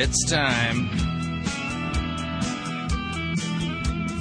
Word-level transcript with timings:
It's 0.00 0.30
time 0.30 0.90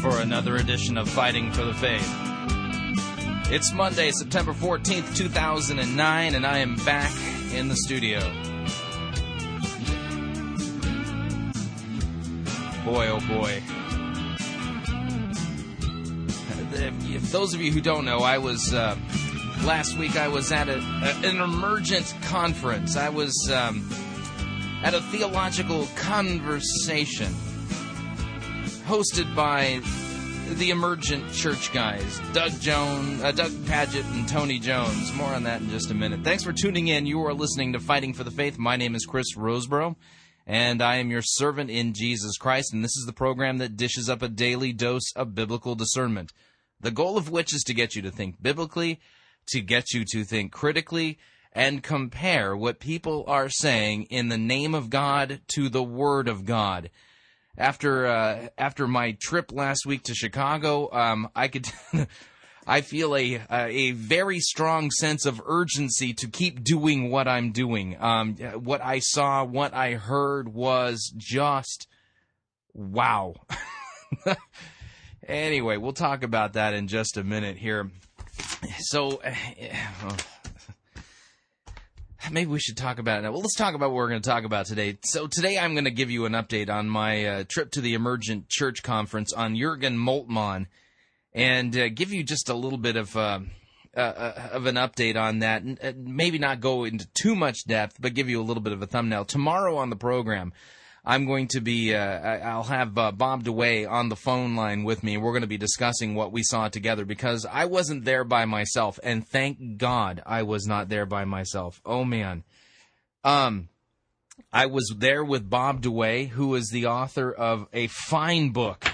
for 0.01 0.19
another 0.21 0.55
edition 0.55 0.97
of 0.97 1.07
Fighting 1.07 1.51
for 1.51 1.65
the 1.65 1.73
Faith. 1.75 2.11
It's 3.51 3.71
Monday, 3.73 4.09
September 4.09 4.53
14th, 4.53 5.15
2009, 5.15 6.33
and 6.33 6.47
I 6.47 6.57
am 6.57 6.77
back 6.77 7.11
in 7.53 7.67
the 7.67 7.75
studio. 7.75 8.21
Boy, 12.83 13.09
oh 13.09 13.19
boy. 13.27 13.61
If, 16.73 17.31
those 17.31 17.53
of 17.53 17.61
you 17.61 17.71
who 17.71 17.81
don't 17.81 18.03
know, 18.03 18.21
I 18.21 18.39
was 18.39 18.73
uh, 18.73 18.97
last 19.63 19.95
week. 19.95 20.15
I 20.15 20.27
was 20.29 20.51
at 20.51 20.69
a, 20.69 20.79
an 21.23 21.39
emergent 21.39 22.15
conference. 22.23 22.97
I 22.97 23.09
was 23.09 23.51
um, 23.51 23.87
at 24.83 24.93
a 24.93 25.01
theological 25.01 25.87
conversation 25.95 27.33
hosted 28.85 29.35
by 29.35 29.81
the 30.55 30.69
emergent 30.69 31.33
church 31.33 31.73
guys, 31.73 32.21
Doug 32.31 32.57
Jones, 32.61 33.21
uh, 33.21 33.31
Doug 33.31 33.51
Pagitt, 33.65 34.05
and 34.13 34.27
Tony 34.29 34.59
Jones. 34.59 35.13
More 35.13 35.33
on 35.33 35.43
that 35.43 35.61
in 35.61 35.69
just 35.69 35.91
a 35.91 35.93
minute. 35.93 36.23
Thanks 36.23 36.43
for 36.43 36.53
tuning 36.53 36.87
in. 36.87 37.05
You 37.05 37.25
are 37.25 37.33
listening 37.33 37.73
to 37.73 37.79
Fighting 37.79 38.13
for 38.13 38.23
the 38.23 38.31
Faith. 38.31 38.57
My 38.57 38.77
name 38.77 38.95
is 38.95 39.05
Chris 39.05 39.35
Rosebrough, 39.35 39.95
and 40.45 40.81
I 40.81 40.97
am 40.97 41.11
your 41.11 41.21
servant 41.21 41.69
in 41.69 41.93
Jesus 41.93 42.37
Christ. 42.37 42.73
And 42.73 42.83
this 42.83 42.95
is 42.95 43.05
the 43.05 43.13
program 43.13 43.57
that 43.57 43.75
dishes 43.75 44.09
up 44.09 44.21
a 44.21 44.29
daily 44.29 44.71
dose 44.73 45.11
of 45.15 45.35
biblical 45.35 45.75
discernment. 45.75 46.31
The 46.79 46.91
goal 46.91 47.17
of 47.17 47.29
which 47.29 47.53
is 47.53 47.63
to 47.63 47.73
get 47.73 47.95
you 47.95 48.01
to 48.03 48.11
think 48.11 48.41
biblically, 48.41 48.99
to 49.47 49.59
get 49.59 49.93
you 49.93 50.05
to 50.11 50.23
think 50.23 50.51
critically, 50.51 51.17
and 51.57 51.81
compare 51.81 52.55
what 52.55 52.79
people 52.79 53.23
are 53.27 53.49
saying 53.49 54.03
in 54.11 54.29
the 54.29 54.37
name 54.37 54.75
of 54.75 54.91
God 54.91 55.41
to 55.55 55.69
the 55.69 55.81
Word 55.81 56.27
of 56.27 56.45
God. 56.45 56.91
After 57.57 58.05
uh, 58.05 58.49
after 58.59 58.87
my 58.87 59.17
trip 59.19 59.51
last 59.51 59.83
week 59.83 60.03
to 60.03 60.13
Chicago, 60.13 60.93
um, 60.93 61.29
I 61.35 61.47
could. 61.47 61.67
I 62.69 62.81
feel 62.81 63.15
a 63.15 63.41
a 63.49 63.91
very 63.91 64.39
strong 64.39 64.91
sense 64.91 65.25
of 65.25 65.41
urgency 65.45 66.13
to 66.15 66.27
keep 66.27 66.63
doing 66.63 67.09
what 67.09 67.27
I'm 67.27 67.53
doing. 67.53 67.95
Um, 67.99 68.35
what 68.35 68.81
I 68.83 68.99
saw, 68.99 69.43
what 69.45 69.73
I 69.73 69.93
heard 69.93 70.53
was 70.53 71.11
just 71.15 71.87
wow. 72.73 73.35
anyway, 75.27 75.77
we'll 75.77 75.93
talk 75.93 76.23
about 76.23 76.53
that 76.53 76.73
in 76.73 76.87
just 76.87 77.15
a 77.15 77.23
minute 77.23 77.57
here. 77.57 77.89
So, 78.79 79.21
maybe 82.31 82.51
we 82.51 82.59
should 82.59 82.77
talk 82.77 82.99
about 82.99 83.19
it 83.19 83.21
now. 83.23 83.31
Well, 83.31 83.41
let's 83.41 83.55
talk 83.55 83.73
about 83.73 83.89
what 83.89 83.95
we're 83.95 84.09
going 84.09 84.21
to 84.21 84.29
talk 84.29 84.43
about 84.43 84.65
today. 84.65 84.97
So 85.03 85.27
today 85.27 85.57
I'm 85.57 85.73
going 85.73 85.85
to 85.85 85.91
give 85.91 86.11
you 86.11 86.25
an 86.25 86.33
update 86.33 86.69
on 86.69 86.89
my 86.89 87.25
uh, 87.25 87.43
trip 87.47 87.71
to 87.71 87.81
the 87.81 87.93
Emergent 87.93 88.49
Church 88.49 88.83
Conference 88.83 89.33
on 89.33 89.55
Jurgen 89.55 89.97
Moltmann, 89.97 90.67
and 91.33 91.75
uh, 91.75 91.89
give 91.89 92.11
you 92.11 92.23
just 92.23 92.49
a 92.49 92.53
little 92.53 92.77
bit 92.77 92.95
of 92.95 93.15
uh, 93.15 93.39
uh, 93.95 93.99
uh 93.99 94.49
of 94.51 94.65
an 94.65 94.75
update 94.75 95.15
on 95.15 95.39
that. 95.39 95.63
Uh, 95.81 95.93
maybe 95.95 96.37
not 96.37 96.61
go 96.61 96.83
into 96.83 97.07
too 97.13 97.35
much 97.35 97.65
depth, 97.67 97.97
but 97.99 98.13
give 98.13 98.29
you 98.29 98.41
a 98.41 98.43
little 98.43 98.63
bit 98.63 98.73
of 98.73 98.81
a 98.81 98.87
thumbnail. 98.87 99.25
Tomorrow 99.25 99.77
on 99.77 99.89
the 99.89 99.95
program, 99.95 100.53
I'm 101.07 101.25
going 101.25 101.47
to 101.49 101.61
be, 101.61 101.95
uh, 101.95 101.99
I'll 101.99 102.63
have 102.63 102.97
uh, 102.97 103.13
Bob 103.13 103.45
DeWaay 103.45 103.89
on 103.89 104.09
the 104.09 104.17
phone 104.17 104.57
line 104.57 104.83
with 104.83 105.03
me. 105.03 105.15
We're 105.15 105.31
going 105.31 105.41
to 105.41 105.47
be 105.47 105.57
discussing 105.57 106.15
what 106.15 106.33
we 106.33 106.43
saw 106.43 106.67
together 106.67 107.05
because 107.05 107.45
I 107.49 107.63
wasn't 107.63 108.03
there 108.03 108.25
by 108.25 108.43
myself, 108.43 108.99
and 109.01 109.25
thank 109.25 109.77
God 109.77 110.21
I 110.25 110.43
was 110.43 110.67
not 110.67 110.89
there 110.89 111.05
by 111.05 111.23
myself. 111.23 111.81
Oh 111.85 112.03
man, 112.03 112.43
um, 113.23 113.69
I 114.51 114.65
was 114.65 114.93
there 114.97 115.23
with 115.23 115.49
Bob 115.49 115.81
DeWaay, 115.81 116.27
who 116.27 116.53
is 116.55 116.69
the 116.73 116.87
author 116.87 117.31
of 117.31 117.67
a 117.71 117.87
fine 117.87 118.49
book. 118.49 118.85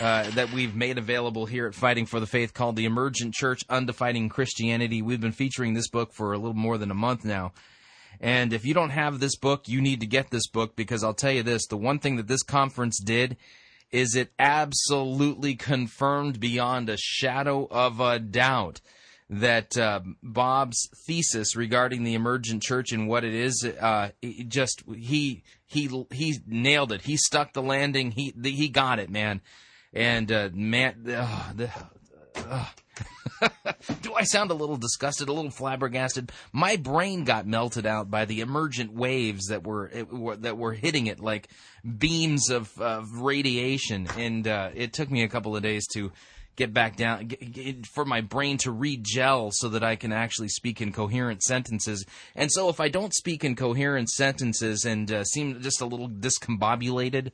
Uh, 0.00 0.30
that 0.30 0.50
we've 0.52 0.74
made 0.74 0.96
available 0.96 1.44
here 1.44 1.66
at 1.66 1.74
Fighting 1.74 2.06
for 2.06 2.18
the 2.18 2.26
Faith 2.26 2.54
called 2.54 2.76
The 2.76 2.86
Emergent 2.86 3.34
Church 3.34 3.60
Undefining 3.68 4.30
Christianity. 4.30 5.02
We've 5.02 5.20
been 5.20 5.32
featuring 5.32 5.74
this 5.74 5.90
book 5.90 6.14
for 6.14 6.32
a 6.32 6.38
little 6.38 6.54
more 6.54 6.78
than 6.78 6.90
a 6.90 6.94
month 6.94 7.26
now. 7.26 7.52
And 8.22 8.52
if 8.52 8.64
you 8.64 8.72
don't 8.72 8.90
have 8.90 9.18
this 9.18 9.36
book, 9.36 9.68
you 9.68 9.80
need 9.80 10.00
to 10.00 10.06
get 10.06 10.30
this 10.30 10.46
book 10.46 10.76
because 10.76 11.02
I'll 11.02 11.12
tell 11.12 11.32
you 11.32 11.42
this 11.42 11.66
the 11.66 11.76
one 11.76 11.98
thing 11.98 12.16
that 12.16 12.28
this 12.28 12.44
conference 12.44 13.00
did 13.04 13.36
is 13.90 14.14
it 14.14 14.32
absolutely 14.38 15.56
confirmed 15.56 16.38
beyond 16.40 16.88
a 16.88 16.96
shadow 16.96 17.66
of 17.70 18.00
a 18.00 18.20
doubt 18.20 18.80
that 19.28 19.76
uh, 19.76 20.00
Bob's 20.22 20.88
thesis 21.06 21.56
regarding 21.56 22.04
the 22.04 22.14
emergent 22.14 22.62
church 22.62 22.92
and 22.92 23.08
what 23.08 23.24
it 23.24 23.34
is, 23.34 23.64
uh, 23.64 24.10
just 24.46 24.82
he 24.94 25.42
he 25.66 26.04
he 26.12 26.38
nailed 26.46 26.92
it. 26.92 27.02
He 27.02 27.16
stuck 27.16 27.54
the 27.54 27.62
landing. 27.62 28.12
He 28.12 28.34
he 28.42 28.68
got 28.68 28.98
it, 28.98 29.10
man. 29.10 29.40
And 29.92 30.30
uh, 30.30 30.50
man, 30.52 31.02
the, 31.02 31.70
Do 34.02 34.14
I 34.14 34.22
sound 34.24 34.50
a 34.50 34.54
little 34.54 34.76
disgusted, 34.76 35.28
a 35.28 35.32
little 35.32 35.50
flabbergasted? 35.50 36.30
My 36.52 36.76
brain 36.76 37.24
got 37.24 37.46
melted 37.46 37.86
out 37.86 38.10
by 38.10 38.24
the 38.24 38.40
emergent 38.40 38.92
waves 38.92 39.46
that 39.46 39.64
were, 39.66 39.90
that 40.40 40.56
were 40.56 40.72
hitting 40.72 41.06
it 41.06 41.20
like 41.20 41.48
beams 41.98 42.50
of, 42.50 42.78
of 42.80 43.10
radiation, 43.20 44.08
and 44.16 44.46
uh, 44.46 44.70
it 44.74 44.92
took 44.92 45.10
me 45.10 45.22
a 45.22 45.28
couple 45.28 45.56
of 45.56 45.62
days 45.62 45.86
to 45.94 46.12
get 46.54 46.72
back 46.74 46.96
down 46.96 47.26
get, 47.28 47.52
get, 47.52 47.86
for 47.86 48.04
my 48.04 48.20
brain 48.20 48.58
to 48.58 48.70
regel 48.70 49.50
so 49.52 49.70
that 49.70 49.82
I 49.82 49.96
can 49.96 50.12
actually 50.12 50.48
speak 50.48 50.80
in 50.80 50.92
coherent 50.92 51.42
sentences. 51.42 52.04
And 52.36 52.52
so 52.52 52.68
if 52.68 52.78
I 52.80 52.88
don't 52.88 53.14
speak 53.14 53.44
in 53.44 53.56
coherent 53.56 54.10
sentences 54.10 54.84
and 54.84 55.10
uh, 55.10 55.24
seem 55.24 55.60
just 55.62 55.80
a 55.80 55.86
little 55.86 56.08
discombobulated, 56.08 57.32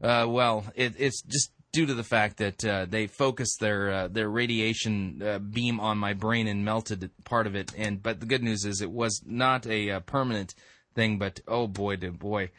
uh, 0.00 0.26
well, 0.28 0.64
it, 0.74 0.94
it's 0.98 1.22
just 1.22 1.50
due 1.72 1.86
to 1.86 1.94
the 1.94 2.04
fact 2.04 2.36
that 2.36 2.64
uh, 2.64 2.86
they 2.88 3.06
focused 3.06 3.58
their 3.58 3.90
uh, 3.90 4.08
their 4.08 4.28
radiation 4.28 5.22
uh, 5.22 5.38
beam 5.38 5.80
on 5.80 5.96
my 5.96 6.12
brain 6.12 6.46
and 6.46 6.64
melted 6.64 7.10
part 7.24 7.46
of 7.46 7.54
it. 7.54 7.72
And 7.76 8.02
but 8.02 8.20
the 8.20 8.26
good 8.26 8.42
news 8.42 8.64
is 8.64 8.80
it 8.80 8.90
was 8.90 9.22
not 9.24 9.66
a 9.66 9.90
uh, 9.90 10.00
permanent 10.00 10.54
thing. 10.94 11.18
But 11.18 11.40
oh 11.48 11.66
boy, 11.66 11.96
did 11.96 12.18
boy. 12.18 12.50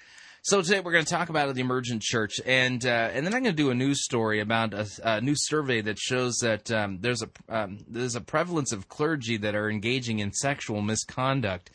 So 0.42 0.62
today 0.62 0.82
we're 0.82 0.92
going 0.92 1.06
to 1.06 1.10
talk 1.10 1.30
about 1.30 1.54
the 1.56 1.62
emergent 1.62 2.02
church, 2.02 2.42
and 2.46 2.86
uh, 2.86 3.12
and 3.14 3.26
then 3.26 3.34
I'm 3.34 3.44
going 3.44 3.56
to 3.56 3.64
do 3.64 3.70
a 3.70 3.76
news 3.76 4.04
story 4.04 4.42
about 4.42 4.74
a, 4.74 4.88
a 5.04 5.22
new 5.22 5.36
survey 5.38 5.80
that 5.82 6.00
shows 6.00 6.40
that 6.42 6.70
um, 6.72 6.98
there's 7.00 7.22
a 7.22 7.30
um, 7.48 7.78
there's 7.88 8.16
a 8.16 8.22
prevalence 8.22 8.72
of 8.72 8.90
clergy 8.90 9.38
that 9.38 9.56
are 9.56 9.70
engaging 9.70 10.20
in 10.20 10.34
sexual 10.34 10.82
misconduct. 10.82 11.70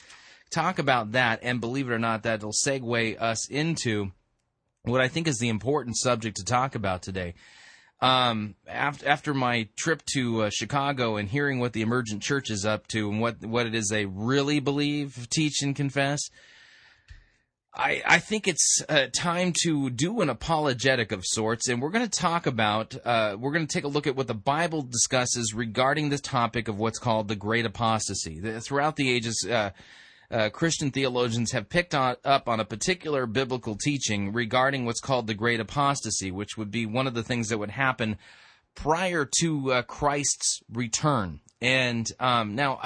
Talk 0.51 0.79
about 0.79 1.13
that, 1.13 1.41
and 1.43 1.61
believe 1.61 1.89
it 1.89 1.93
or 1.95 1.99
not, 1.99 2.25
that'll 2.25 2.53
segue 2.53 3.21
us 3.21 3.49
into 3.49 4.11
what 4.83 5.01
I 5.01 5.09
think 5.09 5.29
is 5.29 5.39
the 5.39 5.49
important 5.49 5.97
subject 5.97 6.37
to 6.37 6.45
talk 6.45 6.75
about 6.75 7.03
today. 7.03 7.35
Um, 8.01 8.55
after, 8.69 9.09
after 9.09 9.35
my 9.35 9.69
trip 9.77 10.03
to 10.15 10.45
uh, 10.45 10.51
Chicago 10.51 11.17
and 11.17 11.29
hearing 11.29 11.59
what 11.59 11.73
the 11.73 11.83
emergent 11.83 12.23
church 12.23 12.49
is 12.49 12.65
up 12.65 12.87
to 12.89 13.11
and 13.11 13.21
what, 13.21 13.45
what 13.45 13.67
it 13.67 13.75
is 13.75 13.89
they 13.89 14.07
really 14.07 14.61
believe, 14.61 15.29
teach, 15.31 15.63
and 15.63 15.75
confess, 15.75 16.21
I, 17.75 18.03
I 18.07 18.19
think 18.19 18.47
it's 18.47 18.83
uh, 18.89 19.07
time 19.17 19.53
to 19.65 19.91
do 19.91 20.21
an 20.21 20.31
apologetic 20.31 21.13
of 21.13 21.25
sorts, 21.25 21.69
and 21.69 21.83
we're 21.83 21.91
going 21.91 22.09
to 22.09 22.21
talk 22.21 22.47
about, 22.47 22.97
uh, 23.05 23.37
we're 23.39 23.53
going 23.53 23.67
to 23.67 23.73
take 23.73 23.85
a 23.85 23.89
look 23.89 24.07
at 24.07 24.17
what 24.17 24.27
the 24.27 24.35
Bible 24.35 24.83
discusses 24.83 25.53
regarding 25.55 26.09
the 26.09 26.19
topic 26.19 26.69
of 26.69 26.79
what's 26.79 26.99
called 26.99 27.29
the 27.29 27.37
Great 27.37 27.67
Apostasy. 27.67 28.41
Throughout 28.61 28.97
the 28.97 29.11
ages, 29.11 29.47
uh, 30.31 30.51
Christian 30.51 30.91
theologians 30.91 31.53
have 31.53 31.69
picked 31.69 31.95
on, 31.95 32.17
up 32.25 32.49
on 32.49 32.61
a 32.61 32.65
particular 32.65 33.27
biblical 33.27 33.77
teaching 33.77 34.33
regarding 34.33 34.85
what's 34.85 35.01
called 35.01 35.27
the 35.27 35.35
Great 35.35 35.61
Apostasy, 35.61 36.31
which 36.31 36.57
would 36.57 36.71
be 36.71 36.87
one 36.87 37.07
of 37.07 37.15
the 37.15 37.23
things 37.23 37.49
that 37.49 37.59
would 37.59 37.71
happen 37.71 38.19
prior 38.75 39.29
to 39.41 39.73
uh, 39.73 39.83
Christ's 39.83 40.61
return. 40.71 41.41
And 41.61 42.11
um, 42.21 42.55
now, 42.55 42.81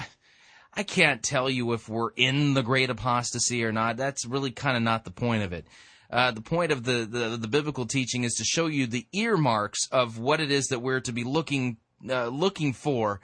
I 0.75 0.85
can't 0.85 1.23
tell 1.23 1.51
you 1.51 1.73
if 1.73 1.89
we're 1.89 2.13
in 2.17 2.55
the 2.55 2.63
Great 2.63 2.91
Apostasy 2.91 3.65
or 3.65 3.73
not. 3.73 3.97
That's 3.97 4.25
really 4.25 4.53
kind 4.53 4.77
of 4.77 4.83
not 4.83 5.05
the 5.05 5.11
point 5.11 5.43
of 5.43 5.53
it. 5.53 5.67
Uh, 6.11 6.31
the 6.31 6.43
point 6.43 6.73
of 6.73 6.85
the, 6.85 7.07
the, 7.11 7.37
the 7.37 7.49
biblical 7.49 7.87
teaching 7.87 8.25
is 8.25 8.35
to 8.35 8.45
show 8.45 8.67
you 8.67 8.87
the 8.87 9.07
earmarks 9.13 9.89
of 9.91 10.19
what 10.19 10.41
it 10.41 10.51
is 10.51 10.67
that 10.67 10.81
we're 10.81 11.01
to 11.01 11.13
be 11.13 11.25
looking 11.25 11.79
uh, 12.09 12.27
looking 12.27 12.73
for 12.73 13.21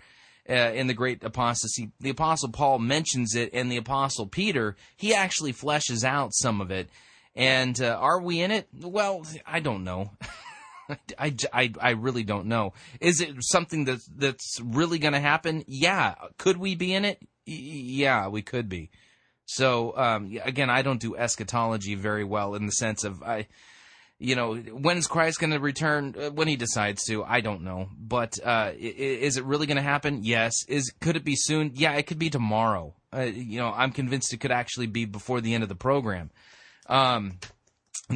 uh, 0.49 0.73
in 0.75 0.87
the 0.87 0.95
great 0.95 1.23
apostasy. 1.23 1.91
The 2.01 2.11
apostle 2.11 2.51
Paul 2.51 2.79
mentions 2.79 3.35
it, 3.35 3.51
and 3.53 3.71
the 3.71 3.77
apostle 3.77 4.27
Peter 4.27 4.77
he 4.97 5.15
actually 5.15 5.53
fleshes 5.53 6.05
out 6.05 6.35
some 6.35 6.61
of 6.61 6.71
it. 6.71 6.89
And 7.35 7.81
uh, 7.81 7.97
are 8.01 8.21
we 8.21 8.41
in 8.41 8.51
it? 8.51 8.69
Well, 8.73 9.25
I 9.47 9.61
don't 9.61 9.85
know. 9.85 10.13
I, 11.19 11.35
I, 11.53 11.73
I 11.81 11.91
really 11.91 12.25
don't 12.25 12.47
know. 12.47 12.73
Is 13.01 13.21
it 13.21 13.37
something 13.41 13.85
that's 13.85 14.07
that's 14.07 14.59
really 14.63 14.99
going 14.99 15.13
to 15.13 15.21
happen? 15.21 15.65
Yeah. 15.67 16.15
Could 16.39 16.57
we 16.57 16.75
be 16.75 16.95
in 16.95 17.05
it? 17.05 17.21
yeah, 17.49 18.29
we 18.29 18.43
could 18.43 18.69
be. 18.69 18.91
So 19.47 19.97
um, 19.97 20.39
again, 20.45 20.69
I 20.69 20.83
don't 20.83 21.01
do 21.01 21.17
eschatology 21.17 21.95
very 21.95 22.25
well 22.25 22.55
in 22.55 22.67
the 22.67 22.73
sense 22.73 23.05
of 23.05 23.23
I 23.23 23.47
you 24.19 24.35
know, 24.35 24.57
when's 24.57 25.07
Christ 25.07 25.39
going 25.39 25.53
to 25.53 25.61
return? 25.61 26.15
Uh, 26.19 26.31
when 26.31 26.49
he 26.49 26.57
decides 26.57 27.05
to, 27.05 27.25
I 27.25 27.41
don't 27.41 27.63
know. 27.63 27.89
But 27.97 28.39
uh, 28.45 28.73
is 28.77 29.37
it 29.37 29.45
really 29.45 29.67
going 29.67 29.77
to 29.77 29.83
happen? 29.83 30.21
Yes. 30.23 30.65
Is 30.69 30.93
could 31.01 31.17
it 31.17 31.25
be 31.25 31.37
soon? 31.37 31.73
Yeah, 31.75 31.93
it 31.93 32.07
could 32.07 32.19
be 32.19 32.31
tomorrow. 32.31 32.95
Uh, 33.15 33.21
you 33.21 33.59
know, 33.59 33.73
I'm 33.75 33.93
convinced 33.93 34.33
it 34.33 34.39
could 34.39 34.53
actually 34.53 34.87
be 34.87 35.05
before 35.05 35.41
the 35.41 35.55
end 35.55 35.63
of 35.63 35.69
the 35.69 35.75
program. 35.75 36.31
Um, 36.89 37.39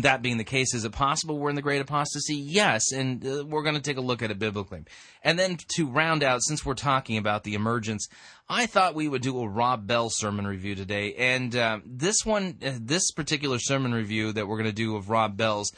that 0.00 0.22
being 0.22 0.38
the 0.38 0.44
case, 0.44 0.72
is 0.72 0.86
it 0.86 0.92
possible 0.92 1.38
we're 1.38 1.50
in 1.50 1.56
the 1.56 1.60
great 1.60 1.82
apostasy? 1.82 2.34
Yes, 2.34 2.92
and 2.92 3.24
uh, 3.26 3.44
we're 3.46 3.62
going 3.62 3.74
to 3.74 3.82
take 3.82 3.98
a 3.98 4.02
look 4.02 4.22
at 4.22 4.30
it 4.30 4.38
biblically. 4.38 4.84
And 5.22 5.38
then 5.38 5.58
to 5.76 5.86
round 5.86 6.22
out, 6.22 6.42
since 6.42 6.64
we're 6.64 6.72
talking 6.72 7.18
about 7.18 7.44
the 7.44 7.52
emergence, 7.52 8.08
I 8.48 8.64
thought 8.64 8.94
we 8.94 9.06
would 9.06 9.20
do 9.20 9.38
a 9.38 9.48
Rob 9.48 9.86
Bell 9.86 10.08
sermon 10.08 10.46
review 10.46 10.74
today. 10.74 11.14
And 11.14 11.54
uh, 11.54 11.80
this 11.84 12.24
one, 12.24 12.56
uh, 12.64 12.72
this 12.80 13.10
particular 13.10 13.58
sermon 13.58 13.92
review 13.92 14.32
that 14.32 14.48
we're 14.48 14.56
going 14.56 14.70
to 14.70 14.72
do 14.72 14.96
of 14.96 15.10
Rob 15.10 15.36
Bell's, 15.36 15.72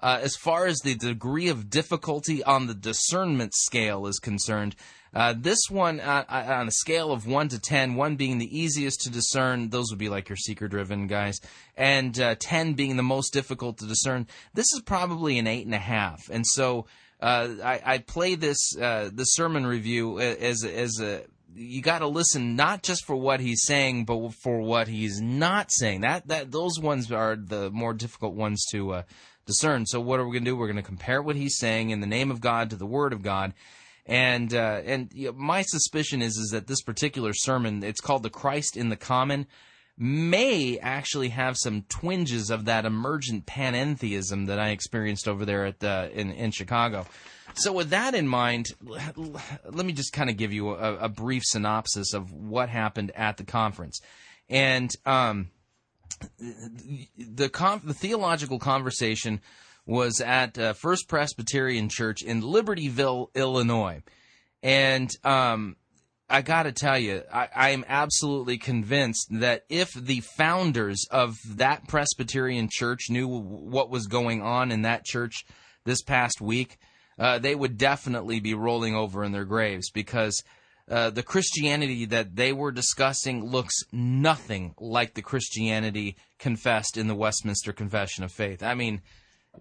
uh, 0.00 0.18
as 0.20 0.34
far 0.34 0.66
as 0.66 0.78
the 0.78 0.96
degree 0.96 1.48
of 1.48 1.70
difficulty 1.70 2.42
on 2.42 2.66
the 2.66 2.74
discernment 2.74 3.54
scale 3.54 4.06
is 4.08 4.18
concerned, 4.18 4.74
uh, 5.14 5.34
this 5.36 5.58
one, 5.68 6.00
uh, 6.00 6.24
on 6.28 6.68
a 6.68 6.72
scale 6.72 7.12
of 7.12 7.26
1 7.26 7.48
to 7.48 7.58
10, 7.58 7.94
1 7.94 8.16
being 8.16 8.38
the 8.38 8.58
easiest 8.58 9.00
to 9.02 9.10
discern, 9.10 9.70
those 9.70 9.90
would 9.90 9.98
be 9.98 10.08
like 10.08 10.28
your 10.28 10.36
seeker 10.36 10.68
driven 10.68 11.06
guys, 11.06 11.40
and 11.76 12.18
uh, 12.20 12.36
10 12.38 12.74
being 12.74 12.96
the 12.96 13.02
most 13.02 13.32
difficult 13.32 13.78
to 13.78 13.86
discern, 13.86 14.26
this 14.54 14.72
is 14.72 14.82
probably 14.82 15.38
an 15.38 15.46
8.5. 15.46 16.30
And 16.30 16.46
so 16.46 16.86
uh, 17.20 17.48
I, 17.62 17.80
I, 17.84 17.98
play 17.98 18.34
this, 18.36 18.76
uh, 18.76 19.10
the 19.12 19.24
sermon 19.24 19.66
review 19.66 20.20
as, 20.20 20.64
as 20.64 21.00
a 21.00 21.22
you 21.54 21.82
got 21.82 21.98
to 21.98 22.06
listen 22.06 22.56
not 22.56 22.82
just 22.82 23.04
for 23.04 23.16
what 23.16 23.40
he's 23.40 23.64
saying, 23.64 24.04
but 24.04 24.34
for 24.34 24.60
what 24.60 24.88
he's 24.88 25.20
not 25.20 25.70
saying. 25.72 26.02
That 26.02 26.28
that 26.28 26.52
those 26.52 26.78
ones 26.78 27.10
are 27.10 27.36
the 27.36 27.70
more 27.70 27.92
difficult 27.92 28.34
ones 28.34 28.64
to 28.70 28.92
uh, 28.92 29.02
discern. 29.46 29.86
So 29.86 30.00
what 30.00 30.20
are 30.20 30.24
we 30.24 30.32
going 30.32 30.44
to 30.44 30.50
do? 30.50 30.56
We're 30.56 30.66
going 30.66 30.76
to 30.76 30.82
compare 30.82 31.22
what 31.22 31.36
he's 31.36 31.58
saying 31.58 31.90
in 31.90 32.00
the 32.00 32.06
name 32.06 32.30
of 32.30 32.40
God 32.40 32.70
to 32.70 32.76
the 32.76 32.86
Word 32.86 33.12
of 33.12 33.22
God, 33.22 33.52
and 34.10 34.52
uh, 34.52 34.80
and 34.84 35.08
you 35.14 35.28
know, 35.28 35.32
my 35.38 35.62
suspicion 35.62 36.20
is 36.20 36.36
is 36.36 36.50
that 36.50 36.66
this 36.66 36.82
particular 36.82 37.32
sermon, 37.32 37.84
it's 37.84 38.00
called 38.00 38.24
the 38.24 38.30
Christ 38.30 38.76
in 38.76 38.88
the 38.88 38.96
Common, 38.96 39.46
may 39.96 40.78
actually 40.80 41.28
have 41.28 41.56
some 41.56 41.82
twinges 41.88 42.50
of 42.50 42.64
that 42.64 42.84
emergent 42.84 43.46
panentheism 43.46 44.48
that 44.48 44.58
I 44.58 44.70
experienced 44.70 45.28
over 45.28 45.44
there 45.44 45.64
at 45.64 45.78
the, 45.78 46.10
in 46.12 46.32
in 46.32 46.50
Chicago. 46.50 47.06
So 47.54 47.72
with 47.72 47.90
that 47.90 48.16
in 48.16 48.26
mind, 48.26 48.66
let 48.80 49.86
me 49.86 49.92
just 49.92 50.12
kind 50.12 50.28
of 50.28 50.36
give 50.36 50.52
you 50.52 50.70
a, 50.70 50.96
a 51.04 51.08
brief 51.08 51.42
synopsis 51.44 52.12
of 52.12 52.32
what 52.32 52.68
happened 52.68 53.12
at 53.14 53.36
the 53.36 53.44
conference, 53.44 54.00
and 54.48 54.90
um, 55.06 55.50
the 57.16 57.48
con- 57.48 57.82
the 57.84 57.94
theological 57.94 58.58
conversation 58.58 59.40
was 59.90 60.20
at 60.20 60.56
uh, 60.56 60.72
First 60.72 61.08
Presbyterian 61.08 61.88
Church 61.88 62.22
in 62.22 62.42
Libertyville, 62.42 63.26
Illinois. 63.34 64.02
And 64.62 65.10
um, 65.24 65.74
I 66.28 66.42
got 66.42 66.62
to 66.62 66.72
tell 66.72 66.96
you, 66.96 67.22
I, 67.32 67.70
am 67.70 67.84
absolutely 67.88 68.56
convinced 68.56 69.26
that 69.32 69.64
if 69.68 69.92
the 69.92 70.20
founders 70.20 71.04
of 71.10 71.36
that 71.56 71.88
Presbyterian 71.88 72.68
church 72.70 73.10
knew 73.10 73.26
what 73.26 73.90
was 73.90 74.06
going 74.06 74.42
on 74.42 74.70
in 74.70 74.82
that 74.82 75.04
church 75.04 75.44
this 75.84 76.02
past 76.02 76.40
week, 76.40 76.78
uh, 77.18 77.40
they 77.40 77.56
would 77.56 77.76
definitely 77.76 78.38
be 78.38 78.54
rolling 78.54 78.94
over 78.94 79.24
in 79.24 79.32
their 79.32 79.44
graves 79.44 79.90
because 79.90 80.40
uh, 80.88 81.10
the 81.10 81.24
Christianity 81.24 82.04
that 82.04 82.36
they 82.36 82.52
were 82.52 82.70
discussing 82.70 83.44
looks 83.44 83.74
nothing 83.90 84.72
like 84.78 85.14
the 85.14 85.22
Christianity 85.22 86.16
confessed 86.38 86.96
in 86.96 87.08
the 87.08 87.14
Westminster 87.16 87.72
Confession 87.72 88.22
of 88.22 88.30
Faith. 88.30 88.62
I 88.62 88.74
mean, 88.74 89.02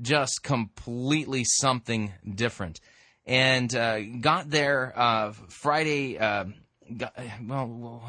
just 0.01 0.43
completely 0.43 1.43
something 1.43 2.13
different. 2.35 2.79
And 3.25 3.73
uh, 3.75 3.99
got 4.21 4.49
there 4.49 4.93
uh, 4.95 5.33
Friday. 5.49 6.17
Uh, 6.17 6.45
got, 6.97 7.13
well, 7.45 8.03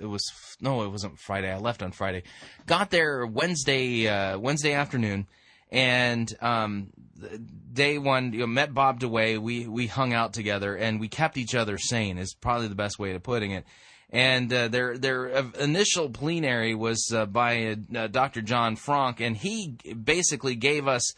it 0.00 0.06
was 0.06 0.22
no, 0.60 0.82
it 0.82 0.88
wasn't 0.88 1.18
Friday. 1.18 1.50
I 1.50 1.58
left 1.58 1.82
on 1.82 1.92
Friday. 1.92 2.24
Got 2.66 2.90
there 2.90 3.24
Wednesday 3.26 4.06
uh, 4.06 4.38
Wednesday 4.38 4.74
afternoon, 4.74 5.26
and 5.70 6.30
um, 6.42 6.90
day 7.72 7.96
one, 7.98 8.32
you 8.32 8.40
know, 8.40 8.46
met 8.46 8.74
Bob 8.74 9.00
DeWaay. 9.00 9.38
We 9.38 9.66
we 9.66 9.86
hung 9.86 10.12
out 10.12 10.34
together, 10.34 10.76
and 10.76 11.00
we 11.00 11.08
kept 11.08 11.38
each 11.38 11.54
other 11.54 11.78
sane. 11.78 12.18
Is 12.18 12.34
probably 12.34 12.68
the 12.68 12.74
best 12.74 12.98
way 12.98 13.14
of 13.14 13.22
putting 13.22 13.52
it 13.52 13.64
and 14.10 14.52
uh, 14.52 14.68
their 14.68 14.96
their 14.96 15.26
initial 15.60 16.08
plenary 16.10 16.74
was 16.74 17.10
uh, 17.14 17.26
by 17.26 17.76
uh, 17.94 18.06
Dr. 18.06 18.40
John 18.42 18.76
Franke, 18.76 19.20
and 19.20 19.36
he 19.36 19.76
basically 20.04 20.54
gave 20.54 20.86
us 20.86 21.12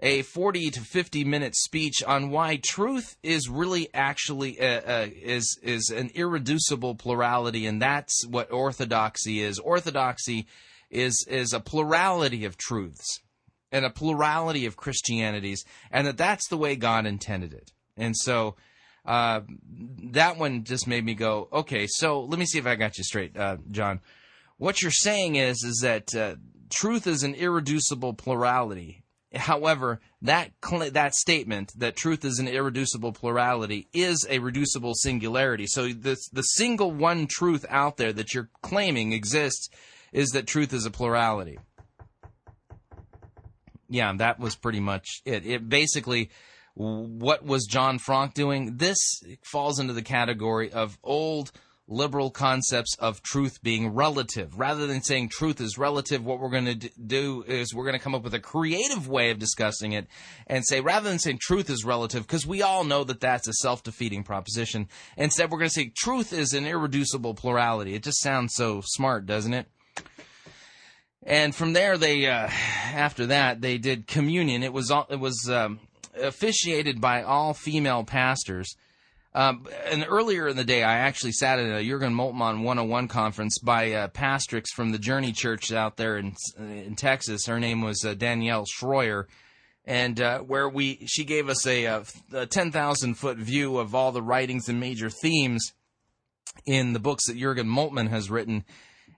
a 0.00 0.22
40 0.22 0.70
to 0.72 0.80
50 0.80 1.24
minute 1.24 1.56
speech 1.56 2.02
on 2.02 2.30
why 2.30 2.60
truth 2.62 3.16
is 3.22 3.48
really 3.48 3.88
actually 3.94 4.60
uh, 4.60 4.80
uh, 4.80 5.06
is 5.10 5.58
is 5.62 5.90
an 5.90 6.10
irreducible 6.14 6.94
plurality, 6.96 7.66
and 7.66 7.80
that's 7.80 8.26
what 8.26 8.52
orthodoxy 8.52 9.40
is. 9.40 9.58
Orthodoxy 9.58 10.46
is 10.90 11.26
is 11.28 11.52
a 11.52 11.60
plurality 11.60 12.44
of 12.44 12.56
truths 12.56 13.20
and 13.72 13.84
a 13.84 13.90
plurality 13.90 14.66
of 14.66 14.76
Christianities, 14.76 15.64
and 15.90 16.06
that 16.06 16.16
that's 16.16 16.48
the 16.48 16.58
way 16.58 16.76
God 16.76 17.06
intended 17.06 17.52
it, 17.52 17.72
and 17.96 18.16
so 18.16 18.56
uh, 19.06 19.40
that 20.12 20.36
one 20.36 20.64
just 20.64 20.86
made 20.86 21.04
me 21.04 21.14
go, 21.14 21.48
okay, 21.52 21.86
so 21.88 22.22
let 22.22 22.38
me 22.38 22.44
see 22.44 22.58
if 22.58 22.66
I 22.66 22.74
got 22.74 22.98
you 22.98 23.04
straight, 23.04 23.36
uh, 23.36 23.58
John. 23.70 24.00
What 24.58 24.82
you're 24.82 24.90
saying 24.90 25.36
is, 25.36 25.62
is 25.62 25.80
that 25.82 26.14
uh, 26.14 26.36
truth 26.70 27.06
is 27.06 27.22
an 27.22 27.34
irreducible 27.34 28.14
plurality. 28.14 29.04
However, 29.34 30.00
that 30.22 30.52
cl- 30.64 30.90
that 30.90 31.14
statement 31.14 31.72
that 31.78 31.94
truth 31.94 32.24
is 32.24 32.38
an 32.38 32.48
irreducible 32.48 33.12
plurality 33.12 33.88
is 33.92 34.26
a 34.30 34.38
reducible 34.38 34.94
singularity. 34.94 35.66
So 35.66 35.88
the 35.88 36.16
the 36.32 36.42
single 36.42 36.90
one 36.90 37.26
truth 37.26 37.66
out 37.68 37.98
there 37.98 38.12
that 38.14 38.32
you're 38.32 38.48
claiming 38.62 39.12
exists 39.12 39.68
is 40.12 40.30
that 40.30 40.46
truth 40.46 40.72
is 40.72 40.86
a 40.86 40.90
plurality. 40.90 41.58
Yeah, 43.88 44.12
that 44.16 44.38
was 44.40 44.56
pretty 44.56 44.80
much 44.80 45.20
it. 45.24 45.44
It 45.44 45.68
basically 45.68 46.30
what 46.76 47.42
was 47.42 47.64
John 47.64 47.98
Franke 47.98 48.34
doing? 48.34 48.76
This 48.76 49.22
falls 49.42 49.80
into 49.80 49.94
the 49.94 50.02
category 50.02 50.70
of 50.70 50.98
old 51.02 51.50
liberal 51.88 52.30
concepts 52.30 52.94
of 52.98 53.22
truth 53.22 53.62
being 53.62 53.94
relative. 53.94 54.58
Rather 54.58 54.86
than 54.86 55.00
saying 55.00 55.30
truth 55.30 55.60
is 55.60 55.78
relative, 55.78 56.22
what 56.22 56.38
we're 56.38 56.50
going 56.50 56.78
to 56.78 56.90
do 56.98 57.44
is 57.46 57.72
we're 57.74 57.84
going 57.84 57.96
to 57.96 58.02
come 58.02 58.14
up 58.14 58.24
with 58.24 58.34
a 58.34 58.40
creative 58.40 59.08
way 59.08 59.30
of 59.30 59.38
discussing 59.38 59.92
it 59.92 60.06
and 60.46 60.66
say, 60.66 60.80
rather 60.80 61.08
than 61.08 61.18
saying 61.18 61.38
truth 61.40 61.70
is 61.70 61.84
relative, 61.84 62.26
because 62.26 62.46
we 62.46 62.60
all 62.60 62.84
know 62.84 63.04
that 63.04 63.20
that's 63.20 63.48
a 63.48 63.54
self 63.54 63.82
defeating 63.82 64.22
proposition, 64.22 64.88
instead 65.16 65.50
we're 65.50 65.58
going 65.58 65.70
to 65.70 65.74
say 65.74 65.92
truth 65.96 66.32
is 66.32 66.52
an 66.52 66.66
irreducible 66.66 67.34
plurality. 67.34 67.94
It 67.94 68.02
just 68.02 68.20
sounds 68.20 68.54
so 68.54 68.82
smart, 68.84 69.24
doesn't 69.24 69.54
it? 69.54 69.66
And 71.22 71.54
from 71.54 71.72
there, 71.72 71.98
they 71.98 72.26
uh, 72.26 72.48
after 72.92 73.26
that 73.26 73.60
they 73.60 73.78
did 73.78 74.06
communion. 74.06 74.62
It 74.62 74.72
was 74.72 74.92
it 75.10 75.18
was 75.18 75.50
um, 75.50 75.80
officiated 76.20 77.00
by 77.00 77.22
all 77.22 77.54
female 77.54 78.04
pastors. 78.04 78.76
Um, 79.36 79.66
and 79.84 80.06
earlier 80.08 80.48
in 80.48 80.56
the 80.56 80.64
day, 80.64 80.82
I 80.82 80.94
actually 80.98 81.32
sat 81.32 81.58
at 81.58 81.66
a 81.66 81.84
Jurgen 81.84 82.14
Moltmann 82.14 82.62
101 82.62 83.08
conference 83.08 83.58
by 83.58 83.92
uh, 83.92 84.08
Pastrix 84.08 84.68
from 84.74 84.92
the 84.92 84.98
Journey 84.98 85.32
Church 85.32 85.70
out 85.72 85.98
there 85.98 86.16
in 86.16 86.34
in 86.58 86.96
Texas. 86.96 87.44
Her 87.44 87.60
name 87.60 87.82
was 87.82 88.02
uh, 88.02 88.14
Danielle 88.14 88.64
Shroyer, 88.64 89.26
and 89.84 90.18
uh, 90.22 90.38
where 90.38 90.70
we 90.70 91.06
she 91.06 91.24
gave 91.24 91.50
us 91.50 91.66
a, 91.66 91.86
uh, 91.86 92.04
a 92.32 92.46
10,000 92.46 93.14
foot 93.14 93.36
view 93.36 93.76
of 93.76 93.94
all 93.94 94.10
the 94.10 94.22
writings 94.22 94.70
and 94.70 94.80
major 94.80 95.10
themes 95.10 95.72
in 96.64 96.94
the 96.94 96.98
books 96.98 97.26
that 97.26 97.36
Jurgen 97.36 97.66
Moltmann 97.66 98.08
has 98.08 98.30
written. 98.30 98.64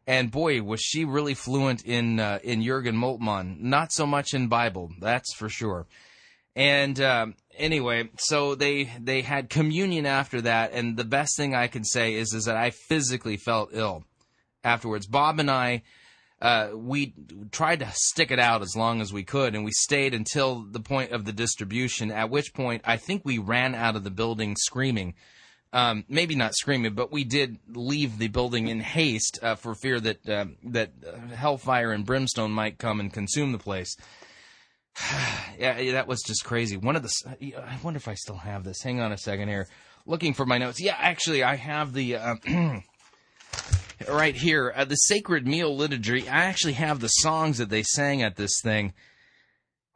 And 0.04 0.32
boy, 0.32 0.62
was 0.62 0.80
she 0.80 1.04
really 1.04 1.34
fluent 1.34 1.84
in 1.84 2.18
uh, 2.18 2.40
in 2.42 2.64
Jurgen 2.64 2.96
Moltmann. 2.96 3.60
Not 3.60 3.92
so 3.92 4.04
much 4.04 4.34
in 4.34 4.48
Bible, 4.48 4.90
that's 5.00 5.32
for 5.34 5.48
sure. 5.48 5.86
And 6.58 7.00
um, 7.00 7.34
anyway, 7.56 8.10
so 8.18 8.56
they 8.56 8.90
they 9.00 9.22
had 9.22 9.48
communion 9.48 10.06
after 10.06 10.40
that, 10.40 10.72
and 10.72 10.96
the 10.96 11.04
best 11.04 11.36
thing 11.36 11.54
I 11.54 11.68
can 11.68 11.84
say 11.84 12.14
is 12.14 12.34
is 12.34 12.46
that 12.46 12.56
I 12.56 12.70
physically 12.70 13.36
felt 13.36 13.70
ill 13.72 14.04
afterwards. 14.64 15.06
Bob 15.06 15.38
and 15.38 15.50
I. 15.50 15.82
Uh, 16.40 16.70
we 16.72 17.14
tried 17.50 17.80
to 17.80 17.90
stick 17.92 18.30
it 18.30 18.38
out 18.38 18.62
as 18.62 18.76
long 18.76 19.00
as 19.00 19.12
we 19.12 19.24
could, 19.24 19.56
and 19.56 19.64
we 19.64 19.72
stayed 19.72 20.14
until 20.14 20.60
the 20.70 20.78
point 20.78 21.10
of 21.10 21.24
the 21.24 21.32
distribution. 21.32 22.12
At 22.12 22.30
which 22.30 22.54
point, 22.54 22.82
I 22.84 22.96
think 22.96 23.22
we 23.24 23.38
ran 23.38 23.74
out 23.74 23.96
of 23.96 24.04
the 24.04 24.10
building 24.10 24.54
screaming. 24.56 25.14
Um, 25.72 26.04
maybe 26.08 26.36
not 26.36 26.54
screaming, 26.54 26.94
but 26.94 27.10
we 27.10 27.24
did 27.24 27.58
leave 27.68 28.18
the 28.18 28.28
building 28.28 28.68
in 28.68 28.78
haste 28.78 29.40
uh, 29.42 29.56
for 29.56 29.74
fear 29.74 29.98
that 29.98 30.28
uh, 30.28 30.46
that 30.64 30.92
hellfire 31.34 31.92
and 31.92 32.04
brimstone 32.04 32.52
might 32.52 32.78
come 32.78 33.00
and 33.00 33.12
consume 33.12 33.52
the 33.52 33.58
place. 33.58 33.96
yeah, 35.58 35.92
that 35.92 36.06
was 36.06 36.22
just 36.22 36.44
crazy. 36.44 36.76
One 36.76 36.96
of 36.96 37.02
the, 37.02 37.10
I 37.56 37.78
wonder 37.82 37.98
if 37.98 38.08
I 38.08 38.14
still 38.14 38.36
have 38.36 38.64
this. 38.64 38.82
Hang 38.82 39.00
on 39.00 39.12
a 39.12 39.18
second 39.18 39.48
here. 39.48 39.68
Looking 40.06 40.34
for 40.34 40.46
my 40.46 40.58
notes. 40.58 40.80
Yeah, 40.80 40.96
actually, 40.98 41.42
I 41.42 41.56
have 41.56 41.92
the, 41.92 42.16
uh, 42.16 42.34
right 44.10 44.34
here, 44.34 44.72
uh, 44.74 44.84
the 44.84 44.96
sacred 44.96 45.46
meal 45.46 45.76
liturgy. 45.76 46.28
I 46.28 46.44
actually 46.44 46.74
have 46.74 47.00
the 47.00 47.08
songs 47.08 47.58
that 47.58 47.68
they 47.68 47.82
sang 47.82 48.22
at 48.22 48.36
this 48.36 48.60
thing. 48.62 48.94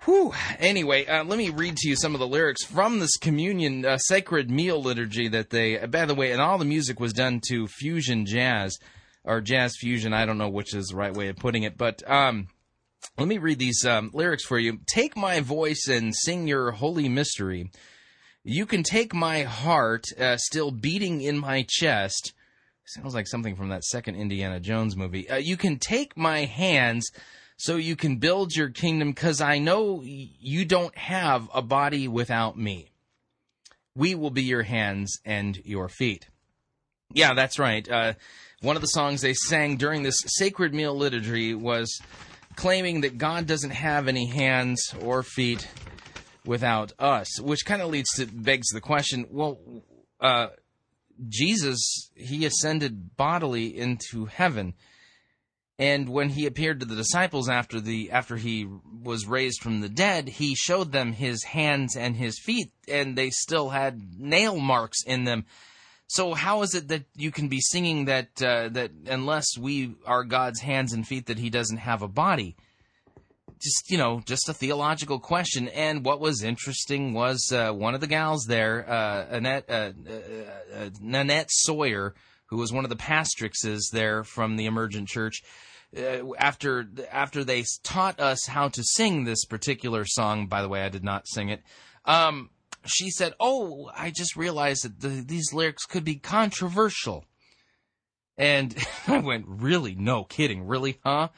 Whew. 0.05 0.33
Anyway, 0.59 1.07
uh, 1.07 1.25
let 1.25 1.39
me 1.39 1.51
read 1.51 1.77
to 1.77 1.89
you 1.89 1.95
some 1.95 2.15
of 2.15 2.19
the 2.19 2.27
lyrics 2.27 2.65
from 2.65 2.99
this 2.99 3.17
communion 3.17 3.87
uh, 3.87 3.99
sacred 3.99 4.51
meal 4.51 4.83
liturgy 4.83 5.29
that 5.29 5.51
they, 5.51 5.79
uh, 5.79 5.87
by 5.87 6.07
the 6.07 6.15
way, 6.15 6.33
and 6.33 6.41
all 6.41 6.59
the 6.59 6.65
music 6.65 6.99
was 6.99 7.13
done 7.13 7.41
to 7.49 7.69
fusion 7.69 8.27
jazz 8.27 8.77
or 9.23 9.41
jazz 9.41 9.77
fusion. 9.79 10.13
I 10.13 10.27
don't 10.27 10.39
know 10.39 10.49
which 10.49 10.75
is 10.75 10.89
the 10.89 10.97
right 10.97 11.15
way 11.15 11.29
of 11.29 11.37
putting 11.37 11.63
it, 11.63 11.79
but, 11.79 12.03
um, 12.11 12.49
Let 13.19 13.29
me 13.29 13.39
read 13.39 13.59
these 13.59 13.85
um, 13.85 14.11
lyrics 14.13 14.45
for 14.45 14.59
you. 14.59 14.79
Take 14.87 15.17
my 15.17 15.41
voice 15.41 15.87
and 15.89 16.15
sing 16.15 16.47
your 16.47 16.73
holy 16.73 17.09
mystery. 17.09 17.71
You 18.45 18.67
can 18.67 18.83
take 18.83 19.15
my 19.15 19.43
heart, 19.43 20.05
uh, 20.19 20.37
still 20.37 20.71
beating 20.71 21.21
in 21.21 21.39
my 21.39 21.65
chest. 21.69 22.33
Sounds 22.85 23.15
like 23.15 23.29
something 23.29 23.55
from 23.55 23.69
that 23.69 23.85
second 23.85 24.17
Indiana 24.17 24.61
Jones 24.61 24.97
movie. 24.97 25.29
Uh, 25.31 25.37
you 25.37 25.57
can 25.57 25.79
take 25.79 26.17
my 26.17 26.45
hands 26.45 27.11
so 27.57 27.77
you 27.77 27.95
can 27.95 28.17
build 28.17 28.57
your 28.57 28.71
kingdom 28.71 29.13
because 29.13 29.41
I 29.41 29.59
know 29.59 30.03
you 30.03 30.65
don't 30.65 30.97
have 30.99 31.49
a 31.55 31.63
body 31.63 32.09
without 32.09 32.59
me. 32.59 32.91
We 33.95 34.15
will 34.15 34.31
be 34.31 34.43
your 34.43 34.65
hands 34.65 35.21
and 35.25 35.57
your 35.65 35.89
feet. 35.89 36.29
Yeah, 37.13 37.35
that's 37.35 37.59
right. 37.59 37.89
Uh, 37.89 38.15
one 38.63 38.75
of 38.77 38.83
the 38.83 38.89
songs 38.89 39.21
they 39.21 39.35
sang 39.35 39.77
during 39.77 40.03
this 40.03 40.23
sacred 40.27 40.75
meal 40.75 40.97
liturgy 40.97 41.55
was 41.55 42.01
claiming 42.57 43.03
that 43.03 43.19
God 43.19 43.47
doesn't 43.47 43.71
have 43.71 44.09
any 44.09 44.27
hands 44.27 44.95
or 45.01 45.23
feet 45.23 45.69
without 46.45 46.93
us, 46.99 47.41
which 47.41 47.65
kind 47.65 47.83
of 47.83 47.91
leads 47.91 48.11
to 48.17 48.27
begs 48.27 48.69
the 48.69 48.81
question: 48.81 49.27
Well, 49.31 49.59
uh, 50.21 50.49
Jesus 51.29 52.11
he 52.15 52.45
ascended 52.45 53.17
bodily 53.17 53.77
into 53.77 54.27
heaven, 54.27 54.75
and 55.79 56.09
when 56.09 56.31
he 56.31 56.47
appeared 56.47 56.81
to 56.81 56.87
the 56.87 56.97
disciples 56.97 57.49
after 57.49 57.81
the 57.81 58.11
after 58.11 58.37
he 58.37 58.69
was 59.03 59.27
raised 59.27 59.61
from 59.61 59.81
the 59.81 59.89
dead, 59.89 60.29
he 60.29 60.55
showed 60.55 60.93
them 60.93 61.13
his 61.13 61.45
hands 61.45 61.97
and 61.97 62.17
his 62.17 62.39
feet, 62.39 62.73
and 62.89 63.17
they 63.17 63.31
still 63.31 63.71
had 63.71 64.01
nail 64.19 64.59
marks 64.59 65.03
in 65.05 65.25
them. 65.25 65.45
So 66.13 66.35
how 66.35 66.61
is 66.61 66.75
it 66.75 66.89
that 66.89 67.05
you 67.17 67.31
can 67.31 67.49
be 67.49 67.63
singing 67.63 68.05
that 68.05 68.43
uh, 68.43 68.69
that 68.69 68.91
unless 69.07 69.57
we 69.57 69.95
are 70.05 70.25
God's 70.25 70.61
hands 70.61 70.93
and 70.93 71.09
feet 71.09 71.25
that 71.25 71.39
He 71.39 71.49
doesn't 71.49 71.79
have 71.79 72.03
a 72.03 72.09
body? 72.09 72.55
Just 73.59 73.91
you 73.91 73.97
know, 73.97 74.21
just 74.27 74.47
a 74.47 74.53
theological 74.53 75.19
question. 75.19 75.69
And 75.69 76.05
what 76.05 76.21
was 76.21 76.43
interesting 76.43 77.15
was 77.15 77.51
uh, 77.51 77.73
one 77.73 77.95
of 77.95 78.03
the 78.03 78.07
gals 78.07 78.45
there, 78.45 78.85
uh, 78.87 79.25
Annette 79.31 79.65
uh, 79.71 79.93
uh, 80.07 80.77
uh, 80.77 80.91
Nanette 81.01 81.51
Sawyer, 81.51 82.13
who 82.51 82.59
was 82.59 82.75
one 82.75 82.85
of 82.85 82.91
the 82.91 82.97
pastrixes 82.97 83.81
there 83.91 84.23
from 84.23 84.57
the 84.57 84.67
Emergent 84.67 85.09
Church. 85.09 85.41
after 86.37 86.89
after 87.11 87.43
they 87.43 87.65
taught 87.85 88.21
us 88.21 88.45
how 88.49 88.69
to 88.69 88.85
sing 88.85 89.25
this 89.25 89.47
particular 89.47 90.05
song, 90.05 90.47
by 90.47 90.61
the 90.61 90.69
way, 90.69 90.83
I 90.83 90.91
did 90.91 91.05
not 91.05 91.27
sing 91.27 91.49
it. 91.49 91.63
Um, 92.05 92.51
she 92.87 93.11
said, 93.11 93.35
"Oh, 93.41 93.91
I 93.95 94.11
just 94.11 94.37
realized 94.37 94.85
that 94.85 95.01
the, 95.01 95.09
these 95.09 95.53
lyrics 95.53 95.85
could 95.85 96.05
be 96.05 96.17
controversial." 96.17 97.25
And 98.37 98.77
I 99.07 99.19
went, 99.19 99.47
"Really? 99.49 99.95
No 99.95 100.25
kidding. 100.25 100.67
Really? 100.67 100.99
Huh?" 101.05 101.29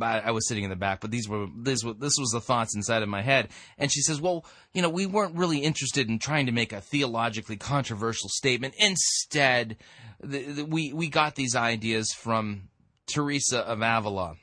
I 0.00 0.30
was 0.30 0.46
sitting 0.46 0.64
in 0.64 0.70
the 0.70 0.76
back, 0.76 1.00
but 1.00 1.10
these 1.10 1.28
were 1.28 1.46
this 1.56 1.82
was 1.82 1.96
this 1.98 2.16
was 2.18 2.30
the 2.30 2.40
thoughts 2.40 2.76
inside 2.76 3.02
of 3.02 3.08
my 3.08 3.22
head. 3.22 3.48
And 3.76 3.90
she 3.90 4.02
says, 4.02 4.20
"Well, 4.20 4.44
you 4.72 4.82
know, 4.82 4.88
we 4.88 5.06
weren't 5.06 5.36
really 5.36 5.58
interested 5.58 6.08
in 6.08 6.18
trying 6.18 6.46
to 6.46 6.52
make 6.52 6.72
a 6.72 6.80
theologically 6.80 7.56
controversial 7.56 8.28
statement. 8.28 8.74
Instead, 8.78 9.76
the, 10.22 10.42
the, 10.42 10.64
we 10.64 10.92
we 10.92 11.08
got 11.08 11.34
these 11.34 11.56
ideas 11.56 12.12
from 12.12 12.68
Teresa 13.06 13.60
of 13.60 13.80
Avila." 13.82 14.36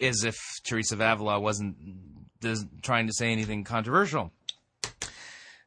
As 0.00 0.24
if 0.24 0.36
Teresa 0.64 0.96
of 0.96 1.00
Avila 1.00 1.40
wasn't 1.40 1.76
trying 2.82 3.06
to 3.06 3.12
say 3.12 3.32
anything 3.32 3.64
controversial. 3.64 4.32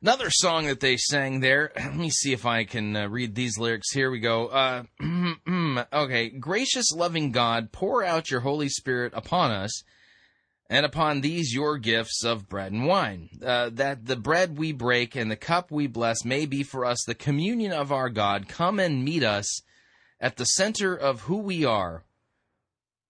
Another 0.01 0.29
song 0.29 0.67
that 0.67 0.79
they 0.79 0.95
sang 0.95 1.39
there. 1.39 1.71
Let 1.75 1.95
me 1.95 2.11
see 2.11 2.31
if 2.31 2.45
I 2.45 2.65
can 2.65 2.95
uh, 2.95 3.07
read 3.07 3.33
these 3.33 3.57
lyrics. 3.57 3.91
Here 3.91 4.11
we 4.11 4.19
go. 4.19 4.47
Uh, 4.47 4.83
okay. 5.93 6.29
Gracious, 6.29 6.91
loving 6.93 7.31
God, 7.31 7.71
pour 7.71 8.03
out 8.03 8.29
your 8.29 8.41
Holy 8.41 8.69
Spirit 8.69 9.13
upon 9.15 9.51
us 9.51 9.83
and 10.69 10.85
upon 10.85 11.21
these 11.21 11.53
your 11.53 11.77
gifts 11.77 12.23
of 12.23 12.47
bread 12.47 12.73
and 12.73 12.85
wine, 12.85 13.29
uh, 13.43 13.69
that 13.73 14.05
the 14.05 14.17
bread 14.17 14.57
we 14.57 14.71
break 14.71 15.15
and 15.15 15.31
the 15.31 15.35
cup 15.35 15.71
we 15.71 15.87
bless 15.87 16.25
may 16.25 16.45
be 16.45 16.61
for 16.61 16.85
us 16.85 17.03
the 17.05 17.15
communion 17.15 17.71
of 17.71 17.91
our 17.91 18.09
God. 18.09 18.47
Come 18.47 18.79
and 18.79 19.03
meet 19.03 19.23
us 19.23 19.61
at 20.19 20.37
the 20.37 20.45
center 20.45 20.95
of 20.95 21.21
who 21.21 21.37
we 21.37 21.65
are 21.65 22.03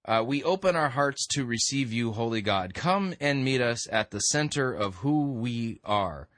uh, 0.07 0.23
we 0.25 0.43
open 0.43 0.75
our 0.75 0.89
hearts 0.89 1.27
to 1.27 1.45
receive 1.45 1.91
you, 1.91 2.13
Holy 2.13 2.41
God. 2.41 2.73
Come 2.73 3.13
and 3.19 3.43
meet 3.43 3.59
us 3.59 3.87
at 3.91 4.11
the 4.11 4.19
center 4.19 4.73
of 4.73 4.95
who 4.95 5.33
we 5.33 5.81
are. 5.83 6.29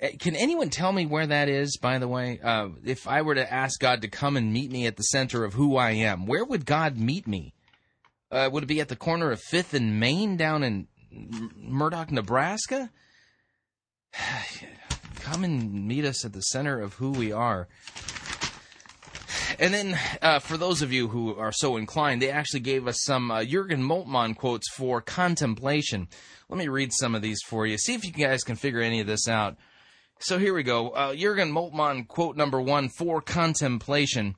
Eh, 0.00 0.12
can 0.18 0.36
anyone 0.36 0.68
tell 0.68 0.92
me 0.92 1.06
where 1.06 1.26
that 1.26 1.48
is, 1.48 1.78
by 1.78 1.98
the 1.98 2.08
way? 2.08 2.38
Uh, 2.42 2.68
if 2.84 3.08
I 3.08 3.22
were 3.22 3.36
to 3.36 3.52
ask 3.52 3.80
God 3.80 4.02
to 4.02 4.08
come 4.08 4.36
and 4.36 4.52
meet 4.52 4.70
me 4.70 4.86
at 4.86 4.96
the 4.96 5.02
center 5.04 5.44
of 5.44 5.54
who 5.54 5.76
I 5.76 5.92
am, 5.92 6.26
where 6.26 6.44
would 6.44 6.66
God 6.66 6.98
meet 6.98 7.26
me? 7.26 7.54
Uh, 8.30 8.50
would 8.52 8.64
it 8.64 8.66
be 8.66 8.80
at 8.80 8.88
the 8.88 8.96
corner 8.96 9.30
of 9.30 9.40
5th 9.40 9.72
and 9.72 9.98
Main 9.98 10.36
down 10.36 10.62
in 10.62 10.88
Murdock, 11.56 12.10
Nebraska? 12.10 12.90
come 15.20 15.42
and 15.42 15.88
meet 15.88 16.04
us 16.04 16.24
at 16.24 16.34
the 16.34 16.42
center 16.42 16.80
of 16.80 16.94
who 16.94 17.10
we 17.10 17.32
are. 17.32 17.66
And 19.58 19.72
then, 19.72 19.98
uh, 20.20 20.38
for 20.38 20.56
those 20.56 20.82
of 20.82 20.92
you 20.92 21.08
who 21.08 21.36
are 21.36 21.52
so 21.52 21.76
inclined, 21.76 22.20
they 22.20 22.30
actually 22.30 22.60
gave 22.60 22.86
us 22.86 23.02
some 23.02 23.30
uh, 23.30 23.44
Jurgen 23.44 23.82
Moltmann 23.82 24.36
quotes 24.36 24.68
for 24.70 25.00
contemplation. 25.00 26.08
Let 26.48 26.58
me 26.58 26.68
read 26.68 26.92
some 26.92 27.14
of 27.14 27.22
these 27.22 27.40
for 27.46 27.66
you. 27.66 27.78
See 27.78 27.94
if 27.94 28.04
you 28.04 28.12
guys 28.12 28.42
can 28.42 28.56
figure 28.56 28.80
any 28.80 29.00
of 29.00 29.06
this 29.06 29.28
out. 29.28 29.56
So 30.18 30.38
here 30.38 30.54
we 30.54 30.62
go. 30.62 30.90
Uh, 30.90 31.14
Jurgen 31.14 31.52
Moltmann 31.52 32.08
quote 32.08 32.36
number 32.36 32.60
one 32.60 32.88
for 32.88 33.20
contemplation. 33.20 34.36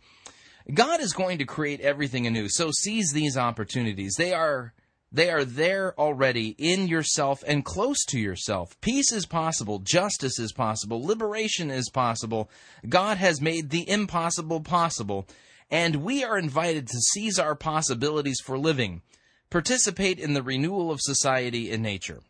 God 0.73 1.01
is 1.01 1.13
going 1.13 1.39
to 1.39 1.45
create 1.45 1.81
everything 1.81 2.27
anew, 2.27 2.49
so 2.49 2.71
seize 2.73 3.13
these 3.13 3.37
opportunities. 3.37 4.17
They 4.19 4.35
are 4.35 4.73
they 5.13 5.31
are 5.31 5.45
there 5.45 5.99
already 5.99 6.55
in 6.59 6.89
yourself 6.89 7.43
and 7.47 7.65
close 7.65 8.05
to 8.07 8.19
yourself. 8.19 8.79
Peace 8.81 9.13
is 9.13 9.25
possible. 9.25 9.79
Justice 9.79 10.39
is 10.39 10.53
possible. 10.53 11.03
Liberation 11.03 11.71
is 11.71 11.89
possible. 11.91 12.51
God 12.89 13.17
has 13.17 13.41
made 13.41 13.71
the 13.71 13.89
impossible 13.89 14.61
possible. 14.61 15.27
And 15.71 15.97
we 15.97 16.25
are 16.25 16.39
invited 16.39 16.87
to 16.89 16.99
seize 16.99 17.39
our 17.39 17.55
possibilities 17.55 18.41
for 18.45 18.59
living, 18.59 19.03
participate 19.51 20.19
in 20.19 20.35
the 20.35 20.43
renewal 20.43 20.91
of 20.91 21.01
society 21.01 21.71
and 21.71 21.83
nature. 21.83 22.21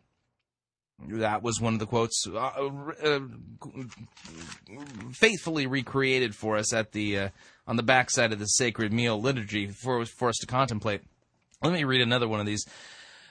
That 1.09 1.43
was 1.43 1.61
one 1.61 1.73
of 1.73 1.79
the 1.79 1.85
quotes 1.85 2.25
uh, 2.27 2.69
uh, 3.03 3.19
faithfully 5.13 5.67
recreated 5.67 6.33
for 6.33 6.57
us 6.57 6.73
at 6.73 6.91
the 6.91 7.19
uh, 7.19 7.29
on 7.67 7.75
the 7.75 7.83
backside 7.83 8.33
of 8.33 8.39
the 8.39 8.45
sacred 8.45 8.91
meal 8.91 9.21
liturgy 9.21 9.67
for 9.67 10.05
for 10.05 10.29
us 10.29 10.37
to 10.37 10.47
contemplate. 10.47 11.01
Let 11.61 11.73
me 11.73 11.83
read 11.83 12.01
another 12.01 12.27
one 12.27 12.39
of 12.39 12.45
these. 12.45 12.65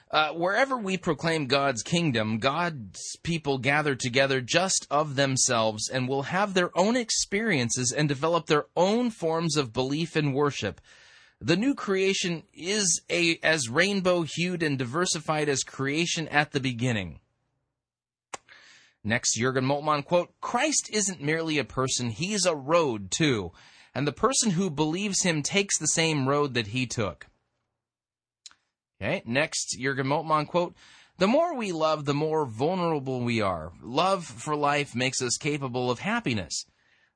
Uh, 0.09 0.29
wherever 0.29 0.77
we 0.77 0.97
proclaim 0.97 1.47
God's 1.47 1.81
kingdom, 1.81 2.39
God's 2.39 3.17
people 3.23 3.57
gather 3.57 3.95
together 3.95 4.39
just 4.39 4.87
of 4.89 5.15
themselves 5.15 5.89
and 5.89 6.07
will 6.07 6.23
have 6.23 6.53
their 6.53 6.77
own 6.77 6.95
experiences 6.95 7.93
and 7.95 8.07
develop 8.07 8.45
their 8.45 8.65
own 8.75 9.09
forms 9.09 9.57
of 9.57 9.73
belief 9.73 10.15
and 10.15 10.33
worship. 10.33 10.79
The 11.39 11.57
new 11.57 11.75
creation 11.75 12.43
is 12.53 13.01
a, 13.09 13.37
as 13.43 13.69
rainbow 13.69 14.23
hued 14.23 14.63
and 14.63 14.77
diversified 14.77 15.49
as 15.49 15.63
creation 15.63 16.27
at 16.29 16.51
the 16.51 16.59
beginning. 16.59 17.19
Next, 19.03 19.35
Jurgen 19.35 19.65
Moltmann 19.65 20.03
quote, 20.03 20.33
Christ 20.41 20.89
isn't 20.91 21.21
merely 21.21 21.57
a 21.59 21.63
person, 21.63 22.09
he's 22.09 22.45
a 22.45 22.55
road 22.55 23.11
too. 23.11 23.51
And 23.93 24.07
the 24.07 24.11
person 24.11 24.51
who 24.51 24.69
believes 24.69 25.23
him 25.23 25.43
takes 25.43 25.77
the 25.77 25.87
same 25.87 26.27
road 26.27 26.53
that 26.55 26.67
he 26.67 26.85
took. 26.85 27.27
Okay, 28.99 29.21
next, 29.25 29.77
Jurgen 29.79 30.07
Moltmann 30.07 30.47
quote, 30.47 30.75
the 31.19 31.27
more 31.27 31.55
we 31.55 31.71
love, 31.71 32.05
the 32.05 32.13
more 32.13 32.45
vulnerable 32.45 33.21
we 33.21 33.41
are. 33.41 33.71
Love 33.81 34.25
for 34.25 34.55
life 34.55 34.95
makes 34.95 35.21
us 35.21 35.37
capable 35.37 35.89
of 35.89 35.99
happiness. 35.99 36.65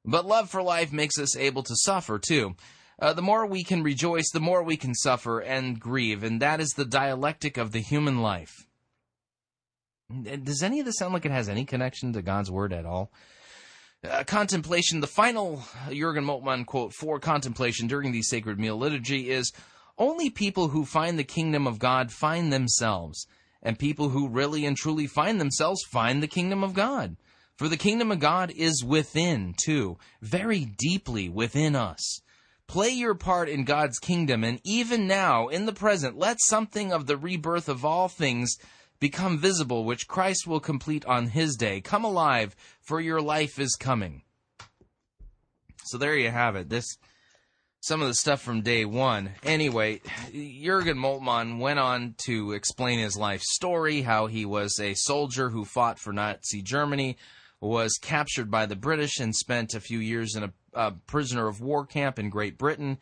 But 0.03 0.25
love 0.25 0.49
for 0.49 0.63
life 0.63 0.91
makes 0.91 1.19
us 1.19 1.35
able 1.35 1.63
to 1.63 1.75
suffer 1.75 2.17
too. 2.17 2.55
Uh, 2.99 3.13
the 3.13 3.21
more 3.21 3.45
we 3.45 3.63
can 3.63 3.83
rejoice, 3.83 4.29
the 4.31 4.39
more 4.39 4.63
we 4.63 4.77
can 4.77 4.93
suffer 4.93 5.39
and 5.39 5.79
grieve, 5.79 6.23
and 6.23 6.39
that 6.41 6.59
is 6.59 6.71
the 6.71 6.85
dialectic 6.85 7.57
of 7.57 7.71
the 7.71 7.79
human 7.79 8.21
life. 8.21 8.67
Does 10.23 10.61
any 10.61 10.79
of 10.79 10.85
this 10.85 10.97
sound 10.97 11.13
like 11.13 11.25
it 11.25 11.31
has 11.31 11.49
any 11.49 11.65
connection 11.65 12.13
to 12.13 12.21
God's 12.21 12.51
word 12.51 12.73
at 12.73 12.85
all? 12.85 13.11
Uh, 14.03 14.23
contemplation, 14.23 14.99
the 14.99 15.07
final 15.07 15.63
Jurgen 15.91 16.25
Moltmann 16.25 16.65
quote 16.65 16.93
for 16.93 17.19
contemplation 17.19 17.87
during 17.87 18.11
the 18.11 18.23
sacred 18.23 18.59
meal 18.59 18.75
liturgy 18.77 19.29
is 19.29 19.51
only 20.01 20.31
people 20.31 20.69
who 20.69 20.83
find 20.83 21.17
the 21.17 21.23
kingdom 21.23 21.67
of 21.67 21.77
God 21.77 22.11
find 22.11 22.51
themselves, 22.51 23.27
and 23.61 23.77
people 23.77 24.09
who 24.09 24.27
really 24.27 24.65
and 24.65 24.75
truly 24.75 25.05
find 25.05 25.39
themselves 25.39 25.83
find 25.83 26.21
the 26.21 26.27
kingdom 26.27 26.63
of 26.63 26.73
God. 26.73 27.15
For 27.55 27.69
the 27.69 27.77
kingdom 27.77 28.11
of 28.11 28.19
God 28.19 28.51
is 28.55 28.83
within, 28.83 29.53
too, 29.63 29.99
very 30.19 30.65
deeply 30.65 31.29
within 31.29 31.75
us. 31.75 32.21
Play 32.67 32.89
your 32.89 33.13
part 33.13 33.47
in 33.47 33.63
God's 33.63 33.99
kingdom, 33.99 34.43
and 34.43 34.59
even 34.63 35.05
now, 35.05 35.49
in 35.49 35.67
the 35.67 35.73
present, 35.73 36.17
let 36.17 36.41
something 36.41 36.91
of 36.91 37.05
the 37.05 37.17
rebirth 37.17 37.69
of 37.69 37.85
all 37.85 38.07
things 38.07 38.57
become 38.99 39.37
visible, 39.37 39.83
which 39.83 40.07
Christ 40.07 40.47
will 40.47 40.59
complete 40.59 41.05
on 41.05 41.27
his 41.27 41.55
day. 41.55 41.79
Come 41.79 42.05
alive, 42.05 42.55
for 42.81 42.99
your 42.99 43.21
life 43.21 43.59
is 43.59 43.75
coming. 43.79 44.23
So 45.83 45.99
there 45.99 46.15
you 46.15 46.31
have 46.31 46.55
it. 46.55 46.69
This 46.69 46.97
some 47.81 47.99
of 48.01 48.07
the 48.07 48.13
stuff 48.13 48.41
from 48.41 48.61
day 48.61 48.85
one. 48.85 49.31
Anyway, 49.43 50.01
Jurgen 50.31 50.97
Moltmann 50.97 51.57
went 51.57 51.79
on 51.79 52.13
to 52.25 52.51
explain 52.51 52.99
his 52.99 53.17
life 53.17 53.41
story, 53.41 54.03
how 54.03 54.27
he 54.27 54.45
was 54.45 54.79
a 54.79 54.93
soldier 54.93 55.49
who 55.49 55.65
fought 55.65 55.97
for 55.97 56.13
Nazi 56.13 56.61
Germany, 56.61 57.17
was 57.59 57.97
captured 57.99 58.51
by 58.51 58.67
the 58.67 58.75
British, 58.75 59.19
and 59.19 59.35
spent 59.35 59.73
a 59.73 59.79
few 59.79 59.97
years 59.97 60.35
in 60.35 60.43
a, 60.43 60.53
a 60.73 60.91
prisoner 60.91 61.47
of 61.47 61.59
war 61.59 61.85
camp 61.85 62.19
in 62.19 62.29
Great 62.29 62.59
Britain, 62.59 62.99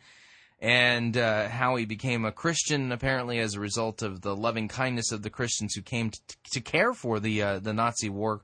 and 0.60 1.14
uh, 1.14 1.48
how 1.48 1.76
he 1.76 1.84
became 1.84 2.24
a 2.24 2.32
Christian, 2.32 2.90
apparently 2.90 3.38
as 3.38 3.54
a 3.54 3.60
result 3.60 4.00
of 4.00 4.22
the 4.22 4.34
loving 4.34 4.68
kindness 4.68 5.12
of 5.12 5.22
the 5.22 5.30
Christians 5.30 5.74
who 5.74 5.82
came 5.82 6.10
to, 6.10 6.20
to 6.52 6.60
care 6.62 6.94
for 6.94 7.20
the 7.20 7.42
uh, 7.42 7.58
the 7.58 7.74
Nazi 7.74 8.08
war 8.08 8.40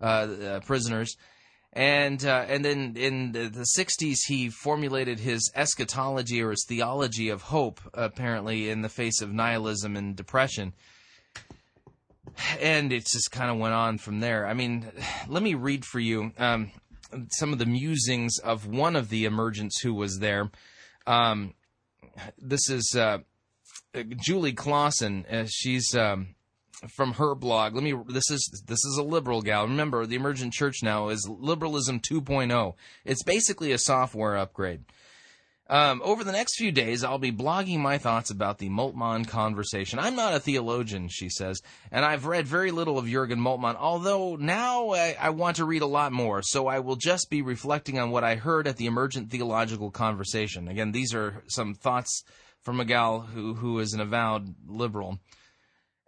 uh, 0.00 0.04
uh 0.04 0.60
prisoners 0.60 1.16
and 1.78 2.24
uh, 2.24 2.44
and 2.48 2.64
then 2.64 2.94
in 2.96 3.30
the, 3.30 3.48
the, 3.48 3.64
60s 3.78 4.16
he 4.26 4.50
formulated 4.50 5.20
his 5.20 5.48
eschatology 5.54 6.42
or 6.42 6.50
his 6.50 6.66
theology 6.68 7.28
of 7.28 7.40
hope 7.42 7.80
apparently 7.94 8.68
in 8.68 8.82
the 8.82 8.88
face 8.88 9.22
of 9.22 9.32
nihilism 9.32 9.96
and 9.96 10.16
depression. 10.16 10.74
And 12.60 12.92
it 12.92 13.06
just 13.06 13.30
kind 13.30 13.48
of 13.48 13.58
went 13.58 13.74
on 13.74 13.98
from 13.98 14.18
there. 14.18 14.44
I 14.44 14.54
mean 14.54 14.90
let 15.28 15.40
me 15.40 15.54
read 15.54 15.84
for 15.84 16.00
you 16.00 16.32
um, 16.36 16.72
some 17.30 17.52
of 17.52 17.60
the 17.60 17.66
musings 17.66 18.40
of 18.40 18.66
one 18.66 18.96
of 18.96 19.08
the 19.08 19.24
emergents 19.24 19.80
who 19.80 19.94
was 19.94 20.18
there. 20.18 20.50
Um, 21.06 21.54
this 22.36 22.68
is 22.68 22.96
uh, 22.98 23.18
julie 24.16 24.52
clawson. 24.52 25.26
Uh, 25.30 25.46
she's 25.48 25.94
um, 25.94 26.34
from 26.86 27.14
her 27.14 27.34
blog. 27.34 27.74
Let 27.74 27.82
me. 27.82 27.94
This 28.08 28.30
is 28.30 28.62
this 28.66 28.84
is 28.84 28.96
a 28.98 29.02
liberal 29.02 29.42
gal. 29.42 29.66
Remember, 29.66 30.06
the 30.06 30.16
emergent 30.16 30.52
church 30.52 30.82
now 30.82 31.08
is 31.08 31.28
liberalism 31.28 32.00
2.0. 32.00 32.74
It's 33.04 33.22
basically 33.22 33.72
a 33.72 33.78
software 33.78 34.36
upgrade. 34.36 34.84
Um, 35.70 36.00
over 36.02 36.24
the 36.24 36.32
next 36.32 36.56
few 36.56 36.72
days, 36.72 37.04
I'll 37.04 37.18
be 37.18 37.30
blogging 37.30 37.80
my 37.80 37.98
thoughts 37.98 38.30
about 38.30 38.56
the 38.56 38.70
Moltmann 38.70 39.28
conversation. 39.28 39.98
I'm 39.98 40.16
not 40.16 40.32
a 40.32 40.40
theologian, 40.40 41.08
she 41.08 41.28
says, 41.28 41.60
and 41.92 42.06
I've 42.06 42.24
read 42.24 42.46
very 42.46 42.70
little 42.70 42.98
of 42.98 43.06
Jurgen 43.06 43.38
Moltmann, 43.38 43.76
although 43.76 44.36
now 44.36 44.90
I, 44.92 45.14
I, 45.20 45.28
want 45.28 45.56
to 45.56 45.66
read 45.66 45.82
a 45.82 45.86
lot 45.86 46.10
more, 46.10 46.40
so 46.42 46.68
I 46.68 46.78
will 46.78 46.96
just 46.96 47.28
be 47.28 47.42
reflecting 47.42 47.98
on 47.98 48.10
what 48.10 48.24
I 48.24 48.36
heard 48.36 48.66
at 48.66 48.78
the 48.78 48.86
emergent 48.86 49.30
theological 49.30 49.90
conversation. 49.90 50.68
Again, 50.68 50.92
these 50.92 51.12
are 51.12 51.42
some 51.48 51.74
thoughts 51.74 52.24
from 52.62 52.80
a 52.80 52.86
gal 52.86 53.20
who, 53.20 53.52
who 53.52 53.78
is 53.78 53.92
an 53.92 54.00
avowed 54.00 54.54
liberal. 54.66 55.18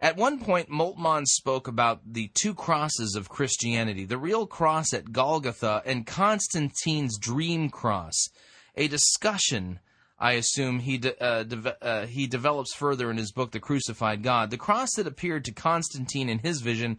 At 0.01 0.17
one 0.17 0.39
point, 0.39 0.67
Moltmann 0.67 1.27
spoke 1.27 1.67
about 1.67 2.01
the 2.13 2.31
two 2.33 2.55
crosses 2.55 3.15
of 3.15 3.29
Christianity 3.29 4.03
the 4.03 4.17
real 4.17 4.47
cross 4.47 4.93
at 4.93 5.11
Golgotha 5.11 5.83
and 5.85 6.07
Constantine's 6.07 7.19
dream 7.19 7.69
cross. 7.69 8.17
A 8.75 8.87
discussion, 8.87 9.79
I 10.17 10.33
assume, 10.33 10.79
he, 10.79 10.97
de- 10.97 11.23
uh, 11.23 11.43
de- 11.43 11.85
uh, 11.85 12.07
he 12.07 12.25
develops 12.25 12.73
further 12.73 13.11
in 13.11 13.17
his 13.17 13.31
book, 13.31 13.51
The 13.51 13.59
Crucified 13.59 14.23
God. 14.23 14.49
The 14.49 14.57
cross 14.57 14.89
that 14.95 15.05
appeared 15.05 15.45
to 15.45 15.51
Constantine 15.51 16.29
in 16.29 16.39
his 16.39 16.61
vision 16.61 16.97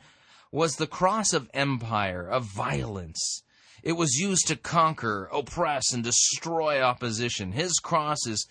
was 0.52 0.76
the 0.76 0.86
cross 0.86 1.32
of 1.32 1.50
empire, 1.52 2.28
of 2.28 2.44
violence. 2.44 3.42
It 3.82 3.94
was 3.94 4.14
used 4.14 4.46
to 4.46 4.54
conquer, 4.54 5.28
oppress, 5.32 5.92
and 5.92 6.04
destroy 6.04 6.80
opposition. 6.80 7.50
His 7.50 7.72
cross 7.80 8.28
is 8.28 8.46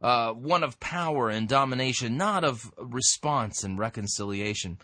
uh, 0.00 0.32
one 0.32 0.62
of 0.62 0.78
power 0.80 1.28
and 1.28 1.48
domination, 1.48 2.16
not 2.16 2.44
of 2.44 2.72
response 2.78 3.64
and 3.64 3.78
reconciliation. 3.78 4.78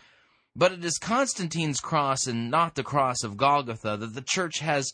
But 0.56 0.72
it 0.72 0.84
is 0.84 0.98
Constantine's 0.98 1.80
cross 1.80 2.26
and 2.26 2.50
not 2.50 2.74
the 2.74 2.84
cross 2.84 3.22
of 3.24 3.36
Golgotha 3.36 3.96
that 3.96 4.14
the 4.14 4.22
church 4.22 4.60
has 4.60 4.92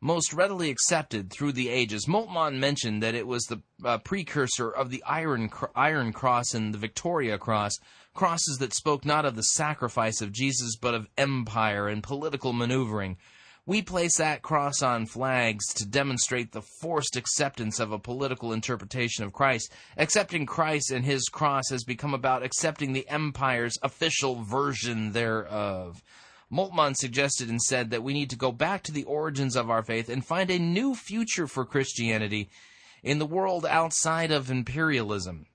most 0.00 0.32
readily 0.32 0.70
accepted 0.70 1.30
through 1.30 1.52
the 1.52 1.68
ages. 1.68 2.06
Moltmann 2.06 2.58
mentioned 2.58 3.02
that 3.02 3.14
it 3.14 3.26
was 3.26 3.44
the 3.44 3.60
uh, 3.84 3.98
precursor 3.98 4.70
of 4.70 4.90
the 4.90 5.02
iron, 5.04 5.50
iron 5.74 6.12
cross 6.12 6.54
and 6.54 6.72
the 6.72 6.78
Victoria 6.78 7.38
cross, 7.38 7.72
crosses 8.14 8.58
that 8.58 8.72
spoke 8.72 9.04
not 9.04 9.26
of 9.26 9.36
the 9.36 9.42
sacrifice 9.42 10.20
of 10.20 10.32
Jesus, 10.32 10.76
but 10.80 10.94
of 10.94 11.06
empire 11.18 11.86
and 11.88 12.02
political 12.02 12.52
maneuvering. 12.52 13.18
We 13.66 13.82
place 13.82 14.16
that 14.16 14.42
cross 14.42 14.82
on 14.82 15.06
flags 15.06 15.66
to 15.74 15.86
demonstrate 15.86 16.52
the 16.52 16.62
forced 16.80 17.14
acceptance 17.14 17.78
of 17.78 17.92
a 17.92 17.98
political 17.98 18.52
interpretation 18.52 19.22
of 19.24 19.32
Christ. 19.32 19.70
Accepting 19.96 20.46
Christ 20.46 20.90
and 20.90 21.04
his 21.04 21.28
cross 21.28 21.68
has 21.70 21.84
become 21.84 22.14
about 22.14 22.42
accepting 22.42 22.92
the 22.92 23.08
empire's 23.08 23.78
official 23.82 24.42
version 24.42 25.12
thereof. 25.12 26.02
Moltmann 26.50 26.96
suggested 26.96 27.48
and 27.48 27.62
said 27.62 27.90
that 27.90 28.02
we 28.02 28.12
need 28.12 28.30
to 28.30 28.36
go 28.36 28.50
back 28.50 28.82
to 28.84 28.92
the 28.92 29.04
origins 29.04 29.54
of 29.54 29.70
our 29.70 29.82
faith 29.82 30.08
and 30.08 30.24
find 30.24 30.50
a 30.50 30.58
new 30.58 30.94
future 30.94 31.46
for 31.46 31.64
Christianity 31.64 32.48
in 33.02 33.18
the 33.18 33.26
world 33.26 33.64
outside 33.66 34.32
of 34.32 34.50
imperialism. 34.50 35.46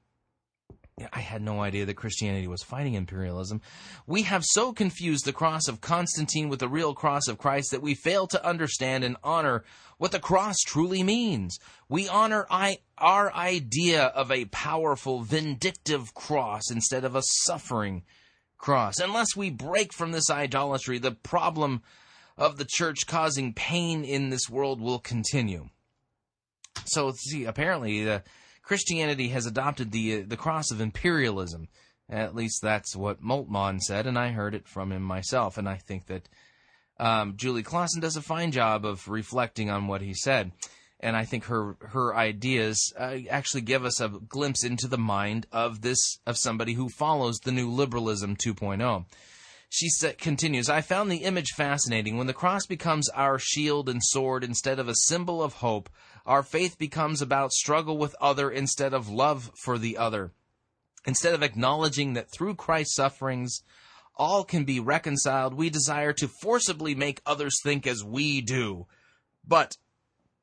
I 1.12 1.20
had 1.20 1.42
no 1.42 1.62
idea 1.62 1.86
that 1.86 1.98
Christianity 1.98 2.48
was 2.48 2.64
fighting 2.64 2.94
imperialism. 2.94 3.62
We 4.08 4.22
have 4.22 4.46
so 4.46 4.72
confused 4.72 5.26
the 5.26 5.34
cross 5.34 5.68
of 5.68 5.82
Constantine 5.82 6.48
with 6.48 6.62
the 6.62 6.70
real 6.70 6.94
cross 6.94 7.28
of 7.28 7.38
Christ 7.38 7.72
that 7.72 7.82
we 7.82 7.96
fail 7.96 8.28
to 8.28 8.46
understand 8.46 9.04
and 9.04 9.18
honor 9.22 9.66
what 9.98 10.14
the 10.14 10.22
cross 10.22 10.56
truly 10.66 11.04
means. 11.04 11.60
We 11.90 12.08
honor 12.08 12.46
I, 12.50 12.80
our 12.98 13.34
idea 13.34 14.04
of 14.04 14.32
a 14.32 14.46
powerful, 14.46 15.22
vindictive 15.24 16.14
cross 16.14 16.72
instead 16.72 17.04
of 17.04 17.14
a 17.14 17.24
suffering 17.44 18.04
cross. 18.58 18.98
Unless 18.98 19.36
we 19.36 19.50
break 19.50 19.92
from 19.92 20.14
this 20.14 20.30
idolatry, 20.30 20.98
the 20.98 21.12
problem 21.12 21.82
of 22.38 22.58
the 22.58 22.68
church 22.70 23.06
causing 23.06 23.54
pain 23.54 24.06
in 24.06 24.30
this 24.30 24.50
world 24.50 24.80
will 24.80 25.00
continue. 25.00 25.68
So, 26.86 27.12
see, 27.12 27.44
apparently, 27.44 28.06
the 28.06 28.24
Christianity 28.66 29.30
has 29.30 29.46
adopted 29.46 29.92
the 29.92 30.22
uh, 30.22 30.24
the 30.28 30.38
cross 30.38 30.72
of 30.72 30.82
imperialism. 30.82 31.70
At 32.10 32.36
least 32.36 32.62
that's 32.62 32.96
what 32.96 33.24
Moltmann 33.24 33.80
said, 33.80 34.06
and 34.06 34.18
I 34.18 34.30
heard 34.30 34.54
it 34.54 34.68
from 34.68 34.92
him 34.92 35.02
myself. 35.02 35.58
And 35.58 35.70
I 35.70 35.76
think 35.76 36.08
that 36.08 36.28
um, 37.00 37.34
Julie 37.36 37.64
Clawson 37.64 38.02
does 38.02 38.16
a 38.16 38.22
fine 38.22 38.52
job 38.52 38.86
of 38.86 39.08
reflecting 39.08 39.70
on 39.70 39.88
what 39.88 40.02
he 40.02 40.14
said. 40.14 40.52
And 41.00 41.16
I 41.16 41.26
think 41.26 41.46
her 41.46 41.78
her 41.80 42.16
ideas 42.16 42.94
uh, 42.98 43.18
actually 43.30 43.62
give 43.62 43.86
us 43.86 44.02
a 44.02 44.10
glimpse 44.10 44.64
into 44.64 44.88
the 44.88 44.98
mind 44.98 45.46
of 45.52 45.82
this 45.82 46.20
of 46.26 46.38
somebody 46.38 46.74
who 46.74 46.90
follows 46.90 47.40
the 47.40 47.52
new 47.52 47.70
liberalism 47.70 48.36
2.0. 48.36 49.06
She 49.70 49.90
continues, 50.20 50.70
I 50.70 50.82
found 50.82 51.12
the 51.12 51.24
image 51.24 51.50
fascinating. 51.56 52.18
When 52.18 52.28
the 52.28 52.34
cross 52.34 52.66
becomes 52.66 53.10
our 53.10 53.38
shield 53.38 53.90
and 53.90 54.02
sword 54.02 54.44
instead 54.44 54.80
of 54.80 54.88
a 54.88 54.96
symbol 54.96 55.44
of 55.44 55.56
hope, 55.56 55.90
our 56.26 56.44
faith 56.44 56.78
becomes 56.78 57.22
about 57.22 57.52
struggle 57.52 57.98
with 57.98 58.16
other 58.20 58.50
instead 58.50 58.94
of 58.94 59.10
love 59.10 59.52
for 59.64 59.78
the 59.78 59.98
other. 59.98 60.32
Instead 61.06 61.36
of 61.36 61.44
acknowledging 61.44 62.14
that 62.14 62.32
through 62.32 62.56
Christ's 62.56 62.96
sufferings, 62.96 63.62
all 64.16 64.44
can 64.44 64.64
be 64.64 64.80
reconciled, 64.80 65.54
we 65.54 65.70
desire 65.70 66.14
to 66.14 66.28
forcibly 66.28 66.96
make 66.96 67.22
others 67.26 67.60
think 67.62 67.86
as 67.86 68.04
we 68.04 68.42
do. 68.42 68.88
But 69.48 69.78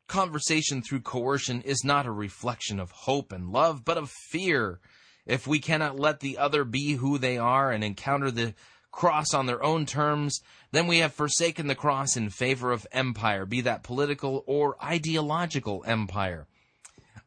conversation 0.07 0.83
through 0.83 1.01
coercion 1.01 1.63
is 1.63 1.85
not 1.85 2.07
a 2.07 2.13
reflection 2.13 2.79
of 2.79 2.91
hope 2.91 3.33
and 3.33 3.51
love, 3.51 3.85
but 3.85 3.99
of 3.99 4.11
fear. 4.11 4.79
If 5.27 5.47
we 5.47 5.59
cannot 5.59 5.99
let 5.99 6.21
the 6.21 6.39
other 6.39 6.65
be 6.65 6.95
who 6.95 7.19
they 7.19 7.39
are 7.39 7.73
and 7.73 7.83
encounter 7.83 8.31
the 8.31 8.55
cross 8.93 9.35
on 9.35 9.47
their 9.47 9.63
own 9.65 9.87
terms, 9.87 10.41
then 10.71 10.87
we 10.87 10.99
have 10.99 11.13
forsaken 11.13 11.67
the 11.67 11.75
cross 11.75 12.17
in 12.17 12.31
favor 12.31 12.71
of 12.71 12.87
empire, 12.93 13.45
be 13.45 13.63
that 13.63 13.83
political 13.83 14.45
or 14.47 14.77
ideological 14.85 15.83
empire. 15.87 16.47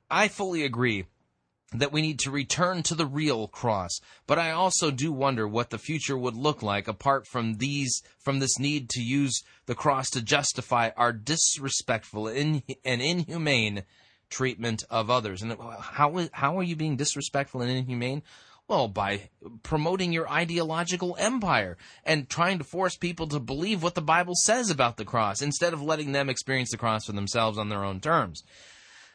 I 0.10 0.28
fully 0.28 0.64
agree 0.64 1.06
that 1.74 1.92
we 1.92 2.02
need 2.02 2.20
to 2.20 2.32
return 2.32 2.84
to 2.84 2.96
the 2.96 3.08
real 3.08 3.48
cross, 3.48 4.00
but 4.28 4.40
I 4.40 4.52
also 4.52 4.92
do 4.92 5.12
wonder 5.12 5.48
what 5.48 5.72
the 5.72 5.78
future 5.78 6.18
would 6.18 6.36
look 6.36 6.62
like 6.62 6.88
apart 6.88 7.28
from 7.28 7.58
these 7.58 8.02
from 8.20 8.40
this 8.40 8.60
need 8.60 8.90
to 8.92 9.02
use 9.02 9.44
the 9.66 9.76
cross 9.76 10.10
to 10.12 10.22
justify 10.22 10.92
our 10.96 11.12
disrespectful 11.12 12.28
and 12.28 12.62
inhumane 12.84 13.84
treatment 14.30 14.84
of 14.90 15.10
others. 15.10 15.42
And 15.42 15.58
how 15.80 16.28
how 16.32 16.58
are 16.60 16.64
you 16.64 16.76
being 16.76 16.96
disrespectful 16.96 17.62
and 17.62 17.72
inhumane? 17.72 18.22
Well, 18.68 18.88
by 18.88 19.30
promoting 19.62 20.12
your 20.12 20.30
ideological 20.30 21.16
empire 21.20 21.78
and 22.04 22.28
trying 22.28 22.58
to 22.58 22.64
force 22.64 22.98
people 22.98 23.28
to 23.28 23.40
believe 23.40 23.84
what 23.84 23.94
the 23.94 24.02
Bible 24.02 24.34
says 24.44 24.72
about 24.72 24.98
the 24.98 25.06
cross 25.06 25.42
instead 25.42 25.74
of 25.74 25.84
letting 25.84 26.14
them 26.14 26.30
experience 26.30 26.72
the 26.72 26.78
cross 26.78 27.06
for 27.06 27.12
themselves 27.12 27.60
on 27.60 27.70
their 27.70 27.84
own 27.84 28.00
terms. 28.00 28.44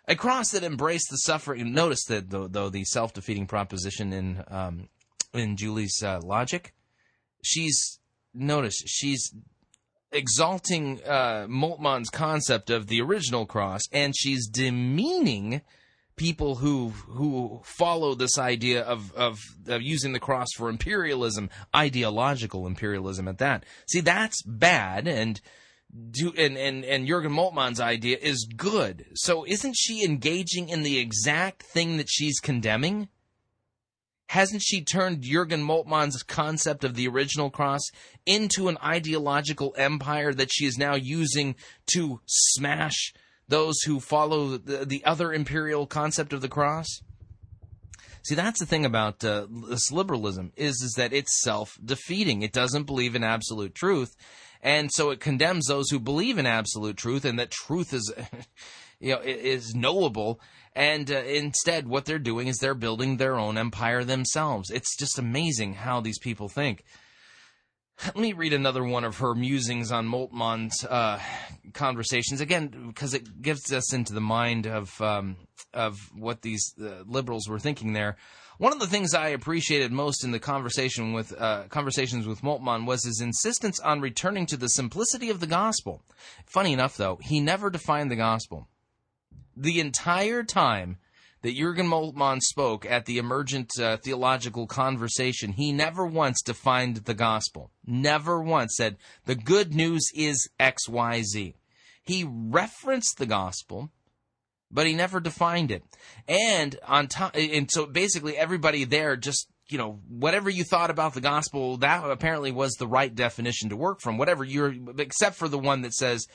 A 0.06 0.14
cross 0.14 0.50
that 0.50 0.62
embraced 0.62 1.08
the 1.10 1.16
suffering. 1.16 1.72
Notice 1.72 2.04
that, 2.04 2.30
though, 2.30 2.46
though 2.46 2.68
the 2.68 2.84
self-defeating 2.84 3.46
proposition 3.46 4.12
in 4.12 4.44
um, 4.48 4.88
in 5.34 5.56
Julie's 5.56 6.02
uh, 6.02 6.20
logic, 6.22 6.74
she's 7.42 7.98
notice 8.32 8.82
she's 8.86 9.32
exalting 10.12 11.00
uh, 11.04 11.46
Moltmann's 11.48 12.10
concept 12.10 12.70
of 12.70 12.86
the 12.86 13.00
original 13.00 13.46
cross, 13.46 13.82
and 13.92 14.14
she's 14.16 14.48
demeaning 14.48 15.62
people 16.20 16.56
who 16.56 16.90
who 16.90 17.62
follow 17.64 18.14
this 18.14 18.36
idea 18.36 18.82
of, 18.82 19.10
of, 19.14 19.38
of 19.66 19.80
using 19.80 20.12
the 20.12 20.20
cross 20.20 20.48
for 20.54 20.68
imperialism, 20.68 21.48
ideological 21.74 22.66
imperialism 22.66 23.26
at 23.26 23.38
that. 23.38 23.64
See, 23.88 24.00
that's 24.00 24.42
bad, 24.42 25.08
and 25.08 25.40
do 26.10 26.30
and, 26.36 26.58
and, 26.58 26.84
and 26.84 27.06
Jurgen 27.06 27.32
Moltmann's 27.32 27.80
idea 27.80 28.18
is 28.20 28.46
good. 28.54 29.06
So 29.14 29.46
isn't 29.46 29.74
she 29.78 30.04
engaging 30.04 30.68
in 30.68 30.82
the 30.82 30.98
exact 30.98 31.62
thing 31.62 31.96
that 31.96 32.10
she's 32.10 32.38
condemning? 32.38 33.08
Hasn't 34.26 34.60
she 34.62 34.84
turned 34.84 35.22
Jurgen 35.22 35.62
Moltmann's 35.62 36.22
concept 36.22 36.84
of 36.84 36.96
the 36.96 37.08
original 37.08 37.48
cross 37.48 37.88
into 38.26 38.68
an 38.68 38.76
ideological 38.84 39.74
empire 39.78 40.34
that 40.34 40.52
she 40.52 40.66
is 40.66 40.76
now 40.76 40.96
using 40.96 41.54
to 41.94 42.20
smash 42.26 43.14
those 43.50 43.82
who 43.82 44.00
follow 44.00 44.56
the, 44.56 44.86
the 44.86 45.04
other 45.04 45.32
imperial 45.32 45.86
concept 45.86 46.32
of 46.32 46.40
the 46.40 46.48
cross? 46.48 46.86
See, 48.22 48.34
that's 48.34 48.60
the 48.60 48.66
thing 48.66 48.84
about 48.84 49.24
uh, 49.24 49.46
this 49.68 49.90
liberalism 49.90 50.52
is 50.56 50.82
is 50.82 50.94
that 50.96 51.12
it's 51.12 51.42
self-defeating. 51.42 52.42
It 52.42 52.52
doesn't 52.52 52.84
believe 52.84 53.14
in 53.14 53.24
absolute 53.24 53.74
truth, 53.74 54.14
and 54.62 54.90
so 54.92 55.10
it 55.10 55.20
condemns 55.20 55.66
those 55.66 55.90
who 55.90 55.98
believe 55.98 56.38
in 56.38 56.46
absolute 56.46 56.96
truth 56.96 57.24
and 57.24 57.38
that 57.38 57.50
truth 57.50 57.92
is, 57.92 58.12
you 59.00 59.14
know, 59.14 59.20
is 59.22 59.74
knowable. 59.74 60.40
And 60.74 61.10
uh, 61.10 61.16
instead, 61.16 61.88
what 61.88 62.04
they're 62.04 62.18
doing 62.18 62.46
is 62.46 62.58
they're 62.58 62.74
building 62.74 63.16
their 63.16 63.36
own 63.36 63.58
empire 63.58 64.04
themselves. 64.04 64.70
It's 64.70 64.96
just 64.96 65.18
amazing 65.18 65.74
how 65.74 66.00
these 66.00 66.18
people 66.18 66.48
think. 66.48 66.84
Let 68.06 68.16
me 68.16 68.32
read 68.32 68.54
another 68.54 68.82
one 68.82 69.04
of 69.04 69.18
her 69.18 69.34
musings 69.34 69.92
on 69.92 70.08
Moltmann's 70.08 70.84
uh, 70.84 71.20
conversations 71.74 72.40
again, 72.40 72.86
because 72.88 73.12
it 73.12 73.42
gives 73.42 73.72
us 73.72 73.92
into 73.92 74.14
the 74.14 74.20
mind 74.20 74.66
of 74.66 75.00
um, 75.02 75.36
of 75.74 75.98
what 76.14 76.42
these 76.42 76.74
uh, 76.80 77.02
liberals 77.06 77.48
were 77.48 77.58
thinking 77.58 77.92
there. 77.92 78.16
One 78.58 78.72
of 78.72 78.78
the 78.78 78.86
things 78.86 79.14
I 79.14 79.28
appreciated 79.28 79.92
most 79.92 80.24
in 80.24 80.32
the 80.32 80.38
conversation 80.38 81.12
with 81.12 81.38
uh, 81.38 81.64
conversations 81.68 82.26
with 82.26 82.42
Moltmann 82.42 82.86
was 82.86 83.04
his 83.04 83.20
insistence 83.20 83.78
on 83.80 84.00
returning 84.00 84.46
to 84.46 84.56
the 84.56 84.68
simplicity 84.68 85.30
of 85.30 85.40
the 85.40 85.46
gospel. 85.46 86.02
Funny 86.46 86.72
enough, 86.72 86.96
though, 86.96 87.18
he 87.22 87.40
never 87.40 87.70
defined 87.70 88.10
the 88.10 88.16
gospel. 88.16 88.68
The 89.56 89.80
entire 89.80 90.42
time 90.42 90.98
that 91.42 91.56
Jurgen 91.56 91.86
Moltmann 91.86 92.40
spoke 92.40 92.84
at 92.84 93.06
the 93.06 93.18
emergent 93.18 93.70
uh, 93.80 93.96
theological 93.96 94.66
conversation, 94.66 95.52
he 95.52 95.72
never 95.72 96.04
once 96.04 96.42
defined 96.42 96.96
the 96.96 97.14
gospel. 97.14 97.70
Never 97.86 98.42
once 98.42 98.74
said, 98.76 98.96
the 99.24 99.34
good 99.34 99.74
news 99.74 100.10
is 100.14 100.48
XYZ. 100.58 101.54
He 102.02 102.26
referenced 102.28 103.18
the 103.18 103.26
gospel, 103.26 103.90
but 104.70 104.86
he 104.86 104.94
never 104.94 105.20
defined 105.20 105.70
it. 105.70 105.82
And 106.28 106.78
on 106.86 107.08
top, 107.08 107.36
and 107.36 107.70
so 107.70 107.86
basically 107.86 108.36
everybody 108.36 108.84
there 108.84 109.16
just 109.16 109.48
you 109.70 109.78
know 109.78 110.00
whatever 110.08 110.50
you 110.50 110.64
thought 110.64 110.90
about 110.90 111.14
the 111.14 111.20
gospel, 111.20 111.76
that 111.78 112.08
apparently 112.10 112.50
was 112.50 112.72
the 112.74 112.88
right 112.88 113.14
definition 113.14 113.68
to 113.70 113.76
work 113.76 114.00
from. 114.00 114.18
Whatever 114.18 114.44
you're, 114.44 114.74
except 114.98 115.36
for 115.36 115.48
the 115.48 115.58
one 115.58 115.82
that 115.82 115.94
says 115.94 116.26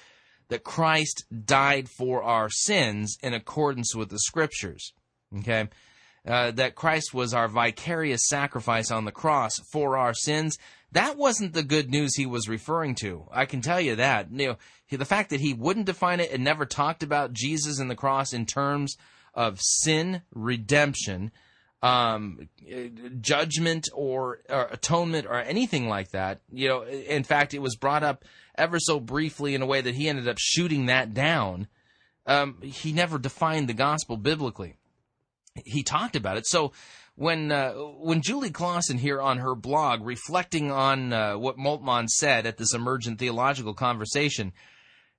that 0.49 0.63
Christ 0.63 1.25
died 1.45 1.89
for 1.89 2.23
our 2.23 2.49
sins 2.49 3.17
in 3.21 3.33
accordance 3.33 3.95
with 3.95 4.09
the 4.09 4.19
scriptures. 4.19 4.93
Okay. 5.37 5.67
Uh, 6.25 6.49
that 6.51 6.73
Christ 6.75 7.13
was 7.13 7.33
our 7.33 7.47
vicarious 7.47 8.21
sacrifice 8.27 8.89
on 8.89 9.05
the 9.05 9.11
cross 9.11 9.59
for 9.71 9.95
our 9.97 10.13
sins. 10.13 10.57
That 10.91 11.17
wasn't 11.17 11.53
the 11.53 11.61
good 11.61 11.91
news 11.91 12.15
he 12.15 12.25
was 12.25 12.49
referring 12.49 12.95
to. 12.95 13.27
I 13.31 13.45
can 13.45 13.61
tell 13.61 13.79
you 13.79 13.95
that. 13.97 14.31
You 14.31 14.47
know, 14.47 14.57
the 14.89 15.05
fact 15.05 15.29
that 15.29 15.41
he 15.41 15.53
wouldn't 15.53 15.85
define 15.85 16.19
it 16.19 16.31
and 16.31 16.43
never 16.43 16.65
talked 16.65 17.03
about 17.03 17.33
Jesus 17.33 17.79
and 17.79 17.91
the 17.91 17.95
cross 17.95 18.33
in 18.33 18.45
terms 18.45 18.95
of 19.35 19.59
sin, 19.61 20.21
redemption, 20.33 21.31
um, 21.83 22.49
judgment, 23.21 23.89
or, 23.93 24.39
or 24.49 24.67
atonement, 24.71 25.27
or 25.27 25.35
anything 25.35 25.87
like 25.87 26.09
that. 26.11 26.41
You 26.51 26.69
know, 26.69 26.83
in 26.83 27.23
fact, 27.23 27.53
it 27.53 27.61
was 27.61 27.75
brought 27.75 28.01
up 28.03 28.25
ever 28.57 28.79
so 28.79 28.99
briefly 28.99 29.55
in 29.55 29.61
a 29.61 29.65
way 29.65 29.81
that 29.81 29.95
he 29.95 30.09
ended 30.09 30.27
up 30.27 30.37
shooting 30.39 30.85
that 30.87 31.13
down. 31.13 31.67
Um, 32.25 32.61
he 32.61 32.91
never 32.91 33.17
defined 33.17 33.69
the 33.69 33.73
gospel 33.73 34.17
biblically. 34.17 34.77
He 35.63 35.83
talked 35.83 36.15
about 36.15 36.37
it. 36.37 36.47
So 36.47 36.71
when 37.15 37.51
uh, 37.51 37.73
when 37.73 38.21
Julie 38.21 38.51
Clawson 38.51 38.97
here 38.97 39.21
on 39.21 39.37
her 39.37 39.55
blog, 39.55 40.05
reflecting 40.05 40.71
on 40.71 41.13
uh, 41.13 41.37
what 41.37 41.57
Moltmann 41.57 42.07
said 42.09 42.45
at 42.45 42.57
this 42.57 42.73
emergent 42.73 43.19
theological 43.19 43.73
conversation, 43.73 44.51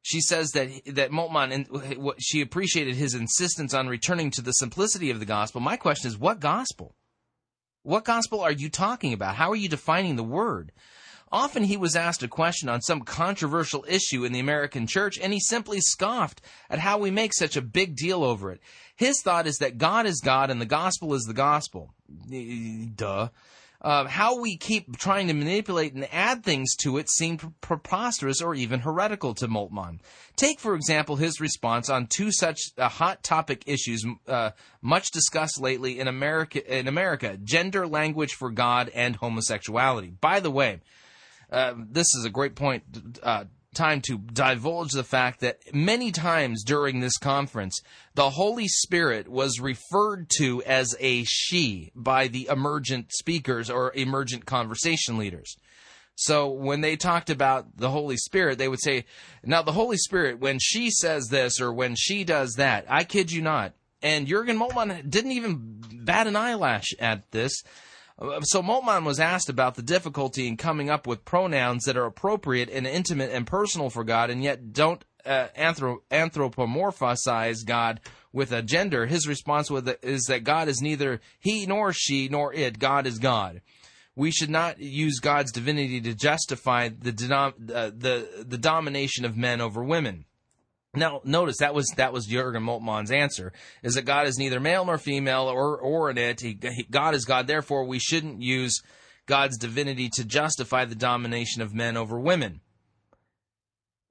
she 0.03 0.21
says 0.21 0.51
that 0.51 0.69
that 0.87 1.11
Moltmann 1.11 1.53
and 1.53 1.99
what 1.99 2.21
she 2.21 2.41
appreciated 2.41 2.97
his 2.97 3.15
insistence 3.15 3.73
on 3.73 3.89
returning 3.89 4.31
to 4.33 4.43
the 4.43 4.53
simplicity 4.53 5.11
of 5.11 5.21
the 5.21 5.27
gospel. 5.27 5.61
My 5.61 5.77
question 5.77 6.09
is, 6.09 6.19
what 6.19 6.39
gospel? 6.39 6.95
What 7.83 8.05
gospel 8.05 8.41
are 8.41 8.53
you 8.53 8.69
talking 8.69 9.13
about? 9.13 9.37
How 9.37 9.51
are 9.51 9.57
you 9.57 9.69
defining 9.69 10.17
the 10.17 10.25
word? 10.25 10.73
Often 11.33 11.65
he 11.65 11.77
was 11.77 11.97
asked 11.97 12.23
a 12.23 12.29
question 12.29 12.69
on 12.69 12.81
some 12.83 13.01
controversial 13.01 13.85
issue 13.89 14.25
in 14.25 14.33
the 14.33 14.39
American 14.39 14.87
church, 14.87 15.19
and 15.19 15.33
he 15.33 15.41
simply 15.41 15.81
scoffed 15.81 16.41
at 16.71 16.79
how 16.79 16.99
we 16.99 17.11
make 17.11 17.35
such 17.35 17.57
a 17.57 17.63
big 17.63 17.97
deal 17.97 18.23
over 18.23 18.53
it. 18.53 18.61
His 18.95 19.21
thought 19.23 19.47
is 19.47 19.59
that 19.59 19.79
God 19.79 20.07
is 20.07 20.21
God 20.21 20.51
and 20.51 20.61
the 20.61 20.67
gospel 20.67 21.15
is 21.15 21.25
the 21.25 21.35
gospel. 21.35 21.93
Duh. 22.95 23.29
Uh, 23.83 24.07
how 24.07 24.41
we 24.41 24.57
keep 24.57 24.97
trying 24.97 25.29
to 25.29 25.35
manipulate 25.35 25.93
and 25.93 26.09
add 26.13 26.43
things 26.43 26.75
to 26.75 26.97
it 26.97 27.11
seemed 27.11 27.53
preposterous 27.61 28.41
or 28.41 28.55
even 28.55 28.81
heretical 28.81 29.35
to 29.35 29.47
Moltmann. 29.47 30.01
Take, 30.35 30.59
for 30.61 30.75
example, 30.75 31.17
his 31.17 31.41
response 31.41 31.91
on 31.91 32.07
two 32.07 32.33
such 32.33 32.59
uh, 32.79 32.89
hot 32.89 33.23
topic 33.23 33.65
issues 33.67 34.05
uh, 34.27 34.53
much 34.81 35.11
discussed 35.11 35.61
lately 35.61 36.01
in 36.01 36.09
America, 36.09 36.79
in 36.79 36.89
America: 36.89 37.37
gender, 37.37 37.87
language 37.87 38.33
for 38.33 38.51
God, 38.51 38.91
and 38.95 39.17
homosexuality. 39.17 40.15
By 40.21 40.41
the 40.41 40.51
way, 40.51 40.81
uh, 41.51 41.75
this 41.77 42.07
is 42.15 42.25
a 42.25 42.31
great 42.31 42.55
point. 42.55 42.85
Uh, 43.23 43.45
time 43.75 44.01
to 44.01 44.19
divulge 44.19 44.93
the 44.93 45.05
fact 45.05 45.41
that 45.41 45.59
many 45.73 46.11
times 46.11 46.65
during 46.65 47.01
this 47.01 47.19
conference, 47.19 47.81
the 48.15 48.31
Holy 48.31 48.67
Spirit 48.67 49.29
was 49.29 49.61
referred 49.61 50.29
to 50.39 50.63
as 50.63 50.97
a 50.99 51.25
she 51.25 51.93
by 51.95 52.27
the 52.27 52.49
emergent 52.51 53.13
speakers 53.13 53.69
or 53.71 53.93
emergent 53.95 54.47
conversation 54.47 55.19
leaders. 55.19 55.57
So 56.17 56.49
when 56.49 56.81
they 56.81 56.97
talked 56.97 57.29
about 57.29 57.77
the 57.77 57.91
Holy 57.91 58.17
Spirit, 58.17 58.57
they 58.57 58.69
would 58.69 58.81
say, 58.81 59.05
now 59.45 59.61
the 59.61 59.73
Holy 59.73 59.99
Spirit, 59.99 60.41
when 60.41 60.59
she 60.59 60.91
says 60.91 61.29
this 61.29 61.61
or 61.61 61.73
when 61.73 61.95
she 61.95 62.25
does 62.25 62.55
that, 62.55 62.87
I 62.89 63.05
kid 63.05 63.31
you 63.31 63.43
not. 63.43 63.75
And 64.03 64.27
Jurgen 64.27 64.59
Moltmann 64.59 65.09
didn't 65.11 65.33
even 65.33 65.83
bat 66.05 66.27
an 66.27 66.37
eyelash 66.37 66.87
at 66.99 67.31
this. 67.33 67.63
So 68.19 68.63
Moltmann 68.63 69.05
was 69.05 69.21
asked 69.21 69.51
about 69.51 69.75
the 69.75 69.83
difficulty 69.83 70.49
in 70.49 70.57
coming 70.57 70.89
up 70.89 71.07
with 71.07 71.27
pronouns 71.27 71.85
that 71.85 71.99
are 71.99 72.07
appropriate 72.07 72.71
and 72.71 72.87
intimate 72.87 73.31
and 73.31 73.47
personal 73.47 73.91
for 73.91 74.05
God, 74.05 74.31
and 74.31 74.43
yet 74.43 74.73
don't 74.73 75.05
uh, 75.27 75.49
anthro- 75.59 75.99
anthropomorphize 76.11 77.67
God 77.67 78.01
with 78.33 78.53
a 78.53 78.63
gender. 78.63 79.07
His 79.07 79.29
response 79.29 79.71
is 80.03 80.25
that 80.25 80.45
God 80.45 80.69
is 80.69 80.81
neither 80.81 81.21
he 81.39 81.67
nor 81.67 81.93
she 81.93 82.29
nor 82.29 82.55
it. 82.55 82.79
God 82.79 83.07
is 83.07 83.19
God. 83.19 83.61
We 84.15 84.31
should 84.31 84.49
not 84.51 84.79
use 84.79 85.19
God's 85.21 85.53
divinity 85.53 86.01
to 86.01 86.15
justify 86.15 86.89
the, 86.89 87.13
denom- 87.13 87.71
uh, 87.71 87.91
the 87.95 88.47
the 88.47 88.57
domination 88.57 89.27
of 89.27 89.37
men 89.37 89.61
over 89.61 89.85
women. 89.85 90.25
Now, 90.97 91.21
notice 91.25 91.59
that 91.59 91.75
was 91.75 91.87
that 91.97 92.13
was 92.13 92.27
Jurgen 92.27 92.63
Moltmann's 92.63 93.11
answer: 93.11 93.53
is 93.83 93.95
that 93.95 94.03
God 94.03 94.27
is 94.27 94.39
neither 94.39 94.61
male 94.61 94.85
nor 94.85 94.99
female 94.99 95.49
or 95.49 95.77
or 95.77 96.11
in 96.11 96.19
it. 96.19 96.41
He, 96.41 96.59
he, 96.63 96.87
God 96.91 97.15
is 97.15 97.25
God. 97.25 97.47
Therefore, 97.47 97.85
we 97.85 97.99
shouldn't 97.99 98.41
use 98.41 98.83
God's 99.27 99.59
divinity 99.59 100.09
to 100.15 100.25
justify 100.25 100.85
the 100.85 100.95
domination 100.95 101.61
of 101.61 101.75
men 101.75 101.97
over 101.97 102.19
women. 102.19 102.61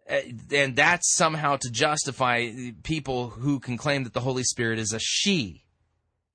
Eh, 0.08 0.32
and 0.52 0.76
that's 0.76 1.16
somehow 1.16 1.58
to 1.58 1.72
justify 1.72 2.50
people 2.84 3.30
who 3.30 3.60
can 3.60 3.78
claim 3.78 4.04
that 4.04 4.14
the 4.14 4.22
Holy 4.22 4.44
Spirit 4.44 4.78
is 4.78 4.94
a 4.94 5.00
she. 5.00 5.64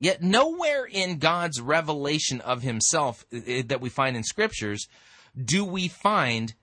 Yet 0.00 0.22
nowhere 0.22 0.84
in 0.84 1.18
God's 1.18 1.60
revelation 1.60 2.40
of 2.40 2.62
Himself 2.62 3.24
that 3.30 3.80
we 3.80 3.88
find 3.88 4.16
in 4.16 4.24
scriptures 4.24 4.88
do 5.42 5.64
we 5.64 5.86
find 5.86 6.54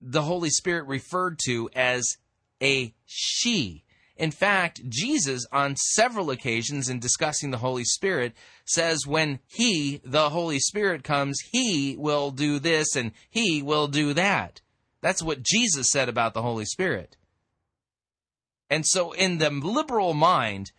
the 0.00 0.22
Holy 0.22 0.50
Spirit 0.50 0.86
referred 0.86 1.38
to 1.44 1.68
as 1.74 2.16
a 2.62 2.94
she. 3.04 3.84
In 4.16 4.30
fact, 4.30 4.88
Jesus, 4.88 5.46
on 5.52 5.74
several 5.76 6.30
occasions 6.30 6.88
in 6.88 7.00
discussing 7.00 7.50
the 7.50 7.58
Holy 7.58 7.84
Spirit, 7.84 8.34
says 8.64 9.06
when 9.06 9.40
He, 9.48 10.00
the 10.04 10.30
Holy 10.30 10.58
Spirit, 10.58 11.02
comes, 11.02 11.40
He 11.50 11.96
will 11.98 12.30
do 12.30 12.58
this 12.58 12.94
and 12.94 13.12
He 13.30 13.62
will 13.62 13.88
do 13.88 14.14
that. 14.14 14.60
That's 15.00 15.22
what 15.22 15.42
Jesus 15.42 15.90
said 15.90 16.08
about 16.08 16.34
the 16.34 16.42
Holy 16.42 16.64
Spirit. 16.64 17.16
And 18.70 18.86
so, 18.86 19.12
in 19.12 19.38
the 19.38 19.50
liberal 19.50 20.14
mind, 20.14 20.72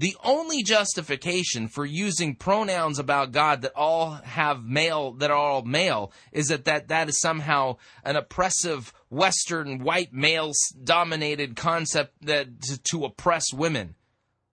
the 0.00 0.16
only 0.24 0.62
justification 0.62 1.68
for 1.68 1.84
using 1.84 2.34
pronouns 2.34 2.98
about 2.98 3.32
God 3.32 3.62
that 3.62 3.72
all 3.74 4.12
have 4.12 4.64
male, 4.64 5.12
that 5.14 5.30
are 5.30 5.36
all 5.36 5.62
male, 5.62 6.12
is 6.32 6.48
that 6.48 6.64
that, 6.64 6.88
that 6.88 7.08
is 7.08 7.20
somehow 7.20 7.76
an 8.04 8.16
oppressive 8.16 8.92
Western 9.10 9.82
white 9.82 10.12
male 10.12 10.52
dominated 10.82 11.56
concept 11.56 12.14
that 12.22 12.62
to, 12.62 12.80
to 12.90 13.04
oppress 13.04 13.52
women. 13.52 13.96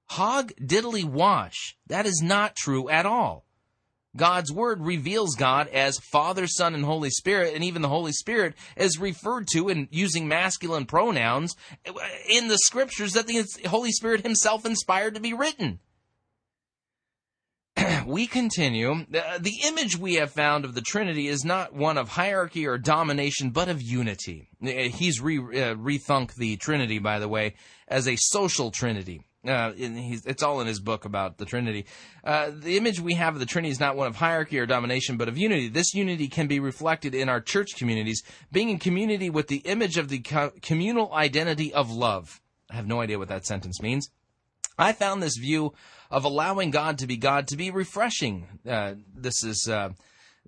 Hog 0.10 0.52
diddly 0.60 1.04
wash. 1.04 1.78
That 1.88 2.06
is 2.06 2.22
not 2.24 2.56
true 2.56 2.90
at 2.90 3.06
all. 3.06 3.46
God's 4.16 4.52
word 4.52 4.82
reveals 4.82 5.36
God 5.36 5.68
as 5.68 6.00
Father, 6.00 6.48
Son, 6.48 6.74
and 6.74 6.84
Holy 6.84 7.12
Spirit, 7.12 7.54
and 7.54 7.64
even 7.64 7.84
the 7.84 7.88
Holy 7.88 8.12
Spirit 8.12 8.56
is 8.76 9.00
referred 9.00 9.48
to 9.54 9.70
in 9.70 9.88
using 9.92 10.28
masculine 10.28 10.88
pronouns 10.88 11.56
in 12.28 12.48
the 12.48 12.58
scriptures 12.58 13.14
that 13.14 13.28
the 13.28 13.46
Holy 13.68 13.92
Spirit 13.92 14.24
himself 14.24 14.66
inspired 14.66 15.14
to 15.14 15.22
be 15.22 15.34
written. 15.34 15.80
we 18.06 18.28
continue. 18.28 19.06
The 19.10 19.60
image 19.66 19.98
we 19.98 20.16
have 20.16 20.32
found 20.32 20.66
of 20.66 20.74
the 20.74 20.82
Trinity 20.82 21.28
is 21.28 21.46
not 21.46 21.74
one 21.74 21.98
of 21.98 22.10
hierarchy 22.10 22.66
or 22.68 22.78
domination, 22.78 23.52
but 23.52 23.70
of 23.70 23.82
unity. 23.82 24.50
He's 24.62 25.22
re, 25.22 25.38
uh, 25.38 25.76
rethunk 25.76 26.36
the 26.36 26.58
Trinity, 26.58 27.00
by 27.00 27.20
the 27.20 27.28
way, 27.28 27.56
as 27.88 28.08
a 28.08 28.16
social 28.16 28.72
Trinity. 28.72 29.22
Uh, 29.46 29.72
it's 29.78 30.44
all 30.44 30.60
in 30.60 30.68
his 30.68 30.82
book 30.82 31.06
about 31.06 31.38
the 31.38 31.46
Trinity. 31.46 31.86
Uh, 32.24 32.52
the 32.54 32.76
image 32.76 33.00
we 33.00 33.14
have 33.14 33.36
of 33.36 33.40
the 33.40 33.46
Trinity 33.46 33.72
is 33.72 33.80
not 33.80 33.96
one 33.96 34.08
of 34.08 34.18
hierarchy 34.18 34.60
or 34.60 34.66
domination, 34.66 35.16
but 35.16 35.30
of 35.30 35.38
unity. 35.38 35.70
This 35.70 35.94
unity 35.94 36.28
can 36.28 36.48
be 36.48 36.60
reflected 36.60 37.16
in 37.16 37.30
our 37.30 37.40
church 37.40 37.76
communities, 37.78 38.24
being 38.52 38.70
in 38.70 38.80
community 38.80 39.30
with 39.30 39.48
the 39.48 39.58
image 39.58 39.98
of 39.98 40.10
the 40.10 40.20
co- 40.20 40.52
communal 40.62 41.14
identity 41.14 41.74
of 41.74 41.90
love. 41.90 42.42
I 42.70 42.76
have 42.76 42.88
no 42.88 43.00
idea 43.00 43.20
what 43.20 43.30
that 43.30 43.46
sentence 43.46 43.82
means. 43.82 44.10
I 44.78 44.92
found 44.92 45.24
this 45.24 45.38
view 45.38 45.74
of 46.10 46.24
allowing 46.24 46.72
God 46.72 46.98
to 47.00 47.08
be 47.08 47.18
God 47.18 47.48
to 47.48 47.58
be 47.58 47.72
refreshing. 47.72 48.48
Uh, 48.68 48.96
this 49.16 49.44
is 49.44 49.68
uh, 49.70 49.90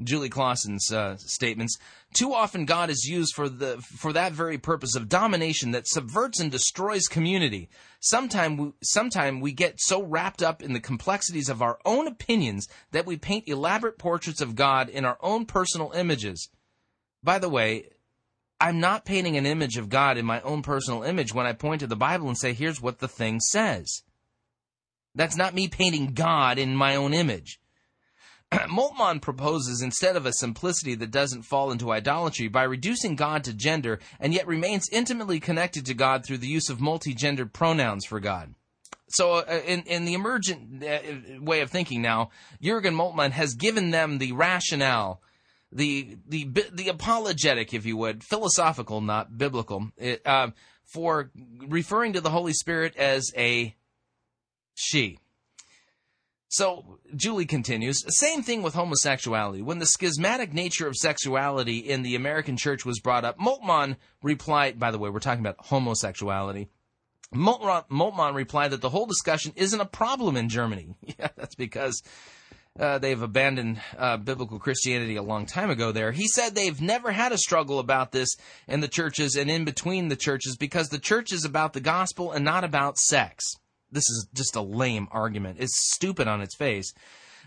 Julie 0.01 0.29
Clawson's 0.29 0.91
uh, 0.91 1.17
statements. 1.17 1.77
Too 2.13 2.33
often, 2.33 2.65
God 2.65 2.89
is 2.89 3.05
used 3.05 3.35
for 3.35 3.49
the 3.49 3.77
for 3.81 4.13
that 4.13 4.31
very 4.31 4.57
purpose 4.57 4.95
of 4.95 5.09
domination 5.09 5.71
that 5.71 5.87
subverts 5.87 6.39
and 6.39 6.51
destroys 6.51 7.07
community. 7.07 7.69
Sometimes 7.99 8.59
we, 8.59 8.71
sometime 8.81 9.41
we 9.41 9.51
get 9.51 9.75
so 9.77 10.01
wrapped 10.01 10.41
up 10.41 10.63
in 10.63 10.73
the 10.73 10.79
complexities 10.79 11.49
of 11.49 11.61
our 11.61 11.77
own 11.85 12.07
opinions 12.07 12.67
that 12.91 13.05
we 13.05 13.17
paint 13.17 13.47
elaborate 13.47 13.97
portraits 13.97 14.41
of 14.41 14.55
God 14.55 14.89
in 14.89 15.05
our 15.05 15.17
own 15.21 15.45
personal 15.45 15.91
images. 15.91 16.49
By 17.21 17.37
the 17.39 17.49
way, 17.49 17.89
I'm 18.61 18.79
not 18.79 19.05
painting 19.05 19.37
an 19.37 19.45
image 19.45 19.77
of 19.77 19.89
God 19.89 20.17
in 20.17 20.25
my 20.25 20.41
own 20.41 20.61
personal 20.61 21.03
image 21.03 21.33
when 21.33 21.45
I 21.45 21.53
point 21.53 21.81
to 21.81 21.87
the 21.87 21.95
Bible 21.95 22.27
and 22.27 22.37
say, 22.37 22.53
here's 22.53 22.81
what 22.81 22.99
the 22.99 23.07
thing 23.07 23.39
says. 23.39 24.03
That's 25.15 25.35
not 25.35 25.55
me 25.55 25.67
painting 25.67 26.13
God 26.13 26.57
in 26.57 26.75
my 26.75 26.95
own 26.95 27.13
image. 27.13 27.59
Moltmann 28.51 29.21
proposes 29.21 29.81
instead 29.81 30.15
of 30.15 30.25
a 30.25 30.33
simplicity 30.33 30.95
that 30.95 31.11
doesn't 31.11 31.43
fall 31.43 31.71
into 31.71 31.91
idolatry 31.91 32.47
by 32.47 32.63
reducing 32.63 33.15
God 33.15 33.43
to 33.43 33.53
gender 33.53 33.99
and 34.19 34.33
yet 34.33 34.47
remains 34.47 34.89
intimately 34.91 35.39
connected 35.39 35.85
to 35.85 35.93
God 35.93 36.25
through 36.25 36.39
the 36.39 36.47
use 36.47 36.69
of 36.69 36.81
multi-gendered 36.81 37.53
pronouns 37.53 38.05
for 38.05 38.19
God. 38.19 38.55
So, 39.09 39.33
uh, 39.33 39.61
in, 39.65 39.81
in 39.83 40.05
the 40.05 40.13
emergent 40.13 40.83
uh, 40.83 41.41
way 41.41 41.61
of 41.61 41.71
thinking 41.71 42.01
now, 42.01 42.29
Jurgen 42.61 42.93
Moltmann 42.93 43.31
has 43.31 43.55
given 43.55 43.89
them 43.89 44.19
the 44.19 44.33
rationale, 44.33 45.21
the 45.71 46.17
the 46.27 46.47
the 46.71 46.89
apologetic, 46.89 47.73
if 47.73 47.85
you 47.85 47.97
would, 47.97 48.23
philosophical, 48.23 49.01
not 49.01 49.35
biblical, 49.35 49.89
uh, 50.25 50.49
for 50.85 51.31
referring 51.67 52.13
to 52.13 52.21
the 52.21 52.29
Holy 52.29 52.53
Spirit 52.53 52.95
as 52.97 53.31
a 53.35 53.75
she. 54.79 55.19
So, 56.51 56.97
Julie 57.15 57.45
continues, 57.45 58.03
same 58.07 58.41
thing 58.41 58.63
with 58.63 58.73
homosexuality. 58.73 59.61
When 59.61 59.77
the 59.77 59.85
schismatic 59.85 60.51
nature 60.51 60.87
of 60.87 60.95
sexuality 60.95 61.77
in 61.77 62.01
the 62.01 62.15
American 62.15 62.57
church 62.57 62.85
was 62.85 62.99
brought 62.99 63.23
up, 63.23 63.37
Moltmann 63.37 63.97
replied, 64.23 64.79
by 64.79 64.89
the 64.89 64.97
way, 64.97 65.11
we're 65.11 65.19
talking 65.19 65.45
about 65.45 65.57
homosexuality. 65.59 66.69
Moltmann 67.31 68.33
replied 68.33 68.71
that 68.71 68.81
the 68.81 68.89
whole 68.89 69.05
discussion 69.05 69.53
isn't 69.55 69.79
a 69.79 69.85
problem 69.85 70.35
in 70.35 70.49
Germany. 70.49 70.95
Yeah, 71.19 71.27
that's 71.35 71.55
because 71.55 72.01
uh, 72.79 72.97
they've 72.97 73.21
abandoned 73.21 73.79
uh, 73.97 74.17
biblical 74.17 74.57
Christianity 74.57 75.17
a 75.17 75.23
long 75.23 75.45
time 75.45 75.69
ago 75.69 75.91
there. 75.91 76.11
He 76.11 76.27
said 76.27 76.55
they've 76.55 76.81
never 76.81 77.11
had 77.11 77.31
a 77.31 77.37
struggle 77.37 77.77
about 77.77 78.11
this 78.11 78.29
in 78.67 78.79
the 78.79 78.87
churches 78.87 79.35
and 79.35 79.51
in 79.51 79.65
between 79.65 80.07
the 80.07 80.15
churches 80.15 80.55
because 80.57 80.87
the 80.87 80.97
church 80.97 81.31
is 81.31 81.45
about 81.45 81.73
the 81.73 81.81
gospel 81.81 82.31
and 82.31 82.43
not 82.43 82.63
about 82.63 82.97
sex 82.97 83.43
this 83.91 84.09
is 84.09 84.27
just 84.33 84.55
a 84.55 84.61
lame 84.61 85.07
argument. 85.11 85.57
It's 85.59 85.93
stupid 85.93 86.27
on 86.27 86.41
its 86.41 86.55
face. 86.55 86.93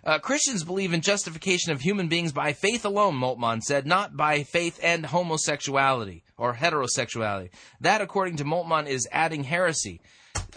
Uh, 0.04 0.18
Christians 0.18 0.64
believe 0.64 0.92
in 0.92 1.00
justification 1.00 1.70
of 1.70 1.80
human 1.80 2.08
beings 2.08 2.32
by 2.32 2.52
faith 2.52 2.84
alone, 2.84 3.14
Moltmann 3.14 3.62
said, 3.62 3.86
not 3.86 4.16
by 4.16 4.42
faith 4.42 4.80
and 4.82 5.06
homosexuality 5.06 6.24
or 6.36 6.54
heterosexuality. 6.54 7.50
That, 7.80 8.00
according 8.00 8.36
to 8.38 8.44
Moltmann, 8.44 8.88
is 8.88 9.06
adding 9.12 9.44
heresy. 9.44 10.00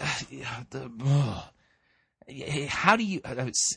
How 2.68 2.96
do 2.96 3.04
you? 3.04 3.20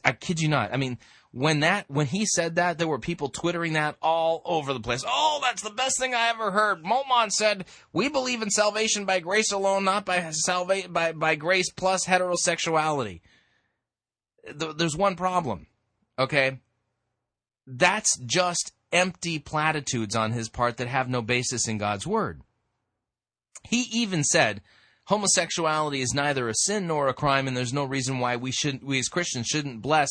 I 0.03 0.11
kid 0.13 0.41
you 0.41 0.47
not. 0.47 0.73
I 0.73 0.77
mean, 0.77 0.97
when 1.31 1.59
that 1.59 1.89
when 1.89 2.07
he 2.07 2.25
said 2.25 2.55
that, 2.55 2.77
there 2.77 2.87
were 2.87 2.99
people 2.99 3.29
twittering 3.29 3.73
that 3.73 3.97
all 4.01 4.41
over 4.45 4.73
the 4.73 4.79
place. 4.79 5.03
Oh, 5.05 5.39
that's 5.43 5.61
the 5.61 5.69
best 5.69 5.99
thing 5.99 6.15
I 6.15 6.29
ever 6.29 6.51
heard. 6.51 6.83
Moltmann 6.83 7.31
said, 7.31 7.65
"We 7.93 8.09
believe 8.09 8.41
in 8.41 8.49
salvation 8.49 9.05
by 9.05 9.19
grace 9.19 9.51
alone, 9.51 9.83
not 9.83 10.05
by 10.05 10.31
salvation 10.31 10.91
by 10.91 11.11
by 11.11 11.35
grace 11.35 11.71
plus 11.71 12.05
heterosexuality." 12.05 13.21
There's 14.55 14.95
one 14.95 15.15
problem, 15.15 15.67
okay? 16.17 16.59
That's 17.67 18.17
just 18.19 18.71
empty 18.91 19.37
platitudes 19.37 20.15
on 20.15 20.31
his 20.31 20.49
part 20.49 20.77
that 20.77 20.87
have 20.87 21.07
no 21.07 21.21
basis 21.21 21.67
in 21.67 21.77
God's 21.77 22.07
word. 22.07 22.41
He 23.69 23.81
even 23.91 24.23
said 24.23 24.61
homosexuality 25.05 26.01
is 26.01 26.13
neither 26.13 26.49
a 26.49 26.55
sin 26.55 26.87
nor 26.87 27.07
a 27.07 27.13
crime, 27.13 27.47
and 27.47 27.55
there's 27.55 27.73
no 27.73 27.83
reason 27.83 28.19
why 28.19 28.35
we 28.35 28.51
shouldn't, 28.51 28.83
we 28.83 28.97
as 28.97 29.07
Christians 29.07 29.47
shouldn't 29.47 29.81
bless 29.81 30.09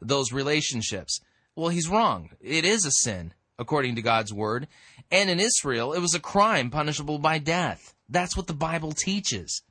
those 0.00 0.32
relationships. 0.32 1.20
Well, 1.56 1.68
he's 1.68 1.88
wrong. 1.88 2.30
It 2.40 2.64
is 2.64 2.84
a 2.86 2.90
sin 2.90 3.34
according 3.58 3.94
to 3.94 4.02
God's 4.02 4.32
word, 4.32 4.66
and 5.10 5.28
in 5.28 5.38
Israel, 5.38 5.92
it 5.92 6.00
was 6.00 6.14
a 6.14 6.20
crime 6.20 6.70
punishable 6.70 7.18
by 7.18 7.38
death. 7.38 7.94
That's 8.08 8.36
what 8.36 8.46
the 8.46 8.54
Bible 8.54 8.92
teaches. 8.92 9.62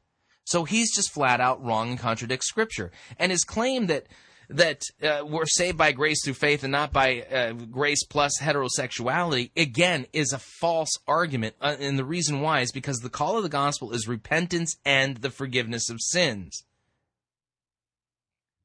So 0.45 0.63
he's 0.63 0.95
just 0.95 1.11
flat 1.11 1.39
out 1.39 1.63
wrong 1.63 1.89
and 1.89 1.99
contradicts 1.99 2.47
Scripture. 2.47 2.91
And 3.17 3.31
his 3.31 3.43
claim 3.43 3.87
that 3.87 4.07
that 4.49 4.81
uh, 5.03 5.23
we're 5.23 5.45
saved 5.45 5.77
by 5.77 5.91
grace 5.91 6.23
through 6.23 6.33
faith 6.33 6.63
and 6.63 6.71
not 6.71 6.91
by 6.91 7.21
uh, 7.21 7.51
grace 7.53 8.03
plus 8.03 8.39
heterosexuality, 8.41 9.51
again, 9.55 10.07
is 10.11 10.33
a 10.33 10.39
false 10.39 10.97
argument. 11.07 11.53
Uh, 11.61 11.75
and 11.79 11.99
the 11.99 12.03
reason 12.03 12.41
why 12.41 12.61
is 12.61 12.71
because 12.71 12.97
the 12.97 13.11
call 13.11 13.37
of 13.37 13.43
the 13.43 13.49
gospel 13.49 13.91
is 13.91 14.07
repentance 14.07 14.75
and 14.83 15.17
the 15.17 15.29
forgiveness 15.29 15.89
of 15.91 16.01
sins. 16.01 16.63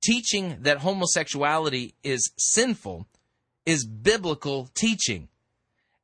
Teaching 0.04 0.58
that 0.60 0.78
homosexuality 0.78 1.94
is 2.02 2.30
sinful 2.36 3.06
is 3.64 3.86
biblical 3.86 4.68
teaching. 4.74 5.28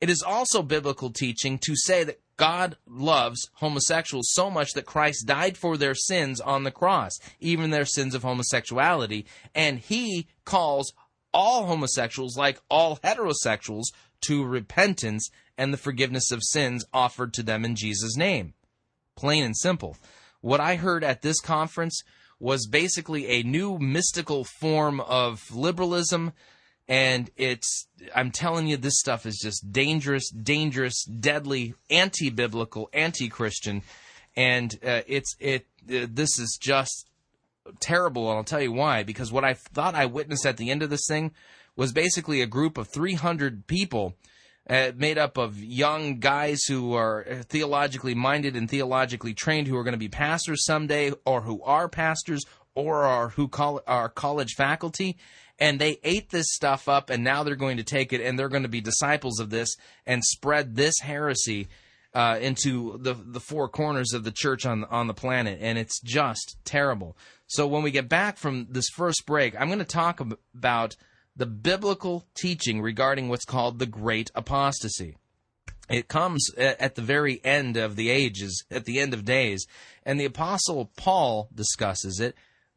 It 0.00 0.08
is 0.08 0.22
also 0.22 0.62
biblical 0.62 1.10
teaching 1.10 1.58
to 1.58 1.76
say 1.76 2.04
that 2.04 2.20
God 2.38 2.78
loves 2.86 3.50
homosexuals 3.56 4.30
so 4.32 4.50
much 4.50 4.72
that 4.72 4.86
Christ 4.86 5.26
died 5.26 5.58
for 5.58 5.76
their 5.76 5.94
sins 5.94 6.40
on 6.40 6.64
the 6.64 6.70
cross, 6.70 7.18
even 7.38 7.68
their 7.68 7.84
sins 7.84 8.14
of 8.14 8.22
homosexuality, 8.22 9.26
and 9.54 9.78
he 9.78 10.26
calls 10.46 10.94
all 11.34 11.66
homosexuals, 11.66 12.38
like 12.38 12.58
all 12.70 12.96
heterosexuals, 13.04 13.84
to 14.22 14.42
repentance 14.42 15.28
and 15.58 15.74
the 15.74 15.78
forgiveness 15.78 16.30
of 16.30 16.42
sins 16.42 16.86
offered 16.94 17.34
to 17.34 17.42
them 17.42 17.62
in 17.66 17.76
Jesus' 17.76 18.16
name. 18.16 18.54
Plain 19.16 19.44
and 19.44 19.56
simple. 19.56 19.98
What 20.40 20.60
I 20.60 20.76
heard 20.76 21.04
at 21.04 21.20
this 21.20 21.40
conference 21.40 22.02
was 22.40 22.66
basically 22.66 23.28
a 23.28 23.42
new 23.42 23.78
mystical 23.78 24.44
form 24.44 25.00
of 25.00 25.54
liberalism 25.54 26.32
and 26.88 27.30
it's 27.36 27.86
i'm 28.16 28.32
telling 28.32 28.66
you 28.66 28.76
this 28.76 28.98
stuff 28.98 29.24
is 29.24 29.38
just 29.40 29.72
dangerous 29.72 30.28
dangerous 30.30 31.04
deadly 31.04 31.74
anti-biblical 31.90 32.90
anti-christian 32.92 33.82
and 34.36 34.78
uh, 34.84 35.02
it's 35.06 35.36
it 35.38 35.66
uh, 35.88 36.06
this 36.10 36.38
is 36.38 36.58
just 36.60 37.08
terrible 37.78 38.28
and 38.28 38.38
i'll 38.38 38.44
tell 38.44 38.60
you 38.60 38.72
why 38.72 39.02
because 39.02 39.30
what 39.30 39.44
i 39.44 39.54
thought 39.54 39.94
i 39.94 40.06
witnessed 40.06 40.46
at 40.46 40.56
the 40.56 40.70
end 40.70 40.82
of 40.82 40.90
this 40.90 41.06
thing 41.06 41.30
was 41.76 41.92
basically 41.92 42.40
a 42.40 42.46
group 42.46 42.76
of 42.76 42.88
300 42.88 43.66
people 43.66 44.16
uh, 44.70 44.92
made 44.96 45.18
up 45.18 45.36
of 45.36 45.58
young 45.58 46.20
guys 46.20 46.62
who 46.68 46.94
are 46.94 47.26
theologically 47.48 48.14
minded 48.14 48.54
and 48.54 48.70
theologically 48.70 49.34
trained 49.34 49.66
who 49.66 49.76
are 49.76 49.82
going 49.82 49.92
to 49.92 49.98
be 49.98 50.08
pastors 50.08 50.64
someday 50.64 51.12
or 51.26 51.40
who 51.40 51.60
are 51.64 51.88
pastors 51.88 52.44
or 52.76 53.02
are 53.02 53.30
who 53.30 53.48
call, 53.48 53.80
are 53.88 54.08
college 54.08 54.54
faculty. 54.56 55.18
And 55.58 55.80
they 55.80 55.98
ate 56.04 56.30
this 56.30 56.46
stuff 56.52 56.88
up 56.88 57.10
and 57.10 57.24
now 57.24 57.42
they're 57.42 57.56
going 57.56 57.78
to 57.78 57.82
take 57.82 58.12
it 58.12 58.20
and 58.20 58.38
they're 58.38 58.48
going 58.48 58.62
to 58.62 58.68
be 58.68 58.80
disciples 58.80 59.40
of 59.40 59.50
this 59.50 59.76
and 60.06 60.24
spread 60.24 60.76
this 60.76 61.00
heresy 61.00 61.68
uh, 62.14 62.38
into 62.40 62.98
the 62.98 63.14
the 63.14 63.40
four 63.40 63.68
corners 63.68 64.12
of 64.14 64.24
the 64.24 64.32
church 64.32 64.64
on 64.66 64.84
on 64.84 65.08
the 65.08 65.14
planet. 65.14 65.58
And 65.60 65.78
it's 65.78 66.00
just 66.00 66.56
terrible. 66.64 67.16
So 67.48 67.66
when 67.66 67.82
we 67.82 67.90
get 67.90 68.08
back 68.08 68.38
from 68.38 68.68
this 68.70 68.88
first 68.94 69.26
break 69.26 69.60
i'm 69.60 69.66
going 69.66 69.80
to 69.80 69.84
talk 69.84 70.20
about 70.54 70.96
the 71.40 71.46
biblical 71.46 72.26
teaching 72.34 72.80
regarding 72.80 73.28
what's 73.28 73.44
called 73.44 73.78
the 73.78 73.86
great 73.86 74.30
apostasy 74.34 75.16
it 75.88 76.06
comes 76.06 76.52
at 76.56 76.94
the 76.94 77.02
very 77.02 77.40
end 77.44 77.76
of 77.76 77.96
the 77.96 78.10
ages 78.10 78.64
at 78.70 78.84
the 78.84 79.00
end 79.00 79.12
of 79.12 79.24
days 79.24 79.66
and 80.04 80.20
the 80.20 80.24
apostle 80.24 80.90
paul 80.96 81.48
discusses 81.54 82.20
it 82.20 82.34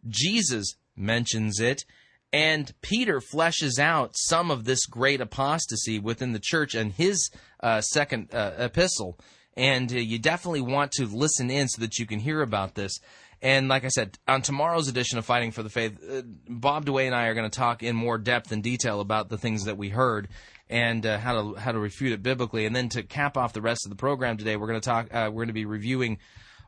jesus 0.08 0.76
mentions 0.96 1.60
it 1.60 1.84
And 2.32 2.74
Peter 2.82 3.22
fleshes 3.22 3.78
out 3.78 4.16
some 4.16 4.50
of 4.50 4.66
this 4.66 4.88
great 4.88 5.22
apostasy 5.22 6.00
within 6.00 6.34
the 6.34 6.42
church 6.42 6.74
in 6.74 6.90
his 6.90 7.30
uh, 7.62 7.82
second 7.82 8.34
uh, 8.34 8.54
epistle. 8.58 9.20
And 9.56 9.92
uh, 9.94 9.98
you 9.98 10.18
definitely 10.18 10.62
want 10.62 10.92
to 10.94 11.06
listen 11.06 11.52
in 11.52 11.68
so 11.68 11.80
that 11.82 12.00
you 12.00 12.08
can 12.08 12.20
hear 12.20 12.42
about 12.42 12.74
this. 12.74 13.00
And 13.44 13.68
like 13.68 13.84
I 13.84 13.90
said, 13.90 14.18
on 14.26 14.42
tomorrow's 14.42 14.88
edition 14.88 15.18
of 15.18 15.26
Fighting 15.26 15.52
for 15.52 15.64
the 15.64 15.70
Faith, 15.70 16.00
uh, 16.10 16.22
Bob 16.48 16.86
DeWaay 16.86 17.08
and 17.08 17.14
I 17.14 17.28
are 17.28 17.34
going 17.34 17.50
to 17.50 17.56
talk 17.56 17.84
in 17.84 17.94
more 17.94 18.18
depth 18.18 18.54
and 18.54 18.64
detail 18.64 19.02
about 19.02 19.28
the 19.28 19.38
things 19.38 19.66
that 19.66 19.78
we 19.78 19.90
heard 19.90 20.30
and 20.70 21.06
uh, 21.06 21.18
how 21.18 21.34
to 21.34 21.60
how 21.60 21.74
to 21.74 21.80
refute 21.80 22.14
it 22.14 22.24
biblically. 22.24 22.66
And 22.66 22.74
then 22.74 22.88
to 22.90 23.04
cap 23.04 23.36
off 23.36 23.52
the 23.52 23.62
rest 23.62 23.86
of 23.86 23.90
the 23.90 23.98
program 23.98 24.38
today, 24.38 24.56
we're 24.56 24.68
going 24.68 24.80
to 24.80 24.90
talk. 24.90 25.14
Uh, 25.14 25.26
we're 25.26 25.42
going 25.42 25.48
to 25.48 25.54
be 25.54 25.66
reviewing 25.66 26.20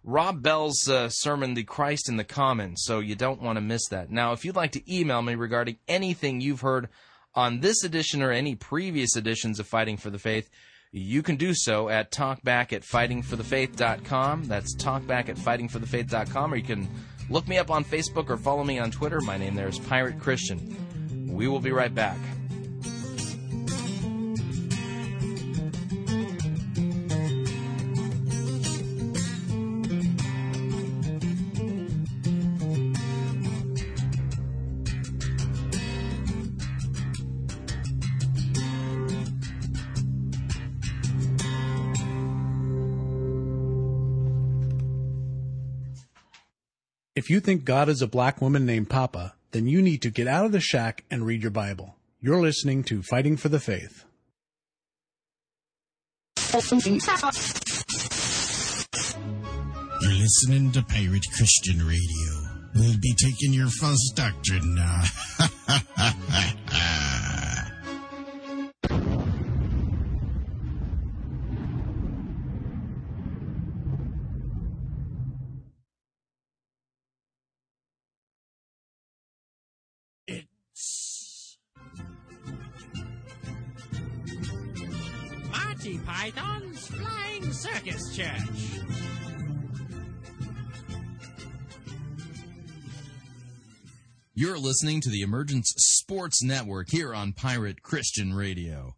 Rob 0.03 0.41
Bell's 0.41 0.89
uh, 0.89 1.07
sermon, 1.07 1.53
"The 1.53 1.63
Christ 1.63 2.09
in 2.09 2.17
the 2.17 2.25
Common." 2.25 2.75
So 2.75 2.99
you 2.99 3.15
don't 3.15 3.41
want 3.41 3.55
to 3.55 3.61
miss 3.61 3.87
that. 3.87 4.11
Now, 4.11 4.33
if 4.33 4.43
you'd 4.43 4.57
like 4.57 4.73
to 4.73 4.93
email 4.93 5.21
me 5.21 5.35
regarding 5.35 5.77
anything 5.87 6.41
you've 6.41 6.59
heard 6.59 6.89
on 7.33 7.61
this 7.61 7.85
edition 7.85 8.21
or 8.21 8.31
any 8.31 8.53
previous 8.53 9.15
editions 9.15 9.61
of 9.61 9.67
Fighting 9.67 9.95
for 9.95 10.09
the 10.09 10.19
Faith 10.19 10.49
you 10.95 11.21
can 11.21 11.35
do 11.35 11.53
so 11.53 11.89
at 11.89 12.09
talkback 12.09 12.71
at 12.71 12.81
fightingforthefaith.com. 12.83 14.45
That's 14.45 14.75
talkback 14.77 15.27
at 15.27 15.35
fightingforthefaith.com, 15.35 16.53
or 16.53 16.55
you 16.55 16.63
can 16.63 16.87
look 17.29 17.47
me 17.49 17.57
up 17.57 17.69
on 17.69 17.83
Facebook 17.83 18.29
or 18.29 18.37
follow 18.37 18.63
me 18.63 18.79
on 18.79 18.91
Twitter. 18.91 19.19
My 19.19 19.37
name 19.37 19.55
there 19.55 19.67
is 19.67 19.77
Pirate 19.77 20.21
Christian. 20.21 21.27
We 21.27 21.49
will 21.49 21.59
be 21.59 21.71
right 21.71 21.93
back. 21.93 22.17
If 47.25 47.31
you 47.31 47.39
think 47.39 47.65
God 47.65 47.89
is 47.89 48.03
a 48.03 48.07
black 48.07 48.39
woman 48.39 48.67
named 48.67 48.87
Papa, 48.87 49.33
then 49.49 49.65
you 49.65 49.81
need 49.81 50.03
to 50.03 50.11
get 50.11 50.27
out 50.27 50.45
of 50.45 50.51
the 50.51 50.59
shack 50.59 51.03
and 51.09 51.25
read 51.25 51.41
your 51.41 51.49
Bible. 51.49 51.95
You're 52.21 52.39
listening 52.39 52.83
to 52.83 53.01
Fighting 53.01 53.35
for 53.35 53.49
the 53.49 53.59
Faith. 53.59 54.05
You're 60.01 60.13
listening 60.13 60.71
to 60.73 60.83
Pirate 60.83 61.25
Christian 61.35 61.79
Radio. 61.87 62.61
We'll 62.75 62.99
be 63.01 63.15
taking 63.19 63.53
your 63.53 63.69
false 63.69 64.11
doctrine 64.13 64.75
now. 64.75 65.01
Python's 85.85 86.87
Flying 86.87 87.53
Circus 87.53 88.15
Church. 88.15 88.81
You're 94.33 94.57
listening 94.57 94.99
to 95.01 95.11
the 95.11 95.21
Emergence 95.21 95.71
Sports 95.77 96.41
Network 96.41 96.89
here 96.89 97.13
on 97.13 97.33
Pirate 97.33 97.83
Christian 97.83 98.33
Radio. 98.33 98.95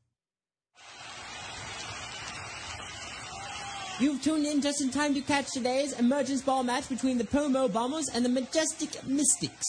You've 3.99 4.23
tuned 4.23 4.45
in 4.45 4.61
just 4.61 4.81
in 4.81 4.89
time 4.89 5.13
to 5.13 5.21
catch 5.21 5.51
today's 5.51 5.91
Emergence 5.99 6.41
Ball 6.41 6.63
match 6.63 6.87
between 6.87 7.17
the 7.17 7.25
Pomo 7.25 7.67
Bombers 7.67 8.07
and 8.07 8.23
the 8.23 8.29
Majestic 8.29 9.05
Mystics. 9.05 9.65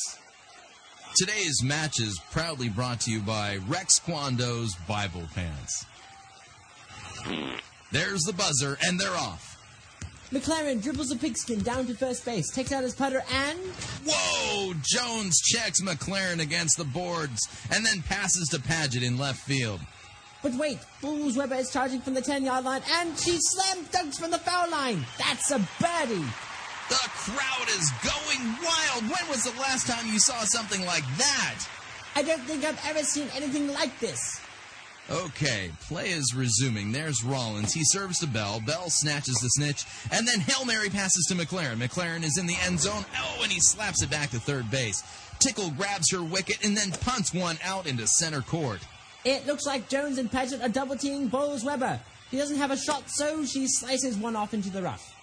Today's 1.17 1.65
match 1.65 1.99
is 2.01 2.21
proudly 2.31 2.69
brought 2.69 3.01
to 3.01 3.11
you 3.11 3.21
by 3.21 3.59
Rex 3.67 3.99
Kwando's 3.99 4.77
Bible 4.87 5.27
Pants. 5.35 5.85
There's 7.93 8.23
the 8.23 8.33
buzzer, 8.33 8.79
and 8.87 8.99
they're 8.99 9.17
off. 9.17 9.57
McLaren 10.33 10.83
dribbles 10.83 11.11
a 11.11 11.17
pigskin 11.17 11.61
down 11.61 11.87
to 11.87 11.95
first 11.95 12.25
base, 12.25 12.51
takes 12.51 12.71
out 12.71 12.83
his 12.83 12.95
putter, 12.95 13.23
and. 13.33 13.59
Whoa! 14.07 14.75
Jones 14.83 15.41
checks 15.41 15.81
McLaren 15.81 16.41
against 16.41 16.77
the 16.77 16.85
boards 16.85 17.49
and 17.73 17.85
then 17.85 18.03
passes 18.03 18.49
to 18.49 18.59
Pagitt 18.59 19.03
in 19.03 19.17
left 19.17 19.41
field. 19.41 19.81
But 20.43 20.55
wait, 20.55 20.79
Bolz-Weber 21.03 21.55
is 21.55 21.73
charging 21.73 22.01
from 22.01 22.15
the 22.15 22.21
10 22.21 22.45
yard 22.45 22.65
line, 22.65 22.83
and 23.01 23.19
she 23.19 23.39
slam 23.41 23.85
dunks 23.87 24.21
from 24.21 24.31
the 24.31 24.39
foul 24.39 24.71
line. 24.71 25.05
That's 25.19 25.51
a 25.51 25.59
birdie. 25.81 26.25
The 26.89 27.09
crowd 27.09 27.69
is 27.69 27.91
going 28.03 28.47
wild. 28.63 29.03
When 29.03 29.29
was 29.31 29.45
the 29.45 29.59
last 29.61 29.87
time 29.87 30.07
you 30.07 30.19
saw 30.19 30.45
something 30.45 30.85
like 30.87 31.05
that? 31.17 31.57
I 32.15 32.23
don't 32.23 32.41
think 32.43 32.65
I've 32.65 32.81
ever 32.87 33.03
seen 33.03 33.29
anything 33.35 33.73
like 33.73 33.99
this. 33.99 34.41
Okay, 35.11 35.71
play 35.89 36.11
is 36.11 36.35
resuming. 36.35 36.93
There's 36.93 37.25
Rollins. 37.25 37.73
He 37.73 37.83
serves 37.83 38.19
to 38.19 38.27
Bell. 38.27 38.61
Bell 38.61 38.91
snatches 38.91 39.37
the 39.37 39.49
snitch, 39.49 39.85
and 40.13 40.29
then 40.29 40.41
Hail 40.41 40.67
Mary 40.67 40.91
passes 40.91 41.25
to 41.29 41.35
McLaren. 41.35 41.77
McLaren 41.77 42.25
is 42.25 42.37
in 42.37 42.47
the 42.47 42.59
end 42.63 42.79
zone. 42.79 43.07
Oh, 43.17 43.43
and 43.43 43.51
he 43.51 43.59
slaps 43.61 44.03
it 44.03 44.11
back 44.11 44.31
to 44.31 44.39
third 44.39 44.71
base. 44.71 45.03
Tickle 45.39 45.71
grabs 45.71 46.11
her 46.13 46.23
wicket 46.23 46.63
and 46.65 46.77
then 46.77 46.91
punts 46.91 47.33
one 47.33 47.59
out 47.65 47.87
into 47.87 48.07
center 48.07 48.43
court. 48.43 48.81
It 49.25 49.47
looks 49.47 49.65
like 49.65 49.89
Jones 49.89 50.19
and 50.19 50.31
Pagitt 50.31 50.63
are 50.63 50.69
double 50.69 50.97
teaming 50.97 51.31
Bolz-Weber. 51.31 52.01
He 52.31 52.37
doesn't 52.37 52.59
have 52.59 52.71
a 52.71 52.77
shot, 52.77 53.05
so 53.07 53.45
she 53.45 53.67
slices 53.67 54.17
one 54.17 54.37
off 54.37 54.53
into 54.53 54.69
the 54.69 54.83
rough. 54.83 55.15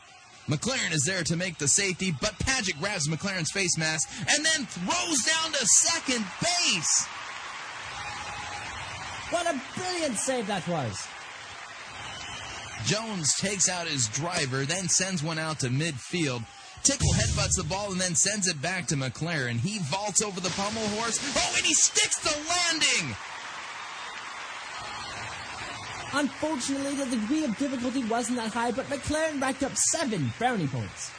McLaren 0.48 0.94
is 0.94 1.04
there 1.04 1.24
to 1.24 1.36
make 1.36 1.58
the 1.58 1.68
safety, 1.68 2.14
but 2.22 2.38
Pagitt 2.40 2.80
grabs 2.80 3.08
McLaren's 3.08 3.52
face 3.52 3.78
mask 3.78 4.10
and 4.30 4.46
then 4.46 4.66
throws 4.66 5.24
down 5.24 5.52
to 5.52 5.66
second 5.66 6.24
base. 6.42 7.08
What 9.36 9.54
a 9.54 9.62
brilliant 9.78 10.18
save 10.18 10.48
that 10.48 10.66
was! 10.66 11.06
Jones 12.86 13.36
takes 13.36 13.68
out 13.68 13.86
his 13.86 14.08
driver, 14.08 14.64
then 14.64 14.88
sends 14.88 15.22
one 15.22 15.38
out 15.38 15.60
to 15.60 15.68
midfield. 15.68 16.46
Tickle 16.84 17.12
headbutts 17.12 17.58
the 17.58 17.66
ball 17.66 17.92
and 17.92 18.00
then 18.00 18.16
sends 18.16 18.48
it 18.48 18.62
back 18.62 18.88
to 18.88 18.96
McLaren. 18.96 19.60
He 19.60 19.80
vaults 19.80 20.22
over 20.22 20.40
the 20.40 20.52
pommel 20.52 20.88
horse. 20.96 21.20
Oh, 21.36 21.54
and 21.58 21.66
he 21.66 21.74
sticks 21.74 22.20
the 22.20 22.34
landing! 22.48 23.14
Unfortunately, 26.14 26.96
the 26.96 27.18
degree 27.18 27.44
of 27.44 27.58
difficulty 27.58 28.06
wasn't 28.06 28.38
that 28.38 28.54
high, 28.54 28.72
but 28.72 28.86
McLaren 28.86 29.42
racked 29.42 29.64
up 29.64 29.76
seven 29.76 30.32
brownie 30.40 30.68
points. 30.68 31.12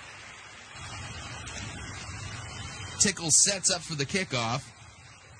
Tickle 2.99 3.29
sets 3.31 3.71
up 3.71 3.83
for 3.83 3.95
the 3.95 4.07
kickoff. 4.07 4.63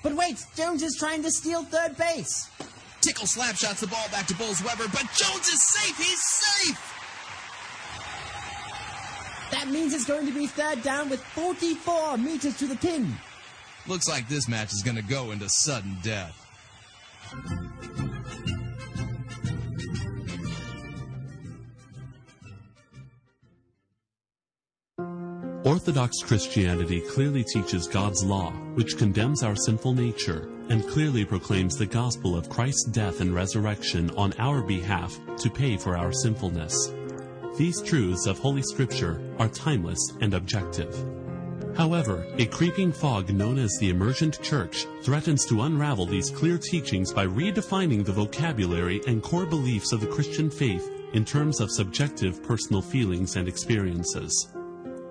But 0.03 0.13
wait, 0.13 0.43
Jones 0.55 0.83
is 0.83 0.95
trying 0.97 1.23
to 1.23 1.31
steal 1.31 1.63
third 1.63 1.97
base. 1.97 2.49
Tickle 3.01 3.27
slap 3.27 3.55
shots 3.55 3.81
the 3.81 3.87
ball 3.87 4.07
back 4.11 4.27
to 4.27 4.33
Bolz-Weber, 4.35 4.89
but 4.91 5.03
Jones 5.13 5.47
is 5.47 5.63
safe. 5.69 5.97
He's 5.97 6.23
safe. 6.23 6.93
That 9.51 9.69
means 9.69 9.93
it's 9.93 10.05
going 10.05 10.25
to 10.25 10.33
be 10.33 10.47
third 10.47 10.83
down 10.83 11.09
with 11.09 11.23
44 11.23 12.17
meters 12.17 12.57
to 12.57 12.67
the 12.67 12.75
pin. 12.75 13.13
Looks 13.87 14.07
like 14.09 14.27
this 14.27 14.47
match 14.47 14.73
is 14.73 14.83
going 14.83 14.97
to 14.97 15.03
go 15.03 15.31
into 15.31 15.47
sudden 15.49 15.97
death. 16.03 16.43
Orthodox 25.67 26.21
Christianity 26.23 27.01
clearly 27.01 27.43
teaches 27.43 27.89
God's 27.89 28.23
law, 28.23 28.51
which 28.75 28.97
condemns 28.97 29.43
our 29.43 29.53
sinful 29.53 29.95
nature, 29.95 30.47
and 30.69 30.87
clearly 30.87 31.25
proclaims 31.25 31.75
the 31.75 31.85
gospel 31.85 32.37
of 32.37 32.47
Christ's 32.47 32.85
death 32.85 33.19
and 33.19 33.35
resurrection 33.35 34.09
on 34.11 34.31
our 34.39 34.61
behalf 34.61 35.19
to 35.39 35.49
pay 35.49 35.75
for 35.75 35.97
our 35.97 36.13
sinfulness. 36.13 36.93
These 37.57 37.81
truths 37.81 38.27
of 38.27 38.39
Holy 38.39 38.61
Scripture 38.61 39.21
are 39.39 39.49
timeless 39.49 39.99
and 40.21 40.35
objective. 40.35 40.95
However, 41.75 42.25
a 42.37 42.45
creeping 42.45 42.93
fog 42.93 43.29
known 43.33 43.59
as 43.59 43.75
the 43.77 43.89
emergent 43.89 44.41
church 44.41 44.85
threatens 45.03 45.45
to 45.47 45.63
unravel 45.63 46.05
these 46.05 46.29
clear 46.29 46.57
teachings 46.57 47.11
by 47.11 47.27
redefining 47.27 48.05
the 48.05 48.13
vocabulary 48.13 49.01
and 49.05 49.21
core 49.21 49.45
beliefs 49.45 49.91
of 49.91 49.99
the 49.99 50.07
Christian 50.07 50.49
faith 50.49 50.89
in 51.11 51.25
terms 51.25 51.59
of 51.59 51.69
subjective 51.71 52.41
personal 52.41 52.81
feelings 52.81 53.35
and 53.35 53.49
experiences. 53.49 54.47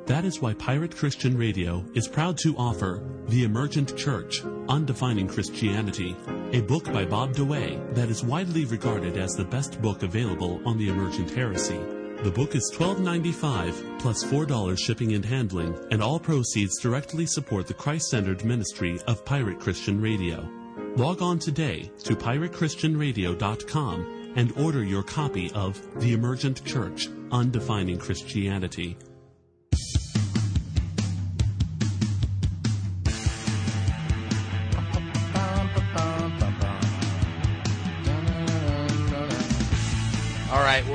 That 0.07 0.25
is 0.25 0.41
why 0.41 0.55
Pirate 0.55 0.97
Christian 0.97 1.37
Radio 1.37 1.85
is 1.95 2.07
proud 2.07 2.39
to 2.39 2.57
offer 2.57 3.03
The 3.27 3.43
Emergent 3.43 3.97
Church, 3.97 4.41
Undefining 4.69 5.29
Christianity, 5.29 6.15
a 6.53 6.61
book 6.61 6.85
by 6.93 7.05
Bob 7.05 7.35
DeWaay 7.35 7.93
that 7.97 8.09
is 8.09 8.23
widely 8.23 8.67
regarded 8.67 9.17
as 9.17 9.35
the 9.35 9.45
best 9.45 9.83
book 9.83 10.05
available 10.05 10.61
on 10.65 10.79
the 10.79 10.91
emergent 10.91 11.31
heresy. 11.31 11.81
The 12.23 12.31
book 12.31 12.55
is 12.55 12.73
$12.95 12.77 13.99
plus 13.99 14.23
$4 14.23 14.79
shipping 14.79 15.15
and 15.15 15.25
handling, 15.25 15.77
and 15.91 16.01
all 16.01 16.21
proceeds 16.21 16.81
directly 16.81 17.27
support 17.27 17.67
the 17.67 17.75
Christ 17.75 18.09
centered 18.09 18.45
ministry 18.45 19.01
of 19.09 19.25
Pirate 19.25 19.59
Christian 19.59 20.01
Radio. 20.01 20.49
Log 20.95 21.21
on 21.21 21.41
today 21.41 21.91
to 22.05 22.15
piratechristianradio.com 22.15 24.33
and 24.37 24.53
order 24.57 24.85
your 24.85 25.03
copy 25.03 25.51
of 25.53 25.85
The 26.01 26.13
Emergent 26.13 26.65
Church 26.65 27.09
Undefining 27.33 27.99
Christianity. 27.99 28.97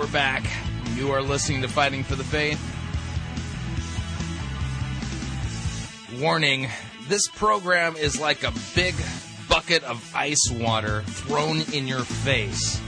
We're 0.02 0.08
back. 0.08 0.43
You 0.95 1.12
are 1.12 1.22
listening 1.22 1.62
to 1.62 1.68
Fighting 1.68 2.04
for 2.04 2.16
the 2.16 2.24
Faith. 2.24 2.60
Warning 6.20 6.70
this 7.08 7.28
program 7.28 7.95
is 7.95 8.20
like 8.20 8.43
a 8.43 8.52
big 8.74 8.95
bucket 9.47 9.84
of 9.84 10.12
ice 10.16 10.49
water 10.54 11.04
thrown 11.04 11.62
in 11.72 11.86
your 11.86 11.99
face. 11.99 12.82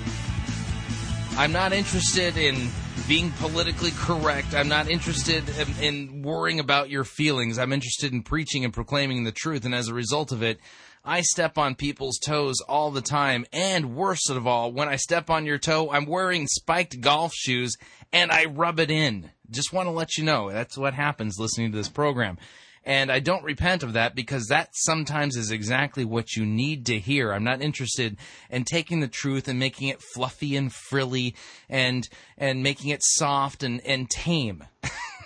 I'm 1.38 1.51
not 1.51 1.72
interested 1.72 2.36
in 2.36 2.72
being 3.07 3.30
politically 3.34 3.91
correct. 3.91 4.55
I'm 4.55 4.68
not 4.68 4.89
interested 4.89 5.43
in, 5.59 5.84
in, 5.84 6.22
worrying 6.24 6.59
about 6.59 6.89
your 6.89 7.03
feelings. 7.03 7.59
I'm 7.59 7.74
interested 7.74 8.11
in 8.11 8.24
preaching 8.24 8.66
and 8.66 8.74
proclaiming 8.74 9.24
the 9.24 9.32
truth. 9.32 9.66
And 9.66 9.76
as 9.76 9.88
a 9.88 9.93
result 9.93 10.32
of 10.32 10.41
it, 10.41 10.59
I 11.05 11.21
step 11.21 11.57
on 11.57 11.75
people's 11.75 12.17
toes 12.17 12.61
all 12.61 12.89
the 12.89 13.01
time. 13.01 13.45
And 13.51 13.95
worst 13.95 14.29
of 14.29 14.47
all, 14.47 14.71
when 14.71 14.87
I 14.87 14.95
step 14.95 15.29
on 15.29 15.45
your 15.45 15.57
toe, 15.57 15.91
I'm 15.91 16.05
wearing 16.05 16.47
spiked 16.47 17.01
golf 17.01 17.33
shoes 17.33 17.75
and 18.13 18.31
I 18.31 18.45
rub 18.45 18.79
it 18.79 18.89
in. 18.89 19.31
Just 19.49 19.73
want 19.73 19.87
to 19.87 19.91
let 19.91 20.17
you 20.17 20.23
know 20.23 20.49
that's 20.49 20.77
what 20.77 20.93
happens 20.93 21.37
listening 21.37 21.71
to 21.71 21.77
this 21.77 21.89
program. 21.89 22.37
And 22.85 23.11
I 23.11 23.19
don't 23.19 23.43
repent 23.43 23.83
of 23.83 23.93
that 23.93 24.15
because 24.15 24.47
that 24.47 24.69
sometimes 24.73 25.35
is 25.35 25.51
exactly 25.51 26.05
what 26.05 26.35
you 26.35 26.45
need 26.45 26.85
to 26.87 26.99
hear. 26.99 27.33
I'm 27.33 27.43
not 27.43 27.61
interested 27.61 28.17
in 28.49 28.63
taking 28.63 28.99
the 28.99 29.07
truth 29.07 29.47
and 29.47 29.59
making 29.59 29.89
it 29.89 30.01
fluffy 30.01 30.55
and 30.55 30.71
frilly 30.71 31.35
and 31.69 32.07
and 32.37 32.63
making 32.63 32.91
it 32.91 33.01
soft 33.01 33.63
and, 33.63 33.79
and 33.85 34.09
tame. 34.09 34.65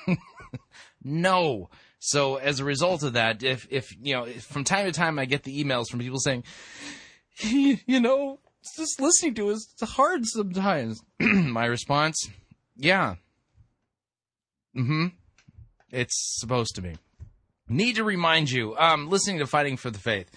no. 1.03 1.69
So 2.00 2.36
as 2.36 2.60
a 2.60 2.66
result 2.66 3.04
of 3.04 3.14
that, 3.14 3.43
if 3.43 3.68
if 3.70 3.95
you 4.00 4.14
know, 4.14 4.26
from 4.26 4.64
time 4.64 4.86
to 4.86 4.91
time 4.91 5.18
I 5.20 5.26
get 5.26 5.43
the 5.43 5.64
emails 5.64 5.89
from 5.89 6.00
people 6.00 6.20
saying, 6.20 6.43
you 7.41 8.00
know, 8.00 8.39
just 8.76 9.00
listening 9.00 9.36
to 9.36 9.50
is 9.50 9.68
hard 9.82 10.26
sometimes. 10.26 11.02
My 11.20 11.66
response, 11.66 12.30
yeah. 12.76 13.16
Mm-hmm. 14.76 15.08
It's 15.91 16.38
supposed 16.39 16.76
to 16.76 16.82
be. 16.82 16.95
Need 17.70 17.95
to 17.95 18.04
remind 18.04 18.50
you, 18.50 18.78
um, 18.78 19.10
listening 19.10 19.39
to 19.39 19.48
Fighting 19.48 19.78
for 19.78 19.89
the 19.89 20.00
Faith. 20.00 20.30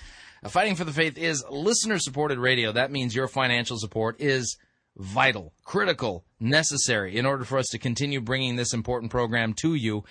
Uh, 0.43 0.49
Fighting 0.49 0.75
for 0.75 0.85
the 0.85 0.93
Faith 0.93 1.19
is 1.19 1.45
listener 1.51 1.99
supported 1.99 2.39
radio. 2.39 2.73
That 2.73 2.91
means 2.91 3.15
your 3.15 3.29
financial 3.29 3.79
support 3.79 4.21
is 4.21 4.57
vital, 4.97 5.53
critical, 5.65 6.25
necessary 6.41 7.17
in 7.17 7.27
order 7.27 7.45
for 7.45 7.59
us 7.59 7.69
to 7.69 7.79
continue 7.79 8.21
bringing 8.21 8.57
this 8.57 8.73
important 8.73 9.11
program 9.11 9.55
to 9.55 9.75
you. 9.75 10.05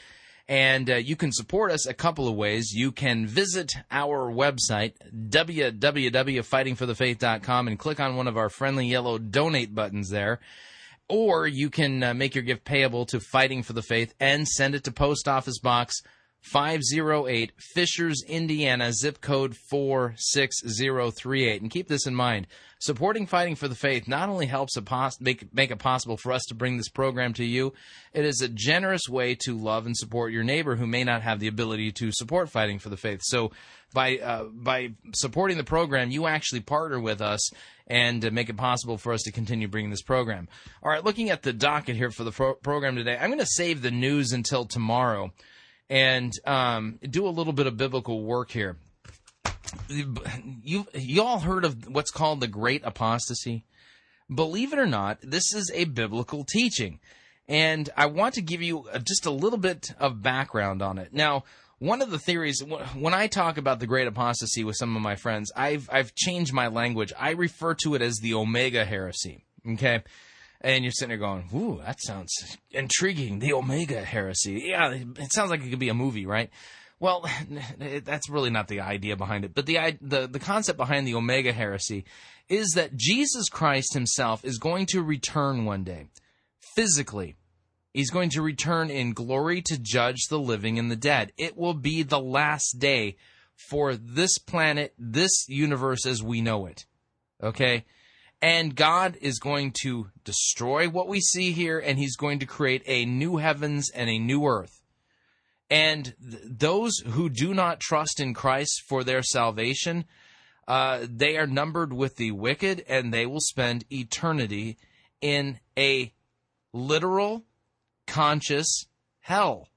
And 0.50 0.90
uh, 0.90 0.96
you 0.96 1.16
can 1.16 1.32
support 1.32 1.72
us 1.72 1.86
a 1.86 1.94
couple 1.94 2.28
of 2.28 2.36
ways. 2.36 2.74
You 2.74 2.92
can 2.92 3.28
visit 3.28 3.72
our 3.92 4.32
website, 4.32 4.94
www.fightingforthefaith.com, 5.14 7.68
and 7.68 7.78
click 7.78 8.00
on 8.00 8.16
one 8.16 8.28
of 8.28 8.36
our 8.36 8.50
friendly 8.50 8.88
yellow 8.88 9.20
donate 9.20 9.76
buttons 9.76 10.10
there. 10.10 10.40
Or 11.08 11.46
you 11.46 11.70
can 11.70 12.02
uh, 12.02 12.16
make 12.16 12.34
your 12.34 12.44
gift 12.44 12.66
payable 12.66 13.06
to 13.08 13.20
Fighting 13.20 13.62
for 13.62 13.74
the 13.74 13.84
Faith 13.84 14.16
and 14.20 14.48
send 14.48 14.74
it 14.74 14.86
to 14.86 14.92
Post 14.92 15.28
Office 15.28 15.60
Box 15.60 16.02
508 16.42 17.52
Fishers, 17.58 18.24
Indiana, 18.28 18.92
zip 18.94 19.22
code 19.22 19.56
46038. 19.56 21.62
And 21.62 21.70
keep 21.70 21.88
this 21.88 22.08
in 22.08 22.16
mind. 22.16 22.48
Supporting 22.82 23.28
Fighting 23.28 23.56
for 23.56 23.68
the 23.68 23.76
Faith 23.76 24.08
not 24.08 24.30
only 24.30 24.46
helps 24.46 24.80
pos- 24.80 25.20
make, 25.20 25.54
make 25.54 25.70
it 25.70 25.80
possible 25.80 26.16
for 26.16 26.32
us 26.32 26.44
to 26.48 26.56
bring 26.56 26.78
this 26.78 26.88
program 26.88 27.34
to 27.34 27.44
you, 27.44 27.74
it 28.14 28.24
is 28.24 28.42
a 28.42 28.48
generous 28.48 29.02
way 29.10 29.36
to 29.36 29.58
love 29.58 29.86
and 29.86 29.98
support 29.98 30.32
your 30.32 30.46
neighbor 30.46 30.78
who 30.78 30.88
may 30.88 31.04
not 31.04 31.22
have 31.22 31.42
the 31.42 31.50
ability 31.50 31.92
to 31.92 32.14
support 32.14 32.50
Fighting 32.50 32.80
for 32.80 32.88
the 32.88 32.96
Faith. 32.96 33.20
So 33.24 33.52
by, 33.94 34.20
uh, 34.20 34.46
by 34.46 34.94
supporting 35.14 35.58
the 35.58 35.66
program, 35.66 36.10
you 36.10 36.26
actually 36.26 36.62
partner 36.62 37.02
with 37.02 37.20
us 37.20 37.52
and 37.86 38.24
uh, 38.24 38.32
make 38.32 38.48
it 38.48 38.56
possible 38.56 38.98
for 38.98 39.12
us 39.12 39.24
to 39.24 39.32
continue 39.34 39.68
bringing 39.68 39.92
this 39.92 40.02
program. 40.02 40.48
All 40.82 40.90
right, 40.90 41.04
looking 41.04 41.32
at 41.32 41.42
the 41.42 41.52
docket 41.52 41.98
here 41.98 42.12
for 42.12 42.24
the 42.24 42.32
pro- 42.32 42.54
program 42.54 42.96
today, 42.96 43.18
I'm 43.20 43.30
going 43.30 43.40
to 43.40 43.46
save 43.46 43.82
the 43.82 43.92
news 43.92 44.32
until 44.32 44.64
tomorrow 44.64 45.34
and 45.90 46.34
um, 46.46 47.00
do 47.02 47.28
a 47.28 47.30
little 47.30 47.54
bit 47.54 47.68
of 47.68 47.78
biblical 47.78 48.24
work 48.24 48.52
here. 48.52 48.78
You 49.88 50.88
you 50.94 51.24
all 51.24 51.40
heard 51.40 51.66
of 51.66 51.88
what's 51.88 52.12
called 52.12 52.40
the 52.40 52.48
Great 52.48 52.84
Apostasy? 52.84 53.66
Believe 54.34 54.74
it 54.74 54.80
or 54.80 54.86
not, 54.86 55.20
this 55.22 55.54
is 55.54 55.72
a 55.74 55.86
biblical 55.86 56.44
teaching, 56.44 57.00
and 57.48 57.90
I 57.98 58.06
want 58.08 58.36
to 58.36 58.42
give 58.42 58.62
you 58.62 58.86
just 59.04 59.26
a 59.26 59.32
little 59.32 59.58
bit 59.60 59.88
of 60.00 60.22
background 60.22 60.82
on 60.82 60.98
it. 60.98 61.14
Now, 61.14 61.44
one 61.80 62.02
of 62.02 62.12
the 62.12 62.20
theories 62.20 62.64
when 62.96 63.14
I 63.14 63.28
talk 63.28 63.58
about 63.58 63.80
the 63.80 63.88
Great 63.88 64.08
Apostasy 64.08 64.64
with 64.64 64.76
some 64.76 64.96
of 64.96 65.02
my 65.02 65.16
friends, 65.16 65.52
I've 65.56 65.90
I've 65.92 66.16
changed 66.16 66.54
my 66.54 66.68
language. 66.68 67.14
I 67.18 67.32
refer 67.32 67.76
to 67.84 67.96
it 67.96 68.02
as 68.02 68.18
the 68.18 68.34
Omega 68.34 68.86
Heresy. 68.86 69.46
Okay 69.74 70.04
and 70.62 70.84
you're 70.84 70.92
sitting 70.92 71.10
there 71.10 71.18
going, 71.18 71.50
"Ooh, 71.54 71.82
that 71.86 72.02
sounds 72.02 72.58
intriguing." 72.72 73.40
The 73.40 73.54
Omega 73.54 74.04
Heresy. 74.04 74.64
Yeah, 74.68 74.92
it 74.92 75.34
sounds 75.34 75.50
like 75.50 75.62
it 75.64 75.70
could 75.70 75.80
be 75.80 75.90
a 75.90 75.94
movie, 75.94 76.26
right? 76.26 76.50
Well, 77.00 77.26
that's 78.04 78.30
really 78.30 78.50
not 78.50 78.68
the 78.68 78.82
idea 78.82 79.16
behind 79.16 79.46
it. 79.46 79.54
But 79.54 79.66
the 79.66 79.98
the 80.02 80.28
the 80.28 80.40
concept 80.40 80.78
behind 80.78 81.08
the 81.08 81.16
Omega 81.16 81.54
Heresy 81.54 82.06
is 82.50 82.72
that 82.76 82.96
Jesus 82.96 83.48
Christ 83.50 83.94
himself 83.94 84.44
is 84.44 84.58
going 84.58 84.88
to 84.88 85.02
return 85.02 85.66
one 85.66 85.84
day 85.84 86.08
physically. 86.76 87.36
He's 87.94 88.12
going 88.12 88.30
to 88.32 88.42
return 88.42 88.90
in 88.90 89.14
glory 89.14 89.62
to 89.64 89.78
judge 89.78 90.28
the 90.30 90.40
living 90.40 90.78
and 90.78 90.92
the 90.92 90.96
dead. 90.96 91.32
It 91.38 91.58
will 91.58 91.74
be 91.74 92.04
the 92.04 92.20
last 92.20 92.80
day 92.80 93.18
for 93.56 93.96
this 93.96 94.38
planet, 94.38 94.94
this 94.98 95.48
universe 95.48 96.06
as 96.06 96.24
we 96.24 96.42
know 96.42 96.66
it. 96.66 96.86
Okay? 97.42 97.86
And 98.42 98.76
God 98.76 99.18
is 99.22 99.40
going 99.40 99.74
to 99.82 100.10
destroy 100.24 100.88
what 100.88 101.10
we 101.10 101.20
see 101.20 101.52
here, 101.52 101.78
and 101.78 102.00
He's 102.00 102.16
going 102.16 102.40
to 102.40 102.46
create 102.46 102.84
a 102.86 103.06
new 103.06 103.38
heavens 103.38 103.90
and 103.90 104.10
a 104.10 104.18
new 104.18 104.46
earth. 104.46 104.82
And 105.70 106.16
th- 106.22 106.44
those 106.46 107.00
who 107.00 107.30
do 107.30 107.54
not 107.54 107.80
trust 107.80 108.20
in 108.20 108.34
Christ 108.34 108.84
for 108.88 109.04
their 109.04 109.22
salvation, 109.22 110.06
uh, 110.68 111.06
they 111.10 111.38
are 111.38 111.48
numbered 111.48 111.92
with 111.92 112.16
the 112.16 112.32
wicked, 112.32 112.86
and 112.88 113.14
they 113.14 113.26
will 113.26 113.42
spend 113.42 113.86
eternity 113.92 114.78
in 115.22 115.60
a 115.78 116.14
literal, 116.74 117.44
conscious 118.08 118.86
hell. 119.20 119.68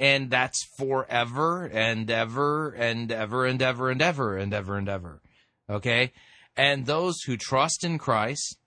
And 0.00 0.30
that's 0.30 0.64
forever 0.76 1.64
and 1.66 2.08
ever 2.08 2.70
and 2.70 3.10
ever 3.10 3.46
and 3.46 3.60
ever 3.60 3.90
and 3.90 4.00
ever 4.00 4.36
and 4.36 4.54
ever 4.54 4.76
and 4.76 4.88
ever. 4.88 5.20
Okay? 5.68 6.12
And 6.58 6.84
those 6.84 7.22
who 7.22 7.36
trust 7.36 7.84
in 7.84 7.98
Christ 7.98 8.58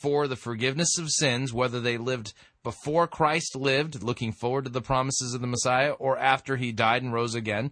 for 0.00 0.26
the 0.26 0.34
forgiveness 0.34 0.98
of 0.98 1.10
sins, 1.10 1.52
whether 1.52 1.78
they 1.78 1.98
lived 1.98 2.32
before 2.64 3.06
Christ 3.06 3.54
lived, 3.54 4.02
looking 4.02 4.32
forward 4.32 4.64
to 4.64 4.70
the 4.70 4.80
promises 4.80 5.34
of 5.34 5.42
the 5.42 5.46
Messiah, 5.46 5.92
or 5.92 6.16
after 6.18 6.56
he 6.56 6.72
died 6.72 7.02
and 7.02 7.12
rose 7.12 7.34
again, 7.34 7.70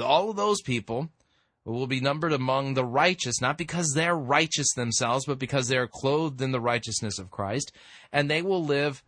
all 0.00 0.28
of 0.28 0.36
those 0.36 0.60
people 0.60 1.08
will 1.64 1.86
be 1.86 2.00
numbered 2.00 2.32
among 2.32 2.74
the 2.74 2.84
righteous, 2.84 3.40
not 3.40 3.56
because 3.56 3.92
they're 3.94 4.16
righteous 4.16 4.74
themselves, 4.74 5.24
but 5.24 5.38
because 5.38 5.68
they 5.68 5.78
are 5.78 5.86
clothed 5.86 6.42
in 6.42 6.50
the 6.50 6.60
righteousness 6.60 7.18
of 7.18 7.30
Christ, 7.30 7.72
and 8.12 8.28
they 8.28 8.42
will 8.42 8.62
live 8.62 9.04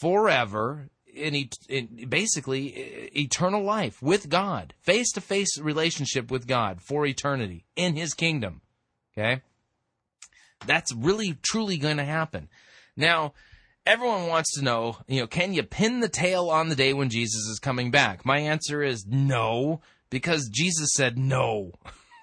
forever 0.00 0.88
in, 1.14 1.48
in 1.68 2.06
basically 2.08 2.68
eternal 3.14 3.62
life 3.62 4.02
with 4.02 4.28
God, 4.30 4.74
face 4.80 5.12
to 5.12 5.20
face 5.20 5.58
relationship 5.60 6.30
with 6.30 6.46
God 6.46 6.80
for 6.80 7.04
eternity 7.06 7.66
in 7.76 7.94
His 7.96 8.14
kingdom. 8.14 8.62
Okay? 9.16 9.42
That's 10.66 10.92
really, 10.92 11.36
truly 11.42 11.76
going 11.76 11.98
to 11.98 12.04
happen. 12.04 12.48
Now, 12.96 13.34
everyone 13.86 14.26
wants 14.28 14.54
to 14.54 14.64
know, 14.64 14.96
you 15.06 15.20
know, 15.20 15.26
can 15.26 15.52
you 15.52 15.62
pin 15.62 16.00
the 16.00 16.08
tail 16.08 16.48
on 16.48 16.68
the 16.68 16.76
day 16.76 16.92
when 16.92 17.10
Jesus 17.10 17.46
is 17.46 17.58
coming 17.58 17.90
back? 17.90 18.24
My 18.24 18.38
answer 18.38 18.82
is 18.82 19.06
no, 19.06 19.80
because 20.10 20.48
Jesus 20.48 20.90
said 20.94 21.18
no. 21.18 21.72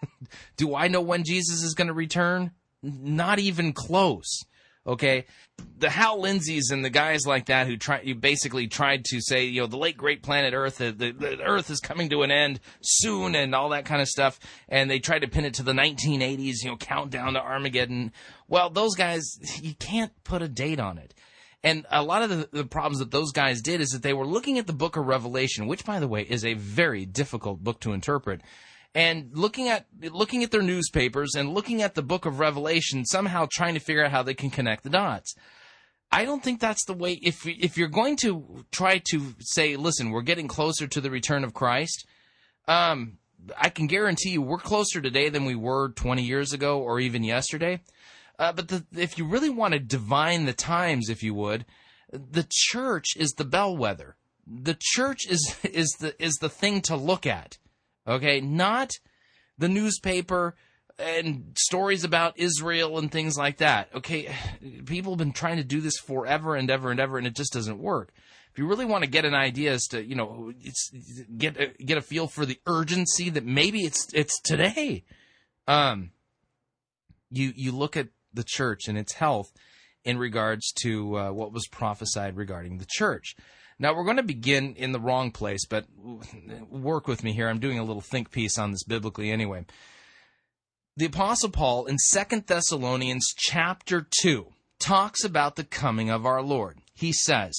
Do 0.57 0.75
I 0.75 0.87
know 0.87 1.01
when 1.01 1.23
Jesus 1.23 1.61
is 1.61 1.73
going 1.73 1.87
to 1.87 1.93
return? 1.93 2.51
Not 2.81 3.39
even 3.39 3.73
close. 3.73 4.43
Okay, 4.85 5.25
the 5.77 5.91
Hal 5.91 6.19
Lindsays 6.19 6.71
and 6.71 6.83
the 6.83 6.89
guys 6.89 7.27
like 7.27 7.45
that 7.45 7.67
who 7.67 7.77
try, 7.77 8.01
you 8.01 8.15
basically 8.15 8.67
tried 8.67 9.05
to 9.05 9.21
say, 9.21 9.45
you 9.45 9.61
know, 9.61 9.67
the 9.67 9.77
late 9.77 9.95
great 9.95 10.23
planet 10.23 10.55
Earth, 10.55 10.79
the, 10.79 10.91
the, 10.91 11.11
the, 11.11 11.41
Earth 11.41 11.69
is 11.69 11.79
coming 11.79 12.09
to 12.09 12.23
an 12.23 12.31
end 12.31 12.59
soon, 12.81 13.35
and 13.35 13.53
all 13.53 13.69
that 13.69 13.85
kind 13.85 14.01
of 14.01 14.07
stuff, 14.07 14.39
and 14.69 14.89
they 14.89 14.97
tried 14.97 15.19
to 15.19 15.27
pin 15.27 15.45
it 15.45 15.53
to 15.55 15.63
the 15.63 15.73
1980s, 15.73 16.63
you 16.63 16.71
know, 16.71 16.77
countdown 16.77 17.33
to 17.33 17.39
Armageddon. 17.39 18.11
Well, 18.47 18.71
those 18.71 18.95
guys, 18.95 19.37
you 19.61 19.75
can't 19.75 20.11
put 20.23 20.41
a 20.41 20.47
date 20.47 20.79
on 20.79 20.97
it. 20.97 21.13
And 21.63 21.85
a 21.91 22.01
lot 22.01 22.23
of 22.23 22.29
the, 22.31 22.49
the 22.51 22.65
problems 22.65 22.97
that 22.99 23.11
those 23.11 23.31
guys 23.31 23.61
did 23.61 23.81
is 23.81 23.89
that 23.89 24.01
they 24.01 24.13
were 24.13 24.25
looking 24.25 24.57
at 24.57 24.65
the 24.65 24.73
book 24.73 24.97
of 24.97 25.05
Revelation, 25.05 25.67
which, 25.67 25.85
by 25.85 25.99
the 25.99 26.07
way, 26.07 26.23
is 26.23 26.43
a 26.43 26.55
very 26.55 27.05
difficult 27.05 27.63
book 27.63 27.79
to 27.81 27.93
interpret 27.93 28.41
and 28.93 29.29
looking 29.33 29.69
at 29.69 29.85
looking 30.11 30.43
at 30.43 30.51
their 30.51 30.61
newspapers 30.61 31.35
and 31.35 31.53
looking 31.53 31.81
at 31.81 31.95
the 31.95 32.01
book 32.01 32.25
of 32.25 32.39
revelation 32.39 33.05
somehow 33.05 33.47
trying 33.51 33.73
to 33.73 33.79
figure 33.79 34.03
out 34.03 34.11
how 34.11 34.23
they 34.23 34.33
can 34.33 34.49
connect 34.49 34.83
the 34.83 34.89
dots. 34.89 35.35
I 36.11 36.25
don't 36.25 36.43
think 36.43 36.59
that's 36.59 36.85
the 36.85 36.93
way 36.93 37.13
if 37.13 37.45
if 37.45 37.77
you're 37.77 37.87
going 37.87 38.17
to 38.17 38.65
try 38.71 39.01
to 39.11 39.35
say 39.39 39.75
listen 39.75 40.11
we're 40.11 40.21
getting 40.21 40.47
closer 40.47 40.87
to 40.87 40.99
the 40.99 41.09
return 41.09 41.45
of 41.45 41.53
christ 41.53 42.05
um 42.67 43.17
i 43.57 43.69
can 43.69 43.87
guarantee 43.87 44.31
you 44.31 44.41
we're 44.41 44.57
closer 44.57 44.99
today 44.99 45.29
than 45.29 45.45
we 45.45 45.55
were 45.55 45.89
20 45.93 46.21
years 46.21 46.51
ago 46.51 46.79
or 46.79 46.99
even 46.99 47.23
yesterday. 47.23 47.81
Uh, 48.39 48.51
but 48.51 48.69
the, 48.69 48.83
if 48.97 49.17
you 49.17 49.25
really 49.25 49.51
want 49.51 49.73
to 49.73 49.79
divine 49.79 50.45
the 50.45 50.53
times 50.53 51.09
if 51.09 51.23
you 51.23 51.33
would 51.33 51.65
the 52.11 52.45
church 52.49 53.15
is 53.15 53.31
the 53.31 53.45
bellwether. 53.45 54.17
The 54.45 54.77
church 54.79 55.27
is 55.29 55.55
is 55.63 55.95
the 55.99 56.21
is 56.21 56.35
the 56.35 56.49
thing 56.49 56.81
to 56.81 56.95
look 56.95 57.25
at 57.25 57.57
Okay, 58.07 58.41
not 58.41 58.91
the 59.57 59.69
newspaper 59.69 60.55
and 60.97 61.53
stories 61.57 62.03
about 62.03 62.37
Israel 62.37 62.97
and 62.97 63.11
things 63.11 63.37
like 63.37 63.57
that. 63.57 63.89
Okay, 63.93 64.33
people 64.85 65.13
have 65.13 65.19
been 65.19 65.33
trying 65.33 65.57
to 65.57 65.63
do 65.63 65.81
this 65.81 65.97
forever 65.97 66.55
and 66.55 66.69
ever 66.69 66.91
and 66.91 66.99
ever, 66.99 67.17
and 67.17 67.27
it 67.27 67.35
just 67.35 67.53
doesn't 67.53 67.79
work. 67.79 68.11
If 68.51 68.59
you 68.59 68.67
really 68.67 68.85
want 68.85 69.03
to 69.03 69.09
get 69.09 69.23
an 69.23 69.33
idea 69.33 69.71
as 69.71 69.85
to, 69.87 70.03
you 70.03 70.15
know, 70.15 70.51
get 71.37 71.57
a, 71.57 71.67
get 71.83 71.97
a 71.97 72.01
feel 72.01 72.27
for 72.27 72.45
the 72.45 72.59
urgency 72.67 73.29
that 73.29 73.45
maybe 73.45 73.85
it's 73.85 74.07
it's 74.13 74.41
today. 74.41 75.05
Um, 75.67 76.11
you 77.29 77.53
you 77.55 77.71
look 77.71 77.95
at 77.95 78.09
the 78.33 78.43
church 78.45 78.87
and 78.89 78.97
its 78.97 79.13
health 79.13 79.53
in 80.03 80.17
regards 80.17 80.71
to 80.81 81.17
uh, 81.17 81.31
what 81.31 81.53
was 81.53 81.67
prophesied 81.67 82.35
regarding 82.35 82.77
the 82.77 82.87
church. 82.89 83.35
Now, 83.81 83.95
we're 83.95 84.03
going 84.03 84.17
to 84.17 84.23
begin 84.23 84.75
in 84.75 84.91
the 84.91 84.99
wrong 84.99 85.31
place, 85.31 85.65
but 85.65 85.85
work 86.69 87.07
with 87.07 87.23
me 87.23 87.33
here. 87.33 87.49
I'm 87.49 87.57
doing 87.57 87.79
a 87.79 87.83
little 87.83 88.03
think 88.03 88.29
piece 88.29 88.59
on 88.59 88.69
this 88.69 88.83
biblically 88.83 89.31
anyway. 89.31 89.65
The 90.97 91.07
Apostle 91.07 91.49
Paul 91.49 91.87
in 91.87 91.97
Second 91.97 92.45
Thessalonians 92.45 93.33
chapter 93.35 94.07
2 94.21 94.45
talks 94.77 95.23
about 95.23 95.55
the 95.55 95.63
coming 95.63 96.11
of 96.11 96.27
our 96.27 96.43
Lord. 96.43 96.77
He 96.93 97.11
says, 97.11 97.55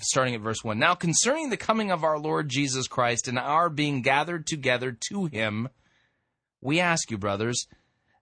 starting 0.00 0.34
at 0.34 0.42
verse 0.42 0.62
1 0.62 0.78
Now, 0.78 0.94
concerning 0.94 1.48
the 1.48 1.56
coming 1.56 1.90
of 1.90 2.04
our 2.04 2.18
Lord 2.18 2.50
Jesus 2.50 2.86
Christ 2.86 3.26
and 3.26 3.38
our 3.38 3.70
being 3.70 4.02
gathered 4.02 4.46
together 4.46 4.94
to 5.08 5.24
him, 5.24 5.70
we 6.60 6.78
ask 6.78 7.10
you, 7.10 7.16
brothers, 7.16 7.66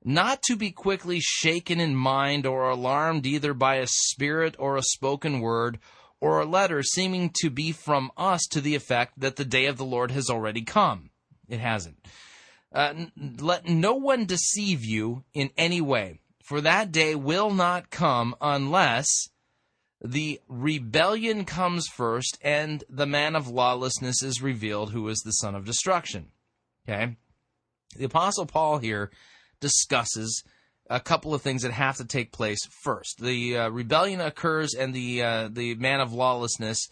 not 0.04 0.42
to 0.42 0.54
be 0.54 0.70
quickly 0.70 1.18
shaken 1.20 1.80
in 1.80 1.96
mind 1.96 2.46
or 2.46 2.70
alarmed 2.70 3.26
either 3.26 3.52
by 3.52 3.78
a 3.78 3.88
spirit 3.88 4.54
or 4.60 4.76
a 4.76 4.82
spoken 4.82 5.40
word 5.40 5.80
or 6.22 6.40
a 6.40 6.46
letter 6.46 6.84
seeming 6.84 7.30
to 7.34 7.50
be 7.50 7.72
from 7.72 8.12
us 8.16 8.46
to 8.46 8.60
the 8.60 8.76
effect 8.76 9.18
that 9.18 9.34
the 9.34 9.44
day 9.44 9.66
of 9.66 9.76
the 9.76 9.84
Lord 9.84 10.12
has 10.12 10.30
already 10.30 10.62
come. 10.62 11.10
It 11.48 11.58
hasn't. 11.58 12.06
Uh, 12.72 13.06
let 13.40 13.66
no 13.66 13.94
one 13.94 14.24
deceive 14.24 14.84
you 14.84 15.24
in 15.34 15.50
any 15.58 15.80
way, 15.80 16.20
for 16.40 16.60
that 16.60 16.92
day 16.92 17.16
will 17.16 17.50
not 17.50 17.90
come 17.90 18.36
unless 18.40 19.08
the 20.00 20.40
rebellion 20.46 21.44
comes 21.44 21.88
first 21.88 22.38
and 22.40 22.84
the 22.88 23.04
man 23.04 23.34
of 23.34 23.48
lawlessness 23.48 24.22
is 24.22 24.40
revealed, 24.40 24.92
who 24.92 25.08
is 25.08 25.18
the 25.24 25.32
son 25.32 25.56
of 25.56 25.64
destruction. 25.64 26.28
Okay? 26.88 27.16
The 27.96 28.04
Apostle 28.04 28.46
Paul 28.46 28.78
here 28.78 29.10
discusses 29.58 30.44
a 30.90 31.00
couple 31.00 31.34
of 31.34 31.42
things 31.42 31.62
that 31.62 31.72
have 31.72 31.96
to 31.96 32.04
take 32.04 32.32
place 32.32 32.58
first. 32.82 33.20
The 33.20 33.56
uh, 33.56 33.68
rebellion 33.70 34.20
occurs, 34.20 34.74
and 34.74 34.94
the 34.94 35.22
uh, 35.22 35.48
the 35.50 35.74
man 35.76 36.00
of 36.00 36.12
lawlessness 36.12 36.88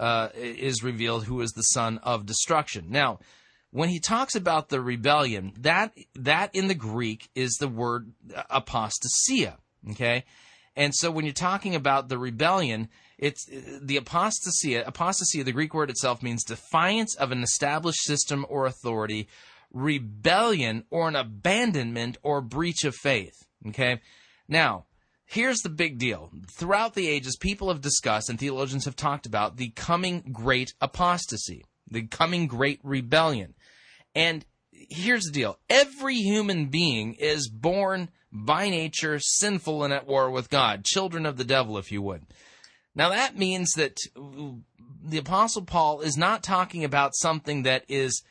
uh, 0.00 0.28
is 0.34 0.82
revealed, 0.82 1.24
who 1.24 1.40
is 1.40 1.52
the 1.52 1.62
son 1.62 1.98
of 2.02 2.26
destruction. 2.26 2.86
Now, 2.88 3.20
when 3.70 3.88
he 3.88 4.00
talks 4.00 4.34
about 4.34 4.68
the 4.68 4.80
rebellion, 4.80 5.52
that 5.60 5.92
that 6.14 6.54
in 6.54 6.68
the 6.68 6.74
Greek 6.74 7.28
is 7.34 7.56
the 7.60 7.68
word 7.68 8.12
apostasia. 8.50 9.56
Okay, 9.90 10.24
and 10.74 10.94
so 10.94 11.10
when 11.10 11.24
you're 11.24 11.34
talking 11.34 11.74
about 11.74 12.08
the 12.08 12.18
rebellion, 12.18 12.88
it's 13.18 13.46
the 13.46 13.98
apostasia. 13.98 14.84
Apostasia, 14.84 15.44
the 15.44 15.52
Greek 15.52 15.72
word 15.72 15.90
itself 15.90 16.22
means 16.22 16.44
defiance 16.44 17.14
of 17.16 17.32
an 17.32 17.42
established 17.42 18.02
system 18.02 18.44
or 18.48 18.66
authority 18.66 19.28
rebellion 19.76 20.84
or 20.90 21.06
an 21.06 21.16
abandonment 21.16 22.16
or 22.22 22.40
breach 22.40 22.84
of 22.84 22.94
faith. 22.94 23.34
Okay? 23.68 24.00
Now, 24.48 24.86
here's 25.26 25.60
the 25.60 25.68
big 25.68 25.98
deal. 25.98 26.30
Throughout 26.50 26.94
the 26.94 27.08
ages, 27.08 27.36
people 27.36 27.68
have 27.68 27.80
discussed 27.80 28.30
and 28.30 28.38
theologians 28.38 28.86
have 28.86 28.96
talked 28.96 29.26
about 29.26 29.56
the 29.56 29.70
coming 29.70 30.30
great 30.32 30.72
apostasy, 30.80 31.64
the 31.88 32.06
coming 32.06 32.46
great 32.46 32.80
rebellion. 32.82 33.54
And 34.14 34.46
here's 34.72 35.24
the 35.24 35.32
deal 35.32 35.58
every 35.68 36.16
human 36.16 36.66
being 36.66 37.14
is 37.14 37.48
born 37.48 38.08
by 38.32 38.70
nature 38.70 39.18
sinful 39.18 39.84
and 39.84 39.92
at 39.92 40.06
war 40.06 40.30
with 40.30 40.50
God, 40.50 40.84
children 40.84 41.26
of 41.26 41.36
the 41.36 41.44
devil, 41.44 41.76
if 41.78 41.92
you 41.92 42.00
would. 42.02 42.22
Now, 42.94 43.10
that 43.10 43.36
means 43.36 43.72
that 43.76 43.98
the 45.04 45.18
Apostle 45.18 45.62
Paul 45.62 46.00
is 46.00 46.16
not 46.16 46.42
talking 46.42 46.82
about 46.82 47.14
something 47.14 47.62
that 47.62 47.84
is 47.88 48.22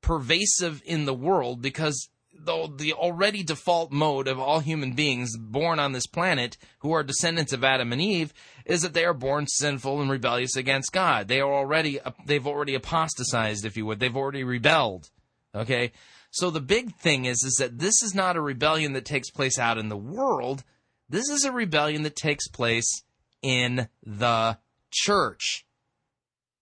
pervasive 0.00 0.82
in 0.84 1.04
the 1.04 1.14
world 1.14 1.62
because 1.62 2.08
the, 2.38 2.72
the 2.76 2.92
already 2.92 3.42
default 3.42 3.90
mode 3.90 4.28
of 4.28 4.38
all 4.38 4.60
human 4.60 4.92
beings 4.92 5.36
born 5.36 5.78
on 5.78 5.92
this 5.92 6.06
planet 6.06 6.56
who 6.80 6.92
are 6.92 7.02
descendants 7.02 7.52
of 7.52 7.64
Adam 7.64 7.92
and 7.92 8.00
Eve 8.00 8.32
is 8.64 8.82
that 8.82 8.94
they 8.94 9.04
are 9.04 9.14
born 9.14 9.46
sinful 9.46 10.00
and 10.00 10.10
rebellious 10.10 10.56
against 10.56 10.92
God. 10.92 11.28
They 11.28 11.40
are 11.40 11.52
already 11.52 12.00
uh, 12.00 12.12
they've 12.26 12.46
already 12.46 12.74
apostatized, 12.74 13.64
if 13.64 13.76
you 13.76 13.86
would. 13.86 14.00
They've 14.00 14.16
already 14.16 14.44
rebelled. 14.44 15.10
Okay? 15.54 15.92
So 16.30 16.50
the 16.50 16.60
big 16.60 16.94
thing 16.96 17.24
is 17.24 17.42
is 17.42 17.56
that 17.58 17.78
this 17.78 18.02
is 18.02 18.14
not 18.14 18.36
a 18.36 18.40
rebellion 18.40 18.92
that 18.92 19.04
takes 19.04 19.30
place 19.30 19.58
out 19.58 19.78
in 19.78 19.88
the 19.88 19.96
world. 19.96 20.62
This 21.08 21.28
is 21.28 21.44
a 21.44 21.52
rebellion 21.52 22.02
that 22.02 22.16
takes 22.16 22.48
place 22.48 23.02
in 23.42 23.88
the 24.04 24.58
church. 24.90 25.66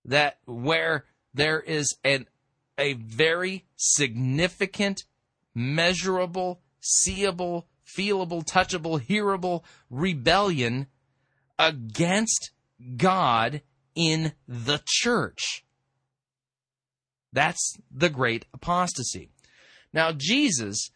That 0.05 0.39
where 0.47 1.05
there 1.35 1.61
is 1.61 1.97
an 2.05 2.27
a 2.79 2.95
very 2.95 3.65
significant, 3.77 5.05
measurable, 5.55 6.61
seeable, 6.81 7.67
feelable, 7.87 8.45
touchable, 8.45 9.01
hearable 9.01 9.65
rebellion 9.91 10.87
against 11.59 12.51
God 12.97 13.63
in 13.95 14.33
the 14.47 14.81
church. 14.87 15.65
That's 17.33 17.77
the 17.91 18.11
great 18.11 18.47
apostasy. 18.53 19.31
Now, 19.93 20.13
Jesus 20.13 20.91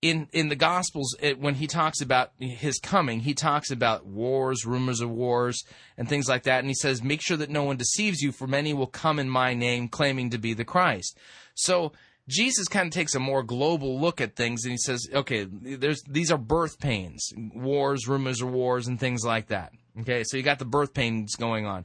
in 0.00 0.28
in 0.32 0.48
the 0.48 0.56
gospels 0.56 1.16
it, 1.20 1.40
when 1.40 1.56
he 1.56 1.66
talks 1.66 2.00
about 2.00 2.30
his 2.38 2.78
coming 2.78 3.20
he 3.20 3.34
talks 3.34 3.70
about 3.70 4.06
wars 4.06 4.64
rumors 4.64 5.00
of 5.00 5.10
wars 5.10 5.64
and 5.96 6.08
things 6.08 6.28
like 6.28 6.44
that 6.44 6.60
and 6.60 6.68
he 6.68 6.74
says 6.74 7.02
make 7.02 7.20
sure 7.20 7.36
that 7.36 7.50
no 7.50 7.64
one 7.64 7.76
deceives 7.76 8.20
you 8.20 8.30
for 8.30 8.46
many 8.46 8.72
will 8.72 8.86
come 8.86 9.18
in 9.18 9.28
my 9.28 9.54
name 9.54 9.88
claiming 9.88 10.30
to 10.30 10.38
be 10.38 10.54
the 10.54 10.64
christ. 10.64 11.18
So 11.54 11.92
jesus 12.28 12.68
kind 12.68 12.86
of 12.86 12.92
takes 12.92 13.14
a 13.14 13.20
more 13.20 13.42
global 13.42 14.00
look 14.00 14.20
at 14.20 14.36
things 14.36 14.64
and 14.64 14.72
he 14.72 14.78
says 14.78 15.08
okay 15.12 15.48
there's 15.50 16.02
these 16.08 16.30
are 16.30 16.38
birth 16.38 16.78
pains 16.78 17.32
wars 17.36 18.06
rumors 18.06 18.40
of 18.40 18.50
wars 18.50 18.86
and 18.86 19.00
things 19.00 19.24
like 19.24 19.48
that. 19.48 19.72
Okay 20.00 20.22
so 20.22 20.36
you 20.36 20.44
got 20.44 20.60
the 20.60 20.64
birth 20.64 20.94
pains 20.94 21.34
going 21.34 21.66
on. 21.66 21.84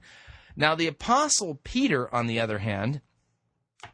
Now 0.56 0.76
the 0.76 0.88
apostle 0.88 1.60
peter 1.64 2.14
on 2.14 2.28
the 2.28 2.40
other 2.40 2.60
hand 2.60 3.02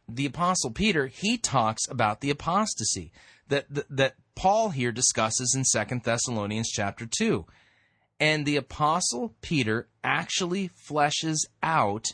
the 0.10 0.26
apostle 0.26 0.72
peter 0.72 1.08
he 1.08 1.38
talks 1.38 1.88
about 1.88 2.20
the 2.20 2.30
apostasy 2.30 3.14
that, 3.50 3.66
that, 3.90 4.16
Paul 4.36 4.70
here 4.70 4.94
discusses 4.94 5.54
in 5.54 5.66
Second 5.66 6.04
Thessalonians 6.04 6.70
chapter 6.70 7.06
2. 7.06 7.46
And 8.22 8.46
the 8.46 8.56
apostle 8.56 9.36
Peter 9.42 9.90
actually 10.02 10.70
fleshes 10.70 11.40
out 11.62 12.14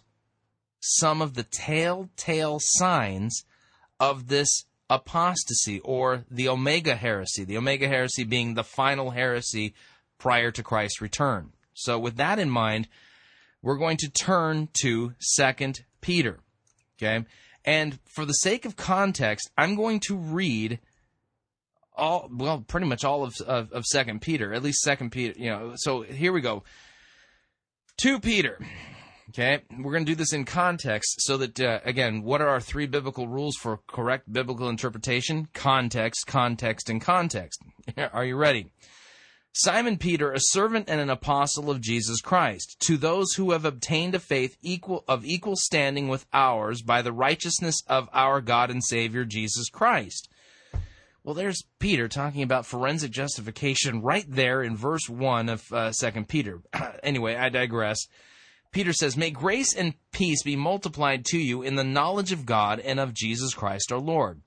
some 0.79 1.21
of 1.21 1.35
the 1.35 1.43
telltale 1.43 2.57
signs 2.59 3.43
of 3.99 4.27
this 4.27 4.65
apostasy 4.89 5.79
or 5.81 6.25
the 6.29 6.47
Omega 6.47 6.95
heresy. 6.95 7.43
The 7.43 7.57
Omega 7.57 7.87
heresy 7.87 8.23
being 8.23 8.53
the 8.53 8.63
final 8.63 9.11
heresy 9.11 9.73
prior 10.17 10.51
to 10.51 10.63
Christ's 10.63 11.01
return. 11.01 11.51
So 11.73 11.99
with 11.99 12.17
that 12.17 12.39
in 12.39 12.49
mind, 12.49 12.87
we're 13.61 13.77
going 13.77 13.97
to 13.97 14.09
turn 14.09 14.69
to 14.81 15.13
Second 15.19 15.83
Peter. 16.01 16.39
Okay? 16.97 17.25
And 17.63 17.99
for 18.05 18.25
the 18.25 18.33
sake 18.33 18.65
of 18.65 18.75
context, 18.75 19.49
I'm 19.57 19.75
going 19.75 19.99
to 20.01 20.15
read 20.15 20.79
all 21.97 22.29
well, 22.31 22.63
pretty 22.67 22.87
much 22.87 23.03
all 23.03 23.23
of, 23.23 23.35
of, 23.45 23.71
of 23.71 23.85
Second 23.85 24.21
Peter, 24.21 24.53
at 24.53 24.63
least 24.63 24.81
Second 24.81 25.11
Peter. 25.11 25.33
You 25.37 25.49
know, 25.49 25.73
so 25.75 26.01
here 26.01 26.33
we 26.33 26.41
go. 26.41 26.63
To 27.99 28.19
Peter. 28.19 28.59
Okay, 29.29 29.63
we're 29.79 29.91
going 29.91 30.05
to 30.05 30.11
do 30.11 30.15
this 30.15 30.33
in 30.33 30.45
context 30.45 31.15
so 31.21 31.35
that, 31.37 31.59
uh, 31.59 31.79
again, 31.83 32.21
what 32.21 32.41
are 32.41 32.47
our 32.47 32.61
three 32.61 32.85
biblical 32.85 33.27
rules 33.27 33.55
for 33.57 33.79
correct 33.87 34.31
biblical 34.31 34.69
interpretation? 34.69 35.47
Context, 35.53 36.27
context, 36.27 36.89
and 36.89 37.01
context. 37.01 37.61
are 38.13 38.23
you 38.23 38.37
ready? 38.37 38.67
Simon 39.51 39.97
Peter, 39.97 40.31
a 40.31 40.39
servant 40.39 40.89
and 40.89 40.99
an 40.99 41.09
apostle 41.09 41.71
of 41.71 41.79
Jesus 41.81 42.19
Christ, 42.21 42.75
to 42.81 42.97
those 42.97 43.33
who 43.33 43.51
have 43.51 43.63
obtained 43.63 44.13
a 44.13 44.19
faith 44.19 44.57
equal 44.61 45.05
of 45.07 45.25
equal 45.25 45.55
standing 45.55 46.09
with 46.09 46.25
ours 46.33 46.81
by 46.81 47.01
the 47.01 47.13
righteousness 47.13 47.81
of 47.87 48.09
our 48.11 48.41
God 48.41 48.69
and 48.69 48.83
Savior 48.83 49.23
Jesus 49.23 49.69
Christ. 49.69 50.29
Well, 51.25 51.33
there's 51.33 51.63
Peter 51.79 52.07
talking 52.07 52.43
about 52.43 52.67
forensic 52.67 53.09
justification 53.09 54.01
right 54.01 54.25
there 54.29 54.61
in 54.61 54.77
verse 54.77 55.09
1 55.09 55.49
of 55.49 55.73
uh, 55.73 55.91
2 55.91 56.25
Peter. 56.25 56.61
anyway, 57.03 57.35
I 57.35 57.49
digress. 57.49 57.97
Peter 58.71 58.93
says, 58.93 59.17
May 59.17 59.31
grace 59.31 59.73
and 59.75 59.95
peace 60.11 60.43
be 60.43 60.55
multiplied 60.55 61.25
to 61.25 61.39
you 61.39 61.63
in 61.63 61.75
the 61.75 61.83
knowledge 61.83 62.31
of 62.31 62.45
God 62.45 62.79
and 62.79 62.99
of 62.99 63.13
Jesus 63.13 63.55
Christ 63.55 63.91
our 63.91 63.99
Lord 63.99 64.41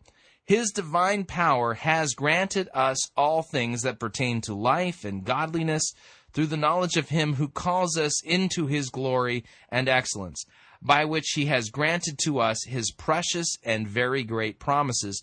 his 0.49 0.71
divine 0.71 1.25
power 1.25 1.75
has 1.75 2.15
granted 2.15 2.71
us 2.73 3.11
all 3.19 3.43
things 3.43 3.83
that 3.83 4.01
pertain 4.01 4.41
to 4.41 4.55
life 4.55 5.05
and 5.05 5.23
godliness 5.23 5.93
through 6.33 6.47
the 6.47 6.57
knowledge 6.57 6.97
of 6.97 7.11
him 7.11 7.35
who 7.35 7.49
calls 7.49 7.99
us 7.99 8.23
into 8.25 8.67
his 8.67 8.89
glory 8.89 9.45
and 9.69 9.91
excellence, 9.91 10.47
by 10.81 11.05
which 11.05 11.33
he 11.35 11.45
has 11.45 11.69
granted 11.69 12.19
to 12.19 12.41
us 12.41 12.65
his 12.65 12.91
precious 12.93 13.59
and 13.63 13.87
very 13.87 14.25
great 14.25 14.59
promises, 14.59 15.23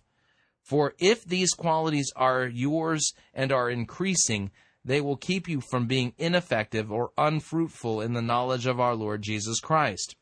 For 0.71 0.95
if 0.99 1.25
these 1.25 1.51
qualities 1.51 2.13
are 2.15 2.45
yours 2.45 3.11
and 3.33 3.51
are 3.51 3.69
increasing, 3.69 4.51
they 4.85 5.01
will 5.01 5.17
keep 5.17 5.49
you 5.49 5.59
from 5.59 5.85
being 5.85 6.13
ineffective 6.17 6.89
or 6.89 7.11
unfruitful 7.17 7.99
in 7.99 8.13
the 8.13 8.21
knowledge 8.21 8.65
of 8.65 8.79
our 8.79 8.95
Lord 8.95 9.21
Jesus 9.21 9.59
Christ. 9.59 10.15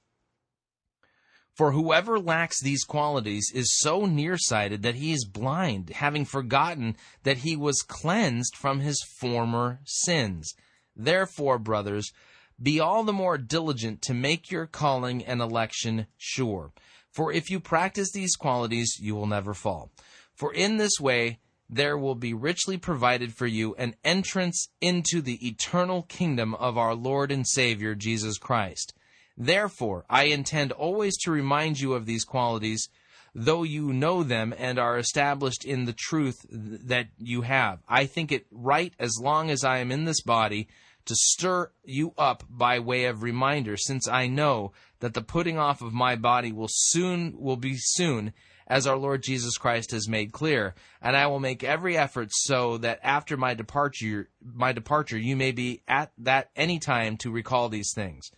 For 1.55 1.73
whoever 1.73 2.19
lacks 2.19 2.63
these 2.63 2.83
qualities 2.83 3.51
is 3.53 3.77
so 3.77 4.07
nearsighted 4.07 4.81
that 4.81 4.95
he 4.95 5.11
is 5.11 5.23
blind, 5.23 5.91
having 5.91 6.25
forgotten 6.25 6.97
that 7.21 7.37
he 7.37 7.55
was 7.55 7.83
cleansed 7.83 8.55
from 8.55 8.79
his 8.79 9.05
former 9.19 9.81
sins. 9.85 10.55
Therefore, 10.95 11.59
brothers, 11.59 12.11
be 12.59 12.79
all 12.79 13.03
the 13.03 13.13
more 13.13 13.37
diligent 13.37 14.01
to 14.01 14.15
make 14.15 14.49
your 14.49 14.65
calling 14.65 15.23
and 15.23 15.41
election 15.41 16.07
sure. 16.17 16.73
For 17.11 17.31
if 17.31 17.51
you 17.51 17.59
practice 17.59 18.11
these 18.11 18.35
qualities, 18.35 18.97
you 18.99 19.13
will 19.13 19.27
never 19.27 19.53
fall. 19.53 19.91
For 20.39 20.53
in 20.53 20.77
this 20.77 21.01
way, 21.01 21.39
there 21.69 21.97
will 21.97 22.15
be 22.15 22.33
richly 22.33 22.77
provided 22.77 23.33
for 23.33 23.45
you 23.45 23.75
an 23.75 23.95
entrance 24.05 24.69
into 24.79 25.21
the 25.21 25.45
eternal 25.45 26.03
kingdom 26.03 26.55
of 26.55 26.77
our 26.77 26.95
Lord 26.95 27.29
and 27.29 27.45
Savior 27.45 27.93
Jesus 27.93 28.37
Christ. 28.37 28.93
Therefore, 29.37 30.05
I 30.09 30.23
intend 30.23 30.71
always 30.71 31.17
to 31.23 31.31
remind 31.31 31.81
you 31.81 31.93
of 31.93 32.05
these 32.05 32.23
qualities, 32.23 32.87
though 33.35 33.63
you 33.63 33.91
know 33.91 34.23
them 34.23 34.53
and 34.57 34.79
are 34.79 34.97
established 34.97 35.65
in 35.65 35.83
the 35.83 35.93
truth 35.93 36.45
that 36.49 37.07
you 37.17 37.41
have. 37.41 37.79
I 37.89 38.05
think 38.05 38.31
it 38.31 38.45
right, 38.49 38.93
as 38.97 39.19
long 39.21 39.51
as 39.51 39.65
I 39.65 39.79
am 39.79 39.91
in 39.91 40.05
this 40.05 40.21
body, 40.21 40.69
to 41.03 41.15
stir 41.15 41.69
you 41.83 42.13
up 42.17 42.45
by 42.49 42.79
way 42.79 43.05
of 43.05 43.23
reminder, 43.23 43.75
since 43.75 44.07
I 44.07 44.27
know 44.27 44.71
that 45.01 45.15
the 45.15 45.21
putting 45.21 45.57
off 45.57 45.81
of 45.81 45.91
my 45.91 46.15
body 46.15 46.53
will 46.53 46.69
soon 46.69 47.35
will 47.37 47.57
be 47.57 47.75
soon, 47.75 48.31
as 48.69 48.85
our 48.85 48.97
Lord 48.97 49.23
Jesus 49.23 49.57
Christ 49.57 49.91
has 49.91 50.07
made 50.07 50.31
clear, 50.31 50.75
and 51.01 51.17
I 51.17 51.25
will 51.27 51.39
make 51.39 51.63
every 51.63 51.97
effort 51.97 52.29
so 52.31 52.77
that 52.77 52.99
after 53.01 53.35
my 53.35 53.55
departure 53.55 54.29
my 54.41 54.71
departure 54.71 55.17
you 55.17 55.35
may 55.35 55.51
be 55.51 55.81
at 55.87 56.11
that 56.19 56.51
any 56.55 56.77
time 56.79 57.17
to 57.17 57.31
recall 57.31 57.67
these 57.69 57.91
things. 57.95 58.29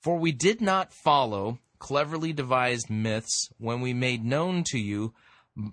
For 0.00 0.16
we 0.18 0.32
did 0.32 0.60
not 0.60 0.92
follow 0.92 1.58
cleverly 1.78 2.32
devised 2.32 2.88
myths 2.88 3.50
when 3.58 3.82
we 3.82 3.92
made 3.92 4.24
known 4.24 4.64
to 4.64 4.78
you 4.78 5.12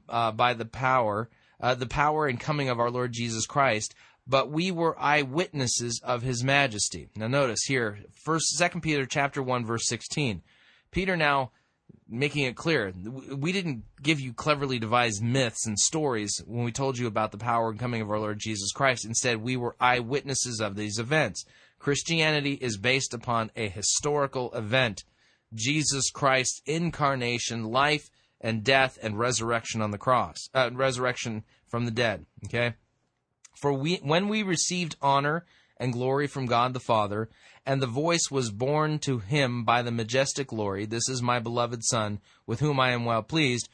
uh, 0.09 0.32
by 0.32 0.53
the 0.53 0.66
power, 0.66 1.30
uh, 1.62 1.76
the 1.76 1.86
power 1.86 2.28
and 2.28 2.39
coming 2.39 2.70
of 2.70 2.80
our 2.80 2.91
Lord 2.91 3.14
Jesus 3.14 3.45
Christ, 3.45 3.95
but 4.28 4.51
we 4.51 4.72
were 4.72 4.99
eyewitnesses 4.99 6.01
of 6.03 6.22
his 6.22 6.43
majesty. 6.43 7.07
Now 7.16 7.28
notice 7.28 7.64
here, 7.66 7.99
first, 8.26 8.49
second 8.57 8.82
Peter 8.82 9.05
chapter 9.05 9.41
one, 9.41 9.66
verse 9.66 9.88
sixteen. 9.88 10.43
Peter 10.91 11.16
now 11.16 11.51
making 12.12 12.43
it 12.43 12.55
clear 12.55 12.93
we 13.36 13.51
didn't 13.51 13.84
give 14.01 14.20
you 14.20 14.34
cleverly 14.34 14.78
devised 14.78 15.24
myths 15.24 15.66
and 15.66 15.80
stories 15.80 16.43
when 16.45 16.66
we 16.66 16.72
told 16.72 16.97
you 16.97 17.07
about 17.07 17.32
the 17.32 17.38
power 17.38 17.70
and 17.70 17.80
coming 17.80 18.01
of 18.01 18.12
our 18.12 18.20
Lord 18.20 18.38
Jesus 18.38 18.72
Christ. 18.72 19.05
Instead, 19.05 19.41
we 19.41 19.55
were 19.55 19.76
eyewitnesses 19.80 20.59
of 20.59 20.76
these 20.76 20.99
events. 20.99 21.45
Christianity 21.80 22.53
is 22.53 22.78
based 22.78 23.14
upon 23.14 23.49
a 23.55 23.70
historical 23.70 24.53
event 24.53 25.03
Jesus 25.53 26.12
Christ's 26.12 26.62
incarnation, 26.66 27.66
life, 27.66 28.09
and 28.39 28.64
death 28.64 28.97
and 29.01 29.18
resurrection 29.18 29.82
on 29.82 29.91
the 29.91 29.97
cross, 29.97 30.49
uh, 30.53 30.70
resurrection 30.74 31.43
from 31.68 31.86
the 31.86 31.91
dead. 31.91 32.26
Okay? 32.45 32.76
For 33.62 33.74
we, 33.74 33.97
when 33.97 34.28
we 34.28 34.43
received 34.43 34.95
honor 35.01 35.45
and 35.78 35.93
glory 35.93 36.28
from 36.28 36.45
God 36.45 36.74
the 36.74 36.80
Father, 36.80 37.30
and 37.66 37.82
the 37.82 37.88
voice 37.88 38.30
was 38.32 38.51
borne 38.51 38.99
to 38.99 39.20
him 39.20 39.64
by 39.64 39.82
the 39.82 39.91
majestic 39.91 40.47
glory, 40.47 40.86
This 40.86 41.07
is 41.07 41.22
my 41.22 41.39
beloved 41.39 41.84
Son, 41.84 42.20
with 42.45 42.59
whom 42.59 42.80
I 42.80 42.91
am 42.91 43.05
well 43.05 43.24
pleased, 43.24 43.70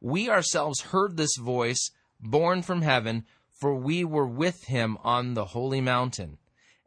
we 0.00 0.28
ourselves 0.28 0.80
heard 0.80 1.16
this 1.16 1.36
voice 1.36 1.90
borne 2.20 2.62
from 2.62 2.82
heaven, 2.82 3.24
for 3.60 3.74
we 3.74 4.04
were 4.04 4.26
with 4.26 4.64
him 4.64 4.98
on 5.02 5.34
the 5.34 5.46
holy 5.46 5.80
mountain 5.80 6.38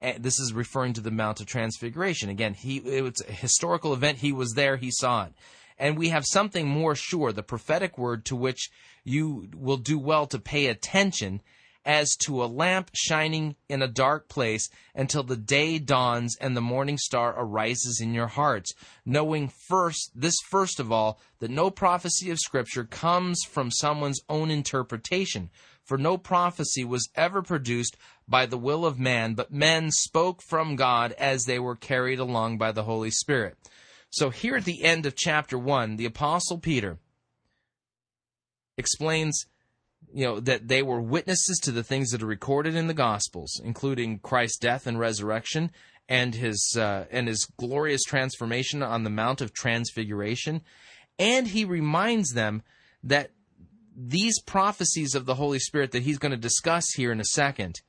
eh, 0.02 0.18
this 0.20 0.40
is 0.40 0.54
referring 0.54 0.94
to 0.94 1.02
the 1.02 1.12
Mount 1.12 1.40
of 1.40 1.48
Transfiguration. 1.48 2.30
Again, 2.30 2.54
he 2.54 2.78
it's 2.78 3.22
a 3.22 3.32
historical 3.32 3.94
event. 3.94 4.20
He 4.20 4.32
was 4.32 4.54
there. 4.54 4.78
He 4.78 4.92
saw 4.92 5.26
it. 5.26 5.34
And 5.78 5.98
we 5.98 6.10
have 6.10 6.26
something 6.26 6.68
more 6.68 6.96
sure, 6.96 7.34
the 7.34 7.44
prophetic 7.44 7.98
word 7.98 8.26
to 8.26 8.36
which 8.36 8.70
you 9.04 9.50
will 9.56 9.78
do 9.78 10.00
well 10.00 10.26
to 10.28 10.40
pay 10.40 10.68
attention 10.68 11.42
as 11.86 12.16
to 12.26 12.44
a 12.44 12.46
lamp 12.46 12.90
shining 12.94 13.56
in 13.70 13.82
a 13.82 13.88
dark 13.88 14.28
place 14.28 14.68
until 14.96 15.24
the 15.24 15.38
day 15.38 15.78
dawns 15.78 16.36
and 16.42 16.58
the 16.58 16.62
morning 16.62 16.98
star 16.98 17.36
arises 17.38 18.00
in 18.02 18.14
your 18.14 18.28
hearts, 18.28 18.74
knowing 19.06 19.48
first, 19.48 20.12
this 20.16 20.36
first 20.50 20.80
of 20.80 20.92
all, 20.92 21.20
that 21.40 21.52
no 21.52 21.70
prophecy 21.70 22.32
of 22.32 22.40
Scripture 22.40 22.84
comes 22.84 23.40
from 23.48 23.70
someone's 23.72 24.22
own 24.30 24.50
interpretation. 24.50 25.50
For 25.84 26.00
no 26.00 26.18
prophecy 26.18 26.84
was 26.84 27.10
ever 27.14 27.44
produced 27.44 27.96
by 28.28 28.48
the 28.48 28.58
will 28.58 28.86
of 28.86 28.98
man, 28.98 29.36
but 29.36 29.54
men 29.54 29.92
spoke 29.92 30.42
from 30.42 30.76
God 30.76 31.12
as 31.14 31.44
they 31.44 31.60
were 31.60 31.76
carried 31.76 32.18
along 32.18 32.58
by 32.58 32.72
the 32.72 32.84
Holy 32.84 33.12
Spirit. 33.12 33.56
So 34.10 34.32
here 34.32 34.56
at 34.56 34.66
the 34.66 34.84
end 34.84 35.06
of 35.06 35.16
chapter 35.16 35.60
1, 35.60 35.98
the 35.98 36.06
apostle 36.06 36.58
Peter 36.58 36.98
explains 38.78 39.46
you 40.14 40.26
know 40.26 40.40
that 40.40 40.68
they 40.68 40.82
were 40.82 41.02
witnesses 41.02 41.60
to 41.64 41.72
the 41.72 41.84
things 41.84 42.12
that 42.12 42.24
are 42.24 42.28
recorded 42.28 42.76
in 42.76 42.88
the 42.88 42.94
gospels 42.94 43.60
including 43.64 44.20
Christ's 44.20 44.58
death 44.58 44.88
and 44.88 45.00
resurrection 45.00 45.72
and 46.08 46.36
his 46.36 46.76
uh, 46.78 47.06
and 47.12 47.28
his 47.28 47.46
glorious 47.58 48.04
transformation 48.04 48.84
on 48.84 49.04
the 49.04 49.10
mount 49.10 49.42
of 49.42 49.54
transfiguration 49.54 50.62
and 51.18 51.48
he 51.48 51.66
reminds 51.66 52.34
them 52.34 52.62
that 53.04 53.32
these 53.96 54.42
prophecies 54.42 55.16
of 55.16 55.26
the 55.26 55.36
Holy 55.36 55.60
Spirit 55.60 55.92
that 55.92 56.04
he's 56.04 56.18
going 56.18 56.32
to 56.32 56.38
discuss 56.38 56.86
here 56.96 57.12
in 57.12 57.22
a 57.22 57.26
second 57.26 57.82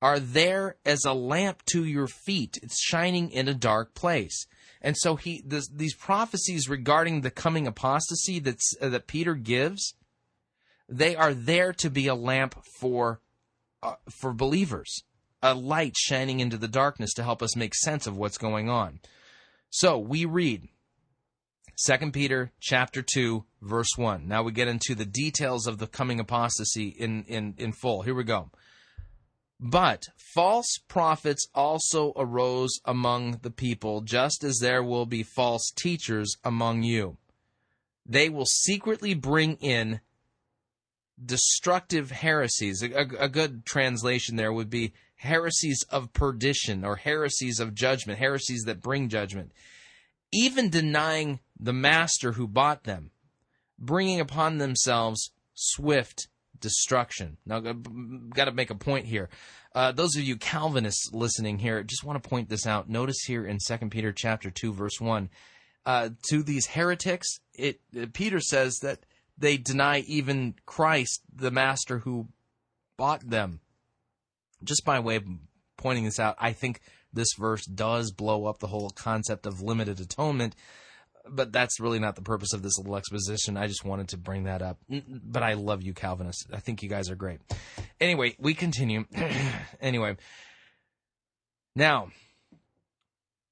are 0.00 0.20
there 0.20 0.76
as 0.84 1.04
a 1.04 1.12
lamp 1.12 1.64
to 1.64 1.84
your 1.84 2.06
feet. 2.06 2.58
It's 2.62 2.80
shining 2.80 3.30
in 3.30 3.48
a 3.48 3.54
dark 3.54 3.94
place. 3.94 4.46
And 4.80 4.96
so 4.98 5.16
he 5.16 5.42
this, 5.44 5.66
these 5.68 5.94
prophecies 5.94 6.68
regarding 6.68 7.22
the 7.22 7.30
coming 7.30 7.66
apostasy 7.66 8.38
that's, 8.38 8.76
uh, 8.80 8.90
that 8.90 9.06
Peter 9.06 9.34
gives, 9.34 9.94
they 10.96 11.16
are 11.16 11.34
there 11.34 11.72
to 11.72 11.90
be 11.90 12.06
a 12.06 12.14
lamp 12.14 12.54
for 12.78 13.20
uh, 13.82 13.96
for 14.08 14.32
believers, 14.32 15.02
a 15.42 15.52
light 15.52 15.96
shining 15.96 16.40
into 16.40 16.56
the 16.56 16.68
darkness 16.68 17.12
to 17.14 17.24
help 17.24 17.42
us 17.42 17.56
make 17.56 17.74
sense 17.74 18.06
of 18.06 18.16
what's 18.16 18.38
going 18.38 18.70
on. 18.70 19.00
So 19.70 19.98
we 19.98 20.24
read 20.24 20.68
2 21.84 22.12
Peter 22.12 22.52
chapter 22.60 23.02
2 23.02 23.44
verse 23.60 23.90
1. 23.96 24.28
Now 24.28 24.44
we 24.44 24.52
get 24.52 24.68
into 24.68 24.94
the 24.94 25.04
details 25.04 25.66
of 25.66 25.78
the 25.78 25.88
coming 25.88 26.20
apostasy 26.20 26.88
in, 26.88 27.24
in, 27.24 27.54
in 27.58 27.72
full. 27.72 28.02
Here 28.02 28.14
we 28.14 28.24
go. 28.24 28.50
But 29.58 30.04
false 30.34 30.78
prophets 30.88 31.48
also 31.54 32.12
arose 32.16 32.80
among 32.84 33.40
the 33.42 33.50
people, 33.50 34.00
just 34.00 34.44
as 34.44 34.58
there 34.60 34.82
will 34.82 35.06
be 35.06 35.22
false 35.22 35.72
teachers 35.74 36.36
among 36.44 36.84
you. 36.84 37.16
They 38.06 38.28
will 38.28 38.46
secretly 38.46 39.14
bring 39.14 39.56
in 39.56 40.00
destructive 41.22 42.10
heresies. 42.10 42.82
A, 42.82 42.90
a, 42.92 43.24
a 43.24 43.28
good 43.28 43.64
translation 43.64 44.36
there 44.36 44.52
would 44.52 44.70
be 44.70 44.92
heresies 45.16 45.84
of 45.90 46.12
perdition 46.12 46.84
or 46.84 46.96
heresies 46.96 47.60
of 47.60 47.74
judgment, 47.74 48.18
heresies 48.18 48.62
that 48.62 48.82
bring 48.82 49.08
judgment, 49.08 49.52
even 50.32 50.70
denying 50.70 51.40
the 51.58 51.72
master 51.72 52.32
who 52.32 52.46
bought 52.46 52.84
them, 52.84 53.10
bringing 53.78 54.20
upon 54.20 54.58
themselves 54.58 55.30
swift 55.54 56.28
destruction. 56.60 57.36
Now, 57.46 57.60
got 57.60 58.46
to 58.46 58.52
make 58.52 58.70
a 58.70 58.74
point 58.74 59.06
here. 59.06 59.28
Uh, 59.74 59.92
those 59.92 60.16
of 60.16 60.22
you 60.22 60.36
Calvinists 60.36 61.10
listening 61.12 61.58
here, 61.58 61.82
just 61.82 62.04
want 62.04 62.22
to 62.22 62.28
point 62.28 62.48
this 62.48 62.66
out. 62.66 62.88
Notice 62.88 63.22
here 63.26 63.44
in 63.44 63.58
Second 63.58 63.90
Peter 63.90 64.12
chapter 64.12 64.50
2 64.50 64.72
verse 64.72 65.00
1, 65.00 65.28
uh, 65.86 66.10
to 66.28 66.42
these 66.42 66.66
heretics, 66.66 67.40
it, 67.52 67.80
Peter 68.12 68.40
says 68.40 68.78
that 68.82 69.00
they 69.36 69.56
deny 69.56 70.00
even 70.00 70.54
Christ, 70.66 71.22
the 71.34 71.50
master 71.50 71.98
who 71.98 72.28
bought 72.96 73.28
them. 73.28 73.60
Just 74.62 74.84
by 74.84 75.00
way 75.00 75.16
of 75.16 75.24
pointing 75.76 76.04
this 76.04 76.20
out, 76.20 76.36
I 76.38 76.52
think 76.52 76.80
this 77.12 77.34
verse 77.38 77.66
does 77.66 78.12
blow 78.12 78.46
up 78.46 78.58
the 78.58 78.68
whole 78.68 78.90
concept 78.90 79.46
of 79.46 79.60
limited 79.60 80.00
atonement 80.00 80.54
but 81.28 81.52
that's 81.52 81.80
really 81.80 81.98
not 81.98 82.16
the 82.16 82.22
purpose 82.22 82.52
of 82.52 82.62
this 82.62 82.78
little 82.78 82.96
exposition. 82.96 83.56
I 83.56 83.66
just 83.66 83.84
wanted 83.84 84.08
to 84.08 84.16
bring 84.16 84.44
that 84.44 84.62
up. 84.62 84.78
But 84.88 85.42
I 85.42 85.54
love 85.54 85.82
you, 85.82 85.94
Calvinists. 85.94 86.46
I 86.52 86.60
think 86.60 86.82
you 86.82 86.88
guys 86.88 87.10
are 87.10 87.16
great. 87.16 87.40
Anyway, 88.00 88.36
we 88.38 88.54
continue. 88.54 89.04
anyway, 89.80 90.16
now, 91.74 92.08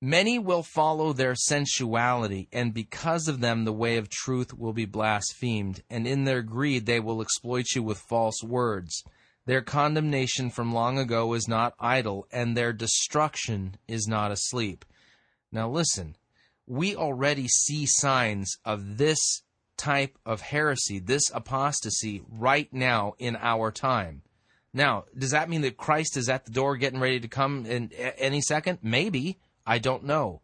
many 0.03 0.39
will 0.39 0.63
follow 0.63 1.15
their 1.15 1.35
sensuality, 1.35 2.49
and 2.53 2.75
because 2.75 3.29
of 3.29 3.41
them, 3.41 3.65
the 3.65 3.73
way 3.73 3.97
of 3.97 4.11
truth 4.11 4.53
will 4.53 4.75
be 4.75 4.85
blasphemed, 4.85 5.83
and 5.89 6.07
in 6.07 6.25
their 6.25 6.43
greed, 6.43 6.85
they 6.85 7.01
will 7.01 7.23
exploit 7.23 7.65
you 7.75 7.83
with 7.83 7.97
false 7.97 8.43
words. 8.43 9.03
Their 9.47 9.63
condemnation 9.63 10.51
from 10.51 10.75
long 10.75 10.99
ago 10.99 11.33
is 11.33 11.49
not 11.49 11.75
idle, 11.81 12.27
and 12.31 12.55
their 12.55 12.75
destruction 12.75 13.77
is 13.89 14.07
not 14.07 14.31
asleep. 14.31 14.85
Now, 15.51 15.71
listen 15.71 16.17
we 16.67 16.95
already 16.97 17.49
see 17.49 17.87
signs 17.87 18.57
of 18.65 18.97
this 18.99 19.43
type 19.77 20.19
of 20.25 20.41
heresy, 20.41 20.99
this 20.99 21.31
apostasy, 21.35 22.23
right 22.31 22.73
now 22.73 23.15
in 23.19 23.37
our 23.37 23.71
time. 23.71 24.23
Now, 24.73 25.05
does 25.17 25.33
that 25.33 25.51
mean 25.51 25.63
that 25.63 25.77
Christ 25.77 26.17
is 26.17 26.29
at 26.29 26.45
the 26.45 26.53
door 26.53 26.77
getting 26.77 27.01
ready 27.01 27.21
to 27.21 27.29
come 27.29 27.67
in 27.67 27.93
any 27.93 28.41
second? 28.41 28.79
Maybe. 28.83 29.39
I 29.67 29.79
don't 29.79 30.05
know. 30.05 30.43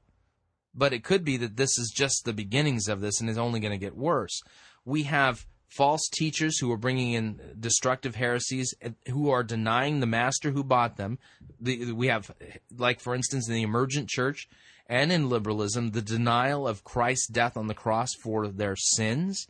But 0.74 0.92
it 0.92 1.04
could 1.04 1.24
be 1.24 1.36
that 1.38 1.56
this 1.56 1.78
is 1.78 1.92
just 1.94 2.24
the 2.24 2.32
beginnings 2.32 2.88
of 2.88 3.00
this 3.00 3.20
and 3.20 3.28
is 3.28 3.38
only 3.38 3.60
going 3.60 3.72
to 3.72 3.78
get 3.78 3.96
worse. 3.96 4.42
We 4.84 5.04
have 5.04 5.46
false 5.68 6.08
teachers 6.08 6.58
who 6.58 6.72
are 6.72 6.78
bringing 6.78 7.12
in 7.12 7.40
destructive 7.58 8.14
heresies 8.14 8.74
who 9.08 9.30
are 9.30 9.42
denying 9.42 10.00
the 10.00 10.06
master 10.06 10.50
who 10.50 10.64
bought 10.64 10.96
them. 10.96 11.18
The, 11.60 11.92
we 11.92 12.08
have, 12.08 12.30
like, 12.76 13.00
for 13.00 13.14
instance, 13.14 13.48
in 13.48 13.54
the 13.54 13.62
emergent 13.62 14.08
church, 14.08 14.48
and 14.86 15.12
in 15.12 15.28
liberalism 15.28 15.90
the 15.90 16.02
denial 16.02 16.66
of 16.66 16.84
Christ's 16.84 17.28
death 17.28 17.56
on 17.56 17.66
the 17.66 17.74
cross 17.74 18.14
for 18.22 18.48
their 18.48 18.76
sins, 18.76 19.46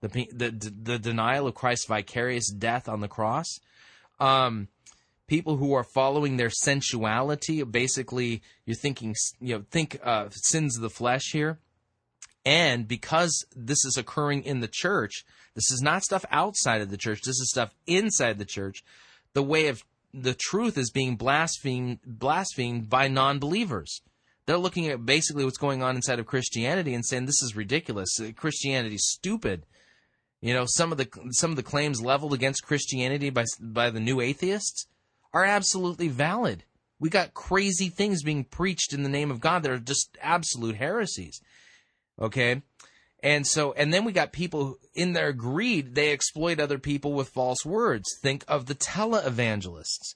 the 0.00 0.08
the, 0.08 0.50
the 0.50 0.98
denial 0.98 1.46
of 1.46 1.54
Christ's 1.54 1.86
vicarious 1.86 2.50
death 2.50 2.88
on 2.88 3.00
the 3.00 3.08
cross. 3.08 3.58
Um, 4.20 4.68
people 5.32 5.56
who 5.56 5.72
are 5.72 5.82
following 5.82 6.36
their 6.36 6.50
sensuality, 6.50 7.62
basically, 7.62 8.42
you're 8.66 8.76
thinking, 8.76 9.14
you 9.40 9.56
know, 9.56 9.64
think 9.70 9.98
uh, 10.04 10.28
sins 10.28 10.76
of 10.76 10.82
the 10.82 10.90
flesh 10.90 11.30
here. 11.32 11.58
And 12.44 12.86
because 12.86 13.46
this 13.56 13.82
is 13.86 13.96
occurring 13.96 14.42
in 14.42 14.60
the 14.60 14.68
church, 14.68 15.24
this 15.54 15.72
is 15.72 15.80
not 15.80 16.02
stuff 16.02 16.26
outside 16.30 16.82
of 16.82 16.90
the 16.90 16.98
church. 16.98 17.20
This 17.24 17.40
is 17.40 17.48
stuff 17.48 17.74
inside 17.86 18.38
the 18.38 18.44
church. 18.44 18.84
The 19.32 19.42
way 19.42 19.68
of 19.68 19.82
the 20.12 20.34
truth 20.34 20.76
is 20.76 20.90
being 20.90 21.16
blasphemed, 21.16 22.00
blasphemed 22.04 22.90
by 22.90 23.08
non-believers. 23.08 24.02
They're 24.44 24.58
looking 24.58 24.88
at 24.88 25.06
basically 25.06 25.46
what's 25.46 25.56
going 25.56 25.82
on 25.82 25.96
inside 25.96 26.18
of 26.18 26.26
Christianity 26.26 26.92
and 26.92 27.06
saying 27.06 27.24
this 27.24 27.42
is 27.42 27.56
ridiculous. 27.56 28.20
Uh, 28.20 28.32
Christianity's 28.36 29.06
stupid. 29.06 29.64
You 30.42 30.52
know, 30.52 30.66
some 30.66 30.92
of 30.92 30.98
the 30.98 31.08
some 31.30 31.48
of 31.48 31.56
the 31.56 31.62
claims 31.62 32.02
leveled 32.02 32.34
against 32.34 32.66
Christianity 32.66 33.30
by 33.30 33.44
by 33.58 33.88
the 33.88 34.00
new 34.00 34.20
atheists 34.20 34.88
are 35.32 35.44
absolutely 35.44 36.08
valid. 36.08 36.64
We 37.00 37.08
got 37.08 37.34
crazy 37.34 37.88
things 37.88 38.22
being 38.22 38.44
preached 38.44 38.92
in 38.92 39.02
the 39.02 39.08
name 39.08 39.30
of 39.30 39.40
God 39.40 39.62
that 39.62 39.72
are 39.72 39.78
just 39.78 40.16
absolute 40.20 40.76
heresies. 40.76 41.40
Okay? 42.20 42.62
And 43.22 43.46
so, 43.46 43.72
and 43.72 43.92
then 43.92 44.04
we 44.04 44.12
got 44.12 44.32
people 44.32 44.76
in 44.94 45.12
their 45.12 45.32
greed, 45.32 45.94
they 45.94 46.12
exploit 46.12 46.58
other 46.58 46.78
people 46.78 47.12
with 47.12 47.28
false 47.28 47.64
words. 47.64 48.08
Think 48.20 48.44
of 48.48 48.66
the 48.66 48.74
televangelists 48.74 50.14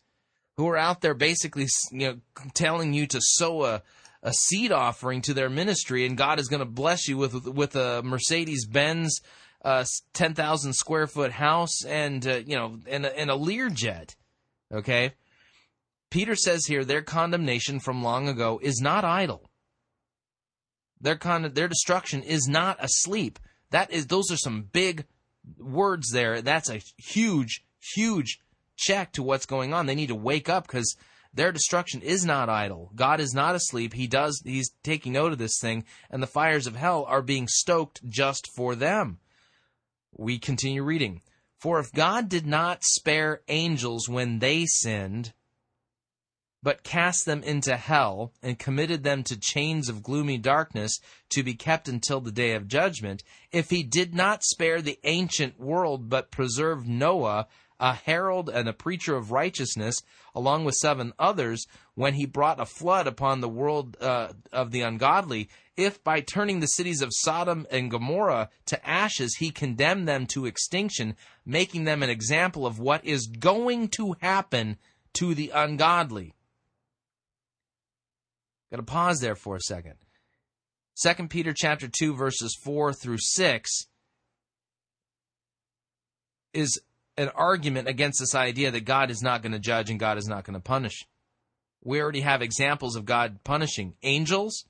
who 0.57 0.69
are 0.69 0.77
out 0.77 1.03
there 1.03 1.15
basically, 1.15 1.67
you 1.93 1.99
know, 1.99 2.19
telling 2.55 2.93
you 2.93 3.07
to 3.07 3.21
sow 3.21 3.65
a, 3.65 3.83
a 4.23 4.33
seed 4.33 4.73
offering 4.73 5.23
to 5.23 5.35
their 5.35 5.51
ministry, 5.51 6.05
and 6.07 6.17
God 6.17 6.41
is 6.41 6.49
going 6.49 6.61
to 6.61 6.67
bless 6.67 7.07
you 7.07 7.17
with 7.17 7.47
with 7.47 7.77
a 7.77 8.03
Mercedes 8.03 8.67
Benz, 8.67 9.21
uh, 9.65 9.85
ten 10.13 10.35
thousand 10.35 10.73
square 10.73 11.07
foot 11.07 11.33
house, 11.33 11.85
and 11.85 12.27
uh, 12.27 12.41
you 12.45 12.57
know, 12.57 12.79
and 12.89 13.07
and 13.07 13.31
a 13.31 13.35
Learjet. 13.35 14.17
Okay, 14.73 15.13
Peter 16.11 16.35
says 16.35 16.67
here 16.67 16.85
their 16.85 17.03
condemnation 17.03 17.81
from 17.81 18.03
long 18.03 18.29
ago 18.29 18.61
is 18.63 18.81
not 18.81 19.05
idle. 19.05 19.51
Their 21.01 21.17
con- 21.17 21.53
their 21.53 21.69
destruction 21.69 22.23
is 22.23 22.49
not 22.49 22.83
asleep. 22.83 23.39
That 23.71 23.91
is, 23.91 24.07
those 24.07 24.31
are 24.31 24.37
some 24.37 24.69
big 24.73 25.05
words 25.59 26.11
there. 26.11 26.41
That's 26.41 26.71
a 26.71 26.81
huge, 26.97 27.65
huge 27.95 28.41
check 28.77 29.13
to 29.13 29.23
what's 29.23 29.47
going 29.47 29.75
on. 29.75 29.87
They 29.87 29.95
need 29.95 30.09
to 30.09 30.15
wake 30.15 30.49
up 30.49 30.67
because 30.67 30.97
their 31.35 31.53
destruction 31.53 32.01
is 32.01 32.25
not 32.25 32.49
idle. 32.49 32.91
God 32.95 33.21
is 33.21 33.35
not 33.35 33.55
asleep. 33.55 33.93
He 33.93 34.07
does 34.07 34.41
he's 34.45 34.71
taking 34.83 35.13
note 35.13 35.33
of 35.33 35.39
this 35.39 35.59
thing 35.61 35.85
and 36.11 36.23
the 36.23 36.27
fires 36.27 36.67
of 36.67 36.77
hell 36.77 37.05
are 37.07 37.23
being 37.23 37.47
stoked 37.49 38.01
just 38.09 38.49
for 38.57 38.75
them. 38.75 39.19
We 40.17 40.39
continue 40.39 40.83
reading. 40.83 41.21
For 41.59 41.81
if 41.81 41.93
God 41.93 42.29
did 42.29 42.47
not 42.47 42.85
spare 42.85 43.43
angels 43.49 44.09
when 44.09 44.39
they 44.41 44.67
sinned, 44.67 45.33
but 46.63 46.83
cast 46.83 47.25
them 47.27 47.43
into 47.43 47.77
hell 47.77 48.33
and 48.43 48.59
committed 48.59 49.05
them 49.05 49.23
to 49.25 49.39
chains 49.39 49.89
of 49.89 50.03
gloomy 50.03 50.37
darkness 50.37 50.99
to 51.31 51.43
be 51.43 51.55
kept 51.55 51.89
until 51.89 52.21
the 52.21 52.33
day 52.33 52.53
of 52.53 52.69
judgment, 52.69 53.23
if 53.53 53.71
he 53.71 53.83
did 53.83 54.15
not 54.15 54.43
spare 54.43 54.83
the 54.83 54.99
ancient 55.05 55.61
world 55.61 56.09
but 56.09 56.31
preserved 56.31 56.89
Noah, 56.89 57.47
a 57.79 57.93
herald 57.95 58.49
and 58.49 58.69
a 58.69 58.73
preacher 58.73 59.17
of 59.17 59.31
righteousness, 59.31 60.03
along 60.35 60.65
with 60.65 60.75
seven 60.75 61.13
others, 61.19 61.67
when 61.97 62.15
he 62.15 62.27
brought 62.27 62.61
a 62.61 62.67
flood 62.67 63.07
upon 63.07 63.41
the 63.41 63.49
world 63.49 63.97
uh, 64.01 64.29
of 64.53 64.71
the 64.71 64.83
ungodly, 64.83 65.49
if 65.77 66.03
by 66.05 66.21
turning 66.21 66.61
the 66.61 66.67
cities 66.67 67.01
of 67.03 67.11
Sodom 67.13 67.67
and 67.71 67.91
Gomorrah 67.91 68.51
to 68.67 68.89
ashes 68.89 69.37
he 69.37 69.51
condemned 69.51 70.07
them 70.07 70.27
to 70.27 70.47
extinction, 70.47 71.17
making 71.45 71.85
them 71.85 72.03
an 72.03 72.11
example 72.11 72.67
of 72.67 72.79
what 72.79 73.05
is 73.05 73.27
going 73.27 73.89
to 73.89 74.15
happen 74.21 74.77
to 75.15 75.35
the 75.35 75.51
ungodly. 75.55 76.35
Got 78.71 78.77
to 78.77 78.83
pause 78.83 79.21
there 79.21 79.37
for 79.37 79.57
a 79.57 79.61
second. 79.61 79.95
2 81.03 81.29
Peter 81.29 81.55
chapter 81.57 81.89
2 81.89 82.15
verses 82.15 82.59
4 82.63 82.93
through 82.93 83.19
6 83.19 83.87
is 86.53 86.81
an 87.17 87.31
argument 87.35 87.89
against 87.89 88.21
this 88.21 88.35
idea 88.35 88.71
that 88.71 88.85
God 88.85 89.11
is 89.11 89.23
not 89.23 89.43
going 89.43 89.53
to 89.53 89.59
judge 89.59 89.89
and 89.89 89.99
God 89.99 90.19
is 90.19 90.27
not 90.27 90.45
going 90.45 90.55
to 90.55 90.61
punish. 90.61 91.07
We 91.87 92.03
already 92.03 92.23
have 92.23 92.43
examples 92.43 92.97
of 92.97 93.05
God 93.05 93.45
punishing 93.45 93.95
angels, 94.03 94.65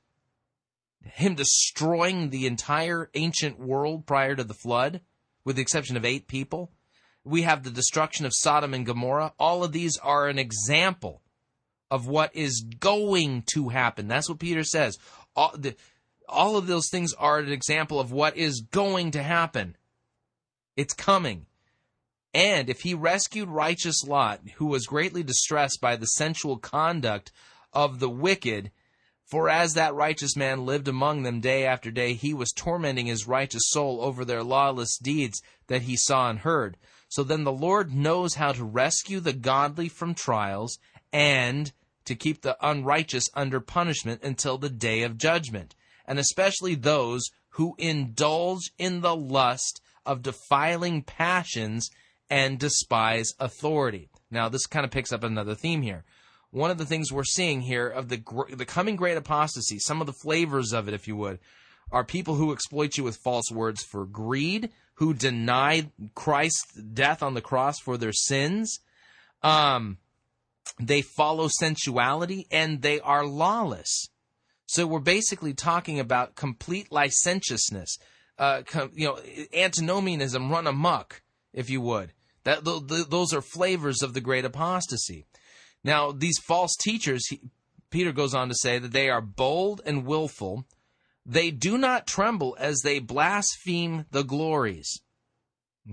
Him 1.02 1.34
destroying 1.34 2.28
the 2.28 2.46
entire 2.46 3.08
ancient 3.14 3.58
world 3.58 4.04
prior 4.04 4.36
to 4.36 4.44
the 4.44 4.52
flood, 4.52 5.00
with 5.42 5.56
the 5.56 5.62
exception 5.62 5.96
of 5.96 6.04
eight 6.04 6.28
people. 6.28 6.72
We 7.24 7.42
have 7.42 7.62
the 7.62 7.70
destruction 7.70 8.26
of 8.26 8.34
Sodom 8.34 8.74
and 8.74 8.84
Gomorrah. 8.84 9.32
All 9.38 9.64
of 9.64 9.72
these 9.72 9.96
are 9.96 10.28
an 10.28 10.38
example 10.38 11.22
of 11.90 12.06
what 12.06 12.36
is 12.36 12.66
going 12.78 13.44
to 13.54 13.70
happen. 13.70 14.08
That's 14.08 14.28
what 14.28 14.38
Peter 14.38 14.62
says. 14.62 14.98
All, 15.34 15.54
the, 15.56 15.74
all 16.28 16.58
of 16.58 16.66
those 16.66 16.90
things 16.90 17.14
are 17.14 17.38
an 17.38 17.50
example 17.50 17.98
of 17.98 18.12
what 18.12 18.36
is 18.36 18.60
going 18.70 19.12
to 19.12 19.22
happen. 19.22 19.74
It's 20.76 20.92
coming. 20.92 21.46
And 22.36 22.68
if 22.68 22.82
he 22.82 22.92
rescued 22.92 23.48
righteous 23.48 24.04
Lot, 24.04 24.42
who 24.56 24.66
was 24.66 24.84
greatly 24.84 25.22
distressed 25.22 25.80
by 25.80 25.96
the 25.96 26.04
sensual 26.04 26.58
conduct 26.58 27.32
of 27.72 27.98
the 27.98 28.10
wicked, 28.10 28.72
for 29.24 29.48
as 29.48 29.72
that 29.72 29.94
righteous 29.94 30.36
man 30.36 30.66
lived 30.66 30.86
among 30.86 31.22
them 31.22 31.40
day 31.40 31.64
after 31.64 31.90
day, 31.90 32.12
he 32.12 32.34
was 32.34 32.52
tormenting 32.52 33.06
his 33.06 33.26
righteous 33.26 33.62
soul 33.68 34.02
over 34.02 34.22
their 34.22 34.42
lawless 34.42 34.98
deeds 34.98 35.40
that 35.68 35.82
he 35.82 35.96
saw 35.96 36.28
and 36.28 36.40
heard. 36.40 36.76
So 37.08 37.22
then 37.22 37.44
the 37.44 37.52
Lord 37.52 37.94
knows 37.94 38.34
how 38.34 38.52
to 38.52 38.64
rescue 38.64 39.20
the 39.20 39.32
godly 39.32 39.88
from 39.88 40.14
trials 40.14 40.78
and 41.14 41.72
to 42.04 42.14
keep 42.14 42.42
the 42.42 42.58
unrighteous 42.60 43.30
under 43.32 43.60
punishment 43.60 44.22
until 44.22 44.58
the 44.58 44.68
day 44.68 45.04
of 45.04 45.16
judgment, 45.16 45.74
and 46.04 46.18
especially 46.18 46.74
those 46.74 47.30
who 47.52 47.74
indulge 47.78 48.72
in 48.76 49.00
the 49.00 49.16
lust 49.16 49.80
of 50.04 50.20
defiling 50.20 51.00
passions 51.00 51.88
and 52.28 52.58
despise 52.58 53.32
authority. 53.38 54.08
Now, 54.30 54.48
this 54.48 54.66
kind 54.66 54.84
of 54.84 54.90
picks 54.90 55.12
up 55.12 55.22
another 55.22 55.54
theme 55.54 55.82
here. 55.82 56.04
one 56.50 56.70
of 56.70 56.78
the 56.78 56.86
things 56.86 57.12
we're 57.12 57.24
seeing 57.24 57.60
here 57.60 57.86
of 57.86 58.08
the 58.08 58.22
the 58.50 58.64
coming 58.64 58.96
great 58.96 59.16
apostasy, 59.16 59.78
some 59.78 60.00
of 60.00 60.06
the 60.06 60.12
flavors 60.12 60.72
of 60.72 60.88
it, 60.88 60.94
if 60.94 61.06
you 61.06 61.16
would, 61.16 61.38
are 61.92 62.04
people 62.04 62.34
who 62.36 62.52
exploit 62.52 62.96
you 62.96 63.04
with 63.04 63.18
false 63.22 63.50
words 63.50 63.82
for 63.84 64.06
greed, 64.06 64.70
who 64.94 65.12
deny 65.12 65.90
Christ's 66.14 66.80
death 66.80 67.22
on 67.22 67.34
the 67.34 67.40
cross 67.40 67.78
for 67.78 67.96
their 67.96 68.12
sins. 68.12 68.80
Um, 69.42 69.98
they 70.80 71.02
follow 71.02 71.48
sensuality 71.48 72.46
and 72.50 72.82
they 72.82 73.00
are 73.00 73.24
lawless. 73.26 74.08
So 74.66 74.86
we're 74.86 74.98
basically 74.98 75.54
talking 75.54 76.00
about 76.00 76.34
complete 76.34 76.90
licentiousness, 76.90 77.98
uh, 78.38 78.62
com- 78.66 78.90
you 78.94 79.06
know, 79.06 79.18
antinomianism 79.54 80.50
run 80.50 80.66
amok, 80.66 81.22
if 81.52 81.70
you 81.70 81.80
would. 81.82 82.12
That 82.46 82.64
th- 82.64 82.86
th- 82.86 83.08
those 83.08 83.34
are 83.34 83.42
flavors 83.42 84.02
of 84.02 84.14
the 84.14 84.20
great 84.20 84.44
apostasy. 84.44 85.26
Now, 85.82 86.12
these 86.12 86.38
false 86.38 86.76
teachers, 86.76 87.26
he, 87.26 87.40
Peter 87.90 88.12
goes 88.12 88.34
on 88.34 88.48
to 88.48 88.54
say 88.54 88.78
that 88.78 88.92
they 88.92 89.10
are 89.10 89.20
bold 89.20 89.82
and 89.84 90.06
willful. 90.06 90.64
They 91.26 91.50
do 91.50 91.76
not 91.76 92.06
tremble 92.06 92.56
as 92.60 92.82
they 92.82 93.00
blaspheme 93.00 94.06
the 94.12 94.22
glories. 94.22 95.00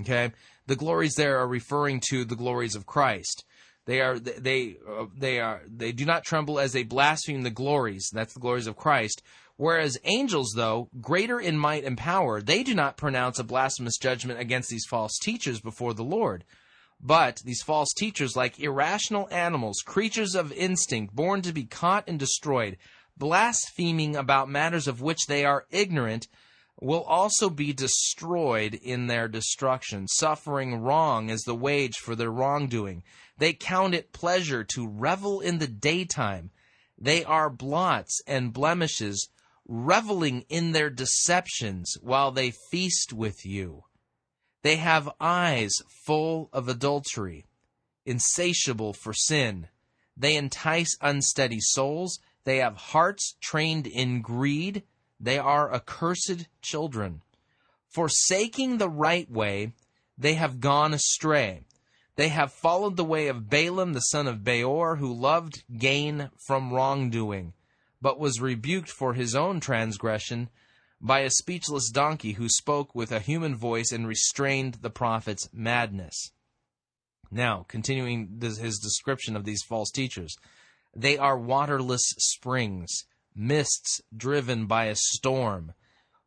Okay, 0.02 0.32
the 0.68 0.76
glories 0.76 1.16
there 1.16 1.40
are 1.40 1.48
referring 1.48 2.02
to 2.10 2.24
the 2.24 2.36
glories 2.36 2.76
of 2.76 2.86
Christ. 2.86 3.44
They 3.86 4.00
are 4.02 4.20
they 4.20 4.78
uh, 4.88 5.06
they 5.18 5.40
are 5.40 5.64
they 5.68 5.92
do 5.92 6.06
not 6.06 6.24
tremble 6.24 6.60
as 6.60 6.72
they 6.72 6.84
blaspheme 6.84 7.42
the 7.42 7.50
glories. 7.50 8.10
That's 8.14 8.36
the 8.36 8.40
glories 8.40 8.68
of 8.68 8.78
Christ. 8.78 9.24
Whereas 9.58 10.00
angels, 10.04 10.54
though 10.56 10.90
greater 11.00 11.40
in 11.40 11.58
might 11.58 11.84
and 11.84 11.98
power, 11.98 12.42
they 12.42 12.64
do 12.64 12.74
not 12.74 12.98
pronounce 12.98 13.38
a 13.38 13.44
blasphemous 13.44 13.98
judgment 13.98 14.40
against 14.40 14.70
these 14.70 14.86
false 14.86 15.20
teachers 15.20 15.62
before 15.62 15.94
the 15.94 16.04
Lord. 16.04 16.44
But 17.00 17.42
these 17.46 17.62
false 17.62 17.94
teachers, 17.96 18.36
like 18.36 18.60
irrational 18.60 19.28
animals, 19.30 19.84
creatures 19.86 20.36
of 20.36 20.52
instinct, 20.54 21.14
born 21.14 21.42
to 21.44 21.54
be 21.54 21.66
caught 21.66 22.06
and 22.08 22.18
destroyed, 22.18 22.78
blaspheming 23.18 24.16
about 24.16 24.50
matters 24.50 24.88
of 24.88 25.02
which 25.02 25.28
they 25.28 25.46
are 25.46 25.66
ignorant, 25.70 26.28
will 26.82 27.04
also 27.04 27.50
be 27.50 27.74
destroyed 27.74 28.74
in 28.74 29.08
their 29.08 29.28
destruction, 29.28 30.08
suffering 30.08 30.82
wrong 30.82 31.30
as 31.30 31.42
the 31.42 31.56
wage 31.56 31.98
for 31.98 32.16
their 32.16 32.32
wrongdoing. 32.32 33.04
They 33.38 33.54
count 33.54 33.94
it 33.94 34.14
pleasure 34.14 34.64
to 34.76 34.88
revel 34.88 35.40
in 35.42 35.60
the 35.60 35.68
daytime. 35.68 36.52
They 36.98 37.24
are 37.24 37.50
blots 37.50 38.22
and 38.26 38.54
blemishes, 38.54 39.30
reveling 39.74 40.46
in 40.50 40.72
their 40.72 40.92
deceptions 40.92 41.98
while 42.00 42.32
they 42.32 42.52
feast 42.52 43.12
with 43.12 43.44
you. 43.44 43.84
They 44.62 44.76
have 44.76 45.10
eyes 45.20 45.74
full 46.06 46.50
of 46.54 46.70
adultery, 46.70 47.48
insatiable 48.06 48.94
for 48.94 49.14
sin. 49.14 49.70
They 50.16 50.36
entice 50.36 50.96
unsteady 51.02 51.60
souls. 51.60 52.20
They 52.44 52.58
have 52.58 52.76
hearts 52.76 53.36
trained 53.42 53.88
in 53.88 54.22
greed. 54.22 54.84
They 55.20 55.40
are 55.40 55.74
accursed 55.74 56.48
children. 56.62 57.24
Forsaking 57.90 58.78
the 58.78 58.90
right 58.90 59.30
way, 59.30 59.74
they 60.16 60.36
have 60.36 60.60
gone 60.60 60.94
astray. 60.94 61.62
They 62.16 62.28
have 62.28 62.54
followed 62.54 62.96
the 62.96 63.04
way 63.04 63.28
of 63.28 63.50
Balaam 63.50 63.94
the 63.94 64.02
son 64.02 64.28
of 64.28 64.44
Beor, 64.44 64.98
who 64.98 65.12
loved 65.12 65.64
gain 65.76 66.30
from 66.46 66.72
wrongdoing, 66.72 67.54
but 68.04 68.20
was 68.20 68.42
rebuked 68.42 68.90
for 68.90 69.14
his 69.14 69.34
own 69.34 69.62
transgression 69.62 70.50
by 71.00 71.22
a 71.22 71.30
speechless 71.30 71.90
donkey 71.90 72.34
who 72.34 72.50
spoke 72.50 72.94
with 72.94 73.14
a 73.14 73.22
human 73.22 73.56
voice 73.56 73.94
and 73.94 74.06
restrained 74.06 74.76
the 74.82 74.90
prophet's 74.90 75.48
madness. 75.54 76.32
Now, 77.32 77.66
continuing 77.70 78.40
his 78.42 78.78
description 78.78 79.38
of 79.38 79.46
these 79.46 79.64
false 79.64 79.90
teachers, 79.90 80.36
they 80.94 81.18
are 81.18 81.40
waterless 81.40 82.04
springs, 82.18 83.06
mists 83.34 84.02
driven 84.16 84.66
by 84.66 84.86
a 84.86 84.96
storm. 84.96 85.74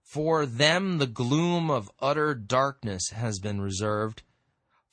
For 0.02 0.46
them 0.46 0.96
the 0.96 1.06
gloom 1.06 1.70
of 1.70 1.90
utter 2.00 2.34
darkness 2.34 3.10
has 3.10 3.38
been 3.38 3.60
reserved 3.60 4.22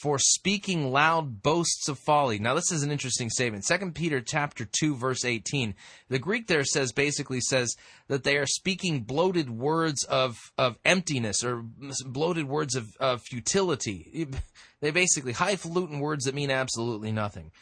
for 0.03 0.19
speaking 0.19 0.91
loud 0.91 1.41
boasts 1.41 1.87
of 1.87 1.97
folly. 1.97 2.37
Now 2.37 2.55
this 2.55 2.73
is 2.73 2.83
an 2.83 2.91
interesting 2.91 3.29
statement. 3.29 3.63
Second 3.63 3.95
Peter 3.95 4.19
chapter 4.19 4.67
2 4.69 4.97
verse 4.97 5.23
18. 5.23 5.75
The 6.09 6.19
Greek 6.19 6.47
there 6.47 6.65
says 6.65 6.91
basically 6.91 7.39
says 7.39 7.73
that 8.09 8.25
they 8.25 8.35
are 8.35 8.45
speaking 8.45 9.03
bloated 9.03 9.49
words 9.49 10.03
of 10.03 10.51
of 10.57 10.77
emptiness 10.83 11.41
or 11.41 11.63
bloated 12.05 12.49
words 12.49 12.75
of, 12.75 12.89
of 12.99 13.21
futility. 13.21 14.27
They 14.81 14.91
basically 14.91 15.31
highfalutin 15.31 16.01
words 16.01 16.25
that 16.25 16.35
mean 16.35 16.51
absolutely 16.51 17.13
nothing. 17.13 17.53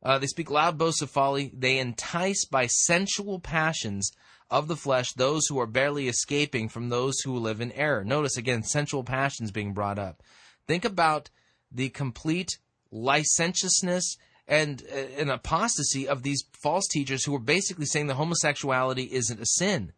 Uh, 0.00 0.18
they 0.18 0.28
speak 0.28 0.48
loud 0.48 0.78
boasts 0.78 1.02
of 1.02 1.10
folly. 1.10 1.50
They 1.52 1.78
entice 1.78 2.44
by 2.44 2.68
sensual 2.68 3.40
passions 3.40 4.12
of 4.48 4.68
the 4.68 4.76
flesh 4.76 5.12
those 5.14 5.48
who 5.48 5.58
are 5.58 5.66
barely 5.66 6.06
escaping 6.06 6.68
from 6.68 6.88
those 6.88 7.18
who 7.24 7.36
live 7.36 7.60
in 7.60 7.72
error. 7.72 8.04
Notice 8.04 8.36
again 8.36 8.62
sensual 8.62 9.02
passions 9.02 9.50
being 9.50 9.74
brought 9.74 9.98
up. 9.98 10.22
Think 10.68 10.84
about 10.84 11.30
the 11.70 11.88
complete 11.88 12.58
licentiousness 12.90 14.16
and 14.46 14.82
uh, 14.90 15.20
an 15.20 15.30
apostasy 15.30 16.08
of 16.08 16.22
these 16.22 16.42
false 16.52 16.86
teachers 16.88 17.24
who 17.24 17.34
are 17.34 17.40
basically 17.40 17.84
saying 17.84 18.06
that 18.06 18.14
homosexuality 18.14 19.04
isn't 19.12 19.40
a 19.40 19.46
sin. 19.46 19.92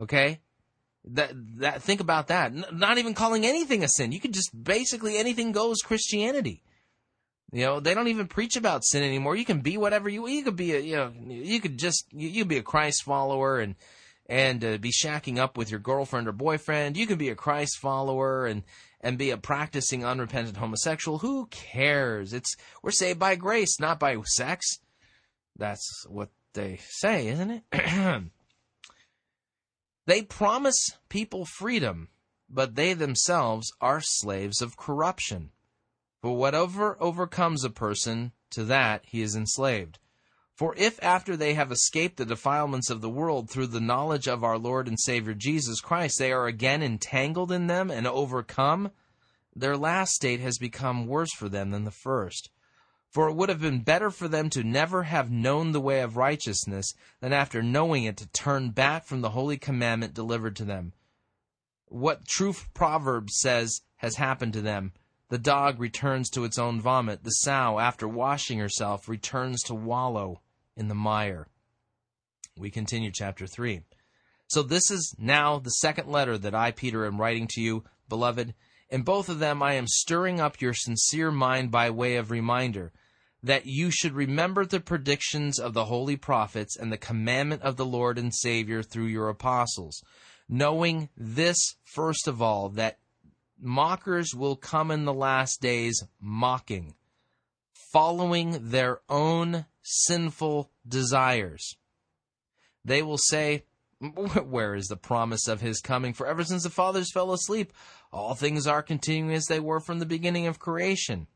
Okay? 0.00 0.40
That 1.04 1.32
that 1.58 1.82
think 1.82 2.00
about 2.00 2.28
that. 2.28 2.52
N- 2.52 2.66
not 2.72 2.98
even 2.98 3.14
calling 3.14 3.46
anything 3.46 3.82
a 3.82 3.88
sin. 3.88 4.12
You 4.12 4.20
could 4.20 4.34
just 4.34 4.50
basically 4.62 5.16
anything 5.16 5.52
goes 5.52 5.78
Christianity. 5.78 6.62
You 7.52 7.64
know, 7.64 7.80
they 7.80 7.94
don't 7.94 8.08
even 8.08 8.28
preach 8.28 8.56
about 8.56 8.84
sin 8.84 9.02
anymore. 9.02 9.34
You 9.34 9.46
can 9.46 9.60
be 9.60 9.78
whatever 9.78 10.08
you 10.08 10.28
you 10.28 10.44
could 10.44 10.56
be 10.56 10.74
a 10.74 10.80
you 10.80 10.96
know, 10.96 11.12
you 11.26 11.60
could 11.60 11.78
just 11.78 12.06
you, 12.12 12.28
you 12.28 12.44
be 12.44 12.58
a 12.58 12.62
Christ 12.62 13.02
follower 13.02 13.58
and 13.58 13.74
and 14.26 14.64
uh, 14.64 14.76
be 14.76 14.92
shacking 14.92 15.38
up 15.38 15.56
with 15.56 15.70
your 15.70 15.80
girlfriend 15.80 16.28
or 16.28 16.32
boyfriend. 16.32 16.98
You 16.98 17.06
can 17.06 17.18
be 17.18 17.30
a 17.30 17.34
Christ 17.34 17.78
follower 17.78 18.46
and 18.46 18.62
and 19.00 19.18
be 19.18 19.30
a 19.30 19.36
practicing 19.36 20.04
unrepentant 20.04 20.56
homosexual. 20.56 21.18
Who 21.18 21.46
cares? 21.46 22.32
It's 22.32 22.54
we're 22.82 22.90
saved 22.90 23.18
by 23.18 23.36
grace, 23.36 23.80
not 23.80 23.98
by 23.98 24.16
sex. 24.24 24.78
That's 25.56 26.04
what 26.08 26.30
they 26.54 26.78
say, 26.82 27.28
isn't 27.28 27.50
it? 27.50 27.62
they 30.06 30.22
promise 30.22 30.98
people 31.08 31.46
freedom, 31.46 32.08
but 32.48 32.74
they 32.74 32.94
themselves 32.94 33.72
are 33.80 34.00
slaves 34.02 34.60
of 34.60 34.76
corruption. 34.76 35.50
For 36.22 36.36
whatever 36.36 37.02
overcomes 37.02 37.64
a 37.64 37.70
person, 37.70 38.32
to 38.50 38.64
that 38.64 39.04
he 39.06 39.22
is 39.22 39.34
enslaved. 39.34 39.98
For 40.60 40.74
if 40.76 41.02
after 41.02 41.38
they 41.38 41.54
have 41.54 41.72
escaped 41.72 42.18
the 42.18 42.26
defilements 42.26 42.90
of 42.90 43.00
the 43.00 43.08
world 43.08 43.48
through 43.48 43.68
the 43.68 43.80
knowledge 43.80 44.28
of 44.28 44.44
our 44.44 44.58
Lord 44.58 44.88
and 44.88 45.00
Savior 45.00 45.32
Jesus 45.32 45.80
Christ, 45.80 46.18
they 46.18 46.32
are 46.32 46.46
again 46.46 46.82
entangled 46.82 47.50
in 47.50 47.66
them 47.66 47.90
and 47.90 48.06
overcome, 48.06 48.90
their 49.56 49.74
last 49.74 50.12
state 50.12 50.40
has 50.40 50.58
become 50.58 51.06
worse 51.06 51.32
for 51.32 51.48
them 51.48 51.70
than 51.70 51.84
the 51.84 51.90
first. 51.90 52.50
For 53.08 53.30
it 53.30 53.36
would 53.36 53.48
have 53.48 53.62
been 53.62 53.80
better 53.80 54.10
for 54.10 54.28
them 54.28 54.50
to 54.50 54.62
never 54.62 55.04
have 55.04 55.30
known 55.30 55.72
the 55.72 55.80
way 55.80 56.02
of 56.02 56.18
righteousness 56.18 56.92
than 57.20 57.32
after 57.32 57.62
knowing 57.62 58.04
it 58.04 58.18
to 58.18 58.28
turn 58.28 58.68
back 58.68 59.06
from 59.06 59.22
the 59.22 59.30
holy 59.30 59.56
commandment 59.56 60.12
delivered 60.12 60.56
to 60.56 60.66
them. 60.66 60.92
What 61.86 62.28
true 62.28 62.54
proverb 62.74 63.30
says 63.30 63.80
has 63.96 64.16
happened 64.16 64.52
to 64.52 64.60
them 64.60 64.92
the 65.30 65.38
dog 65.38 65.80
returns 65.80 66.28
to 66.30 66.44
its 66.44 66.58
own 66.58 66.80
vomit. 66.80 67.22
The 67.22 67.30
sow, 67.30 67.78
after 67.78 68.06
washing 68.06 68.58
herself, 68.58 69.08
returns 69.08 69.62
to 69.62 69.74
wallow 69.74 70.42
in 70.80 70.88
the 70.88 70.94
mire. 70.94 71.46
We 72.58 72.70
continue 72.70 73.12
chapter 73.12 73.46
3. 73.46 73.82
So 74.48 74.62
this 74.64 74.90
is 74.90 75.14
now 75.16 75.60
the 75.60 75.70
second 75.70 76.08
letter 76.08 76.36
that 76.38 76.54
I, 76.54 76.72
Peter, 76.72 77.06
am 77.06 77.20
writing 77.20 77.46
to 77.50 77.60
you, 77.60 77.84
beloved. 78.08 78.54
In 78.88 79.02
both 79.02 79.28
of 79.28 79.38
them, 79.38 79.62
I 79.62 79.74
am 79.74 79.86
stirring 79.86 80.40
up 80.40 80.60
your 80.60 80.74
sincere 80.74 81.30
mind 81.30 81.70
by 81.70 81.90
way 81.90 82.16
of 82.16 82.32
reminder 82.32 82.92
that 83.42 83.66
you 83.66 83.90
should 83.90 84.12
remember 84.12 84.66
the 84.66 84.80
predictions 84.80 85.58
of 85.58 85.72
the 85.72 85.84
holy 85.84 86.16
prophets 86.16 86.76
and 86.76 86.90
the 86.90 86.98
commandment 86.98 87.62
of 87.62 87.76
the 87.76 87.86
Lord 87.86 88.18
and 88.18 88.34
Savior 88.34 88.82
through 88.82 89.06
your 89.06 89.28
apostles, 89.28 90.02
knowing 90.48 91.08
this 91.16 91.76
first 91.84 92.26
of 92.26 92.42
all, 92.42 92.70
that 92.70 92.98
mockers 93.58 94.34
will 94.34 94.56
come 94.56 94.90
in 94.90 95.04
the 95.04 95.14
last 95.14 95.60
days 95.60 96.02
mocking, 96.20 96.94
following 97.92 98.70
their 98.70 99.00
own 99.08 99.66
sinful 99.90 100.70
desires. 100.86 101.76
They 102.84 103.02
will 103.02 103.18
say, 103.18 103.64
Where 104.00 104.74
is 104.74 104.86
the 104.86 104.96
promise 104.96 105.46
of 105.46 105.60
his 105.60 105.80
coming? 105.80 106.14
For 106.14 106.26
ever 106.26 106.44
since 106.44 106.62
the 106.62 106.70
fathers 106.70 107.12
fell 107.12 107.32
asleep, 107.32 107.72
all 108.12 108.34
things 108.34 108.66
are 108.66 108.82
continuing 108.82 109.34
as 109.34 109.46
they 109.46 109.60
were 109.60 109.80
from 109.80 109.98
the 109.98 110.06
beginning 110.06 110.46
of 110.46 110.58
creation. 110.58 111.26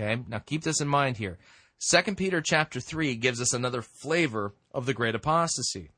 Okay, 0.00 0.22
now 0.28 0.38
keep 0.38 0.64
this 0.64 0.80
in 0.80 0.88
mind 0.88 1.18
here. 1.18 1.38
Second 1.78 2.16
Peter 2.16 2.40
chapter 2.40 2.80
3 2.80 3.14
gives 3.16 3.40
us 3.40 3.52
another 3.52 3.82
flavor 3.82 4.54
of 4.72 4.86
the 4.86 4.94
great 4.94 5.14
apostasy. 5.14 5.90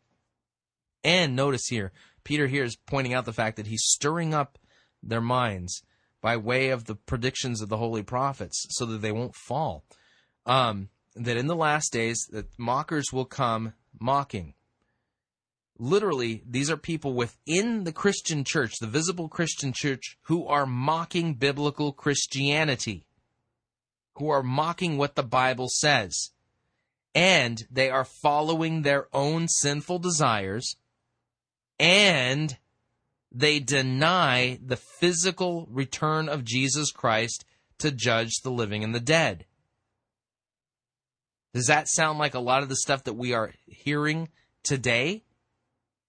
And 1.03 1.36
notice 1.36 1.66
here, 1.68 1.92
Peter 2.24 2.47
here 2.47 2.64
is 2.64 2.76
pointing 2.86 3.14
out 3.14 3.26
the 3.26 3.32
fact 3.32 3.57
that 3.57 3.66
he's 3.66 3.84
stirring 3.84 4.34
up 4.34 4.59
their 5.03 5.20
minds 5.20 5.82
by 6.22 6.36
way 6.36 6.70
of 6.70 6.86
the 6.86 6.95
predictions 6.95 7.61
of 7.61 7.68
the 7.68 7.76
holy 7.76 8.03
prophets 8.03 8.66
so 8.70 8.86
that 8.86 9.03
they 9.03 9.12
won't 9.12 9.34
fall. 9.34 9.84
Um, 10.47 10.88
that 11.17 11.37
in 11.37 11.47
the 11.47 11.57
last 11.57 11.93
days 11.93 12.27
that 12.33 12.47
mockers 12.59 13.12
will 13.12 13.25
come 13.25 13.75
mocking. 13.99 14.55
Literally, 15.79 16.43
these 16.49 16.71
are 16.71 16.77
people 16.77 17.15
within 17.15 17.85
the 17.85 17.93
Christian 17.93 18.45
church, 18.45 18.79
the 18.81 18.87
visible 18.87 19.29
Christian 19.29 19.73
church, 19.73 20.19
who 20.23 20.47
are 20.47 20.67
mocking 20.67 21.35
biblical 21.35 21.93
Christianity, 21.93 23.07
who 24.15 24.29
are 24.29 24.43
mocking 24.43 24.97
what 24.97 25.17
the 25.17 25.25
Bible 25.25 25.69
says. 25.69 26.31
And 27.15 27.67
they 27.71 27.91
are 27.91 28.05
following 28.05 28.83
their 28.83 29.09
own 29.12 29.49
sinful 29.49 30.01
desires, 30.01 30.77
and 31.79 32.57
they 33.33 33.59
deny 33.59 34.59
the 34.65 34.77
physical 34.77 35.67
return 35.71 36.29
of 36.29 36.45
Jesus 36.45 36.93
Christ 36.93 37.45
to 37.79 37.91
judge 37.91 38.41
the 38.43 38.51
living 38.51 38.85
and 38.85 38.95
the 38.95 39.01
dead. 39.01 39.47
Does 41.55 41.69
that 41.69 41.89
sound 41.89 42.19
like 42.19 42.35
a 42.35 42.41
lot 42.41 42.65
of 42.65 42.69
the 42.69 42.77
stuff 42.77 43.05
that 43.05 43.15
we 43.15 43.33
are 43.33 43.53
hearing 43.67 44.29
today? 44.65 45.23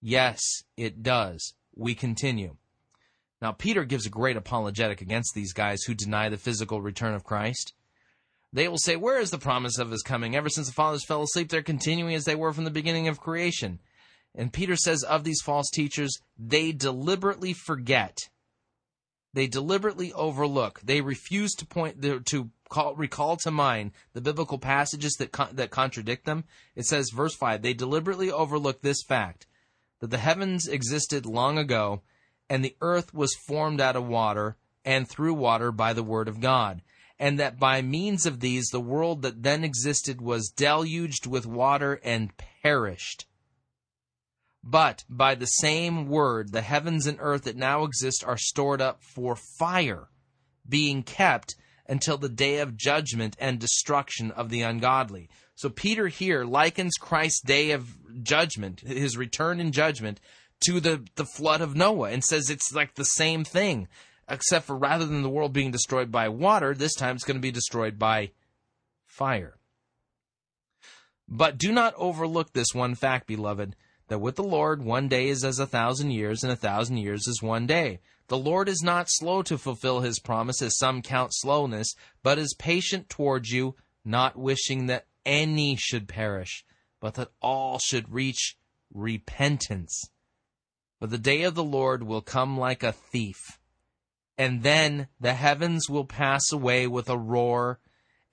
Yes, 0.02 0.41
it 0.76 1.04
does. 1.04 1.54
We 1.76 1.93
continue. 1.93 2.56
Now, 3.41 3.52
Peter 3.52 3.86
gives 3.86 4.08
a 4.08 4.10
great 4.10 4.38
apologetic 4.38 5.02
against 5.02 5.36
these 5.36 5.54
guys 5.54 5.84
who 5.84 5.93
deny 5.93 6.30
the 6.30 6.38
physical 6.38 6.82
return 6.82 7.14
of 7.14 7.24
Christ. 7.24 7.74
They 8.52 8.68
will 8.68 8.80
say, 8.80 8.96
Where 8.96 9.20
is 9.20 9.30
the 9.30 9.38
promise 9.38 9.78
of 9.78 9.91
his 9.91 10.02
coming? 10.02 10.36
Ever 10.36 10.50
since 10.50 10.68
the 10.68 10.74
fathers 10.74 11.06
fell 11.06 11.22
asleep, 11.22 11.50
they're 11.50 11.62
continuing 11.62 12.16
as 12.16 12.26
they 12.26 12.36
were 12.36 12.54
from 12.54 12.64
the 12.64 12.72
beginning 12.72 13.08
of 13.08 13.20
creation. 13.20 13.80
And 14.34 14.52
Peter 14.52 14.76
says 14.76 15.04
of 15.04 15.24
these 15.24 15.41
false 15.43 15.70
teachers, 15.70 16.18
they 16.39 16.72
deliberately 16.72 17.54
forget. 17.54 18.30
They 19.36 19.47
deliberately 19.47 20.13
overlook. 20.13 20.79
They 20.81 21.01
refuse 21.01 21.53
to 21.55 21.65
point 21.65 22.01
to 22.27 22.49
call, 22.69 22.95
recall 22.95 23.36
to 23.38 23.51
mind 23.51 23.91
the 24.13 24.21
biblical 24.21 24.57
passages 24.57 25.15
that 25.19 25.33
con- 25.33 25.57
that 25.57 25.71
contradict 25.71 26.25
them. 26.25 26.45
It 26.73 26.86
says, 26.86 27.09
verse 27.13 27.36
five, 27.36 27.61
they 27.61 27.73
deliberately 27.73 28.31
overlook 28.31 28.81
this 28.81 29.03
fact 29.03 29.45
that 29.99 30.09
the 30.09 30.19
heavens 30.19 30.69
existed 30.69 31.25
long 31.25 31.57
ago, 31.57 32.01
and 32.49 32.63
the 32.63 32.77
earth 32.79 33.13
was 33.13 33.36
formed 33.36 33.81
out 33.81 33.97
of 33.97 34.07
water 34.07 34.55
and 34.86 35.05
through 35.05 35.33
water 35.33 35.69
by 35.73 35.91
the 35.91 36.03
word 36.03 36.29
of 36.29 36.39
God, 36.39 36.81
and 37.19 37.38
that 37.38 37.59
by 37.59 37.81
means 37.81 38.25
of 38.25 38.39
these 38.39 38.67
the 38.67 38.79
world 38.79 39.21
that 39.23 39.43
then 39.43 39.65
existed 39.65 40.21
was 40.21 40.49
deluged 40.55 41.27
with 41.27 41.45
water 41.45 41.99
and 42.05 42.31
perished. 42.63 43.25
But 44.68 45.03
by 45.07 45.36
the 45.36 45.45
same 45.45 46.07
word, 46.07 46.51
the 46.51 46.63
heavens 46.63 47.05
and 47.05 47.20
earth 47.22 47.43
that 47.43 47.55
now 47.55 47.84
exist 47.84 48.24
are 48.26 48.38
stored 48.38 48.82
up 48.82 49.03
for 49.03 49.36
fire, 49.36 50.07
being 50.68 51.03
kept 51.03 51.55
until 51.88 52.18
the 52.18 52.30
day 52.30 52.57
of 52.57 52.76
judgment 52.76 53.38
and 53.39 53.59
destruction 53.59 54.32
of 54.32 54.49
the 54.49 54.63
ungodly. 54.63 55.30
So 55.53 55.70
Peter 55.70 56.07
here 56.07 56.43
likens 56.43 56.95
Christ's 56.99 57.41
day 57.41 57.72
of 57.72 57.95
judgment, 58.24 58.80
his 58.80 59.16
return 59.16 59.59
in 59.59 59.72
judgment, 59.72 60.20
to 60.61 60.80
the, 60.80 61.05
the 61.16 61.26
flood 61.26 61.61
of 61.61 61.76
Noah 61.76 62.09
and 62.09 62.24
says 62.24 62.49
it's 62.49 62.74
like 62.74 62.95
the 62.95 63.03
same 63.03 63.43
thing, 63.43 63.88
except 64.28 64.66
for 64.66 64.76
rather 64.76 65.05
than 65.05 65.22
the 65.22 65.30
world 65.30 65.53
being 65.53 65.70
destroyed 65.70 66.11
by 66.11 66.28
water, 66.30 66.74
this 66.74 66.95
time 66.95 67.16
it's 67.16 67.24
going 67.24 67.38
to 67.38 67.41
be 67.41 67.51
destroyed 67.51 67.99
by 67.99 68.32
fire. 69.05 69.57
But 71.28 71.59
do 71.59 71.72
not 71.72 71.93
overlook 71.97 72.53
this 72.53 72.74
one 72.74 72.95
fact, 72.95 73.28
beloved, 73.28 73.76
that 74.08 74.20
with 74.20 74.36
the 74.36 74.43
Lord 74.43 74.84
one 74.84 75.08
day 75.08 75.28
is 75.28 75.43
as 75.43 75.60
a 75.60 75.68
thousand 75.68 76.12
years, 76.12 76.43
and 76.43 76.51
a 76.51 76.58
thousand 76.58 76.97
years 76.97 77.28
is 77.28 77.41
one 77.41 77.66
day. 77.66 77.99
The 78.28 78.38
Lord 78.38 78.70
is 78.70 78.82
not 78.82 79.08
slow 79.10 79.41
to 79.43 79.58
fulfill 79.58 80.01
his 80.01 80.20
promise, 80.20 80.62
as 80.62 80.78
some 80.78 81.01
count 81.01 81.32
slowness, 81.34 81.93
but 82.24 82.38
is 82.38 82.56
patient 82.58 83.10
towards 83.10 83.51
you, 83.51 83.76
not 84.03 84.38
wishing 84.38 84.88
that 84.88 85.08
any 85.26 85.76
should 85.76 86.08
perish, 86.08 86.66
but 86.99 87.16
that 87.16 87.32
all 87.41 87.80
should 87.80 88.14
reach 88.14 88.58
repentance. 88.93 90.10
For 90.99 91.08
the 91.08 91.18
day 91.18 91.43
of 91.43 91.56
the 91.56 91.64
Lord 91.64 92.03
will 92.03 92.22
come 92.22 92.58
like 92.58 92.84
a 92.84 92.91
thief, 92.91 93.60
and 94.38 94.64
then 94.64 95.08
the 95.20 95.34
heavens 95.34 95.89
will 95.89 96.06
pass 96.06 96.51
away 96.51 96.88
with 96.88 97.10
a 97.10 97.18
roar, 97.18 97.80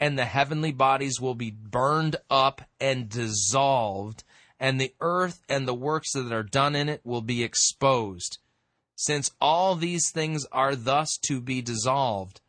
and 0.00 0.18
the 0.18 0.24
heavenly 0.24 0.72
bodies 0.72 1.20
will 1.20 1.34
be 1.34 1.50
burned 1.50 2.16
up 2.30 2.62
and 2.80 3.08
dissolved, 3.08 4.24
and 4.62 4.80
the 4.80 4.94
earth 5.00 5.42
and 5.48 5.66
the 5.66 5.74
works 5.74 6.12
that 6.12 6.32
are 6.32 6.44
done 6.44 6.76
in 6.76 6.88
it 6.88 7.00
will 7.02 7.20
be 7.20 7.42
exposed. 7.42 8.38
Since 8.94 9.32
all 9.40 9.74
these 9.74 10.08
things 10.12 10.46
are 10.52 10.76
thus 10.76 11.18
to 11.26 11.40
be 11.40 11.60
dissolved, 11.60 12.40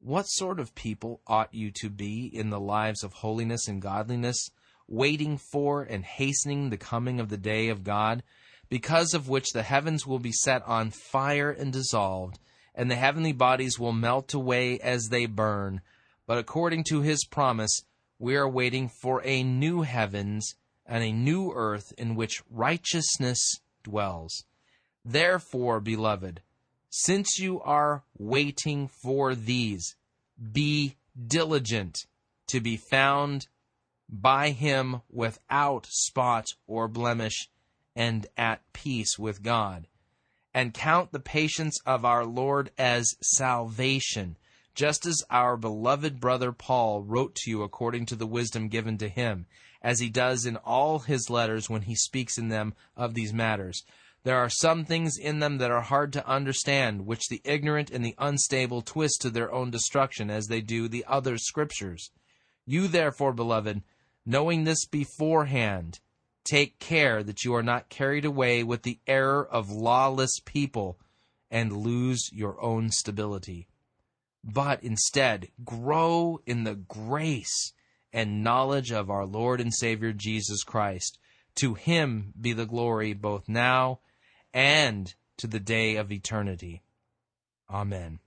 what 0.00 0.24
sort 0.24 0.58
of 0.58 0.74
people 0.74 1.20
ought 1.24 1.54
you 1.54 1.70
to 1.70 1.88
be 1.88 2.26
in 2.26 2.50
the 2.50 2.58
lives 2.58 3.04
of 3.04 3.12
holiness 3.12 3.68
and 3.68 3.80
godliness, 3.80 4.50
waiting 4.88 5.38
for 5.38 5.84
and 5.84 6.04
hastening 6.04 6.70
the 6.70 6.76
coming 6.76 7.20
of 7.20 7.28
the 7.28 7.36
day 7.36 7.68
of 7.68 7.84
God, 7.84 8.24
because 8.68 9.14
of 9.14 9.28
which 9.28 9.52
the 9.52 9.62
heavens 9.62 10.04
will 10.04 10.18
be 10.18 10.32
set 10.32 10.66
on 10.66 10.90
fire 10.90 11.52
and 11.52 11.72
dissolved, 11.72 12.40
and 12.74 12.90
the 12.90 12.96
heavenly 12.96 13.32
bodies 13.32 13.78
will 13.78 13.92
melt 13.92 14.34
away 14.34 14.80
as 14.80 15.10
they 15.10 15.26
burn? 15.26 15.80
But 16.26 16.38
according 16.38 16.82
to 16.88 17.02
his 17.02 17.24
promise, 17.24 17.84
we 18.18 18.34
are 18.34 18.48
waiting 18.48 18.88
for 18.88 19.22
a 19.24 19.44
new 19.44 19.82
heavens 19.82 20.56
and 20.88 21.02
a 21.02 21.12
new 21.12 21.52
earth 21.52 21.92
in 21.98 22.14
which 22.14 22.42
righteousness 22.50 23.60
dwells. 23.82 24.44
Therefore, 25.04 25.80
beloved, 25.80 26.40
since 26.90 27.38
you 27.38 27.60
are 27.60 28.04
waiting 28.18 28.88
for 28.88 29.34
these, 29.34 29.96
be 30.52 30.96
diligent 31.26 32.06
to 32.48 32.60
be 32.60 32.76
found 32.76 33.48
by 34.08 34.50
him 34.50 35.02
without 35.10 35.86
spot 35.86 36.46
or 36.66 36.88
blemish 36.88 37.48
and 37.94 38.26
at 38.36 38.60
peace 38.72 39.18
with 39.18 39.42
God. 39.42 39.86
And 40.54 40.72
count 40.72 41.12
the 41.12 41.20
patience 41.20 41.78
of 41.84 42.04
our 42.04 42.24
Lord 42.24 42.70
as 42.78 43.14
salvation, 43.20 44.36
just 44.76 45.04
as 45.04 45.24
our 45.28 45.56
beloved 45.56 46.20
brother 46.20 46.52
Paul 46.52 47.02
wrote 47.02 47.34
to 47.34 47.50
you 47.50 47.64
according 47.64 48.06
to 48.06 48.14
the 48.14 48.26
wisdom 48.26 48.68
given 48.68 48.96
to 48.98 49.08
him, 49.08 49.46
as 49.82 49.98
he 49.98 50.08
does 50.08 50.46
in 50.46 50.56
all 50.58 51.00
his 51.00 51.28
letters 51.28 51.68
when 51.68 51.82
he 51.82 51.96
speaks 51.96 52.38
in 52.38 52.48
them 52.48 52.74
of 52.96 53.14
these 53.14 53.32
matters 53.32 53.82
there 54.26 54.38
are 54.38 54.50
some 54.50 54.84
things 54.84 55.16
in 55.16 55.38
them 55.38 55.58
that 55.58 55.70
are 55.70 55.82
hard 55.82 56.12
to 56.14 56.28
understand, 56.28 57.06
which 57.06 57.28
the 57.28 57.40
ignorant 57.44 57.92
and 57.92 58.04
the 58.04 58.16
unstable 58.18 58.82
twist 58.82 59.20
to 59.20 59.30
their 59.30 59.52
own 59.52 59.70
destruction, 59.70 60.30
as 60.30 60.48
they 60.48 60.60
do 60.60 60.88
the 60.88 61.04
other 61.06 61.38
scriptures. 61.38 62.10
You, 62.66 62.88
therefore, 62.88 63.32
beloved, 63.32 63.84
knowing 64.26 64.64
this 64.64 64.84
beforehand, 64.84 66.00
take 66.42 66.80
care 66.80 67.22
that 67.22 67.44
you 67.44 67.54
are 67.54 67.62
not 67.62 67.88
carried 67.88 68.24
away 68.24 68.64
with 68.64 68.82
the 68.82 68.98
error 69.06 69.46
of 69.46 69.70
lawless 69.70 70.40
people 70.44 70.98
and 71.48 71.70
lose 71.70 72.28
your 72.32 72.60
own 72.60 72.90
stability. 72.90 73.68
But 74.46 74.84
instead, 74.84 75.48
grow 75.64 76.40
in 76.46 76.62
the 76.62 76.76
grace 76.76 77.72
and 78.12 78.44
knowledge 78.44 78.92
of 78.92 79.10
our 79.10 79.26
Lord 79.26 79.60
and 79.60 79.74
Savior 79.74 80.12
Jesus 80.12 80.62
Christ. 80.62 81.18
To 81.56 81.74
him 81.74 82.32
be 82.40 82.52
the 82.52 82.66
glory 82.66 83.12
both 83.12 83.48
now 83.48 84.00
and 84.54 85.12
to 85.38 85.48
the 85.48 85.58
day 85.58 85.96
of 85.96 86.12
eternity. 86.12 86.82
Amen. 87.68 88.20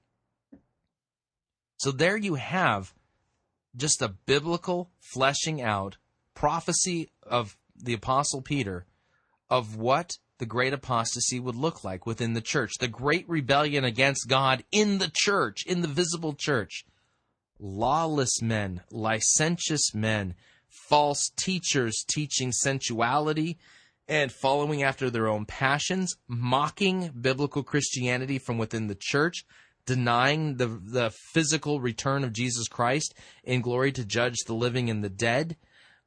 So 1.78 1.92
there 1.92 2.18
you 2.18 2.36
have 2.36 2.94
just 3.76 4.02
a 4.02 4.10
biblical 4.10 4.92
fleshing 5.00 5.62
out 5.62 5.98
prophecy 6.34 7.12
of 7.24 7.58
the 7.76 7.94
Apostle 7.94 8.42
Peter 8.42 8.86
of 9.50 9.78
what 9.78 10.18
the 10.40 10.46
great 10.46 10.74
apostasy 10.74 11.40
would 11.40 11.56
look 11.56 11.84
like 11.84 12.06
within 12.06 12.34
the 12.34 12.42
church, 12.42 12.72
the 12.80 12.88
great 12.88 13.28
rebellion 13.30 13.84
against 13.84 14.28
God 14.28 14.64
in 14.72 14.98
the 14.98 15.12
church, 15.14 15.66
in 15.66 15.82
the 15.82 15.88
visible 15.88 16.34
church. 16.34 16.86
Lawless 17.60 18.42
men, 18.42 18.82
licentious 18.90 19.94
men, 19.94 20.34
false 20.70 21.30
teachers 21.36 22.04
teaching 22.08 22.52
sensuality 22.54 23.58
and 24.08 24.32
following 24.32 24.82
after 24.82 25.10
their 25.10 25.28
own 25.28 25.46
passions, 25.46 26.16
mocking 26.28 27.12
biblical 27.20 27.62
Christianity 27.62 28.40
from 28.40 28.58
within 28.58 28.88
the 28.88 28.98
church, 29.00 29.46
denying 29.86 30.56
the, 30.56 30.68
the 30.68 31.12
physical 31.34 31.82
return 31.82 32.24
of 32.24 32.34
Jesus 32.34 32.68
Christ 32.68 33.14
in 33.44 33.62
glory 33.62 33.92
to 33.92 34.06
judge 34.06 34.38
the 34.48 34.54
living 34.54 34.90
and 34.90 35.04
the 35.04 35.10
dead. 35.10 35.58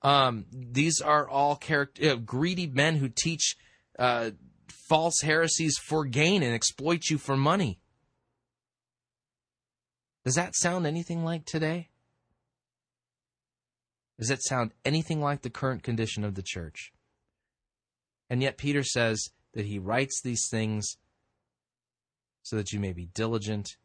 Um, 0.01 0.47
these 0.51 1.01
are 1.01 1.29
all 1.29 1.55
character, 1.55 2.13
uh, 2.13 2.15
greedy 2.17 2.67
men 2.67 2.97
who 2.97 3.09
teach 3.09 3.57
uh, 4.03 4.33
false 4.89 5.21
heresies 5.23 5.79
for 5.79 6.05
gain 6.05 6.43
and 6.43 6.53
exploit 6.53 7.03
you 7.09 7.19
for 7.19 7.37
money. 7.37 7.79
Does 10.25 10.35
that 10.35 10.57
sound 10.57 10.87
anything 10.87 11.25
like 11.25 11.45
today? 11.45 11.89
Does 14.19 14.31
it 14.31 14.43
sound 14.43 14.73
anything 14.85 15.21
like 15.21 15.43
the 15.43 15.51
current 15.51 15.85
condition 15.85 16.25
of 16.25 16.35
the 16.35 16.43
church? 16.43 16.93
And 18.29 18.43
yet 18.43 18.59
Peter 18.59 18.83
says 18.83 19.29
that 19.55 19.67
he 19.67 19.79
writes 19.79 20.21
these 20.21 20.49
things 20.51 20.97
so 22.43 22.57
that 22.57 22.73
you 22.73 22.81
may 22.81 22.93
be 22.93 23.07
diligent 23.07 23.77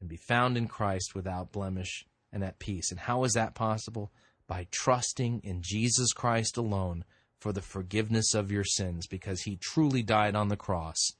and 0.00 0.08
be 0.08 0.16
found 0.28 0.56
in 0.56 0.68
Christ 0.68 1.16
without 1.16 1.50
blemish 1.50 2.06
and 2.32 2.44
at 2.44 2.60
peace. 2.60 2.92
And 2.92 3.00
how 3.00 3.24
is 3.24 3.32
that 3.32 3.56
possible? 3.56 4.12
by 4.48 4.66
trusting 4.72 5.40
in 5.44 5.60
Jesus 5.62 6.12
Christ 6.12 6.56
alone 6.56 7.04
for 7.38 7.52
the 7.52 7.62
forgiveness 7.62 8.34
of 8.34 8.50
your 8.50 8.64
sins 8.64 9.06
because 9.06 9.42
he 9.42 9.56
truly 9.56 10.02
died 10.02 10.34
on 10.34 10.48
the 10.48 10.56
cross 10.56 11.12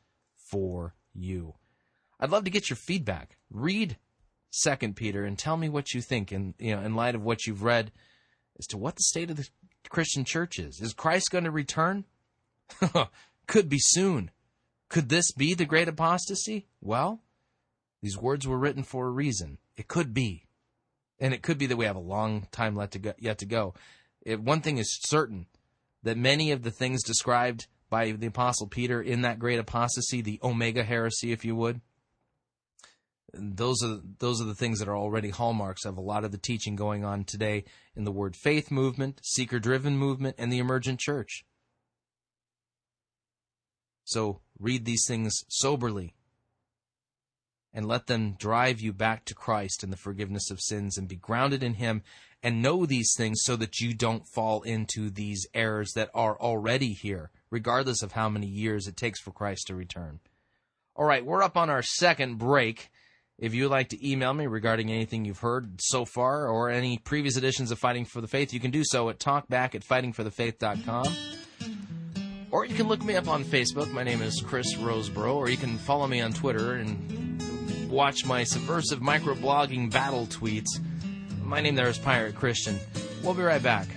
for 0.51 0.95
you. 1.15 1.55
I'd 2.21 2.31
love 2.31 2.45
to 2.45 2.51
get 2.51 2.69
your 2.69 2.77
feedback. 2.77 3.37
Read 3.51 3.97
Second 4.51 4.97
Peter 4.97 5.25
and 5.25 5.39
tell 5.39 5.57
me 5.57 5.69
what 5.69 5.93
you 5.93 6.01
think 6.01 6.33
in 6.33 6.55
you 6.59 6.75
know 6.75 6.83
in 6.83 6.95
light 6.95 7.15
of 7.15 7.23
what 7.23 7.47
you've 7.47 7.63
read 7.63 7.93
as 8.59 8.67
to 8.69 8.79
what 8.79 8.97
the 8.97 9.03
state 9.03 9.31
of 9.31 9.37
the 9.37 9.49
Christian 9.89 10.25
church 10.25 10.59
is. 10.59 10.81
Is 10.81 10.93
Christ 10.93 11.31
going 11.31 11.45
to 11.45 11.51
return? 11.51 12.05
Could 13.47 13.69
be 13.69 13.79
soon. 13.79 14.31
Could 14.89 15.09
this 15.09 15.33
be 15.33 15.55
the 15.55 15.65
great 15.65 15.89
apostasy? 15.89 16.67
Well, 16.81 17.21
these 18.03 18.17
words 18.17 18.47
were 18.47 18.59
written 18.59 18.83
for 18.83 19.07
a 19.07 19.11
reason. 19.11 19.59
It 19.77 19.89
could 19.89 20.15
be. 20.15 20.45
And 21.19 21.35
it 21.35 21.43
could 21.43 21.59
be 21.59 21.67
that 21.67 21.77
we 21.77 21.85
have 21.85 21.97
a 21.97 22.01
long 22.01 22.47
time 22.53 22.79
yet 23.19 23.39
to 23.39 23.47
go. 23.47 23.75
It, 24.23 24.41
one 24.41 24.61
thing 24.61 24.79
is 24.79 24.99
certain 25.03 25.47
that 26.03 26.17
many 26.17 26.51
of 26.53 26.63
the 26.63 26.71
things 26.71 27.03
described 27.03 27.67
by 27.91 28.13
the 28.13 28.27
Apostle 28.27 28.67
Peter 28.67 29.01
in 29.01 29.23
that 29.23 29.39
great 29.39 29.59
apostasy, 29.59 30.21
the 30.21 30.39
Omega 30.43 30.85
heresy, 30.85 31.33
if 31.33 31.45
you 31.45 31.57
would, 31.57 31.81
those 33.33 33.83
are 33.83 34.01
those 34.19 34.41
are 34.41 34.47
the 34.47 34.55
things 34.55 34.79
that 34.79 34.89
are 34.89 34.97
already 34.97 35.31
hallmarks 35.31 35.85
of 35.85 35.99
a 35.99 36.03
lot 36.03 36.25
of 36.25 36.33
the 36.33 36.39
teaching 36.39 36.77
going 36.77 37.05
on 37.05 37.25
today 37.25 37.65
in 37.95 38.05
the 38.05 38.13
word 38.13 38.35
faith 38.35 38.71
movement, 38.71 39.21
seeker 39.23 39.59
driven 39.59 39.97
movement, 39.97 40.37
and 40.39 40.53
the 40.53 40.59
emergent 40.59 40.99
church. 40.99 41.45
So 44.05 44.41
read 44.59 44.85
these 44.85 45.05
things 45.07 45.45
soberly 45.49 46.15
and 47.73 47.87
let 47.87 48.07
them 48.07 48.35
drive 48.39 48.81
you 48.81 48.93
back 48.93 49.25
to 49.27 49.35
Christ 49.35 49.83
and 49.83 49.93
the 49.93 49.97
forgiveness 49.97 50.51
of 50.51 50.61
sins 50.61 50.97
and 50.97 51.09
be 51.09 51.17
grounded 51.17 51.63
in 51.63 51.75
Him 51.75 52.03
and 52.43 52.63
know 52.63 52.87
these 52.87 53.13
things 53.17 53.41
so 53.43 53.57
that 53.57 53.81
you 53.81 53.95
don't 53.95 54.27
fall 54.27 54.63
into 54.63 55.11
these 55.11 55.47
errors 55.55 55.93
that 55.95 56.11
are 56.15 56.41
already 56.41 56.93
here, 56.93 57.31
regardless 57.51 58.03
of 58.03 58.13
how 58.13 58.29
many 58.29 58.47
years 58.47 58.87
it 58.87 58.97
takes 58.97 59.21
for 59.21 59.33
Christ 59.33 59.67
to 59.67 59.75
return. 59.75 60.21
All 60.95 61.05
right, 61.05 61.25
we're 61.25 61.43
up 61.43 61.57
on 61.57 61.71
our 61.71 61.83
second 61.83 62.39
break. 62.39 62.91
If 63.39 63.55
you 63.55 63.65
would 63.65 63.71
like 63.71 63.91
to 63.91 64.09
email 64.09 64.35
me 64.35 64.47
regarding 64.49 64.91
anything 64.91 65.25
you've 65.25 65.39
heard 65.39 65.81
so 65.81 66.05
far 66.05 66.49
or 66.49 66.71
any 66.71 66.99
previous 66.99 67.37
editions 67.37 67.71
of 67.71 67.79
Fighting 67.79 68.05
for 68.05 68.21
the 68.21 68.27
Faith, 68.27 68.53
you 68.53 68.59
can 68.59 68.73
do 68.73 68.83
so 68.85 69.09
at 69.09 69.21
talkback 69.21 69.77
at 69.77 69.85
fightingforthefaith.com. 69.85 71.07
Or 72.51 72.65
you 72.65 72.75
can 72.75 72.89
look 72.89 73.05
me 73.05 73.15
up 73.15 73.29
on 73.29 73.45
Facebook. 73.45 73.93
My 73.93 74.03
name 74.03 74.23
is 74.23 74.43
Chris 74.45 74.75
Rosebrough. 74.75 75.35
Or 75.35 75.49
you 75.49 75.57
can 75.57 75.77
follow 75.79 76.07
me 76.07 76.21
on 76.21 76.33
Twitter 76.33 76.75
and 76.75 77.41
watch 77.89 78.25
my 78.25 78.45
subversive 78.45 79.01
microblogging 79.01 79.91
battle 79.91 80.27
tweets. 80.27 80.81
My 81.43 81.61
name 81.61 81.75
there 81.75 81.89
is 81.89 81.99
Pirate 81.99 82.35
Christian. 82.35 82.79
We'll 83.23 83.35
be 83.35 83.43
right 83.43 83.63
back. 83.63 83.89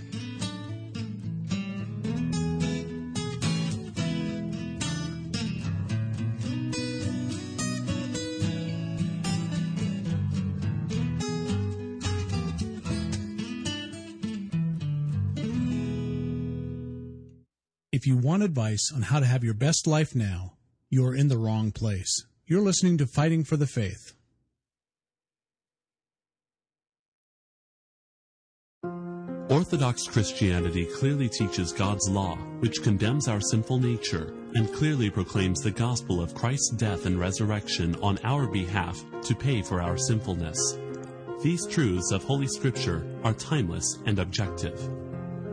If 17.92 18.08
you 18.08 18.18
want 18.18 18.42
advice 18.42 18.92
on 18.96 19.04
how 19.04 19.20
to 19.20 19.28
have 19.28 19.44
your 19.44 19.54
best 19.54 19.86
life 19.86 20.16
now, 20.16 20.54
you 20.90 21.06
are 21.06 21.14
in 21.14 21.28
the 21.28 21.38
wrong 21.38 21.72
place. 21.72 22.26
You're 22.52 22.60
listening 22.60 22.98
to 22.98 23.08
Fighting 23.08 23.46
for 23.46 23.56
the 23.56 23.66
Faith. 23.66 24.14
Orthodox 29.50 30.06
Christianity 30.06 30.86
clearly 30.86 31.30
teaches 31.30 31.72
God's 31.72 32.10
law, 32.10 32.36
which 32.60 32.84
condemns 32.84 33.30
our 33.30 33.40
sinful 33.40 33.80
nature, 33.80 34.34
and 34.54 34.70
clearly 34.74 35.10
proclaims 35.10 35.62
the 35.62 35.72
gospel 35.72 36.22
of 36.22 36.36
Christ's 36.36 36.72
death 36.72 37.06
and 37.06 37.18
resurrection 37.18 37.96
on 38.02 38.20
our 38.26 38.48
behalf 38.48 39.02
to 39.22 39.34
pay 39.34 39.62
for 39.62 39.82
our 39.82 39.98
sinfulness. 39.98 40.78
These 41.42 41.66
truths 41.68 42.12
of 42.12 42.26
Holy 42.26 42.48
Scripture 42.48 43.08
are 43.24 43.34
timeless 43.34 44.00
and 44.06 44.20
objective. 44.20 44.78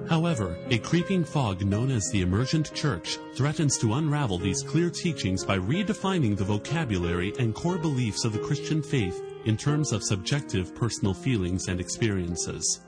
However, 0.08 0.56
a 0.70 0.78
creeping 0.78 1.22
fog 1.22 1.64
known 1.64 1.90
as 1.90 2.08
the 2.10 2.22
emergent 2.22 2.72
church 2.74 3.18
threatens 3.34 3.76
to 3.78 3.94
unravel 3.94 4.38
these 4.38 4.62
clear 4.62 4.88
teachings 4.88 5.44
by 5.44 5.58
redefining 5.58 6.36
the 6.36 6.44
vocabulary 6.44 7.34
and 7.38 7.54
core 7.54 7.78
beliefs 7.78 8.24
of 8.24 8.32
the 8.32 8.38
Christian 8.38 8.82
faith 8.82 9.22
in 9.44 9.56
terms 9.56 9.92
of 9.92 10.02
subjective 10.02 10.74
personal 10.74 11.12
feelings 11.12 11.68
and 11.68 11.78
experiences. 11.78 12.80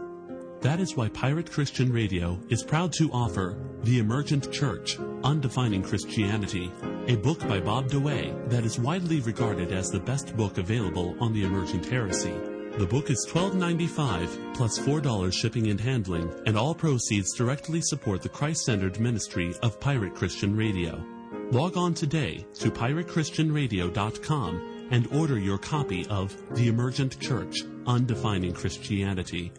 That 0.63 0.81
is 0.81 0.97
why 0.97 1.09
Pirate 1.09 1.51
Christian 1.51 1.93
Radio 1.93 2.39
is 2.49 2.63
proud 2.63 2.93
to 2.95 3.11
offer 3.13 3.57
The 3.83 3.99
Emergent 3.99 4.51
Church 4.53 4.99
Undefining 4.99 5.83
Christianity, 5.83 6.71
a 7.07 7.17
book 7.17 7.41
by 7.41 7.61
Bob 7.61 7.89
DeWaay 7.89 8.51
that 8.51 8.65
is 8.65 8.79
widely 8.79 9.21
regarded 9.21 9.73
as 9.73 9.91
the 9.91 10.01
best 10.01 10.37
book 10.37 10.59
available 10.59 11.17
on 11.21 11.33
the 11.33 11.45
emergent 11.45 11.87
heresy. 11.87 12.35
The 12.79 12.87
book 12.87 13.11
is 13.11 13.27
$12.95 13.29 14.55
plus 14.55 14.79
$4 14.79 15.33
shipping 15.33 15.67
and 15.69 15.81
handling, 15.81 16.33
and 16.47 16.57
all 16.57 16.73
proceeds 16.75 17.35
directly 17.35 17.81
support 17.83 18.23
the 18.23 18.29
Christ 18.29 18.65
centered 18.65 19.01
ministry 19.01 19.53
of 19.63 19.81
Pirate 19.81 20.15
Christian 20.15 20.57
Radio. 20.57 21.05
Log 21.51 21.77
on 21.77 21.95
today 21.95 22.47
to 22.61 22.71
piratechristianradio.com 22.71 24.89
and 24.93 25.09
order 25.09 25.37
your 25.39 25.59
copy 25.59 26.07
of 26.07 26.35
The 26.55 26.69
Emergent 26.69 27.19
Church 27.21 27.65
Undefining 27.87 28.55
Christianity. 28.55 29.53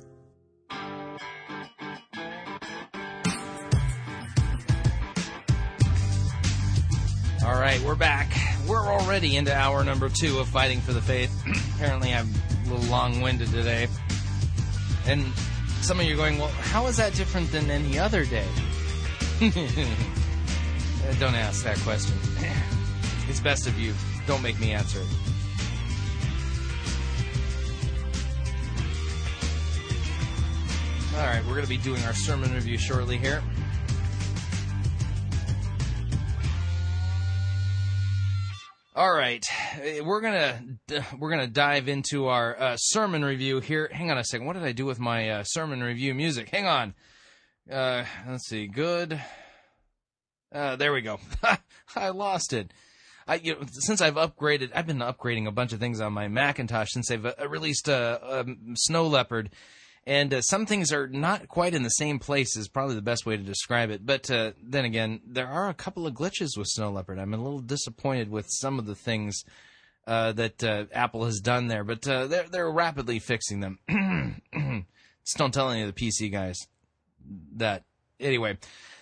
All 7.46 7.60
right, 7.60 7.82
we're 7.82 7.96
back. 7.96 8.32
We're 8.68 8.88
already 8.88 9.36
into 9.36 9.54
hour 9.54 9.84
number 9.84 10.08
two 10.10 10.40
of 10.40 10.48
Fighting 10.48 10.80
for 10.80 10.94
the 10.94 11.02
Faith. 11.02 11.32
Apparently, 11.76 12.14
I'm 12.14 12.30
little 12.72 12.90
long 12.90 13.22
winded 13.22 13.52
today. 13.52 13.88
And 15.06 15.26
some 15.82 16.00
of 16.00 16.06
you 16.06 16.14
are 16.14 16.18
going, 16.18 16.38
well, 16.38 16.48
how 16.48 16.88
is 16.88 16.98
that 16.98 17.14
different 17.14 17.52
than 17.52 17.70
any 17.70 18.00
other 18.00 18.26
day? 18.26 18.48
don't 21.20 21.36
ask 21.36 21.64
that 21.64 21.78
question. 21.80 22.18
It's 23.30 23.40
best 23.40 23.66
of 23.66 23.80
you. 23.80 23.94
Don't 24.28 24.42
make 24.42 24.60
me 24.60 24.74
answer 24.74 25.00
it. 25.00 25.08
All 31.16 31.28
right, 31.28 31.42
we're 31.46 31.54
going 31.54 31.64
to 31.64 31.70
be 31.70 31.78
doing 31.78 32.04
our 32.04 32.14
sermon 32.14 32.54
review 32.54 32.78
shortly 32.78 33.18
here. 33.18 33.42
All 38.94 39.14
right, 39.14 39.46
Uh, 39.76 40.04
we're 40.04 40.20
gonna 40.20 40.62
we're 41.18 41.30
gonna 41.30 41.48
dive 41.48 41.88
into 41.88 42.28
our 42.28 42.60
uh, 42.60 42.76
sermon 42.78 43.24
review 43.24 43.62
here. 43.62 43.90
Hang 43.90 44.12
on 44.12 44.18
a 44.18 44.24
second. 44.26 44.48
What 44.48 44.54
did 44.54 44.64
I 44.64 44.74
do 44.74 44.86
with 44.86 45.00
my 45.00 45.30
uh, 45.30 45.44
sermon 45.46 45.82
review 45.82 46.14
music? 46.14 46.50
Hang 46.50 46.68
on. 46.68 46.94
Uh, 47.72 48.04
let's 48.28 48.50
see. 48.50 48.68
Good. 48.68 49.22
Uh, 50.54 50.76
there 50.76 50.92
we 50.92 51.00
go. 51.02 51.22
I 51.96 52.10
lost 52.10 52.52
it. 52.52 52.74
I 53.26 53.36
you 53.36 53.54
know, 53.54 53.62
since 53.72 54.02
I've 54.02 54.16
upgraded, 54.16 54.72
I've 54.76 54.88
been 54.88 54.98
upgrading 54.98 55.48
a 55.48 55.52
bunch 55.52 55.72
of 55.72 55.80
things 55.80 56.02
on 56.02 56.12
my 56.12 56.28
Macintosh 56.28 56.90
since 56.92 57.08
they've 57.08 57.26
uh, 57.26 57.48
released 57.48 57.88
uh, 57.88 58.20
um, 58.22 58.74
Snow 58.76 59.08
Leopard, 59.08 59.52
and 60.08 60.34
uh, 60.34 60.42
some 60.42 60.66
things 60.66 60.92
are 60.92 61.08
not 61.08 61.48
quite 61.48 61.76
in 61.76 61.84
the 61.84 61.90
same 61.90 62.20
place. 62.20 62.58
Is 62.58 62.68
probably 62.68 62.96
the 62.96 63.02
best 63.02 63.26
way 63.26 63.38
to 63.38 63.44
describe 63.44 63.92
it. 63.92 64.06
But 64.06 64.30
uh, 64.32 64.54
then 64.62 64.86
again, 64.86 65.22
there 65.26 65.48
are 65.48 65.70
a 65.70 65.74
couple 65.74 66.08
of 66.08 66.14
glitches 66.14 66.58
with 66.58 66.68
Snow 66.68 66.92
Leopard. 66.92 67.20
I'm 67.20 67.34
a 67.34 67.38
little 67.38 67.60
disappointed 67.60 68.30
with 68.30 68.48
some 68.50 68.80
of 68.80 68.86
the 68.86 68.96
things 68.96 69.44
uh, 70.08 70.32
that 70.34 70.64
uh, 70.64 70.86
Apple 70.92 71.26
has 71.26 71.40
done 71.40 71.68
there, 71.68 71.84
but 71.84 72.08
uh, 72.08 72.28
they're 72.28 72.48
they're 72.50 72.72
rapidly 72.72 73.20
fixing 73.20 73.60
them. 73.60 73.80
Just 75.24 75.38
don't 75.38 75.54
tell 75.54 75.70
any 75.70 75.84
of 75.84 75.94
the 75.94 76.02
PC 76.02 76.32
guys 76.32 76.58
that. 77.56 77.84
Anyway, 78.20 78.56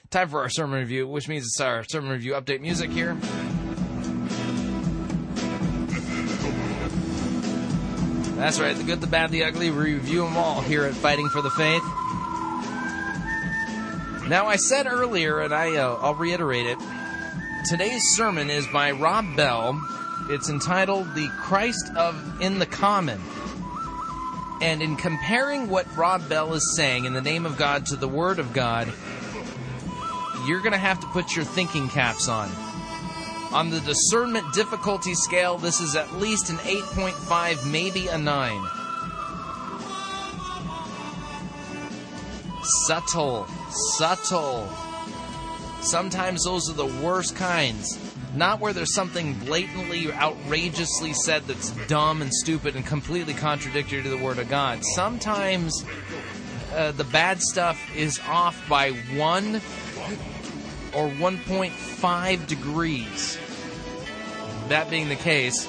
time 0.10 0.30
for 0.30 0.40
our 0.40 0.50
sermon 0.50 0.80
review, 0.80 1.06
which 1.06 1.28
means 1.28 1.44
it's 1.44 1.60
our 1.60 1.84
sermon 1.84 2.10
review 2.12 2.34
update 2.34 2.62
music 2.62 2.90
here. 2.90 3.18
That's 8.40 8.58
right, 8.58 8.74
the 8.74 8.84
good, 8.84 9.02
the 9.02 9.08
bad, 9.08 9.32
the 9.32 9.44
ugly. 9.44 9.70
We 9.70 9.96
review 9.96 10.24
them 10.24 10.38
all 10.38 10.62
here 10.62 10.86
at 10.86 10.94
Fighting 10.94 11.28
for 11.28 11.42
the 11.42 11.50
Faith. 11.50 11.84
Now, 14.30 14.48
I 14.48 14.56
said 14.56 14.88
earlier, 14.88 15.42
and 15.42 15.54
I, 15.54 15.76
uh, 15.76 16.00
I'll 16.02 16.16
reiterate 16.16 16.66
it. 16.66 16.78
Today's 17.66 18.02
sermon 18.16 18.50
is 18.50 18.66
by 18.68 18.92
Rob 18.92 19.36
Bell. 19.36 19.78
It's 20.30 20.50
entitled 20.50 21.14
"The 21.16 21.28
Christ 21.38 21.92
of 21.98 22.42
in 22.42 22.60
the 22.60 22.66
Common." 22.66 23.20
And 24.62 24.82
in 24.82 24.96
comparing 24.96 25.70
what 25.70 25.86
Rob 25.98 26.30
Bell 26.30 26.54
is 26.54 26.76
saying 26.78 27.04
in 27.04 27.12
the 27.12 27.22
name 27.22 27.46
of 27.46 27.58
God 27.58 27.88
to 27.88 27.98
the 27.98 28.08
Word 28.08 28.40
of 28.40 28.54
God, 28.54 28.88
you're 30.48 30.62
going 30.62 30.72
to 30.72 30.78
have 30.78 31.02
to 31.02 31.08
put 31.08 31.36
your 31.36 31.44
thinking 31.44 31.90
caps 31.90 32.30
on. 32.30 32.50
On 33.52 33.70
the 33.70 33.80
discernment 33.82 34.54
difficulty 34.54 35.16
scale, 35.16 35.58
this 35.58 35.82
is 35.82 35.96
at 35.96 36.14
least 36.14 36.50
an 36.50 36.58
8.5, 36.58 37.70
maybe 37.70 38.08
a 38.08 38.18
9. 38.18 38.70
subtle, 42.88 43.48
subtle. 43.98 44.68
Sometimes 45.82 46.44
those 46.44 46.70
are 46.70 46.74
the 46.74 47.04
worst 47.04 47.36
kinds. 47.36 47.98
Not 48.36 48.60
where 48.60 48.74
there's 48.74 48.94
something 48.94 49.34
blatantly, 49.34 50.12
outrageously 50.12 51.14
said 51.14 51.44
that's 51.44 51.72
dumb 51.88 52.22
and 52.22 52.34
stupid 52.34 52.76
and 52.76 52.86
completely 52.86 53.34
contradictory 53.34 54.04
to 54.04 54.10
the 54.10 54.18
Word 54.18 54.38
of 54.38 54.50
God. 54.50 54.84
Sometimes 54.84 55.84
uh, 56.74 56.92
the 56.92 57.06
bad 57.06 57.42
stuff 57.42 57.80
is 57.96 58.20
off 58.28 58.68
by 58.70 58.92
one 59.16 59.62
or 60.96 61.08
1.5 61.10 62.48
degrees. 62.48 63.38
That 64.68 64.90
being 64.90 65.10
the 65.10 65.16
case, 65.16 65.68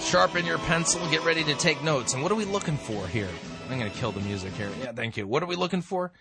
sharpen 0.00 0.46
your 0.46 0.58
pencil, 0.58 1.06
get 1.10 1.24
ready 1.24 1.44
to 1.44 1.54
take 1.54 1.82
notes. 1.82 2.14
And 2.14 2.22
what 2.22 2.32
are 2.32 2.36
we 2.36 2.44
looking 2.44 2.76
for 2.76 3.06
here? 3.08 3.28
I'm 3.68 3.78
going 3.78 3.90
to 3.90 3.98
kill 3.98 4.12
the 4.12 4.20
music 4.20 4.54
here. 4.54 4.70
Yeah, 4.80 4.92
thank 4.92 5.16
you. 5.16 5.26
What 5.26 5.42
are 5.42 5.46
we 5.46 5.56
looking 5.56 5.82
for? 5.82 6.12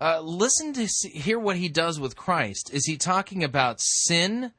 Uh, 0.00 0.20
listen 0.20 0.72
to 0.74 0.86
see, 0.88 1.10
hear 1.10 1.38
what 1.38 1.56
he 1.56 1.68
does 1.68 1.98
with 1.98 2.16
Christ. 2.16 2.70
Is 2.72 2.86
he 2.86 2.96
talking 2.96 3.42
about 3.42 3.80
sin, 3.80 4.52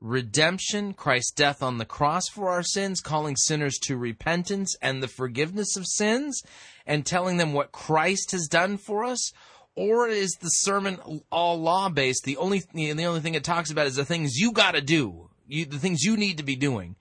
redemption, 0.00 0.92
Christ's 0.94 1.32
death 1.32 1.62
on 1.62 1.78
the 1.78 1.84
cross 1.84 2.28
for 2.28 2.48
our 2.48 2.62
sins, 2.62 3.00
calling 3.00 3.36
sinners 3.36 3.78
to 3.82 3.96
repentance 3.96 4.76
and 4.82 5.02
the 5.02 5.08
forgiveness 5.08 5.76
of 5.76 5.86
sins, 5.86 6.42
and 6.86 7.04
telling 7.06 7.36
them 7.36 7.52
what 7.52 7.72
Christ 7.72 8.32
has 8.32 8.46
done 8.48 8.76
for 8.76 9.04
us? 9.04 9.32
Or 9.78 10.08
is 10.08 10.32
the 10.40 10.48
sermon 10.48 11.22
all 11.30 11.60
law 11.60 11.88
based? 11.88 12.24
The 12.24 12.36
only 12.36 12.64
the 12.74 13.06
only 13.06 13.20
thing 13.20 13.36
it 13.36 13.44
talks 13.44 13.70
about 13.70 13.86
is 13.86 13.94
the 13.94 14.04
things 14.04 14.34
you 14.34 14.50
got 14.50 14.74
to 14.74 14.80
do, 14.80 15.30
you, 15.46 15.66
the 15.66 15.78
things 15.78 16.02
you 16.02 16.16
need 16.16 16.38
to 16.38 16.42
be 16.42 16.56
doing. 16.56 16.96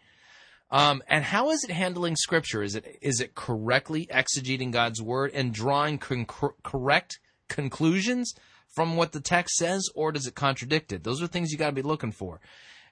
Um, 0.70 1.02
and 1.08 1.24
how 1.24 1.50
is 1.50 1.64
it 1.64 1.72
handling 1.72 2.16
Scripture? 2.16 2.62
Is 2.62 2.76
it 2.76 3.00
is 3.02 3.20
it 3.20 3.34
correctly 3.34 4.08
exegeting 4.14 4.70
God's 4.72 5.02
word 5.02 5.32
and 5.34 5.52
drawing 5.52 5.98
con- 5.98 6.28
correct 6.62 7.18
conclusions 7.48 8.36
from 8.76 8.96
what 8.96 9.12
the 9.12 9.22
text 9.22 9.56
says, 9.56 9.90
or 9.96 10.12
does 10.12 10.28
it 10.28 10.36
contradict 10.36 10.92
it? 10.92 11.04
Those 11.04 11.20
are 11.20 11.26
things 11.26 11.52
you 11.52 11.58
got 11.58 11.70
to 11.70 11.72
be 11.72 11.82
looking 11.82 12.12
for. 12.12 12.40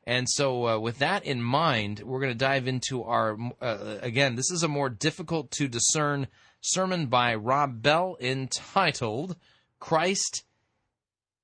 And 0.08 0.28
so, 0.28 0.68
uh, 0.68 0.80
with 0.80 0.98
that 0.98 1.24
in 1.26 1.44
mind, 1.44 2.02
we're 2.04 2.22
going 2.22 2.34
to 2.34 2.38
dive 2.38 2.68
into 2.68 3.04
our 3.04 3.38
uh, 3.62 3.98
again. 4.02 4.36
This 4.36 4.50
is 4.50 4.64
a 4.64 4.68
more 4.68 4.90
difficult 4.90 5.52
to 5.52 5.68
discern 5.68 6.26
sermon 6.62 7.06
by 7.06 7.36
Rob 7.36 7.84
Bell 7.84 8.18
entitled 8.20 9.36
"Christ 9.80 10.44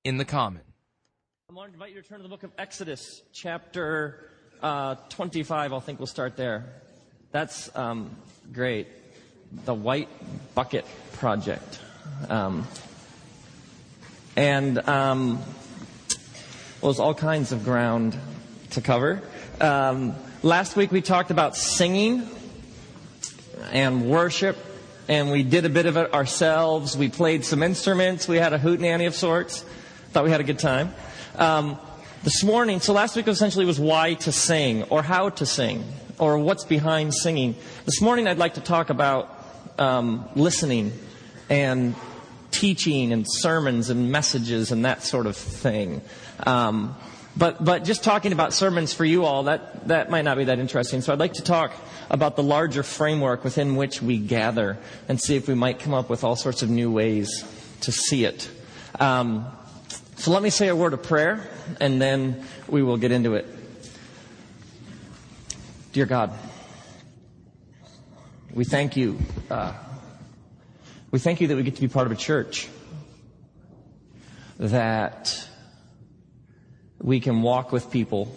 in 0.04 0.18
the 0.18 0.26
Common." 0.26 0.62
I 1.50 1.54
want 1.54 1.70
to 1.70 1.74
invite 1.74 1.94
you 1.94 2.02
to 2.02 2.08
turn 2.08 2.20
to 2.20 2.24
the 2.24 2.30
book 2.30 2.44
of 2.44 2.52
Exodus, 2.58 3.22
chapter 3.34 4.32
uh, 4.62 4.96
25, 5.10 5.74
I 5.74 5.80
think 5.80 6.00
we'll 6.00 6.06
start 6.06 6.38
there. 6.38 6.66
That's 7.32 7.76
um, 7.76 8.16
great. 8.54 8.88
The 9.66 9.74
White 9.74 10.08
Bucket 10.56 10.86
Project. 11.14 11.80
Um, 12.30 12.68
and 14.36 14.78
um, 14.88 15.38
well, 16.82 16.92
there's 16.92 17.00
all 17.00 17.14
kinds 17.14 17.52
of 17.52 17.64
ground 17.64 18.16
to 18.72 18.82
cover. 18.82 19.22
Um, 19.60 20.16
last 20.44 20.76
week 20.76 20.92
we 20.92 21.02
talked 21.02 21.32
about 21.32 21.58
singing 21.58 22.30
and 23.72 24.10
worship, 24.10 24.58
and 25.12 25.30
we 25.30 25.44
did 25.44 25.66
a 25.66 25.70
bit 25.70 25.88
of 25.88 25.98
it 25.98 26.14
ourselves. 26.14 26.96
We 26.96 27.10
played 27.10 27.44
some 27.44 27.62
instruments. 27.62 28.30
We 28.30 28.38
had 28.38 28.54
a 28.54 28.58
hootenanny 28.58 29.08
of 29.08 29.14
sorts. 29.14 29.66
Thought 30.14 30.24
we 30.24 30.32
had 30.32 30.40
a 30.40 30.46
good 30.46 30.58
time. 30.58 30.94
Um, 31.36 31.78
this 32.24 32.46
morning, 32.46 32.80
so 32.80 32.94
last 32.94 33.18
week 33.18 33.28
essentially 33.28 33.66
was 33.66 33.78
why 33.78 34.14
to 34.14 34.32
sing, 34.32 34.84
or 34.84 35.04
how 35.04 35.28
to 35.28 35.46
sing, 35.46 35.84
or 36.18 36.38
what's 36.38 36.64
behind 36.64 37.14
singing. 37.14 37.58
This 37.84 38.00
morning 38.00 38.26
I'd 38.26 38.38
like 38.38 38.54
to 38.54 38.62
talk 38.62 38.90
about 38.90 39.38
um, 39.78 40.30
listening 40.36 40.94
and 41.50 41.94
teaching 42.52 43.12
and 43.12 43.26
sermons 43.28 43.90
and 43.90 44.14
messages 44.14 44.72
and 44.72 44.86
that 44.86 45.04
sort 45.04 45.28
of 45.28 45.36
thing. 45.36 46.02
Um, 46.46 46.96
but 47.36 47.62
but 47.62 47.84
just 47.84 48.06
talking 48.06 48.32
about 48.32 48.54
sermons 48.54 48.94
for 48.94 49.04
you 49.04 49.26
all 49.26 49.44
that 49.44 49.90
that 49.90 50.10
might 50.10 50.24
not 50.24 50.38
be 50.38 50.46
that 50.46 50.60
interesting. 50.60 51.02
So 51.02 51.12
I'd 51.12 51.20
like 51.20 51.34
to 51.34 51.44
talk 51.44 51.74
about 52.12 52.36
the 52.36 52.44
larger 52.44 52.84
framework 52.84 53.44
within 53.44 53.78
which 53.78 54.02
we 54.02 54.18
gather 54.18 54.78
and 55.08 55.20
see 55.20 55.38
if 55.38 55.48
we 55.48 55.56
might 55.56 55.80
come 55.80 55.94
up 55.94 56.10
with 56.10 56.26
all 56.26 56.36
sorts 56.36 56.62
of 56.62 56.70
new 56.70 56.92
ways 56.92 57.46
to 57.80 57.92
see 57.92 58.26
it. 58.26 58.52
Um, 59.00 59.50
so 60.18 60.32
let 60.32 60.44
me 60.44 60.50
say 60.50 60.68
a 60.68 60.76
word 60.76 60.94
of 60.94 61.02
prayer, 61.02 61.50
and 61.80 62.02
then 62.02 62.46
we 62.68 62.84
will 62.84 62.98
get 62.98 63.14
into 63.14 63.36
it. 63.36 63.48
Dear 65.94 66.06
God, 66.06 66.34
we 68.54 68.66
thank 68.66 68.98
you. 68.98 69.18
Uh, 69.50 69.74
we 71.12 71.20
thank 71.20 71.40
you 71.40 71.48
that 71.48 71.56
we 71.56 71.64
get 71.64 71.76
to 71.76 71.82
be 71.82 71.88
part 71.88 72.08
of 72.08 72.12
a 72.12 72.18
church, 72.18 72.68
that 74.60 75.48
we 77.00 77.22
can 77.22 77.42
walk 77.42 77.72
with 77.72 77.90
people, 77.90 78.36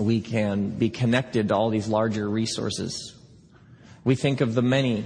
we 0.00 0.20
can 0.20 0.70
be 0.70 0.88
connected 0.90 1.48
to 1.48 1.54
all 1.54 1.70
these 1.70 1.88
larger 1.88 2.28
resources. 2.28 3.14
We 4.02 4.14
think 4.14 4.40
of 4.40 4.54
the 4.54 4.62
many 4.62 5.04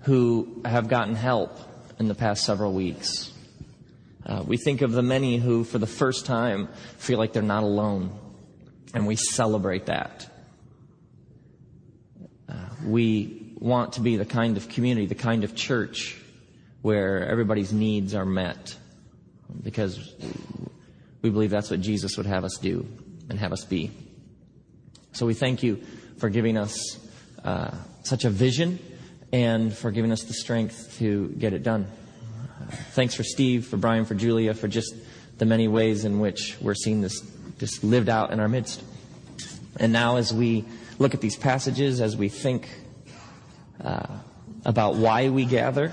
who 0.00 0.62
have 0.64 0.88
gotten 0.88 1.14
help 1.14 1.58
in 1.98 2.08
the 2.08 2.14
past 2.14 2.44
several 2.44 2.72
weeks. 2.72 3.32
Uh, 4.24 4.42
we 4.46 4.56
think 4.56 4.82
of 4.82 4.92
the 4.92 5.02
many 5.02 5.36
who, 5.36 5.64
for 5.64 5.78
the 5.78 5.86
first 5.86 6.26
time, 6.26 6.68
feel 6.98 7.18
like 7.18 7.32
they're 7.32 7.42
not 7.42 7.64
alone, 7.64 8.18
and 8.94 9.06
we 9.06 9.16
celebrate 9.16 9.86
that. 9.86 10.28
Uh, 12.48 12.54
we 12.86 13.54
want 13.58 13.94
to 13.94 14.00
be 14.00 14.16
the 14.16 14.24
kind 14.24 14.56
of 14.56 14.68
community, 14.68 15.06
the 15.06 15.14
kind 15.14 15.44
of 15.44 15.54
church 15.54 16.18
where 16.82 17.26
everybody's 17.26 17.72
needs 17.72 18.14
are 18.14 18.26
met, 18.26 18.74
because 19.62 20.14
we 21.20 21.30
believe 21.30 21.50
that's 21.50 21.70
what 21.70 21.80
Jesus 21.80 22.16
would 22.16 22.26
have 22.26 22.44
us 22.44 22.58
do 22.58 22.86
and 23.32 23.40
have 23.40 23.52
us 23.52 23.64
be. 23.64 23.90
So 25.12 25.24
we 25.24 25.32
thank 25.32 25.62
you 25.62 25.82
for 26.18 26.28
giving 26.28 26.58
us 26.58 26.98
uh, 27.42 27.70
such 28.02 28.24
a 28.26 28.30
vision 28.30 28.78
and 29.32 29.72
for 29.74 29.90
giving 29.90 30.12
us 30.12 30.24
the 30.24 30.34
strength 30.34 30.96
to 30.98 31.28
get 31.38 31.54
it 31.54 31.62
done. 31.62 31.86
Thanks 32.90 33.14
for 33.14 33.24
Steve, 33.24 33.66
for 33.66 33.78
Brian, 33.78 34.04
for 34.04 34.14
Julia, 34.14 34.52
for 34.52 34.68
just 34.68 34.94
the 35.38 35.46
many 35.46 35.66
ways 35.66 36.04
in 36.04 36.20
which 36.20 36.56
we're 36.60 36.74
seeing 36.74 37.00
this 37.00 37.20
just 37.58 37.82
lived 37.82 38.10
out 38.10 38.32
in 38.32 38.38
our 38.38 38.48
midst. 38.48 38.82
And 39.78 39.94
now, 39.94 40.18
as 40.18 40.32
we 40.32 40.66
look 40.98 41.14
at 41.14 41.22
these 41.22 41.36
passages, 41.36 42.02
as 42.02 42.14
we 42.14 42.28
think 42.28 42.68
uh, 43.82 44.06
about 44.66 44.96
why 44.96 45.30
we 45.30 45.46
gather, 45.46 45.90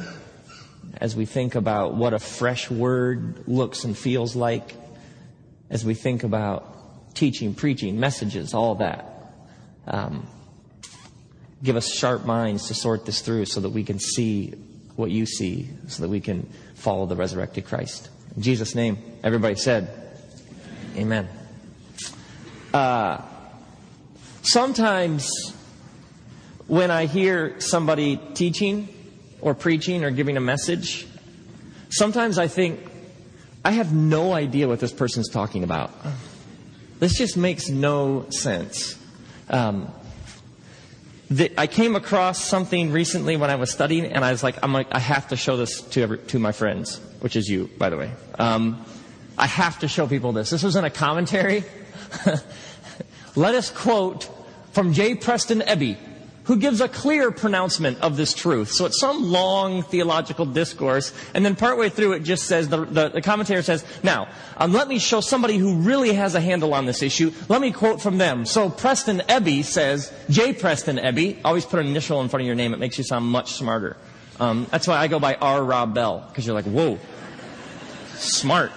as 0.97 1.15
we 1.15 1.25
think 1.25 1.55
about 1.55 1.95
what 1.95 2.13
a 2.13 2.19
fresh 2.19 2.69
word 2.69 3.47
looks 3.47 3.85
and 3.85 3.97
feels 3.97 4.35
like, 4.35 4.73
as 5.69 5.85
we 5.85 5.93
think 5.93 6.23
about 6.23 6.75
teaching, 7.19 7.53
preaching, 7.53 7.99
messages, 7.99 8.53
all 8.53 8.75
that, 8.75 9.05
um, 9.87 10.25
give 11.61 11.75
us 11.75 11.91
sharp 11.91 12.25
minds 12.25 12.69
to 12.69 12.73
sort 12.73 13.05
this 13.05 13.19
through 13.19 13.43
so 13.43 13.59
that 13.59 13.71
we 13.71 13.83
can 13.83 13.99
see 13.99 14.53
what 14.95 15.11
you 15.11 15.25
see 15.25 15.67
so 15.87 16.01
that 16.01 16.09
we 16.09 16.21
can 16.21 16.49
follow 16.75 17.05
the 17.05 17.17
resurrected 17.17 17.65
Christ. 17.65 18.09
In 18.37 18.41
Jesus' 18.41 18.73
name, 18.73 18.97
everybody 19.21 19.55
said, 19.55 19.89
Amen. 20.95 21.27
Uh, 22.73 23.21
sometimes 24.41 25.29
when 26.67 26.89
I 26.89 27.05
hear 27.05 27.59
somebody 27.59 28.17
teaching 28.33 28.87
or 29.41 29.53
preaching 29.53 30.05
or 30.05 30.11
giving 30.11 30.37
a 30.37 30.41
message, 30.41 31.05
sometimes 31.89 32.39
I 32.39 32.47
think, 32.47 32.79
I 33.65 33.71
have 33.71 33.93
no 33.93 34.31
idea 34.31 34.69
what 34.69 34.79
this 34.79 34.93
person's 34.93 35.29
talking 35.29 35.65
about. 35.65 35.91
This 36.99 37.17
just 37.17 37.37
makes 37.37 37.69
no 37.69 38.25
sense. 38.29 38.97
Um, 39.49 39.91
the, 41.29 41.51
I 41.57 41.67
came 41.67 41.95
across 41.95 42.43
something 42.43 42.91
recently 42.91 43.37
when 43.37 43.49
I 43.49 43.55
was 43.55 43.71
studying, 43.71 44.05
and 44.05 44.25
I 44.25 44.31
was 44.31 44.43
like, 44.43 44.57
I'm 44.63 44.73
like, 44.73 44.87
I 44.91 44.99
have 44.99 45.29
to 45.29 45.37
show 45.37 45.57
this 45.57 45.81
to 45.81 46.01
every, 46.01 46.17
to 46.17 46.39
my 46.39 46.51
friends, 46.51 46.99
which 47.21 47.35
is 47.35 47.47
you, 47.47 47.69
by 47.77 47.89
the 47.89 47.97
way. 47.97 48.11
Um, 48.37 48.83
I 49.37 49.47
have 49.47 49.79
to 49.79 49.87
show 49.87 50.07
people 50.07 50.33
this. 50.33 50.49
This 50.49 50.63
was 50.63 50.75
in 50.75 50.83
a 50.83 50.89
commentary. 50.89 51.63
Let 53.35 53.55
us 53.55 53.69
quote 53.69 54.29
from 54.71 54.93
J. 54.93 55.15
Preston 55.15 55.61
Eby, 55.61 55.97
who 56.49 56.57
gives 56.57 56.81
a 56.81 56.87
clear 56.87 57.29
pronouncement 57.29 58.01
of 58.01 58.17
this 58.17 58.33
truth. 58.33 58.71
So 58.71 58.87
it's 58.87 58.99
some 58.99 59.31
long 59.31 59.83
theological 59.83 60.47
discourse, 60.47 61.13
and 61.35 61.45
then 61.45 61.55
partway 61.55 61.89
through 61.89 62.13
it 62.13 62.23
just 62.23 62.47
says, 62.47 62.67
the, 62.69 62.85
the, 62.85 63.09
the 63.09 63.21
commentator 63.21 63.61
says, 63.61 63.85
now, 64.01 64.27
um, 64.57 64.73
let 64.73 64.87
me 64.87 64.97
show 64.97 65.21
somebody 65.21 65.57
who 65.57 65.75
really 65.75 66.13
has 66.13 66.33
a 66.33 66.41
handle 66.41 66.73
on 66.73 66.87
this 66.87 67.03
issue. 67.03 67.31
Let 67.49 67.61
me 67.61 67.71
quote 67.71 68.01
from 68.01 68.17
them. 68.17 68.47
So 68.47 68.71
Preston 68.71 69.19
Eby 69.29 69.63
says, 69.63 70.11
J. 70.27 70.53
Preston 70.53 70.97
Eby, 70.97 71.37
always 71.45 71.65
put 71.65 71.81
an 71.81 71.85
initial 71.85 72.19
in 72.19 72.29
front 72.29 72.41
of 72.41 72.47
your 72.47 72.55
name, 72.55 72.73
it 72.73 72.79
makes 72.79 72.97
you 72.97 73.03
sound 73.03 73.25
much 73.25 73.53
smarter. 73.53 73.95
Um, 74.39 74.65
that's 74.71 74.87
why 74.87 74.97
I 74.97 75.07
go 75.07 75.19
by 75.19 75.35
R. 75.35 75.63
Rob 75.63 75.93
Bell, 75.93 76.25
because 76.29 76.47
you're 76.47 76.55
like, 76.55 76.65
whoa, 76.65 76.97
smart. 78.15 78.71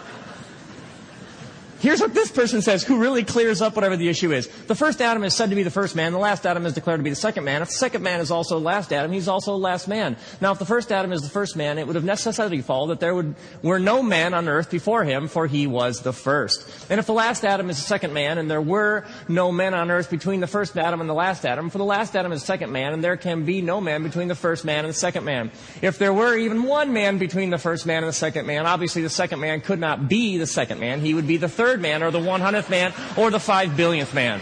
Here's 1.83 2.01
what 2.01 2.15
this 2.15 2.31
person 2.31 2.63
says, 2.63 2.85
who 2.85 2.99
really 2.99 3.25
clears 3.25 3.61
up 3.61 3.75
whatever 3.75 3.97
the 3.97 4.09
issue 4.09 4.31
is. 4.31 4.47
The 4.47 4.75
first 4.77 5.03
Adam 5.03 5.25
is 5.25 5.35
said 5.35 5.51
to 5.51 5.57
be 5.57 5.65
the 5.65 5.71
first 5.71 5.97
man. 5.97 6.13
The 6.13 6.19
last 6.19 6.47
Adam 6.47 6.65
is 6.65 6.75
declared 6.75 7.01
to 7.01 7.03
be 7.03 7.11
the 7.11 7.17
second 7.17 7.43
man. 7.43 7.61
If 7.61 7.71
the 7.71 7.75
second 7.75 8.05
man 8.05 8.21
is 8.21 8.31
also 8.31 8.61
the 8.61 8.65
last 8.65 8.93
Adam, 8.93 9.11
he's 9.11 9.27
also 9.27 9.51
the 9.51 9.59
last 9.59 9.89
man. 9.89 10.17
Now, 10.41 10.53
if 10.53 10.61
the 10.61 10.65
first 10.65 10.93
Adam 10.93 11.13
is 11.13 11.23
the 11.23 11.29
first 11.29 11.57
man, 11.57 11.79
it 11.79 11.89
would 11.89 11.97
have 11.97 12.05
necessarily 12.05 12.61
followed 12.61 12.91
that 12.91 13.01
there 13.01 13.13
would, 13.13 13.35
were 13.63 13.81
no 13.81 14.01
man 14.01 14.33
on 14.33 14.49
earth 14.49 14.71
before 14.71 15.03
him, 15.03 15.27
for 15.27 15.49
he 15.49 15.67
was 15.67 16.03
the 16.03 16.13
first. 16.13 16.65
And 16.89 17.01
if 17.01 17.07
the 17.07 17.15
last 17.15 17.45
Adam 17.45 17.69
is 17.69 17.79
the 17.79 17.83
second 17.83 18.13
man, 18.13 18.39
and 18.39 18.49
there 18.49 18.63
were 18.63 19.05
no 19.27 19.51
men 19.51 19.75
on 19.75 19.91
earth 19.91 20.09
between 20.09 20.39
the 20.39 20.47
first 20.47 20.79
Adam 20.79 21.01
and 21.01 21.11
the 21.11 21.15
last 21.15 21.45
Adam, 21.45 21.69
for 21.69 21.79
the 21.79 21.85
last 21.85 22.15
Adam 22.15 22.31
is 22.31 22.43
the 22.43 22.47
second 22.47 22.71
man, 22.71 22.93
and 22.93 23.03
there 23.03 23.17
can 23.17 23.45
be 23.45 23.61
no 23.61 23.81
man 23.81 24.05
between 24.05 24.29
the 24.29 24.37
first 24.37 24.65
man 24.65 24.85
and 24.85 24.95
the 24.95 24.99
second 24.99 25.25
man. 25.25 25.51
If 25.81 25.99
there 25.99 26.13
were 26.13 26.37
even 26.37 26.63
one 26.63 26.93
man 26.93 27.19
between 27.19 27.51
the 27.51 27.59
first 27.59 27.87
man 27.87 28.05
and 28.05 28.09
the 28.09 28.13
second 28.13 28.47
man, 28.47 28.67
obviously 28.67 29.03
the 29.03 29.11
second 29.11 29.41
man 29.41 29.63
could 29.63 29.81
not 29.81 30.09
be 30.09 30.39
the 30.39 30.47
second 30.47 30.79
man. 30.79 31.01
He 31.01 31.13
would 31.13 31.27
be 31.27 31.39
the 31.39 31.49
third 31.49 31.72
man 31.81 32.03
or 32.03 32.11
the 32.11 32.19
100th 32.19 32.71
man 32.71 32.93
or 33.17 33.31
the 33.31 33.41
five 33.41 33.77
billionth 33.77 34.15
man. 34.15 34.41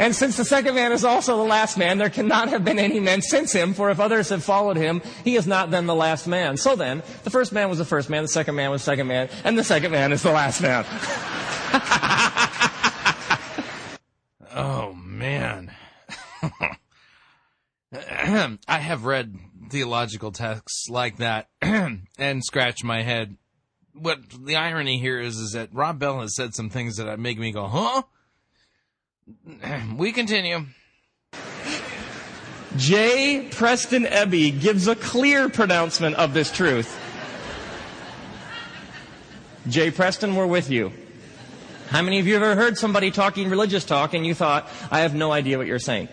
And 0.00 0.16
since 0.16 0.36
the 0.38 0.46
second 0.46 0.74
man 0.74 0.92
is 0.92 1.04
also 1.04 1.36
the 1.36 1.42
last 1.42 1.76
man, 1.76 1.98
there 1.98 2.08
cannot 2.08 2.48
have 2.48 2.64
been 2.64 2.78
any 2.78 3.00
men 3.00 3.20
since 3.20 3.52
him, 3.52 3.74
for 3.74 3.90
if 3.90 4.00
others 4.00 4.30
have 4.30 4.42
followed 4.42 4.78
him, 4.78 5.02
he 5.24 5.36
is 5.36 5.46
not 5.46 5.70
then 5.70 5.84
the 5.84 5.94
last 5.94 6.26
man. 6.26 6.56
So 6.56 6.74
then, 6.74 7.02
the 7.22 7.28
first 7.28 7.52
man 7.52 7.68
was 7.68 7.76
the 7.76 7.84
first 7.84 8.08
man, 8.08 8.22
the 8.22 8.28
second 8.28 8.54
man 8.54 8.70
was 8.70 8.80
the 8.80 8.86
second 8.86 9.08
man, 9.08 9.28
and 9.44 9.58
the 9.58 9.64
second 9.64 9.92
man 9.92 10.10
is 10.12 10.22
the 10.22 10.32
last 10.32 10.62
man. 10.62 10.86
oh, 14.54 14.94
man. 14.94 15.70
I 17.92 18.78
have 18.78 19.04
read 19.04 19.36
theological 19.68 20.32
texts 20.32 20.88
like 20.88 21.18
that 21.18 21.50
and 21.60 22.42
scratched 22.42 22.84
my 22.84 23.02
head 23.02 23.36
what 23.94 24.18
the 24.44 24.56
irony 24.56 24.98
here 24.98 25.20
is 25.20 25.36
is 25.38 25.52
that 25.52 25.68
Rob 25.72 25.98
Bell 25.98 26.20
has 26.20 26.34
said 26.34 26.54
some 26.54 26.70
things 26.70 26.96
that 26.96 27.18
make 27.18 27.38
me 27.38 27.52
go, 27.52 27.66
huh? 27.66 28.02
We 29.96 30.12
continue. 30.12 30.66
J. 32.76 33.48
Preston 33.50 34.04
Eby 34.04 34.60
gives 34.60 34.86
a 34.86 34.94
clear 34.94 35.48
pronouncement 35.48 36.16
of 36.16 36.34
this 36.34 36.52
truth. 36.52 36.98
J. 39.68 39.90
Preston, 39.90 40.36
we're 40.36 40.46
with 40.46 40.70
you. 40.70 40.92
How 41.88 42.02
many 42.02 42.20
of 42.20 42.26
you 42.26 42.34
have 42.34 42.42
ever 42.42 42.54
heard 42.54 42.78
somebody 42.78 43.10
talking 43.10 43.50
religious 43.50 43.84
talk 43.84 44.14
and 44.14 44.24
you 44.24 44.34
thought, 44.34 44.68
I 44.90 45.00
have 45.00 45.14
no 45.14 45.32
idea 45.32 45.58
what 45.58 45.66
you're 45.66 45.80
saying? 45.80 46.08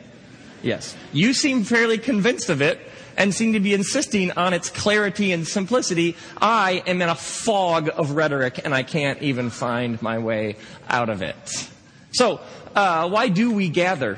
Yes. 0.63 0.95
You 1.13 1.33
seem 1.33 1.63
fairly 1.63 1.99
convinced 1.99 2.49
of 2.49 2.61
it, 2.61 2.79
and 3.17 3.33
seem 3.33 3.53
to 3.53 3.59
be 3.59 3.73
insisting 3.73 4.31
on 4.31 4.53
its 4.53 4.69
clarity 4.69 5.31
and 5.31 5.45
simplicity, 5.47 6.15
I 6.39 6.83
am 6.85 7.01
in 7.01 7.09
a 7.09 7.15
fog 7.15 7.89
of 7.93 8.11
rhetoric 8.11 8.61
and 8.63 8.73
I 8.73 8.83
can't 8.83 9.21
even 9.23 9.49
find 9.49 9.99
my 10.01 10.19
way 10.19 10.55
out 10.87 11.09
of 11.09 11.21
it. 11.23 11.69
So, 12.11 12.39
uh, 12.75 13.09
why 13.09 13.27
do 13.29 13.51
we 13.51 13.69
gather? 13.69 14.17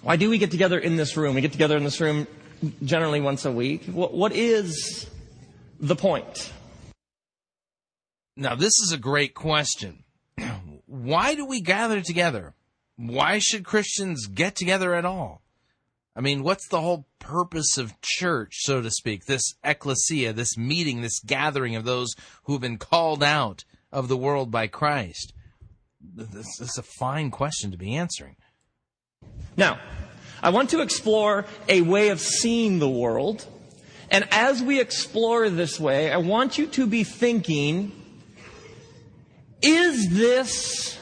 Why 0.00 0.16
do 0.16 0.30
we 0.30 0.38
get 0.38 0.50
together 0.50 0.78
in 0.78 0.96
this 0.96 1.16
room? 1.16 1.34
We 1.34 1.42
get 1.42 1.52
together 1.52 1.76
in 1.76 1.84
this 1.84 2.00
room 2.00 2.26
generally 2.82 3.20
once 3.20 3.44
a 3.44 3.52
week. 3.52 3.84
what, 3.84 4.14
what 4.14 4.32
is 4.32 5.06
the 5.78 5.96
point? 5.96 6.52
Now, 8.36 8.54
this 8.54 8.72
is 8.78 8.92
a 8.92 8.98
great 8.98 9.34
question. 9.34 10.04
Why 10.86 11.34
do 11.34 11.44
we 11.44 11.60
gather 11.60 12.00
together? 12.00 12.54
Why 12.96 13.38
should 13.38 13.64
Christians 13.64 14.26
get 14.26 14.56
together 14.56 14.94
at 14.94 15.04
all? 15.04 15.42
I 16.14 16.20
mean, 16.20 16.42
what's 16.42 16.68
the 16.68 16.80
whole 16.80 17.06
purpose 17.22 17.78
of 17.78 17.98
church, 18.00 18.56
so 18.58 18.82
to 18.82 18.90
speak? 18.90 19.24
This 19.24 19.54
ecclesia, 19.64 20.32
this 20.32 20.58
meeting, 20.58 21.00
this 21.00 21.20
gathering 21.20 21.76
of 21.76 21.84
those 21.84 22.14
who've 22.44 22.60
been 22.60 22.78
called 22.78 23.22
out 23.22 23.64
of 23.90 24.08
the 24.08 24.16
world 24.16 24.50
by 24.50 24.66
Christ? 24.66 25.32
This, 26.14 26.28
this 26.58 26.70
is 26.70 26.78
a 26.78 26.82
fine 26.82 27.30
question 27.30 27.70
to 27.70 27.78
be 27.78 27.94
answering. 27.94 28.36
Now, 29.56 29.78
I 30.42 30.50
want 30.50 30.70
to 30.70 30.80
explore 30.80 31.46
a 31.68 31.82
way 31.82 32.08
of 32.08 32.20
seeing 32.20 32.80
the 32.80 32.88
world. 32.88 33.46
And 34.10 34.26
as 34.32 34.62
we 34.62 34.80
explore 34.80 35.48
this 35.48 35.78
way, 35.78 36.10
I 36.12 36.16
want 36.16 36.58
you 36.58 36.66
to 36.66 36.86
be 36.86 37.04
thinking 37.04 37.92
is 39.62 40.08
this 40.10 40.98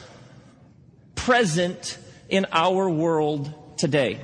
present 1.15 1.97
in 2.29 2.45
our 2.51 2.87
world 2.87 3.51
today? 3.77 4.19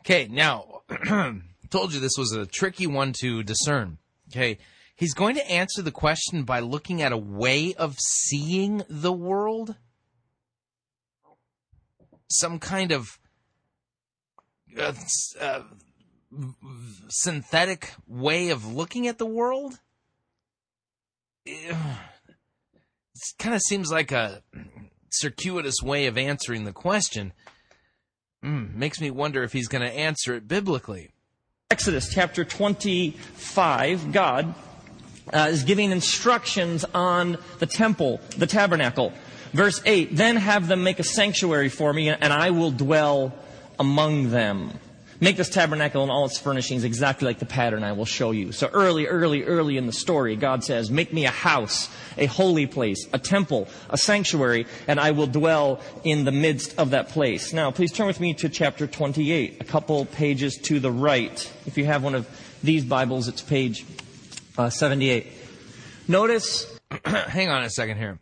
Okay, 0.00 0.28
now, 0.30 0.75
told 1.70 1.92
you 1.92 2.00
this 2.00 2.18
was 2.18 2.32
a 2.32 2.46
tricky 2.46 2.86
one 2.86 3.12
to 3.20 3.42
discern. 3.42 3.98
Okay, 4.30 4.58
he's 4.94 5.14
going 5.14 5.34
to 5.36 5.50
answer 5.50 5.82
the 5.82 5.90
question 5.90 6.44
by 6.44 6.60
looking 6.60 7.02
at 7.02 7.12
a 7.12 7.16
way 7.16 7.74
of 7.74 7.96
seeing 7.98 8.82
the 8.88 9.12
world. 9.12 9.76
Some 12.28 12.58
kind 12.58 12.90
of 12.90 13.18
uh, 14.78 14.92
uh, 15.40 15.62
synthetic 17.08 17.92
way 18.06 18.50
of 18.50 18.66
looking 18.66 19.06
at 19.06 19.18
the 19.18 19.26
world. 19.26 19.78
It 21.44 21.76
kind 23.38 23.54
of 23.54 23.62
seems 23.62 23.90
like 23.90 24.12
a 24.12 24.42
circuitous 25.10 25.82
way 25.82 26.06
of 26.06 26.18
answering 26.18 26.64
the 26.64 26.72
question. 26.72 27.32
Mm, 28.44 28.74
makes 28.74 29.00
me 29.00 29.10
wonder 29.10 29.42
if 29.42 29.52
he's 29.52 29.68
going 29.68 29.82
to 29.82 29.92
answer 29.92 30.34
it 30.34 30.46
biblically. 30.46 31.10
Exodus 31.70 32.12
chapter 32.12 32.44
25, 32.44 34.12
God 34.12 34.54
uh, 35.32 35.48
is 35.50 35.64
giving 35.64 35.90
instructions 35.90 36.84
on 36.94 37.38
the 37.58 37.66
temple, 37.66 38.20
the 38.36 38.46
tabernacle. 38.46 39.12
Verse 39.52 39.80
8, 39.84 40.14
then 40.14 40.36
have 40.36 40.68
them 40.68 40.84
make 40.84 40.98
a 40.98 41.04
sanctuary 41.04 41.68
for 41.68 41.92
me, 41.92 42.08
and 42.08 42.32
I 42.32 42.50
will 42.50 42.70
dwell 42.70 43.34
among 43.78 44.30
them. 44.30 44.78
Make 45.18 45.36
this 45.36 45.48
tabernacle 45.48 46.02
and 46.02 46.10
all 46.10 46.26
its 46.26 46.38
furnishings 46.38 46.84
exactly 46.84 47.26
like 47.26 47.38
the 47.38 47.46
pattern 47.46 47.82
I 47.82 47.92
will 47.92 48.04
show 48.04 48.32
you. 48.32 48.52
So 48.52 48.68
early, 48.68 49.06
early, 49.06 49.44
early 49.44 49.78
in 49.78 49.86
the 49.86 49.92
story, 49.92 50.36
God 50.36 50.62
says, 50.62 50.90
make 50.90 51.12
me 51.12 51.24
a 51.24 51.30
house, 51.30 51.88
a 52.18 52.26
holy 52.26 52.66
place, 52.66 53.06
a 53.14 53.18
temple, 53.18 53.68
a 53.88 53.96
sanctuary, 53.96 54.66
and 54.86 55.00
I 55.00 55.12
will 55.12 55.26
dwell 55.26 55.80
in 56.04 56.24
the 56.24 56.32
midst 56.32 56.78
of 56.78 56.90
that 56.90 57.08
place. 57.08 57.54
Now, 57.54 57.70
please 57.70 57.92
turn 57.92 58.06
with 58.06 58.20
me 58.20 58.34
to 58.34 58.50
chapter 58.50 58.86
28, 58.86 59.56
a 59.60 59.64
couple 59.64 60.04
pages 60.04 60.56
to 60.64 60.80
the 60.80 60.92
right. 60.92 61.52
If 61.64 61.78
you 61.78 61.86
have 61.86 62.02
one 62.02 62.14
of 62.14 62.28
these 62.62 62.84
Bibles, 62.84 63.28
it's 63.28 63.40
page 63.40 63.86
uh, 64.58 64.68
78. 64.68 65.26
Notice. 66.08 66.78
Hang 67.04 67.48
on 67.48 67.62
a 67.62 67.70
second 67.70 67.96
here. 67.96 68.18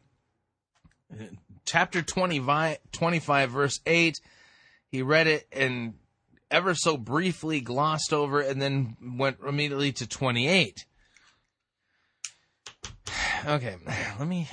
Chapter 1.67 2.03
25, 2.03 2.79
25, 2.93 3.51
verse 3.51 3.81
8. 3.85 4.21
He 4.91 5.03
read 5.03 5.27
it 5.27 5.47
and 5.53 5.95
ever 6.55 6.73
so 6.73 6.97
briefly 6.97 7.61
glossed 7.61 8.13
over 8.13 8.41
and 8.41 8.63
then 8.63 8.97
went 9.19 9.39
immediately 9.47 9.93
to 9.93 10.07
28. 10.07 10.87
Okay, 13.47 13.77
let 14.19 14.27
me. 14.27 14.49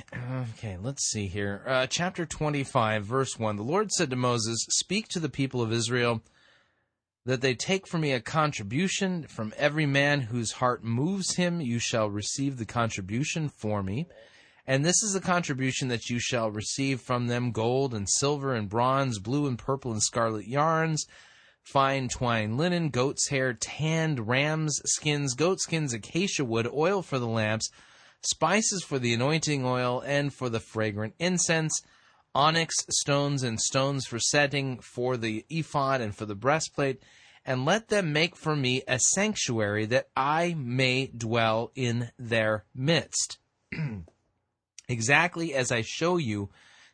Okay, 0.54 0.76
let's 0.76 1.08
see 1.08 1.26
here. 1.26 1.64
Uh, 1.66 1.86
chapter 1.86 2.26
25, 2.26 3.06
verse 3.06 3.38
1. 3.38 3.56
The 3.56 3.62
Lord 3.62 3.90
said 3.90 4.10
to 4.10 4.16
Moses, 4.16 4.66
Speak 4.68 5.08
to 5.08 5.18
the 5.18 5.30
people 5.30 5.62
of 5.62 5.72
Israel 5.72 6.20
that 7.24 7.40
they 7.40 7.54
take 7.54 7.86
from 7.86 8.02
me 8.02 8.12
a 8.12 8.20
contribution. 8.20 9.22
From 9.28 9.54
every 9.56 9.86
man 9.86 10.20
whose 10.20 10.52
heart 10.52 10.84
moves 10.84 11.36
him, 11.36 11.62
you 11.62 11.78
shall 11.78 12.10
receive 12.10 12.58
the 12.58 12.66
contribution 12.66 13.48
for 13.48 13.82
me. 13.82 14.08
And 14.66 14.84
this 14.84 15.02
is 15.02 15.14
the 15.14 15.20
contribution 15.20 15.88
that 15.88 16.10
you 16.10 16.18
shall 16.18 16.50
receive 16.50 17.00
from 17.00 17.28
them 17.28 17.50
gold 17.50 17.94
and 17.94 18.06
silver 18.06 18.52
and 18.52 18.68
bronze, 18.68 19.18
blue 19.18 19.46
and 19.46 19.58
purple 19.58 19.92
and 19.92 20.02
scarlet 20.02 20.46
yarns 20.46 21.06
fine 21.62 22.08
twine 22.08 22.56
linen, 22.56 22.88
goat's 22.88 23.28
hair, 23.28 23.52
tanned 23.52 24.28
ram's 24.28 24.80
skins, 24.84 25.34
goat 25.34 25.60
skins, 25.60 25.92
acacia 25.92 26.44
wood, 26.44 26.68
oil 26.72 27.02
for 27.02 27.18
the 27.18 27.26
lamps, 27.26 27.70
spices 28.22 28.84
for 28.84 28.98
the 28.98 29.14
anointing 29.14 29.64
oil, 29.64 30.02
and 30.04 30.32
for 30.32 30.48
the 30.48 30.60
fragrant 30.60 31.14
incense, 31.18 31.80
onyx 32.34 32.74
stones 32.90 33.42
and 33.42 33.60
stones 33.60 34.06
for 34.06 34.18
setting 34.18 34.80
for 34.80 35.16
the 35.16 35.44
ephod 35.50 36.00
and 36.00 36.16
for 36.16 36.26
the 36.26 36.34
breastplate, 36.34 37.02
and 37.44 37.64
let 37.64 37.88
them 37.88 38.12
make 38.12 38.36
for 38.36 38.54
me 38.54 38.82
a 38.86 38.98
sanctuary 38.98 39.86
that 39.86 40.08
I 40.16 40.54
may 40.56 41.08
dwell 41.08 41.72
in 41.74 42.10
their 42.18 42.64
midst. 42.74 43.38
exactly 44.88 45.54
as 45.54 45.72
I 45.72 45.82
show 45.82 46.16
you 46.16 46.50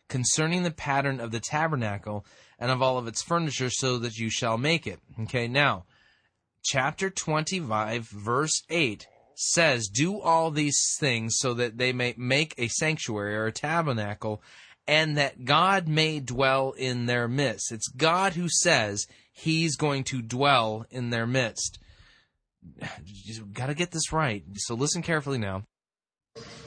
concerning 0.09 0.63
the 0.63 0.71
pattern 0.71 1.21
of 1.21 1.31
the 1.31 1.41
tabernacle 1.41 2.25
and 2.59 2.71
of 2.71 2.83
all 2.83 2.99
of 2.99 3.07
its 3.07 3.23
furniture, 3.23 3.71
so 3.71 3.99
that 3.99 4.17
you 4.17 4.31
shall 4.31 4.59
make 4.59 4.87
it. 4.87 5.01
Okay, 5.23 5.49
now, 5.49 5.85
chapter 6.65 7.11
25, 7.11 8.09
verse 8.09 8.63
8 8.69 9.07
says, 9.35 9.89
Do 9.89 10.21
all 10.21 10.51
these 10.51 10.79
things 10.99 11.37
so 11.39 11.55
that 11.55 11.79
they 11.79 11.93
may 11.93 12.15
make 12.17 12.55
a 12.59 12.69
sanctuary 12.69 13.37
or 13.37 13.47
a 13.47 13.53
tabernacle, 13.53 14.43
and 14.87 15.17
that 15.17 15.45
God 15.45 15.87
may 15.87 16.19
dwell 16.19 16.73
in 16.73 17.07
their 17.07 17.29
midst. 17.29 17.73
It's 17.73 17.89
God 17.89 18.33
who 18.33 18.49
says 18.49 19.07
he's 19.33 19.77
going 19.77 20.05
to 20.05 20.23
dwell 20.23 20.87
in 20.91 21.11
their 21.11 21.27
midst. 21.27 21.79
You 23.05 23.45
got 23.47 23.67
to 23.67 23.75
get 23.75 23.93
this 23.93 24.13
right. 24.13 24.43
So 24.57 24.75
listen 24.75 25.03
carefully 25.03 25.39
now. 25.39 25.65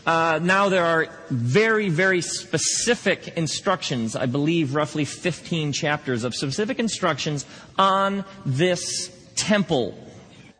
Uh, 0.05 0.39
now 0.41 0.69
there 0.69 0.85
are 0.85 1.07
very, 1.29 1.89
very 1.89 2.21
specific 2.21 3.37
instructions, 3.37 4.15
I 4.15 4.25
believe 4.25 4.73
roughly 4.73 5.05
15 5.05 5.73
chapters 5.73 6.23
of 6.23 6.33
specific 6.33 6.79
instructions 6.79 7.45
on 7.77 8.25
this 8.45 9.15
temple. 9.35 9.97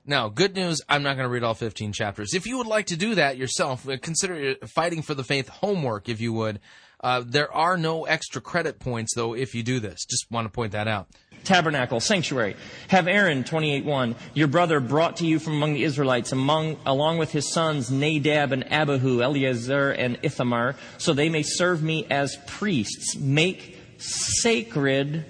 Now, 0.06 0.30
good 0.30 0.56
news, 0.56 0.82
I'm 0.90 1.04
not 1.04 1.16
going 1.16 1.26
to 1.26 1.30
read 1.30 1.44
all 1.44 1.54
15 1.54 1.94
chapters. 1.94 2.34
If 2.34 2.46
you 2.46 2.58
would 2.58 2.68
like 2.68 2.88
to 2.88 2.98
do 2.98 3.16
that 3.16 3.38
yourself, 3.38 3.88
uh, 3.88 3.98
consider 4.02 4.56
Fighting 4.68 5.02
for 5.02 5.14
the 5.14 5.24
Faith 5.24 5.48
homework, 5.48 6.10
if 6.10 6.20
you 6.20 6.34
would. 6.34 6.60
Uh, 7.00 7.24
there 7.26 7.52
are 7.52 7.78
no 7.78 8.06
extra 8.06 8.42
credit 8.42 8.80
points, 8.80 9.14
though, 9.16 9.34
if 9.34 9.56
you 9.56 9.64
do 9.64 9.80
this. 9.80 10.06
Just 10.06 10.30
want 10.30 10.46
to 10.46 10.50
point 10.52 10.72
that 10.74 10.88
out. 10.88 11.08
Tabernacle, 11.44 12.00
sanctuary. 12.00 12.56
Have 12.90 13.08
Aaron, 13.08 13.44
28.1, 13.44 14.16
your 14.34 14.48
brother 14.48 14.80
brought 14.80 15.18
to 15.18 15.26
you 15.26 15.40
from 15.40 15.54
among 15.54 15.74
the 15.74 15.84
Israelites, 15.84 16.32
among, 16.32 16.78
along 16.86 17.18
with 17.18 17.32
his 17.32 17.52
sons 17.52 17.92
Nadab 17.92 18.52
and 18.52 18.72
Abihu, 18.72 19.22
Eleazar 19.22 19.92
and 19.92 20.18
Ithamar, 20.22 20.76
so 20.98 21.14
they 21.14 21.30
may 21.30 21.44
serve 21.44 21.82
me 21.82 22.06
as 22.10 22.38
priests. 22.48 23.16
Make 23.16 23.78
sacred 23.98 25.26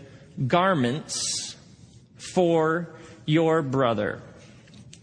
garments 0.47 1.55
for 2.17 2.89
your 3.25 3.61
brother. 3.61 4.21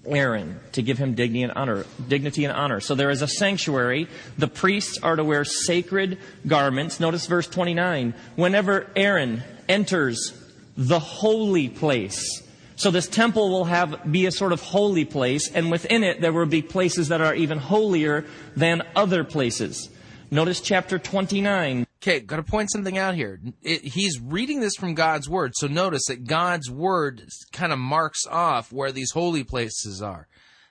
Aaron 0.06 0.58
to 0.72 0.82
give 0.82 0.98
him 0.98 1.14
dignity 1.14 1.42
and 1.42 1.52
honor, 1.52 1.84
dignity 2.08 2.44
and 2.44 2.54
honor. 2.54 2.80
So 2.80 2.94
there 2.94 3.10
is 3.10 3.20
a 3.20 3.28
sanctuary. 3.28 4.08
The 4.38 4.48
priests 4.48 4.98
are 5.02 5.16
to 5.16 5.24
wear 5.24 5.44
sacred 5.44 6.18
garments. 6.46 6.98
Notice 6.98 7.26
verse 7.26 7.46
29. 7.46 8.14
Whenever 8.36 8.86
Aaron 8.96 9.42
enters 9.68 10.32
the 10.78 11.00
holy 11.00 11.68
place. 11.68 12.42
So 12.76 12.92
this 12.92 13.08
temple 13.08 13.50
will 13.50 13.64
have, 13.64 14.10
be 14.10 14.26
a 14.26 14.30
sort 14.30 14.52
of 14.52 14.62
holy 14.62 15.04
place, 15.04 15.50
and 15.52 15.72
within 15.72 16.04
it 16.04 16.20
there 16.20 16.32
will 16.32 16.46
be 16.46 16.62
places 16.62 17.08
that 17.08 17.20
are 17.20 17.34
even 17.34 17.58
holier 17.58 18.24
than 18.56 18.82
other 18.94 19.24
places. 19.24 19.90
Notice 20.30 20.60
chapter 20.60 20.98
29. 20.98 21.84
Okay, 22.00 22.20
got 22.20 22.36
to 22.36 22.44
point 22.44 22.70
something 22.70 22.96
out 22.96 23.16
here. 23.16 23.40
It, 23.60 23.82
he's 23.82 24.20
reading 24.20 24.60
this 24.60 24.76
from 24.76 24.94
God's 24.94 25.28
word, 25.28 25.52
so 25.56 25.66
notice 25.66 26.04
that 26.06 26.28
God's 26.28 26.70
word 26.70 27.26
kind 27.52 27.72
of 27.72 27.80
marks 27.80 28.24
off 28.30 28.72
where 28.72 28.92
these 28.92 29.10
holy 29.10 29.42
places 29.42 30.00
are. 30.00 30.28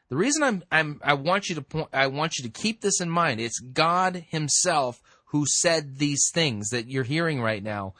The 0.09 0.15
reason 0.15 0.41
I'm, 0.41 0.63
I'm 0.71 1.01
I 1.03 1.15
want 1.15 1.49
you 1.49 1.55
to 1.55 1.61
point, 1.61 1.89
I 1.91 2.07
want 2.07 2.37
you 2.37 2.43
to 2.43 2.49
keep 2.49 2.79
this 2.79 3.01
in 3.01 3.09
mind. 3.09 3.41
It's 3.41 3.59
God 3.59 4.23
Himself 4.29 5.01
who 5.31 5.45
said 5.45 5.97
these 5.97 6.29
things 6.33 6.69
that 6.69 6.87
you're 6.87 7.03
hearing 7.03 7.41
right 7.41 7.61
now, 7.61 7.93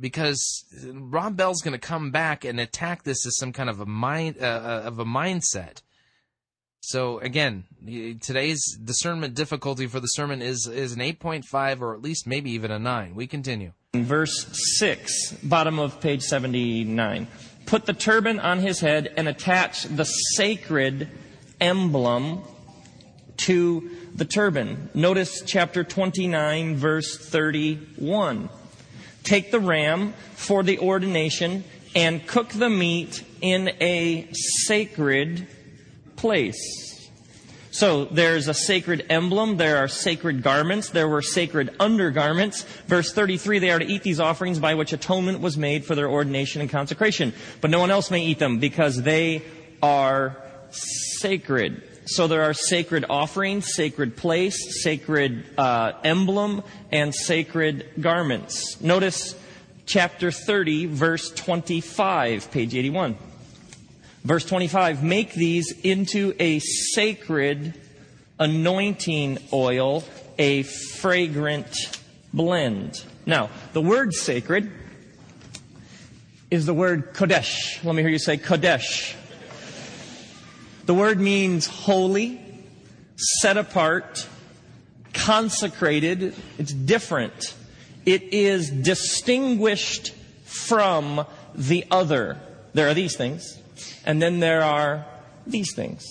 because 0.00 0.64
Rob 0.92 1.36
Bell's 1.36 1.62
going 1.62 1.72
to 1.72 1.78
come 1.78 2.10
back 2.10 2.44
and 2.44 2.60
attack 2.60 3.02
this 3.04 3.26
as 3.26 3.36
some 3.36 3.52
kind 3.52 3.68
of 3.68 3.80
a 3.80 3.86
mind 3.86 4.36
uh, 4.40 4.44
uh 4.44 4.82
of 4.84 4.98
a 4.98 5.04
mindset. 5.04 5.82
So 6.80 7.18
again, 7.18 7.64
today's 8.20 8.78
discernment 8.82 9.34
difficulty 9.34 9.86
for 9.86 10.00
the 10.00 10.06
sermon 10.06 10.40
is 10.40 10.66
is 10.66 10.92
an 10.92 11.00
8.5 11.00 11.80
or 11.80 11.94
at 11.94 12.02
least 12.02 12.26
maybe 12.26 12.50
even 12.52 12.70
a 12.70 12.78
9. 12.78 13.14
We 13.14 13.26
continue. 13.26 13.72
Verse 13.94 14.46
6, 14.78 15.32
bottom 15.42 15.78
of 15.78 16.00
page 16.00 16.22
79. 16.22 17.26
Put 17.66 17.86
the 17.86 17.92
turban 17.92 18.38
on 18.38 18.60
his 18.60 18.80
head 18.80 19.12
and 19.16 19.28
attach 19.28 19.84
the 19.84 20.04
sacred 20.04 21.08
emblem 21.60 22.42
to 23.38 23.90
the 24.14 24.24
turban. 24.24 24.90
Notice 24.94 25.42
chapter 25.44 25.84
29 25.84 26.76
verse 26.76 27.16
31. 27.18 28.48
Take 29.28 29.50
the 29.50 29.60
ram 29.60 30.14
for 30.36 30.62
the 30.62 30.78
ordination 30.78 31.62
and 31.94 32.26
cook 32.26 32.48
the 32.48 32.70
meat 32.70 33.22
in 33.42 33.68
a 33.78 34.26
sacred 34.32 35.46
place. 36.16 37.10
So 37.70 38.06
there's 38.06 38.48
a 38.48 38.54
sacred 38.54 39.04
emblem, 39.10 39.58
there 39.58 39.76
are 39.76 39.86
sacred 39.86 40.42
garments, 40.42 40.88
there 40.88 41.08
were 41.08 41.20
sacred 41.20 41.76
undergarments. 41.78 42.62
Verse 42.86 43.12
33, 43.12 43.58
they 43.58 43.70
are 43.70 43.78
to 43.78 43.84
eat 43.84 44.02
these 44.02 44.18
offerings 44.18 44.58
by 44.58 44.74
which 44.74 44.94
atonement 44.94 45.40
was 45.40 45.58
made 45.58 45.84
for 45.84 45.94
their 45.94 46.08
ordination 46.08 46.62
and 46.62 46.70
consecration. 46.70 47.34
But 47.60 47.70
no 47.70 47.80
one 47.80 47.90
else 47.90 48.10
may 48.10 48.24
eat 48.24 48.38
them 48.38 48.60
because 48.60 49.02
they 49.02 49.42
are 49.82 50.38
sacred. 50.70 51.82
So 52.10 52.26
there 52.26 52.44
are 52.44 52.54
sacred 52.54 53.04
offerings, 53.10 53.74
sacred 53.74 54.16
place, 54.16 54.82
sacred 54.82 55.44
uh, 55.58 55.92
emblem, 56.02 56.62
and 56.90 57.14
sacred 57.14 57.84
garments. 58.00 58.80
Notice 58.80 59.34
chapter 59.84 60.30
30, 60.30 60.86
verse 60.86 61.28
25, 61.28 62.50
page 62.50 62.74
81. 62.74 63.14
Verse 64.24 64.46
25, 64.46 65.04
make 65.04 65.34
these 65.34 65.70
into 65.82 66.34
a 66.38 66.60
sacred 66.60 67.74
anointing 68.38 69.36
oil, 69.52 70.02
a 70.38 70.62
fragrant 70.62 71.76
blend. 72.32 73.04
Now, 73.26 73.50
the 73.74 73.82
word 73.82 74.14
sacred 74.14 74.72
is 76.50 76.64
the 76.64 76.72
word 76.72 77.12
kodesh. 77.12 77.84
Let 77.84 77.94
me 77.94 78.00
hear 78.00 78.10
you 78.10 78.18
say 78.18 78.38
kodesh. 78.38 79.14
The 80.88 80.94
word 80.94 81.20
means 81.20 81.66
holy, 81.66 82.40
set 83.16 83.58
apart, 83.58 84.26
consecrated. 85.12 86.34
It's 86.56 86.72
different. 86.72 87.54
It 88.06 88.32
is 88.32 88.70
distinguished 88.70 90.14
from 90.44 91.26
the 91.54 91.84
other. 91.90 92.38
There 92.72 92.88
are 92.88 92.94
these 92.94 93.18
things. 93.18 93.58
And 94.06 94.22
then 94.22 94.40
there 94.40 94.62
are 94.62 95.04
these 95.46 95.74
things. 95.74 96.06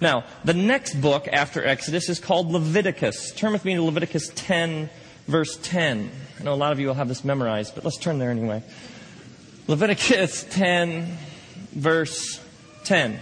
Now, 0.00 0.24
the 0.42 0.54
next 0.54 1.00
book 1.00 1.28
after 1.28 1.64
Exodus 1.64 2.08
is 2.08 2.18
called 2.18 2.50
Leviticus. 2.50 3.30
Turn 3.30 3.52
with 3.52 3.64
me 3.64 3.76
to 3.76 3.82
Leviticus 3.84 4.32
10, 4.34 4.90
verse 5.28 5.56
10. 5.62 6.10
I 6.40 6.42
know 6.42 6.52
a 6.52 6.54
lot 6.54 6.72
of 6.72 6.80
you 6.80 6.88
will 6.88 6.94
have 6.94 7.06
this 7.06 7.22
memorized, 7.22 7.76
but 7.76 7.84
let's 7.84 7.96
turn 7.96 8.18
there 8.18 8.32
anyway. 8.32 8.64
Leviticus 9.68 10.42
10, 10.50 11.16
verse 11.76 12.40
10. 12.82 13.20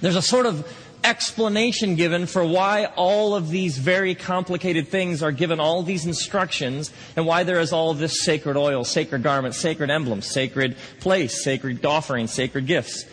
There's 0.00 0.16
a 0.16 0.22
sort 0.22 0.46
of 0.46 0.66
explanation 1.04 1.94
given 1.94 2.26
for 2.26 2.44
why 2.44 2.86
all 2.96 3.34
of 3.34 3.50
these 3.50 3.78
very 3.78 4.14
complicated 4.14 4.88
things 4.88 5.22
are 5.22 5.32
given 5.32 5.60
all 5.60 5.82
these 5.82 6.06
instructions 6.06 6.92
and 7.16 7.26
why 7.26 7.44
there 7.44 7.60
is 7.60 7.72
all 7.72 7.94
this 7.94 8.22
sacred 8.22 8.56
oil, 8.56 8.84
sacred 8.84 9.22
garments, 9.22 9.58
sacred 9.58 9.90
emblems, 9.90 10.26
sacred 10.26 10.76
place, 11.00 11.42
sacred 11.42 11.84
offerings, 11.84 12.32
sacred 12.32 12.66
gifts. 12.66 13.04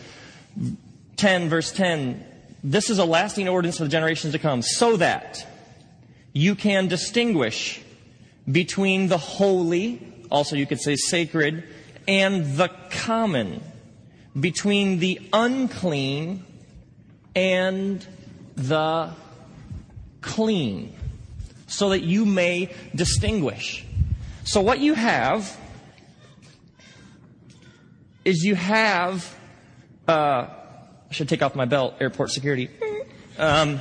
10, 1.18 1.50
verse 1.50 1.72
10, 1.72 2.24
this 2.64 2.90
is 2.90 3.00
a 3.00 3.06
lasting 3.06 3.48
ordinance 3.48 3.78
for 3.78 3.84
the 3.84 3.90
generations 3.90 4.34
to 4.34 4.40
come, 4.40 4.62
so 4.62 4.98
that 4.98 5.46
you 6.34 6.56
can 6.56 6.88
distinguish 6.88 7.82
between 8.52 9.08
the 9.08 9.18
holy, 9.18 10.02
also 10.30 10.56
you 10.56 10.66
could 10.66 10.82
say 10.82 10.96
sacred, 10.96 11.64
and 12.08 12.58
the 12.58 12.70
common, 12.90 13.62
between 14.40 15.00
the 15.00 15.20
unclean 15.32 16.44
and 17.36 18.06
the 18.56 19.12
clean, 20.22 20.96
so 21.68 21.90
that 21.90 22.02
you 22.02 22.26
may 22.26 22.74
distinguish. 22.94 23.86
So 24.44 24.62
what 24.62 24.80
you 24.80 24.94
have 24.94 25.60
is 28.24 28.44
you 28.44 28.56
have 28.56 29.36
uh, 30.08 30.48
I 31.10 31.14
should 31.14 31.30
take 31.30 31.42
off 31.42 31.56
my 31.56 31.66
belt, 31.66 31.96
airport 32.00 32.32
security. 32.32 32.70
Um, 33.38 33.78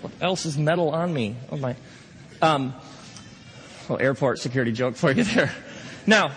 what 0.00 0.12
else 0.20 0.46
is 0.46 0.56
metal 0.56 0.90
on 0.90 1.12
me? 1.12 1.36
Oh 1.50 1.56
my. 1.56 1.76
Um, 2.40 2.74
well, 3.88 3.98
airport 4.00 4.38
security 4.38 4.72
joke 4.72 4.96
for 4.96 5.10
you 5.12 5.24
there. 5.24 5.52
Now, 6.06 6.32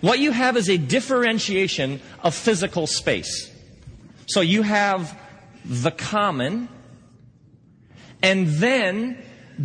what 0.00 0.18
you 0.18 0.30
have 0.30 0.56
is 0.56 0.68
a 0.68 0.76
differentiation 0.76 2.00
of 2.22 2.34
physical 2.34 2.86
space. 2.86 3.52
So 4.26 4.40
you 4.40 4.62
have 4.62 5.18
the 5.64 5.90
common, 5.90 6.68
and 8.22 8.48
then 8.48 9.22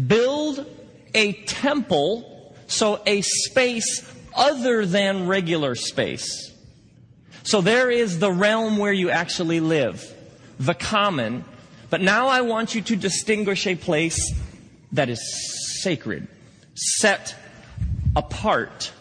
build 0.07 0.65
a 1.13 1.33
temple, 1.33 2.55
so 2.67 3.01
a 3.05 3.21
space 3.21 4.09
other 4.35 4.85
than 4.85 5.27
regular 5.27 5.75
space. 5.75 6.51
So 7.43 7.61
there 7.61 7.89
is 7.89 8.19
the 8.19 8.31
realm 8.31 8.77
where 8.77 8.93
you 8.93 9.09
actually 9.09 9.59
live, 9.59 10.03
the 10.59 10.73
common. 10.73 11.43
But 11.89 12.01
now 12.01 12.27
I 12.27 12.41
want 12.41 12.75
you 12.75 12.81
to 12.81 12.95
distinguish 12.95 13.67
a 13.67 13.75
place 13.75 14.33
that 14.91 15.09
is 15.09 15.81
sacred, 15.81 16.27
set 16.75 17.35
apart 18.15 18.91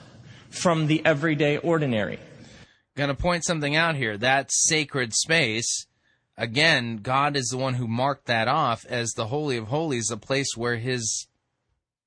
from 0.50 0.86
the 0.86 1.04
everyday 1.04 1.58
ordinary. 1.58 2.18
Going 2.96 3.08
to 3.08 3.14
point 3.14 3.44
something 3.44 3.76
out 3.76 3.96
here. 3.96 4.16
That 4.16 4.50
sacred 4.50 5.14
space, 5.14 5.86
again, 6.36 6.98
God 6.98 7.36
is 7.36 7.48
the 7.48 7.58
one 7.58 7.74
who 7.74 7.86
marked 7.86 8.26
that 8.26 8.48
off 8.48 8.84
as 8.86 9.12
the 9.12 9.28
Holy 9.28 9.56
of 9.56 9.68
Holies, 9.68 10.10
a 10.10 10.16
place 10.16 10.56
where 10.56 10.76
His 10.76 11.28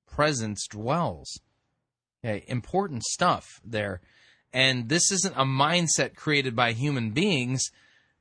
presence 0.07 0.68
dwells. 0.68 1.39
Okay, 2.23 2.43
important 2.47 3.03
stuff 3.03 3.61
there. 3.65 4.01
And 4.51 4.88
this 4.89 5.11
isn't 5.11 5.35
a 5.35 5.45
mindset 5.45 6.15
created 6.15 6.55
by 6.55 6.73
human 6.73 7.11
beings. 7.11 7.64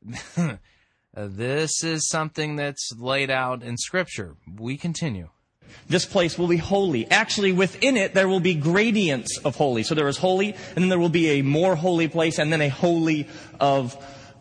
This 1.14 1.84
is 1.84 2.09
something 2.09 2.56
that's 2.56 2.90
laid 2.98 3.30
out 3.30 3.62
in 3.62 3.76
Scripture. 3.76 4.36
We 4.51 4.78
continue. 4.78 5.28
This 5.89 6.05
place 6.05 6.39
will 6.39 6.49
be 6.49 6.57
holy. 6.57 7.11
Actually, 7.11 7.53
within 7.53 7.97
it, 7.97 8.15
there 8.15 8.28
will 8.28 8.40
be 8.40 8.55
gradients 8.55 9.39
of 9.39 9.57
holy. 9.57 9.82
So 9.82 9.94
there 9.94 10.09
is 10.09 10.16
holy, 10.16 10.55
and 10.55 10.77
then 10.77 10.89
there 10.89 10.99
will 10.99 11.09
be 11.09 11.39
a 11.39 11.43
more 11.43 11.77
holy 11.77 12.09
place, 12.09 12.39
and 12.39 12.53
then 12.53 12.61
a 12.61 12.69
holy 12.69 13.28
of 13.61 13.94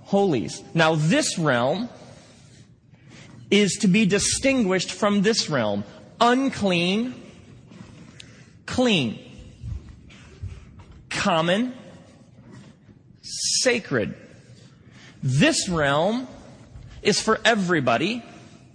holies. 0.03 0.63
Now, 0.73 0.95
this 0.95 1.37
realm 1.37 1.89
is 3.49 3.77
to 3.81 3.87
be 3.87 4.05
distinguished 4.05 4.91
from 4.91 5.21
this 5.21 5.49
realm 5.49 5.83
unclean, 6.21 7.15
clean, 8.65 9.19
common, 11.09 11.73
sacred. 13.21 14.15
This 15.23 15.67
realm 15.67 16.27
is 17.01 17.19
for 17.19 17.39
everybody, 17.43 18.23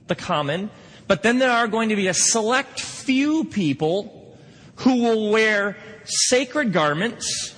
the 0.08 0.14
common, 0.14 0.70
but 1.06 1.22
then 1.22 1.38
there 1.38 1.50
are 1.50 1.68
going 1.68 1.90
to 1.90 1.96
be 1.96 2.08
a 2.08 2.14
select 2.14 2.80
few 2.80 3.44
people 3.44 4.36
who 4.76 5.02
will 5.02 5.30
wear 5.30 5.76
sacred 6.04 6.72
garments, 6.72 7.54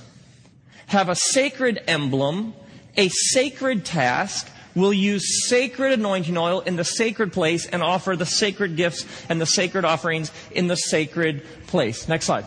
have 0.86 1.08
a 1.08 1.14
sacred 1.14 1.82
emblem, 1.86 2.54
a 2.96 3.08
sacred 3.08 3.84
task, 3.84 4.48
will 4.74 4.92
use 4.92 5.48
sacred 5.48 5.92
anointing 5.92 6.36
oil 6.36 6.60
in 6.60 6.76
the 6.76 6.84
sacred 6.84 7.32
place 7.32 7.66
and 7.66 7.82
offer 7.82 8.16
the 8.16 8.26
sacred 8.26 8.76
gifts 8.76 9.04
and 9.28 9.40
the 9.40 9.46
sacred 9.46 9.84
offerings 9.84 10.30
in 10.52 10.68
the 10.68 10.76
sacred 10.76 11.44
place. 11.66 12.08
Next 12.08 12.26
slide. 12.26 12.46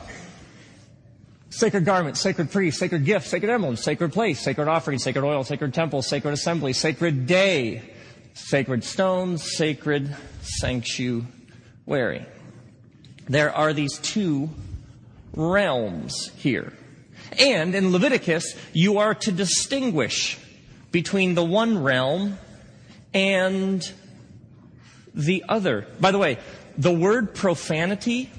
Sacred 1.49 1.83
garments, 1.83 2.21
sacred 2.21 2.49
priests, 2.49 2.79
sacred 2.79 3.03
gifts, 3.03 3.29
sacred 3.29 3.51
emblems, 3.51 3.83
sacred 3.83 4.13
place, 4.13 4.39
sacred 4.39 4.69
offerings, 4.69 5.03
sacred 5.03 5.25
oil, 5.25 5.43
sacred 5.43 5.73
temple, 5.73 6.01
sacred 6.01 6.33
assembly, 6.33 6.71
sacred 6.71 7.27
day, 7.27 7.81
sacred 8.33 8.83
stones, 8.83 9.57
sacred 9.57 10.15
sanctuary. 10.41 12.25
There 13.27 13.53
are 13.55 13.73
these 13.73 13.97
two 13.99 14.49
realms 15.33 16.31
here. 16.35 16.73
And 17.39 17.73
in 17.75 17.91
Leviticus, 17.91 18.55
you 18.73 18.97
are 18.97 19.15
to 19.15 19.31
distinguish 19.31 20.37
between 20.91 21.35
the 21.35 21.43
one 21.43 21.81
realm 21.81 22.37
and 23.13 23.89
the 25.13 25.43
other. 25.47 25.87
By 25.99 26.11
the 26.11 26.17
way, 26.17 26.37
the 26.77 26.91
word 26.91 27.33
profanity, 27.33 28.29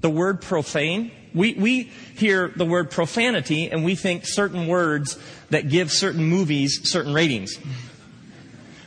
the 0.00 0.10
word 0.10 0.40
profane, 0.40 1.12
we, 1.34 1.54
we 1.54 1.82
hear 2.16 2.52
the 2.54 2.64
word 2.64 2.90
profanity 2.90 3.70
and 3.70 3.84
we 3.84 3.96
think 3.96 4.22
certain 4.24 4.68
words 4.68 5.18
that 5.50 5.68
give 5.68 5.90
certain 5.90 6.24
movies 6.24 6.80
certain 6.84 7.12
ratings. 7.12 7.58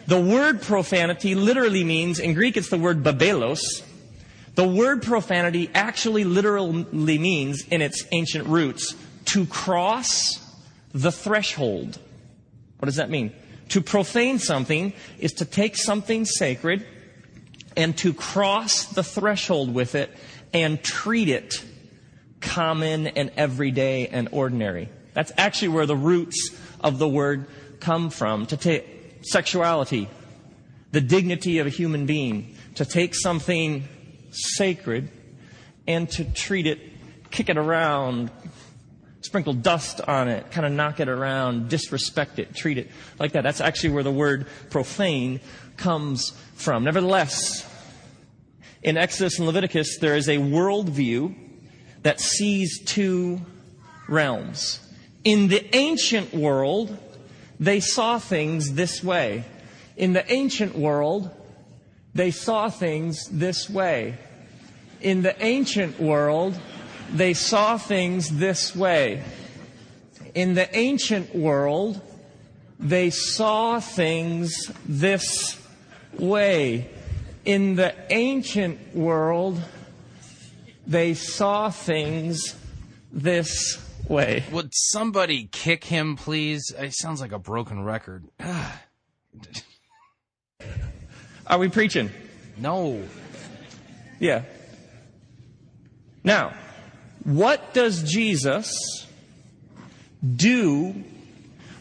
The 0.07 0.19
word 0.19 0.61
profanity 0.61 1.35
literally 1.35 1.84
means, 1.84 2.19
in 2.19 2.34
Greek 2.34 2.55
it's 2.55 2.69
the 2.69 2.77
word 2.77 3.03
babelos. 3.03 3.84
The 4.55 4.67
word 4.67 5.03
profanity 5.03 5.69
actually 5.73 6.23
literally 6.23 7.17
means, 7.17 7.67
in 7.67 7.81
its 7.81 8.05
ancient 8.11 8.47
roots, 8.47 8.95
to 9.25 9.45
cross 9.45 10.39
the 10.93 11.11
threshold. 11.11 11.99
What 12.79 12.85
does 12.85 12.95
that 12.95 13.09
mean? 13.09 13.34
To 13.69 13.81
profane 13.81 14.39
something 14.39 14.93
is 15.19 15.34
to 15.34 15.45
take 15.45 15.75
something 15.75 16.23
sacred 16.25 16.85
and 17.75 17.95
to 17.97 18.13
cross 18.13 18.85
the 18.85 19.03
threshold 19.03 19.73
with 19.73 19.93
it 19.93 20.09
and 20.53 20.81
treat 20.81 21.27
it 21.27 21.63
common 22.39 23.07
and 23.07 23.31
everyday 23.35 24.07
and 24.07 24.29
ordinary. 24.31 24.88
That's 25.13 25.34
actually 25.38 25.69
where 25.69 25.85
the 25.85 25.97
roots 25.97 26.55
of 26.79 26.97
the 26.97 27.07
word 27.07 27.47
come 27.81 28.09
from. 28.09 28.45
To 28.47 28.57
take 28.57 28.97
sexuality, 29.22 30.10
the 30.91 31.02
dignity 31.02 31.60
of 31.60 31.68
a 31.68 31.69
human 31.69 32.06
being, 32.06 32.56
to 32.76 32.85
take 32.85 33.15
something 33.15 33.84
sacred 34.31 35.10
and 35.88 36.10
to 36.11 36.23
treat 36.23 36.68
it, 36.68 36.80
kick 37.31 37.49
it 37.49 37.57
around, 37.57 38.31
sprinkle 39.22 39.53
dust 39.53 40.02
on 40.02 40.27
it, 40.27 40.52
kind 40.52 40.65
of 40.65 40.72
knock 40.72 40.99
it 40.99 41.10
around, 41.10 41.69
disrespect 41.69 42.39
it, 42.39 42.56
treat 42.56 42.77
it 42.77 42.89
like 43.19 43.34
that. 43.34 43.44
That's 43.44 43.61
actually 43.61 43.91
where 43.91 44.03
the 44.03 44.11
word 44.11 44.48
profane 44.69 45.39
comes 45.76 46.31
from. 46.56 46.84
Nevertheless, 46.84 47.68
in 48.84 48.98
Exodus 48.98 49.38
and 49.38 49.48
Leviticus, 49.48 49.98
there 49.99 50.15
is 50.15 50.30
a 50.30 50.38
worldview 50.38 51.35
that 52.03 52.22
sees 52.22 52.84
two 52.85 53.41
realms. 54.07 54.80
In 55.23 55.49
the 55.49 55.76
ancient 55.76 56.34
world, 56.34 56.98
they 57.59 57.79
saw 57.79 58.19
things 58.19 58.73
this 58.73 59.03
way. 59.03 59.43
In 59.95 60.13
the 60.13 60.31
ancient 60.31 60.75
world, 60.75 61.31
they 62.13 62.31
saw 62.31 62.69
things 62.69 63.27
this 63.29 63.69
way. 63.69 64.17
In 65.01 65.21
the 65.21 65.43
ancient 65.43 65.99
world, 65.99 66.59
they 67.13 67.34
saw 67.34 67.77
things 67.77 68.29
this 68.29 68.75
way. 68.75 69.23
In 70.34 70.53
the 70.53 70.75
ancient 70.75 71.34
world, 71.34 72.01
they 72.79 73.09
saw 73.09 73.79
things 73.79 74.71
this 74.85 75.59
way. 76.19 76.89
In 77.45 77.75
the 77.75 77.95
ancient 78.11 78.95
world, 78.95 79.61
they 80.85 81.13
saw 81.13 81.69
things 81.69 82.55
this 83.11 83.86
way. 84.09 84.43
Would 84.51 84.73
somebody 84.73 85.49
kick 85.51 85.84
him, 85.84 86.15
please? 86.15 86.73
It 86.77 86.93
sounds 86.93 87.21
like 87.21 87.31
a 87.31 87.39
broken 87.39 87.84
record. 87.84 88.25
Are 91.47 91.59
we 91.59 91.69
preaching? 91.69 92.11
no. 92.57 93.03
Yeah. 94.19 94.43
Now, 96.23 96.53
what 97.23 97.73
does 97.73 98.03
Jesus 98.03 99.05
do 100.35 101.03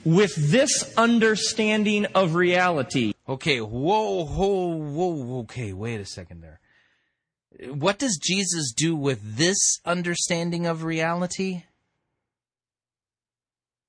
with 0.04 0.34
this 0.36 0.94
understanding 0.96 2.06
of 2.06 2.34
reality? 2.34 3.14
Okay, 3.28 3.60
whoa, 3.60 4.24
whoa, 4.24 4.76
whoa, 4.76 5.38
okay, 5.40 5.72
wait 5.72 6.00
a 6.00 6.04
second 6.04 6.42
there. 6.42 6.60
What 7.72 7.98
does 7.98 8.18
Jesus 8.22 8.72
do 8.76 8.94
with 8.94 9.36
this 9.36 9.80
understanding 9.84 10.66
of 10.66 10.84
reality? 10.84 11.64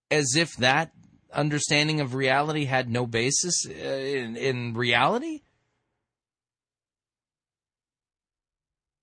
As 0.10 0.36
if 0.36 0.56
that 0.58 0.92
understanding 1.34 2.00
of 2.00 2.16
reality 2.16 2.66
had 2.66 2.90
no 2.90 3.06
basis 3.06 3.66
uh, 3.68 3.72
in, 3.72 4.36
in 4.36 4.74
reality? 4.74 5.42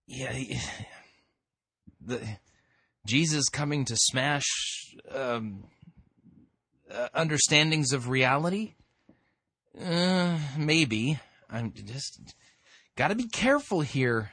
Yeah, 0.07 0.33
the 2.01 2.39
Jesus 3.07 3.49
coming 3.49 3.85
to 3.87 3.97
smash 3.97 4.45
um, 5.11 5.65
uh, 6.91 7.09
understandings 7.15 7.93
of 7.93 8.09
reality? 8.09 8.75
Uh, 9.79 10.39
maybe. 10.57 11.19
I'm 11.51 11.73
just 11.73 12.35
got 12.97 13.09
to 13.09 13.15
be 13.15 13.29
careful 13.29 13.81
here 13.81 14.33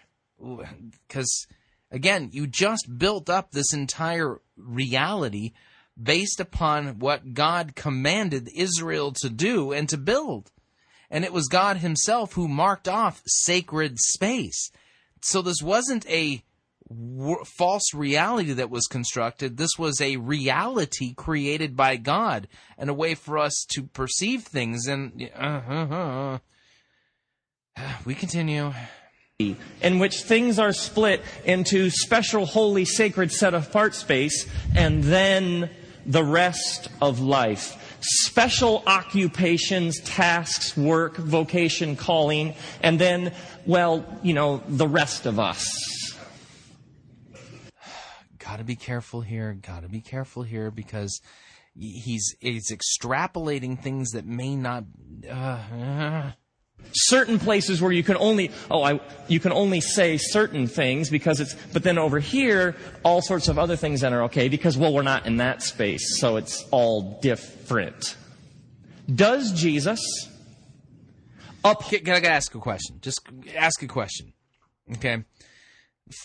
because 1.07 1.47
again, 1.91 2.29
you 2.31 2.47
just 2.47 2.97
built 2.97 3.29
up 3.29 3.51
this 3.51 3.73
entire 3.73 4.39
reality 4.55 5.51
based 6.01 6.39
upon 6.39 6.99
what 6.99 7.33
God 7.33 7.75
commanded 7.75 8.49
Israel 8.55 9.11
to 9.21 9.29
do 9.29 9.71
and 9.71 9.87
to 9.89 9.97
build. 9.97 10.51
And 11.09 11.25
it 11.25 11.33
was 11.33 11.47
God 11.47 11.77
himself 11.77 12.33
who 12.33 12.47
marked 12.47 12.87
off 12.87 13.21
sacred 13.25 13.99
space. 13.99 14.71
So 15.21 15.41
this 15.41 15.61
wasn't 15.61 16.09
a 16.09 16.43
false 17.45 17.93
reality 17.93 18.53
that 18.53 18.69
was 18.69 18.87
constructed. 18.87 19.57
This 19.57 19.77
was 19.77 20.01
a 20.01 20.17
reality 20.17 21.13
created 21.13 21.75
by 21.75 21.97
God 21.97 22.47
and 22.77 22.89
a 22.89 22.93
way 22.93 23.15
for 23.15 23.37
us 23.37 23.65
to 23.71 23.83
perceive 23.83 24.43
things. 24.43 24.87
And 24.87 25.29
uh, 25.35 26.39
we 28.05 28.15
continue. 28.15 28.73
in 29.81 29.99
which 29.99 30.21
things 30.21 30.59
are 30.59 30.73
split 30.73 31.21
into 31.45 31.89
special, 31.89 32.45
holy, 32.45 32.85
sacred, 32.85 33.31
set 33.31 33.53
apart 33.53 33.95
space, 33.95 34.47
and 34.75 35.03
then 35.03 35.69
the 36.05 36.23
rest 36.23 36.89
of 37.01 37.19
life. 37.19 37.77
Special 38.01 38.83
occupations, 38.87 39.99
tasks, 40.01 40.75
work, 40.75 41.17
vocation, 41.17 41.95
calling, 41.95 42.55
and 42.81 42.99
then, 42.99 43.33
well, 43.65 44.05
you 44.23 44.33
know, 44.33 44.63
the 44.67 44.87
rest 44.87 45.25
of 45.25 45.39
us. 45.39 46.17
Gotta 48.39 48.63
be 48.63 48.75
careful 48.75 49.21
here. 49.21 49.57
Gotta 49.61 49.87
be 49.87 50.01
careful 50.01 50.43
here 50.43 50.71
because 50.71 51.21
he's 51.77 52.35
he's 52.39 52.71
extrapolating 52.71 53.79
things 53.79 54.11
that 54.11 54.25
may 54.25 54.55
not. 54.55 54.85
Uh, 55.27 55.31
uh, 55.33 56.31
certain 56.93 57.39
places 57.39 57.81
where 57.81 57.91
you 57.91 58.03
can 58.03 58.17
only 58.17 58.51
oh 58.69 58.83
I, 58.83 58.99
you 59.27 59.39
can 59.39 59.53
only 59.53 59.79
say 59.79 60.17
certain 60.17 60.67
things 60.67 61.09
because 61.09 61.39
it's 61.39 61.55
but 61.71 61.83
then 61.83 61.97
over 61.97 62.19
here 62.19 62.75
all 63.03 63.21
sorts 63.21 63.47
of 63.47 63.57
other 63.57 63.77
things 63.77 64.01
that 64.01 64.11
are 64.11 64.23
okay 64.23 64.49
because 64.49 64.77
well 64.77 64.93
we're 64.93 65.01
not 65.01 65.25
in 65.25 65.37
that 65.37 65.61
space 65.61 66.19
so 66.19 66.35
it's 66.35 66.65
all 66.71 67.19
different 67.21 68.17
does 69.13 69.53
jesus 69.53 70.27
up. 71.63 71.83
Can, 71.87 72.03
can 72.03 72.25
I 72.25 72.27
ask 72.27 72.53
a 72.55 72.59
question? 72.59 72.97
Just 73.01 73.21
ask 73.55 73.81
a 73.83 73.87
question. 73.87 74.33
Okay. 74.93 75.23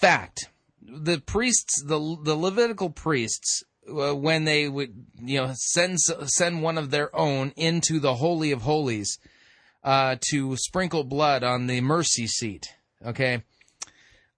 Fact: 0.00 0.50
the 0.82 1.20
priests, 1.20 1.82
the 1.84 2.16
the 2.22 2.34
Levitical 2.34 2.90
priests, 2.90 3.62
uh, 3.88 4.14
when 4.14 4.44
they 4.44 4.68
would 4.68 5.06
you 5.20 5.38
know 5.38 5.52
send 5.54 6.00
send 6.00 6.62
one 6.62 6.78
of 6.78 6.90
their 6.90 7.14
own 7.14 7.52
into 7.56 8.00
the 8.00 8.14
holy 8.14 8.50
of 8.50 8.62
holies 8.62 9.18
uh, 9.86 10.16
to 10.30 10.56
sprinkle 10.56 11.04
blood 11.04 11.44
on 11.44 11.68
the 11.68 11.80
mercy 11.80 12.26
seat. 12.26 12.74
Okay. 13.04 13.44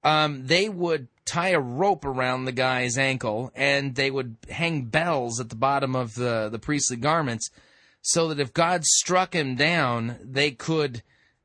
Um, 0.05 0.47
they 0.47 0.69
would 0.69 1.09
tie 1.25 1.49
a 1.49 1.61
rope 1.61 2.05
around 2.05 2.45
the 2.45 2.53
guy's 2.53 2.99
ankle 2.99 3.51
and 3.55 3.95
they 3.95 4.11
would 4.11 4.37
hang 4.51 4.85
bells 4.85 5.41
at 5.41 5.49
the 5.49 5.57
bottom 5.57 5.97
of 5.97 6.15
the, 6.15 6.51
the 6.51 6.59
priestly 6.59 6.99
garments 6.99 7.51
so 8.03 8.29
that 8.29 8.41
if 8.41 8.53
God 8.53 8.85
struck 8.85 9.35
him 9.35 9.57
down, 9.57 10.19
they 10.23 10.51
could 10.51 11.03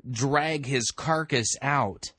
drag 0.10 0.66
his 0.66 0.92
carcass 0.92 1.56
out. 1.62 2.12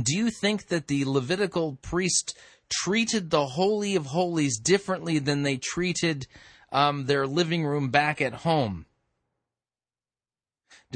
Do 0.00 0.14
you 0.14 0.30
think 0.30 0.66
that 0.66 0.88
the 0.88 1.06
Levitical 1.06 1.78
priest 1.80 2.36
treated 2.70 3.30
the 3.30 3.46
Holy 3.46 3.96
of 3.96 4.06
Holies 4.06 4.58
differently 4.58 5.18
than 5.18 5.42
they 5.42 5.56
treated 5.56 6.26
um, 6.70 7.06
their 7.06 7.26
living 7.26 7.64
room 7.64 7.88
back 7.88 8.20
at 8.20 8.34
home? 8.34 8.84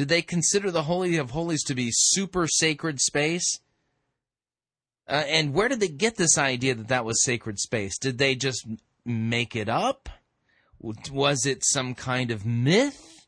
Did 0.01 0.09
they 0.09 0.23
consider 0.23 0.71
the 0.71 0.85
Holy 0.85 1.19
of 1.19 1.33
Holies 1.33 1.63
to 1.65 1.75
be 1.75 1.91
super 1.93 2.47
sacred 2.49 3.03
space? 3.03 3.61
Uh, 5.07 5.25
and 5.29 5.53
where 5.53 5.69
did 5.69 5.81
they 5.81 5.89
get 5.89 6.17
this 6.17 6.39
idea 6.39 6.75
that 6.75 6.89
that 6.89 7.05
was 7.05 7.23
sacred 7.23 7.59
space? 7.59 7.99
Did 7.99 8.17
they 8.17 8.35
just 8.35 8.67
make 9.05 9.55
it 9.55 9.69
up? 9.69 10.09
Was 10.81 11.45
it 11.45 11.67
some 11.67 11.95
kind 11.95 12.31
of 12.31 12.47
myth? 12.47 13.27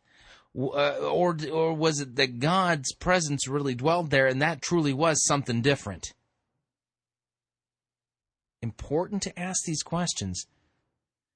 Uh, 0.59 0.97
or 1.01 1.37
or 1.53 1.75
was 1.75 2.01
it 2.01 2.17
that 2.17 2.39
God's 2.39 2.95
presence 2.95 3.47
really 3.47 3.75
dwelled 3.75 4.09
there 4.09 4.27
and 4.27 4.41
that 4.41 4.63
truly 4.63 4.95
was 4.95 5.27
something 5.27 5.61
different? 5.61 6.15
Important 8.63 9.21
to 9.25 9.39
ask 9.39 9.65
these 9.65 9.83
questions 9.83 10.47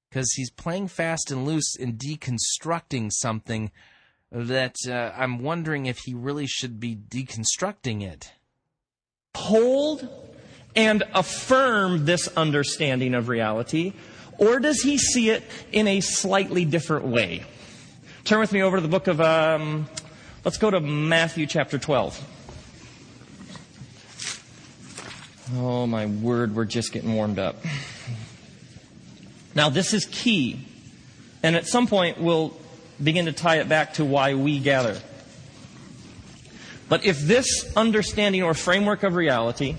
because 0.09 0.33
he's 0.33 0.51
playing 0.51 0.89
fast 0.89 1.31
and 1.31 1.45
loose 1.45 1.77
in 1.77 1.99
deconstructing 1.99 3.13
something 3.13 3.71
that 4.33 4.77
uh, 4.89 5.13
I'm 5.17 5.43
wondering 5.43 5.87
if 5.87 5.99
he 6.01 6.15
really 6.15 6.47
should 6.47 6.81
be 6.81 6.97
deconstructing 6.97 8.03
it. 8.03 8.33
Hold 9.37 10.09
and 10.75 11.03
affirm 11.15 12.05
this 12.05 12.29
understanding 12.37 13.15
of 13.15 13.29
reality, 13.29 13.95
or 14.39 14.61
does 14.61 14.83
he 14.83 14.99
see 14.99 15.31
it 15.31 15.43
in 15.73 15.89
a 15.89 16.01
slightly 16.01 16.65
different 16.65 17.07
way? 17.07 17.45
Turn 18.25 18.41
with 18.41 18.53
me 18.53 18.63
over 18.63 18.77
to 18.77 18.81
the 18.81 18.89
book 18.89 19.07
of, 19.07 19.21
um, 19.21 19.89
let's 20.45 20.59
go 20.59 20.71
to 20.71 20.81
Matthew 20.81 21.47
chapter 21.47 21.79
12. 21.79 22.33
Oh, 25.55 25.87
my 25.87 26.07
word, 26.07 26.55
we're 26.57 26.65
just 26.65 26.93
getting 26.93 27.15
warmed 27.15 27.39
up. 27.39 27.57
Now, 29.55 29.71
this 29.71 29.95
is 29.95 30.05
key, 30.07 30.67
and 31.43 31.57
at 31.57 31.67
some 31.67 31.87
point 31.87 32.21
we'll 32.21 32.59
begin 33.03 33.27
to 33.27 33.33
tie 33.33 33.57
it 33.57 33.69
back 33.69 33.95
to 33.95 34.05
why 34.05 34.35
we 34.35 34.59
gather. 34.59 35.01
But 36.89 37.05
if 37.05 37.21
this 37.21 37.73
understanding 37.77 38.43
or 38.43 38.55
framework 38.55 39.03
of 39.03 39.15
reality 39.15 39.77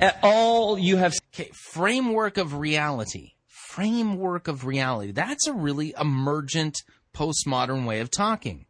at 0.00 0.18
all 0.22 0.78
you 0.78 0.96
have. 0.96 1.14
Okay, 1.34 1.50
framework 1.72 2.36
of 2.38 2.54
reality. 2.54 3.32
Framework 3.48 4.48
of 4.48 4.64
reality. 4.64 5.12
That's 5.12 5.46
a 5.46 5.52
really 5.52 5.94
emergent 6.00 6.82
postmodern 7.14 7.86
way 7.86 8.00
of 8.00 8.10
talking. 8.10 8.66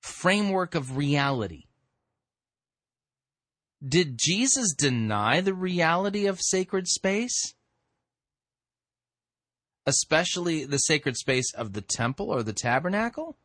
Framework 0.00 0.74
of 0.74 0.96
reality. 0.96 1.64
Did 3.86 4.18
Jesus 4.18 4.74
deny 4.74 5.40
the 5.40 5.54
reality 5.54 6.26
of 6.26 6.40
sacred 6.40 6.88
space? 6.88 7.54
Especially 9.88 10.64
the 10.64 10.78
sacred 10.78 11.16
space 11.16 11.52
of 11.54 11.72
the 11.72 11.80
temple 11.80 12.30
or 12.30 12.42
the 12.42 12.52
tabernacle? 12.52 13.38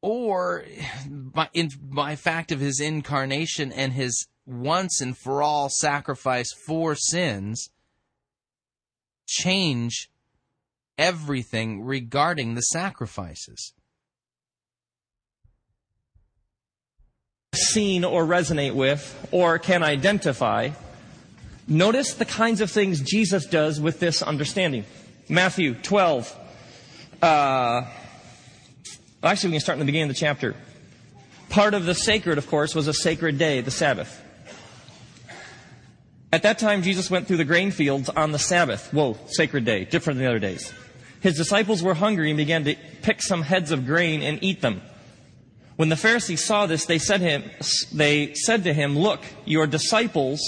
or 0.00 0.64
by, 1.08 1.48
in, 1.52 1.70
by 1.82 2.16
fact 2.16 2.52
of 2.52 2.60
his 2.60 2.80
incarnation 2.80 3.72
and 3.72 3.92
his 3.92 4.26
once 4.46 5.00
and 5.00 5.16
for 5.16 5.42
all 5.42 5.68
sacrifice 5.68 6.52
for 6.52 6.94
sins, 6.94 7.70
change 9.26 10.10
everything 10.96 11.82
regarding 11.82 12.54
the 12.54 12.62
sacrifices. 12.62 13.74
Seen 17.54 18.04
or 18.04 18.24
resonate 18.24 18.74
with 18.74 19.28
or 19.32 19.58
can 19.58 19.82
identify. 19.82 20.70
Notice 21.68 22.14
the 22.14 22.24
kinds 22.24 22.60
of 22.60 22.70
things 22.70 23.00
Jesus 23.00 23.46
does 23.46 23.80
with 23.80 24.00
this 24.00 24.22
understanding. 24.22 24.84
Matthew 25.28 25.74
12. 25.74 26.34
Uh, 27.20 27.82
Actually, 29.22 29.50
we 29.50 29.54
can 29.54 29.60
start 29.60 29.74
in 29.74 29.80
the 29.80 29.86
beginning 29.86 30.10
of 30.10 30.16
the 30.16 30.20
chapter. 30.20 30.54
Part 31.48 31.74
of 31.74 31.84
the 31.84 31.94
sacred, 31.94 32.38
of 32.38 32.46
course, 32.46 32.74
was 32.74 32.86
a 32.86 32.94
sacred 32.94 33.36
day, 33.36 33.60
the 33.60 33.70
Sabbath. 33.70 34.22
At 36.32 36.44
that 36.44 36.58
time, 36.58 36.82
Jesus 36.82 37.10
went 37.10 37.26
through 37.26 37.38
the 37.38 37.44
grain 37.44 37.72
fields 37.72 38.08
on 38.08 38.30
the 38.30 38.38
Sabbath. 38.38 38.92
Whoa, 38.92 39.18
sacred 39.26 39.64
day, 39.64 39.84
different 39.84 40.18
than 40.18 40.24
the 40.24 40.30
other 40.30 40.38
days. 40.38 40.72
His 41.20 41.36
disciples 41.36 41.82
were 41.82 41.94
hungry 41.94 42.30
and 42.30 42.36
began 42.36 42.64
to 42.64 42.76
pick 43.02 43.20
some 43.20 43.42
heads 43.42 43.72
of 43.72 43.86
grain 43.86 44.22
and 44.22 44.38
eat 44.40 44.60
them. 44.60 44.82
When 45.74 45.88
the 45.88 45.96
Pharisees 45.96 46.44
saw 46.44 46.66
this, 46.66 46.84
they 46.84 46.98
said, 46.98 47.20
him, 47.20 47.42
they 47.92 48.34
said 48.34 48.64
to 48.64 48.72
him, 48.72 48.96
Look, 48.96 49.20
your 49.46 49.66
disciples 49.66 50.40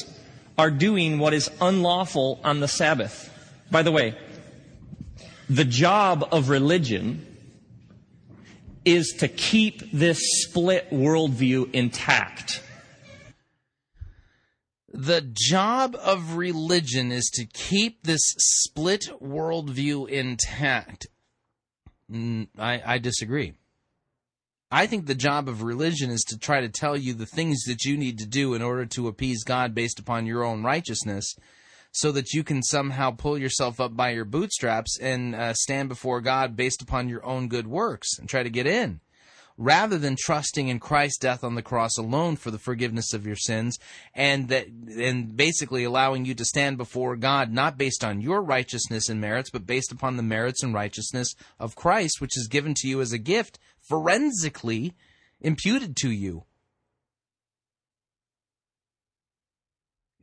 are 0.58 0.70
doing 0.70 1.18
what 1.18 1.34
is 1.34 1.50
unlawful 1.60 2.40
on 2.44 2.60
the 2.60 2.68
Sabbath. 2.68 3.28
By 3.70 3.82
the 3.82 3.92
way, 3.92 4.16
the 5.48 5.64
job 5.64 6.28
of 6.32 6.48
religion 6.48 7.26
is 8.84 9.14
to 9.18 9.28
keep 9.28 9.90
this 9.92 10.18
split 10.42 10.90
worldview 10.90 11.72
intact. 11.72 12.62
The 14.92 15.22
job 15.32 15.96
of 15.96 16.36
religion 16.36 17.12
is 17.12 17.30
to 17.34 17.46
keep 17.46 18.02
this 18.02 18.22
split 18.38 19.08
worldview 19.22 20.08
intact. 20.08 21.06
I, 22.12 22.82
I 22.84 22.98
disagree. 22.98 23.54
I 24.72 24.86
think 24.86 25.06
the 25.06 25.16
job 25.16 25.48
of 25.48 25.62
religion 25.62 26.10
is 26.10 26.22
to 26.28 26.38
try 26.38 26.60
to 26.60 26.68
tell 26.68 26.96
you 26.96 27.12
the 27.12 27.26
things 27.26 27.64
that 27.64 27.84
you 27.84 27.96
need 27.96 28.18
to 28.18 28.26
do 28.26 28.54
in 28.54 28.62
order 28.62 28.86
to 28.86 29.08
appease 29.08 29.42
God 29.42 29.74
based 29.74 29.98
upon 29.98 30.26
your 30.26 30.44
own 30.44 30.62
righteousness 30.62 31.34
so 31.92 32.12
that 32.12 32.32
you 32.32 32.44
can 32.44 32.62
somehow 32.62 33.10
pull 33.10 33.36
yourself 33.36 33.80
up 33.80 33.96
by 33.96 34.10
your 34.10 34.24
bootstraps 34.24 34.96
and 35.00 35.34
uh, 35.34 35.54
stand 35.54 35.88
before 35.88 36.20
God 36.20 36.54
based 36.54 36.82
upon 36.82 37.08
your 37.08 37.24
own 37.26 37.48
good 37.48 37.66
works 37.66 38.16
and 38.18 38.28
try 38.28 38.44
to 38.44 38.50
get 38.50 38.66
in. 38.66 39.00
Rather 39.58 39.98
than 39.98 40.16
trusting 40.18 40.68
in 40.68 40.78
Christ's 40.78 41.18
death 41.18 41.44
on 41.44 41.54
the 41.54 41.62
cross 41.62 41.98
alone 41.98 42.36
for 42.36 42.50
the 42.50 42.58
forgiveness 42.58 43.12
of 43.12 43.26
your 43.26 43.36
sins, 43.36 43.76
and 44.14 44.48
that, 44.48 44.68
and 44.68 45.36
basically 45.36 45.84
allowing 45.84 46.24
you 46.24 46.34
to 46.34 46.46
stand 46.46 46.78
before 46.78 47.14
God 47.16 47.52
not 47.52 47.76
based 47.76 48.02
on 48.02 48.22
your 48.22 48.40
righteousness 48.40 49.10
and 49.10 49.20
merits, 49.20 49.50
but 49.50 49.66
based 49.66 49.92
upon 49.92 50.16
the 50.16 50.22
merits 50.22 50.62
and 50.62 50.72
righteousness 50.72 51.34
of 51.58 51.76
Christ, 51.76 52.22
which 52.22 52.38
is 52.38 52.48
given 52.48 52.72
to 52.74 52.88
you 52.88 53.02
as 53.02 53.12
a 53.12 53.18
gift, 53.18 53.58
forensically 53.90 54.94
imputed 55.40 55.96
to 55.96 56.10
you. 56.10 56.44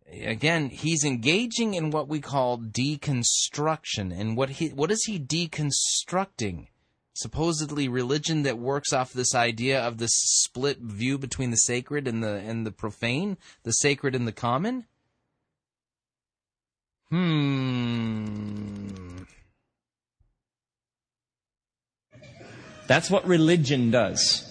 again, 0.10 0.70
he's 0.70 1.04
engaging 1.04 1.74
in 1.74 1.92
what 1.92 2.08
we 2.08 2.20
call 2.20 2.58
deconstruction. 2.58 4.18
And 4.18 4.38
what 4.38 4.50
he 4.52 4.70
what 4.70 4.92
is 4.92 5.04
he 5.06 5.20
deconstructing? 5.20 6.68
Supposedly 7.14 7.88
religion 7.88 8.44
that 8.44 8.60
works 8.60 8.94
off 8.94 9.12
this 9.12 9.34
idea 9.34 9.82
of 9.82 9.98
this 9.98 10.14
split 10.14 10.80
view 10.80 11.18
between 11.18 11.50
the 11.52 11.58
sacred 11.58 12.08
and 12.08 12.24
the 12.24 12.36
and 12.36 12.66
the 12.66 12.72
profane, 12.72 13.38
the 13.64 13.72
sacred 13.72 14.16
and 14.16 14.28
the 14.28 14.32
common? 14.32 14.86
Hmm. 17.10 18.88
That's 22.88 23.10
what 23.10 23.28
religion 23.28 23.92
does. 23.92 24.44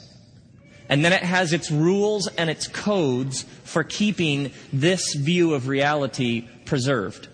And 0.89 1.05
then 1.05 1.13
it 1.13 1.23
has 1.23 1.53
its 1.53 1.71
rules 1.71 2.29
and 2.29 2.49
its 2.49 2.69
codes 2.69 3.43
for 3.65 3.83
keeping 3.83 4.53
this 4.73 5.15
view 5.15 5.55
of 5.55 5.67
reality 5.67 6.49
preserved. 6.65 7.29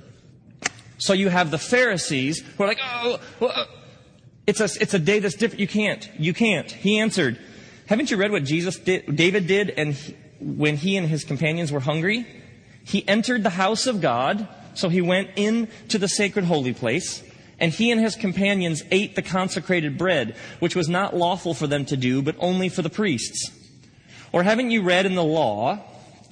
So 0.99 1.13
you 1.13 1.29
have 1.29 1.51
the 1.51 1.59
Pharisees 1.59 2.41
who 2.41 2.63
are 2.63 2.67
like, 2.67 2.81
oh, 2.83 3.21
well, 3.41 3.67
it's 4.47 4.61
a, 4.61 4.69
it's 4.81 4.95
a 4.95 4.99
day 4.99 5.19
that's 5.19 5.35
different. 5.35 5.61
You 5.61 5.67
can't. 5.67 6.09
You 6.19 6.33
can't. 6.33 6.71
He 6.71 6.99
answered, 6.99 7.39
haven't 7.87 8.11
you 8.11 8.17
read 8.17 8.31
what 8.31 8.45
Jesus 8.45 8.79
did, 8.79 9.17
David 9.17 9.47
did 9.47 9.71
and 9.71 9.95
he, 9.95 10.17
when 10.41 10.77
he 10.77 10.97
and 10.97 11.07
his 11.07 11.25
companions 11.25 11.71
were 11.71 11.81
hungry? 11.81 12.27
He 12.85 13.07
entered 13.07 13.43
the 13.43 13.51
house 13.51 13.87
of 13.87 14.01
God, 14.01 14.49
so 14.75 14.89
he 14.89 15.01
went 15.01 15.31
into 15.37 15.99
the 15.99 16.09
sacred 16.09 16.45
holy 16.45 16.73
place 16.73 17.23
and 17.63 17.73
he 17.73 17.93
and 17.93 18.01
his 18.01 18.17
companions 18.17 18.83
ate 18.91 19.15
the 19.15 19.23
consecrated 19.23 19.97
bread, 19.97 20.35
which 20.59 20.75
was 20.75 20.89
not 20.89 21.17
lawful 21.17 21.55
for 21.55 21.69
them 21.69 21.85
to 21.85 21.97
do, 21.97 22.21
but 22.21 22.35
only 22.41 22.69
for 22.69 22.83
the 22.83 22.91
priests. 22.91 23.53
Or 24.33 24.43
haven't 24.43 24.73
you 24.73 24.83
read 24.83 25.07
in 25.07 25.15
the 25.15 25.23
law, 25.23 25.79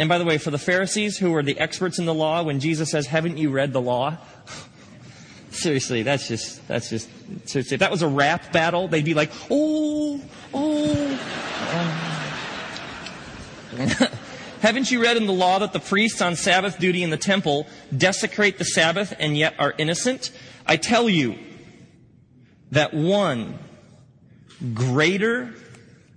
and 0.01 0.09
by 0.09 0.19
the 0.19 0.24
way, 0.24 0.39
for 0.39 0.51
the 0.51 0.59
Pharisees 0.59 1.19
who 1.19 1.31
were 1.31 1.44
the 1.44 1.57
experts 1.61 2.01
in 2.01 2.05
the 2.05 2.12
law, 2.12 2.43
when 2.43 2.59
Jesus 2.59 2.90
says, 2.90 3.07
haven't 3.07 3.39
you 3.39 3.51
read 3.51 3.73
the 3.73 3.81
law? 3.81 4.19
Seriously, 5.52 6.02
that's 6.02 6.27
just, 6.27 6.66
that's 6.66 6.90
just, 6.90 7.09
seriously, 7.48 7.77
if 7.77 7.81
that 7.81 7.93
was 7.93 8.02
a 8.02 8.09
rap 8.09 8.52
battle, 8.52 8.89
they'd 8.89 9.05
be 9.05 9.15
like, 9.15 9.31
oh, 9.52 10.20
oh. 10.52 11.27
Haven't 14.61 14.90
you 14.90 15.01
read 15.01 15.16
in 15.16 15.27
the 15.27 15.32
law 15.32 15.61
that 15.61 15.73
the 15.73 15.81
priests 15.81 16.20
on 16.20 16.36
Sabbath 16.36 16.78
duty 16.78 17.02
in 17.02 17.09
the 17.09 17.16
temple 17.16 17.66
desecrate 17.97 18.59
the 18.59 18.65
Sabbath 18.65 19.15
and 19.19 19.36
yet 19.36 19.55
are 19.59 19.74
innocent? 19.78 20.32
I 20.70 20.76
tell 20.76 21.09
you 21.09 21.36
that 22.70 22.94
one 22.94 23.59
greater 24.72 25.52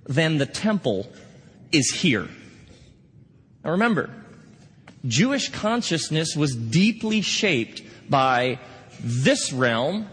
than 0.06 0.38
the 0.38 0.46
temple 0.46 1.12
is 1.72 1.90
here. 1.90 2.28
Now 3.66 3.72
remember, 3.72 4.12
Jewish 5.08 5.50
consciousness 5.50 6.36
was 6.36 6.56
deeply 6.56 7.22
shaped 7.22 7.82
by 8.08 8.60
this 9.00 9.52
realm, 9.52 10.08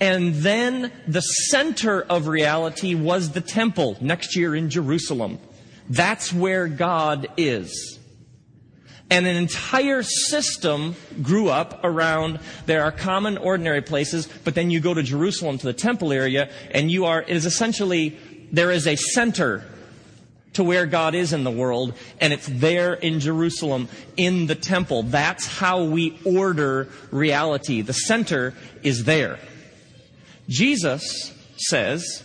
and 0.00 0.36
then 0.36 0.92
the 1.08 1.20
center 1.20 2.02
of 2.02 2.28
reality 2.28 2.94
was 2.94 3.32
the 3.32 3.40
temple 3.40 3.96
next 4.00 4.36
year 4.36 4.54
in 4.54 4.70
Jerusalem. 4.70 5.40
That's 5.90 6.32
where 6.32 6.68
God 6.68 7.26
is. 7.36 7.97
And 9.10 9.26
an 9.26 9.36
entire 9.36 10.02
system 10.02 10.94
grew 11.22 11.48
up 11.48 11.80
around 11.82 12.40
there 12.66 12.82
are 12.82 12.92
common 12.92 13.38
ordinary 13.38 13.80
places, 13.80 14.28
but 14.44 14.54
then 14.54 14.70
you 14.70 14.80
go 14.80 14.92
to 14.92 15.02
Jerusalem 15.02 15.56
to 15.58 15.66
the 15.66 15.72
temple 15.72 16.12
area 16.12 16.50
and 16.72 16.90
you 16.90 17.06
are, 17.06 17.22
it 17.22 17.30
is 17.30 17.46
essentially, 17.46 18.18
there 18.52 18.70
is 18.70 18.86
a 18.86 18.96
center 18.96 19.64
to 20.54 20.64
where 20.64 20.86
God 20.86 21.14
is 21.14 21.32
in 21.32 21.44
the 21.44 21.50
world, 21.50 21.94
and 22.20 22.32
it's 22.32 22.48
there 22.48 22.94
in 22.94 23.20
Jerusalem, 23.20 23.88
in 24.16 24.46
the 24.46 24.54
temple. 24.54 25.04
That's 25.04 25.46
how 25.46 25.84
we 25.84 26.18
order 26.24 26.88
reality. 27.10 27.80
The 27.82 27.92
center 27.92 28.54
is 28.82 29.04
there. 29.04 29.38
Jesus 30.48 31.32
says, 31.56 32.24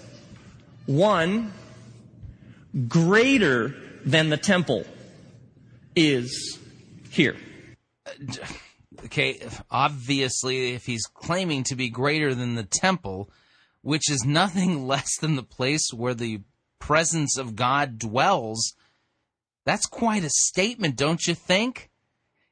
one 0.86 1.54
greater 2.88 3.76
than 4.04 4.30
the 4.30 4.38
temple 4.38 4.86
is 5.96 6.60
here. 7.14 7.36
Okay, 9.06 9.40
obviously, 9.70 10.74
if 10.74 10.86
he's 10.86 11.06
claiming 11.06 11.64
to 11.66 11.76
be 11.76 11.90
greater 11.90 12.34
than 12.34 12.56
the 12.56 12.64
temple, 12.64 13.30
which 13.82 14.10
is 14.10 14.26
nothing 14.26 14.88
less 14.88 15.18
than 15.18 15.36
the 15.36 15.44
place 15.44 15.90
where 15.94 16.14
the 16.14 16.42
presence 16.80 17.38
of 17.38 17.56
God 17.56 18.00
dwells, 18.00 18.74
that's 19.66 19.86
quite 19.86 20.24
a 20.24 20.30
statement, 20.30 20.96
don't 20.96 21.26
you 21.26 21.36
think? 21.36 21.90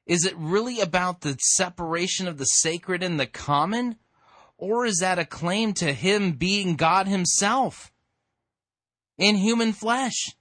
Is 0.05 0.25
it 0.25 0.35
really 0.37 0.79
about 0.79 1.21
the 1.21 1.37
separation 1.39 2.27
of 2.27 2.37
the 2.37 2.45
sacred 2.45 3.03
and 3.03 3.19
the 3.19 3.27
common? 3.27 3.95
Or 4.57 4.85
is 4.85 4.99
that 4.99 5.19
a 5.19 5.25
claim 5.25 5.73
to 5.75 5.93
him 5.93 6.33
being 6.33 6.75
God 6.75 7.07
himself 7.07 7.91
in 9.17 9.35
human 9.35 9.73
flesh? 9.73 10.35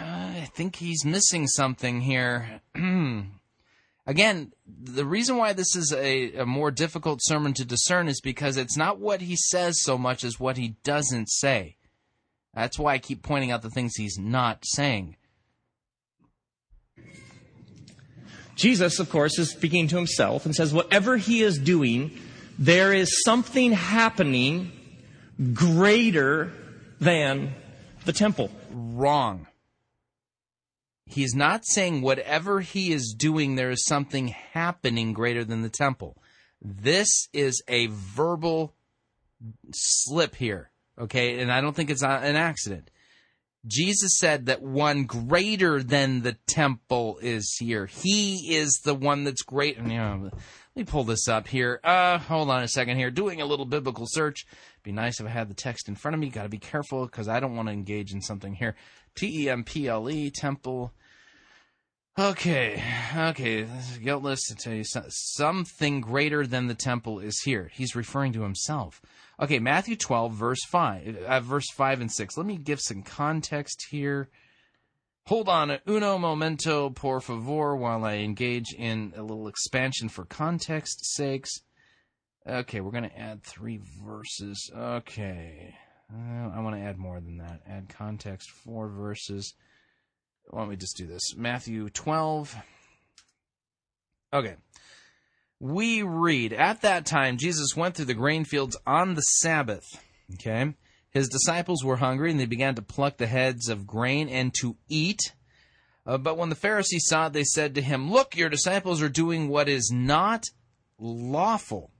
Uh, 0.00 0.04
I 0.04 0.48
think 0.54 0.76
he's 0.76 1.04
missing 1.04 1.46
something 1.46 2.00
here. 2.00 2.60
Again, 4.06 4.52
the 4.66 5.04
reason 5.04 5.36
why 5.36 5.52
this 5.52 5.76
is 5.76 5.92
a, 5.92 6.34
a, 6.38 6.46
more 6.46 6.70
difficult 6.70 7.20
sermon 7.22 7.52
to 7.54 7.64
discern 7.64 8.08
is 8.08 8.20
because 8.20 8.56
it's 8.56 8.76
not 8.76 8.98
what 8.98 9.20
he 9.20 9.36
says 9.36 9.80
so 9.82 9.96
much 9.96 10.24
as 10.24 10.40
what 10.40 10.56
he 10.56 10.76
doesn't 10.82 11.30
say. 11.30 11.76
That's 12.54 12.78
why 12.78 12.94
I 12.94 12.98
keep 12.98 13.22
pointing 13.22 13.50
out 13.50 13.62
the 13.62 13.70
things 13.70 13.94
he's 13.94 14.18
not 14.18 14.64
saying. 14.64 15.16
Jesus, 18.56 18.98
of 18.98 19.08
course, 19.08 19.38
is 19.38 19.50
speaking 19.50 19.88
to 19.88 19.96
himself 19.96 20.46
and 20.46 20.54
says, 20.54 20.74
whatever 20.74 21.16
he 21.16 21.42
is 21.42 21.58
doing, 21.58 22.18
there 22.58 22.92
is 22.92 23.22
something 23.24 23.72
happening 23.72 24.72
greater 25.54 26.52
than 27.00 27.54
the 28.04 28.12
temple. 28.12 28.50
Wrong. 28.70 29.46
He's 31.12 31.34
not 31.34 31.66
saying 31.66 32.00
whatever 32.00 32.60
he 32.60 32.92
is 32.92 33.14
doing, 33.16 33.54
there 33.54 33.70
is 33.70 33.84
something 33.84 34.28
happening 34.28 35.12
greater 35.12 35.44
than 35.44 35.62
the 35.62 35.68
temple. 35.68 36.16
This 36.60 37.28
is 37.32 37.62
a 37.68 37.88
verbal 37.88 38.74
slip 39.72 40.34
here, 40.34 40.70
okay? 40.98 41.40
And 41.40 41.52
I 41.52 41.60
don't 41.60 41.74
think 41.74 41.90
it's 41.90 42.02
an 42.02 42.36
accident. 42.36 42.90
Jesus 43.66 44.18
said 44.18 44.46
that 44.46 44.62
one 44.62 45.04
greater 45.04 45.82
than 45.82 46.22
the 46.22 46.36
temple 46.48 47.18
is 47.22 47.56
here. 47.60 47.86
He 47.86 48.56
is 48.56 48.80
the 48.84 48.94
one 48.94 49.22
that's 49.24 49.42
great. 49.42 49.76
You 49.76 49.82
know, 49.82 50.30
let 50.32 50.32
me 50.74 50.84
pull 50.84 51.04
this 51.04 51.28
up 51.28 51.46
here. 51.46 51.78
Uh, 51.84 52.18
hold 52.18 52.50
on 52.50 52.62
a 52.62 52.68
second 52.68 52.96
here. 52.96 53.10
Doing 53.10 53.40
a 53.40 53.46
little 53.46 53.66
biblical 53.66 54.06
search. 54.08 54.46
Be 54.82 54.90
nice 54.90 55.20
if 55.20 55.26
I 55.26 55.30
had 55.30 55.48
the 55.48 55.54
text 55.54 55.88
in 55.88 55.94
front 55.94 56.14
of 56.14 56.20
me. 56.20 56.28
Got 56.28 56.42
to 56.42 56.48
be 56.48 56.58
careful 56.58 57.06
because 57.06 57.28
I 57.28 57.38
don't 57.38 57.54
want 57.54 57.68
to 57.68 57.72
engage 57.72 58.12
in 58.12 58.20
something 58.20 58.54
here. 58.54 58.74
T 59.14 59.44
E 59.44 59.48
M 59.48 59.62
P 59.62 59.86
L 59.86 60.10
E, 60.10 60.30
temple. 60.30 60.92
Okay, 62.18 62.84
okay, 63.16 63.66
guiltless 64.04 64.46
to 64.48 64.54
tell 64.54 64.74
you 64.74 64.84
something 64.84 66.02
greater 66.02 66.46
than 66.46 66.66
the 66.66 66.74
temple 66.74 67.18
is 67.18 67.40
here. 67.40 67.70
He's 67.72 67.96
referring 67.96 68.34
to 68.34 68.42
himself. 68.42 69.00
Okay, 69.40 69.58
Matthew 69.58 69.96
12, 69.96 70.34
verse 70.34 70.62
5, 70.66 71.16
uh, 71.16 71.40
verse 71.40 71.70
5 71.70 72.02
and 72.02 72.12
6. 72.12 72.36
Let 72.36 72.44
me 72.44 72.58
give 72.58 72.82
some 72.82 73.02
context 73.02 73.86
here. 73.90 74.28
Hold 75.28 75.48
on, 75.48 75.78
uno 75.88 76.18
momento, 76.18 76.90
por 76.90 77.22
favor, 77.22 77.74
while 77.74 78.04
I 78.04 78.16
engage 78.16 78.74
in 78.76 79.14
a 79.16 79.22
little 79.22 79.48
expansion 79.48 80.10
for 80.10 80.26
context 80.26 81.14
sakes. 81.14 81.62
Okay, 82.46 82.82
we're 82.82 82.90
going 82.90 83.08
to 83.08 83.18
add 83.18 83.42
three 83.42 83.80
verses. 84.04 84.70
Okay, 84.76 85.74
uh, 86.12 86.50
I 86.50 86.60
want 86.60 86.76
to 86.76 86.82
add 86.82 86.98
more 86.98 87.20
than 87.20 87.38
that. 87.38 87.62
Add 87.66 87.88
context, 87.88 88.50
four 88.50 88.88
verses. 88.88 89.54
Why 90.48 90.60
don't 90.60 90.68
we 90.68 90.76
just 90.76 90.96
do 90.96 91.06
this? 91.06 91.34
Matthew 91.36 91.88
12. 91.90 92.56
Okay. 94.32 94.56
We 95.60 96.02
read, 96.02 96.52
At 96.52 96.82
that 96.82 97.06
time, 97.06 97.36
Jesus 97.38 97.76
went 97.76 97.94
through 97.94 98.06
the 98.06 98.14
grain 98.14 98.44
fields 98.44 98.76
on 98.86 99.14
the 99.14 99.20
Sabbath. 99.20 99.86
Okay. 100.34 100.74
His 101.10 101.28
disciples 101.28 101.84
were 101.84 101.96
hungry, 101.96 102.30
and 102.30 102.40
they 102.40 102.46
began 102.46 102.74
to 102.74 102.82
pluck 102.82 103.18
the 103.18 103.26
heads 103.26 103.68
of 103.68 103.86
grain 103.86 104.28
and 104.28 104.52
to 104.60 104.76
eat. 104.88 105.20
Uh, 106.04 106.18
but 106.18 106.36
when 106.36 106.48
the 106.48 106.54
Pharisees 106.54 107.06
saw 107.06 107.26
it, 107.26 107.32
they 107.32 107.44
said 107.44 107.74
to 107.74 107.82
him, 107.82 108.10
Look, 108.10 108.36
your 108.36 108.48
disciples 108.48 109.02
are 109.02 109.08
doing 109.08 109.48
what 109.48 109.68
is 109.68 109.90
not 109.92 110.46
lawful 110.98 111.92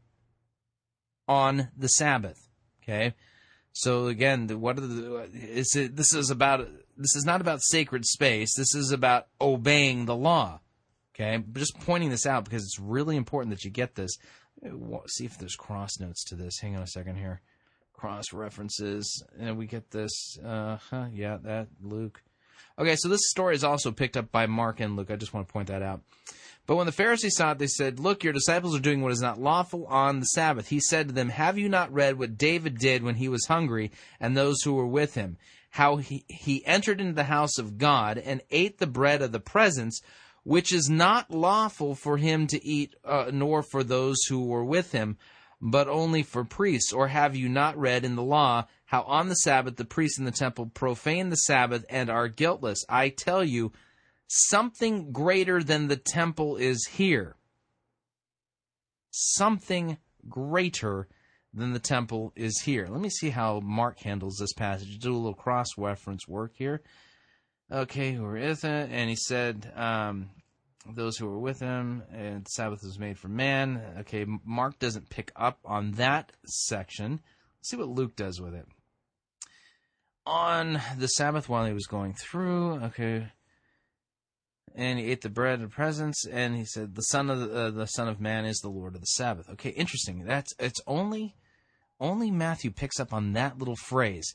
on 1.29 1.69
the 1.77 1.89
Sabbath. 1.89 2.49
Okay. 2.83 3.15
So 3.73 4.07
again, 4.07 4.49
what 4.61 4.79
are 4.79 4.87
the, 4.87 5.31
is 5.33 5.77
it, 5.77 5.97
this 5.97 6.15
is 6.15 6.31
about 6.31 6.69
this 6.97 7.17
is 7.17 7.25
not 7.25 7.41
about 7.41 7.63
sacred 7.63 8.05
space. 8.05 8.55
This 8.55 8.75
is 8.75 8.93
about 8.93 9.27
obeying 9.41 10.07
the 10.07 10.17
law. 10.17 10.61
Okay, 11.15 11.43
just 11.53 11.79
pointing 11.81 12.11
this 12.11 12.27
out 12.27 12.45
because 12.45 12.63
it's 12.63 12.79
really 12.79 13.17
important 13.17 13.55
that 13.55 13.65
you 13.65 13.71
get 13.71 13.95
this. 13.95 14.17
See 15.09 15.25
if 15.25 15.39
there's 15.39 15.57
cross 15.57 15.99
notes 16.01 16.25
to 16.27 16.37
this. 16.37 16.59
Hang 16.61 16.77
on 16.77 16.83
a 16.83 16.87
second 16.87 17.17
here. 17.17 17.41
Cross 17.93 18.33
references, 18.33 19.23
and 19.39 19.59
we 19.59 19.67
get 19.67 19.91
this. 19.91 20.39
Uh, 20.45 20.79
huh, 20.91 21.07
yeah, 21.13 21.39
that 21.43 21.69
Luke. 21.83 22.23
Okay, 22.79 22.97
so 22.97 23.09
this 23.09 23.29
story 23.29 23.55
is 23.55 23.65
also 23.65 23.93
picked 23.93 24.17
up 24.17 24.33
by 24.33 24.47
Mark 24.47 24.81
and 24.81 24.97
Luke. 24.97 25.11
I 25.11 25.17
just 25.17 25.35
want 25.35 25.47
to 25.47 25.53
point 25.53 25.69
that 25.69 25.83
out. 25.83 26.01
But 26.67 26.77
when 26.77 26.87
the 26.87 26.93
Pharisees 26.93 27.37
saw 27.37 27.53
it, 27.53 27.59
they 27.59 27.67
said, 27.67 27.99
Look, 27.99 28.23
your 28.23 28.33
disciples 28.33 28.77
are 28.77 28.81
doing 28.81 29.03
what 29.03 29.13
is 29.13 29.21
not 29.21 29.41
lawful 29.41 29.87
on 29.87 30.21
the 30.21 30.27
Sabbath. 30.27 30.69
He 30.69 30.81
said 30.81 31.09
to 31.09 31.15
them, 31.15 31.29
Have 31.29 31.59
you 31.59 31.69
not 31.69 31.93
read 31.93 32.19
what 32.19 32.39
David 32.39 32.79
did 32.79 33.03
when 33.03 33.17
he 33.17 33.29
was 33.29 33.47
hungry 33.47 33.91
and 34.21 34.37
those 34.37 34.63
who 34.63 34.75
were 34.75 34.87
with 34.87 35.15
him? 35.15 35.37
How 35.73 35.97
he, 35.97 36.23
he 36.29 36.65
entered 36.67 37.01
into 37.01 37.15
the 37.15 37.25
house 37.25 37.57
of 37.57 37.79
God 37.79 38.19
and 38.19 38.43
ate 38.51 38.79
the 38.79 38.87
bread 38.87 39.23
of 39.23 39.33
the 39.33 39.41
presence, 39.41 40.03
which 40.45 40.71
is 40.71 40.91
not 40.91 41.31
lawful 41.31 41.95
for 41.95 42.19
him 42.19 42.47
to 42.49 42.63
eat, 42.63 42.95
uh, 43.07 43.31
nor 43.33 43.63
for 43.63 43.83
those 43.83 44.23
who 44.29 44.45
were 44.45 44.65
with 44.65 44.93
him, 44.93 45.17
but 45.63 45.89
only 45.89 46.23
for 46.23 46.45
priests. 46.45 46.93
Or 46.93 47.09
have 47.09 47.35
you 47.35 47.49
not 47.49 47.79
read 47.79 48.05
in 48.05 48.17
the 48.17 48.23
law 48.23 48.67
how 48.85 49.01
on 49.05 49.29
the 49.29 49.35
Sabbath 49.35 49.77
the 49.77 49.87
priests 49.87 50.19
in 50.19 50.27
the 50.27 50.31
temple 50.31 50.67
profane 50.67 51.31
the 51.31 51.37
Sabbath 51.37 51.87
and 51.89 52.11
are 52.11 52.29
guiltless? 52.29 52.85
I 52.91 53.09
tell 53.09 53.43
you, 53.43 53.73
something 54.27 55.11
greater 55.11 55.63
than 55.63 55.89
the 55.89 55.97
temple 55.97 56.57
is 56.57 56.87
here. 56.87 57.37
Something 59.11 59.97
greater 60.29 61.09
then 61.55 61.73
the 61.73 61.79
temple 61.79 62.33
is 62.35 62.61
here. 62.63 62.87
Let 62.89 63.01
me 63.01 63.11
see 63.11 63.31
how 63.31 63.61
Mark 63.61 64.01
handles 64.01 64.37
this 64.39 64.53
passage. 64.53 64.99
Do 64.99 65.15
a 65.15 65.17
little 65.17 65.35
cross 65.35 65.69
reference 65.77 66.27
work 66.27 66.53
here. 66.57 66.83
Okay, 67.71 68.19
where 68.19 68.37
is 68.37 68.65
it? 68.65 68.89
And 68.91 69.09
he 69.09 69.17
said, 69.17 69.71
um, 69.77 70.31
those 70.87 71.17
who 71.17 71.27
were 71.27 71.39
with 71.39 71.61
him, 71.61 72.03
and 72.13 72.45
the 72.45 72.51
Sabbath 72.51 72.83
was 72.83 72.99
made 72.99 73.19
for 73.19 73.29
man. 73.29 73.81
Okay, 74.01 74.27
Mark 74.45 74.79
doesn't 74.79 75.11
pick 75.11 75.33
up 75.37 75.59
on 75.65 75.93
that 75.93 76.33
section. 76.45 77.21
Let's 77.59 77.71
see 77.71 77.77
what 77.77 77.89
Luke 77.89 78.17
does 78.17 78.41
with 78.41 78.55
it. 78.55 78.67
On 80.25 80.81
the 80.99 81.09
Sabbath, 81.09 81.49
while 81.49 81.67
he 81.67 81.73
was 81.73 81.87
going 81.87 82.15
through, 82.15 82.75
okay, 82.85 83.29
and 84.75 84.99
he 84.99 85.07
ate 85.07 85.21
the 85.21 85.29
bread 85.29 85.61
of 85.61 85.71
presence, 85.71 86.27
and 86.27 86.57
he 86.57 86.65
said, 86.65 86.95
"The 86.95 87.03
Son 87.03 87.29
of 87.29 87.41
the, 87.41 87.55
uh, 87.55 87.71
the 87.71 87.87
Son 87.87 88.09
of 88.09 88.21
Man 88.21 88.45
is 88.45 88.59
the 88.59 88.71
Lord 88.71 88.95
of 88.95 89.01
the 89.01 89.07
Sabbath." 89.07 89.51
Okay, 89.51 89.71
interesting. 89.71 90.25
That's 90.25 90.55
it's 90.59 90.81
only 90.87 91.35
only 92.03 92.31
Matthew 92.31 92.71
picks 92.71 93.01
up 93.01 93.13
on 93.15 93.33
that 93.33 93.59
little 93.59 93.77
phrase. 93.77 94.35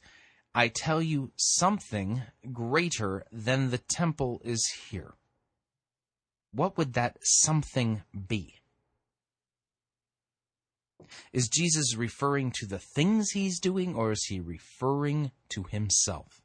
I 0.55 0.69
tell 0.69 1.01
you, 1.01 1.31
something 1.35 2.23
greater 2.51 3.23
than 3.31 3.69
the 3.69 3.77
temple 3.77 4.41
is 4.43 4.65
here. 4.89 5.13
What 6.51 6.77
would 6.77 6.93
that 6.93 7.17
something 7.21 8.01
be? 8.27 8.55
Is 11.31 11.47
Jesus 11.47 11.95
referring 11.95 12.51
to 12.55 12.65
the 12.65 12.79
things 12.79 13.31
he's 13.31 13.59
doing, 13.59 13.95
or 13.95 14.11
is 14.11 14.25
he 14.25 14.39
referring 14.39 15.31
to 15.49 15.63
himself? 15.63 16.41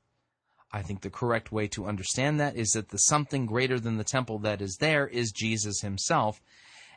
I 0.73 0.83
think 0.83 1.01
the 1.03 1.11
correct 1.11 1.53
way 1.53 1.69
to 1.69 1.87
understand 1.87 2.41
that 2.41 2.57
is 2.57 2.71
that 2.71 2.91
the 2.91 2.99
something 2.99 3.47
greater 3.47 3.79
than 3.79 3.97
the 3.97 4.05
temple 4.05 4.39
that 4.41 4.61
is 4.61 4.77
there 4.81 5.07
is 5.07 5.33
Jesus 5.33 5.81
himself. 5.81 6.41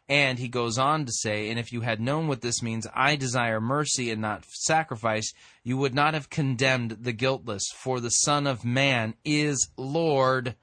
And 0.07 0.37
he 0.37 0.47
goes 0.47 0.77
on 0.77 1.05
to 1.05 1.11
say, 1.11 1.49
And 1.49 1.57
if 1.57 1.73
you 1.73 1.81
had 1.81 1.99
known 1.99 2.27
what 2.27 2.41
this 2.41 2.61
means, 2.61 2.85
I 2.93 3.15
desire 3.15 3.59
mercy 3.59 4.11
and 4.11 4.21
not 4.21 4.45
sacrifice, 4.45 5.33
you 5.63 5.77
would 5.77 5.95
not 5.95 6.13
have 6.13 6.29
condemned 6.29 6.97
the 7.01 7.13
guiltless, 7.13 7.67
for 7.75 7.99
the 7.99 8.09
Son 8.09 8.45
of 8.45 8.63
Man 8.63 9.15
is 9.23 9.69
Lord 9.77 10.55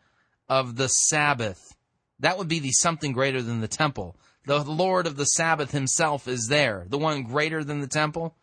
of 0.49 0.77
the 0.77 0.89
Sabbath. 0.89 1.77
That 2.21 2.39
would 2.39 2.49
be 2.49 2.61
the 2.61 2.71
something 2.71 3.13
greater 3.13 3.43
than 3.43 3.61
the 3.61 3.69
temple. 3.69 4.17
The 4.45 4.63
Lord 4.63 5.07
of 5.07 5.17
the 5.17 5.25
Sabbath 5.25 5.73
himself 5.73 6.29
is 6.29 6.47
there, 6.49 6.85
the 6.89 6.99
one 6.99 7.25
greater 7.25 7.65
than 7.65 7.81
the 7.81 7.89
temple. 7.89 8.37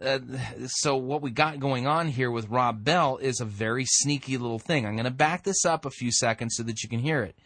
Uh, 0.00 0.18
so 0.66 0.96
what 0.96 1.22
we 1.22 1.30
got 1.30 1.58
going 1.58 1.86
on 1.86 2.08
here 2.08 2.30
with 2.30 2.48
Rob 2.48 2.84
Bell 2.84 3.16
is 3.16 3.40
a 3.40 3.46
very 3.46 3.84
sneaky 3.86 4.36
little 4.36 4.58
thing. 4.58 4.84
I'm 4.84 4.94
going 4.94 5.04
to 5.04 5.10
back 5.10 5.42
this 5.42 5.64
up 5.64 5.86
a 5.86 5.90
few 5.90 6.12
seconds 6.12 6.54
so 6.56 6.62
that 6.64 6.82
you 6.82 6.88
can 6.88 6.98
hear 7.00 7.22
it. 7.22 7.36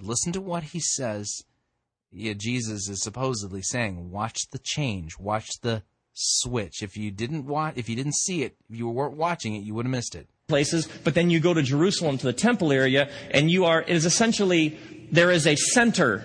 Listen 0.00 0.32
to 0.32 0.40
what 0.40 0.62
he 0.62 0.80
says. 0.80 1.42
Yeah, 2.18 2.32
Jesus 2.32 2.88
is 2.88 3.02
supposedly 3.02 3.60
saying, 3.60 4.10
"Watch 4.10 4.48
the 4.50 4.58
change. 4.58 5.18
Watch 5.18 5.60
the 5.60 5.82
switch. 6.14 6.82
If 6.82 6.96
you 6.96 7.10
didn't 7.10 7.44
watch, 7.44 7.74
if 7.76 7.90
you 7.90 7.94
didn't 7.94 8.14
see 8.14 8.42
it, 8.42 8.56
if 8.70 8.78
you 8.78 8.88
weren't 8.88 9.18
watching 9.18 9.54
it, 9.54 9.64
you 9.64 9.74
would 9.74 9.84
have 9.84 9.90
missed 9.90 10.14
it." 10.14 10.26
Places, 10.48 10.88
but 11.04 11.14
then 11.14 11.28
you 11.28 11.40
go 11.40 11.52
to 11.52 11.62
Jerusalem 11.62 12.16
to 12.16 12.24
the 12.24 12.32
temple 12.32 12.72
area, 12.72 13.10
and 13.30 13.50
you 13.50 13.66
are. 13.66 13.82
It 13.82 13.90
is 13.90 14.06
essentially 14.06 14.78
there 15.12 15.30
is 15.30 15.46
a 15.46 15.56
center 15.56 16.24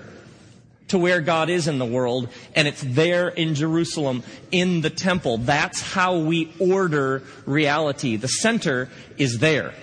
to 0.88 0.98
where 0.98 1.20
God 1.20 1.50
is 1.50 1.68
in 1.68 1.78
the 1.78 1.86
world, 1.86 2.30
and 2.56 2.70
it's 2.70 2.82
there 2.82 3.28
in 3.28 3.54
Jerusalem, 3.54 4.24
in 4.50 4.80
the 4.80 4.90
temple. 4.90 5.40
That's 5.40 5.82
how 5.82 6.20
we 6.20 6.54
order 6.58 7.24
reality. 7.46 8.16
The 8.16 8.30
center 8.30 8.90
is 9.18 9.40
there. 9.40 9.74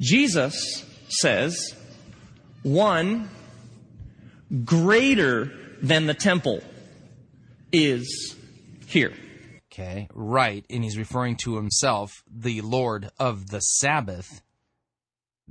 Jesus 0.00 0.84
says, 1.08 1.74
one 2.62 3.30
greater 4.64 5.52
than 5.82 6.06
the 6.06 6.14
temple 6.14 6.60
is 7.72 8.36
here. 8.86 9.12
Okay, 9.72 10.08
right. 10.12 10.64
And 10.70 10.82
he's 10.82 10.98
referring 10.98 11.36
to 11.44 11.56
himself, 11.56 12.24
the 12.28 12.62
Lord 12.62 13.10
of 13.18 13.48
the 13.48 13.60
Sabbath. 13.60 14.42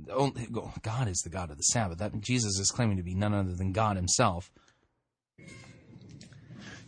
God 0.06 1.08
is 1.08 1.22
the 1.24 1.30
God 1.30 1.50
of 1.50 1.56
the 1.56 1.62
Sabbath. 1.62 1.98
That 1.98 2.20
Jesus 2.20 2.58
is 2.58 2.70
claiming 2.70 2.98
to 2.98 3.02
be 3.02 3.14
none 3.14 3.32
other 3.32 3.54
than 3.54 3.72
God 3.72 3.96
himself. 3.96 4.50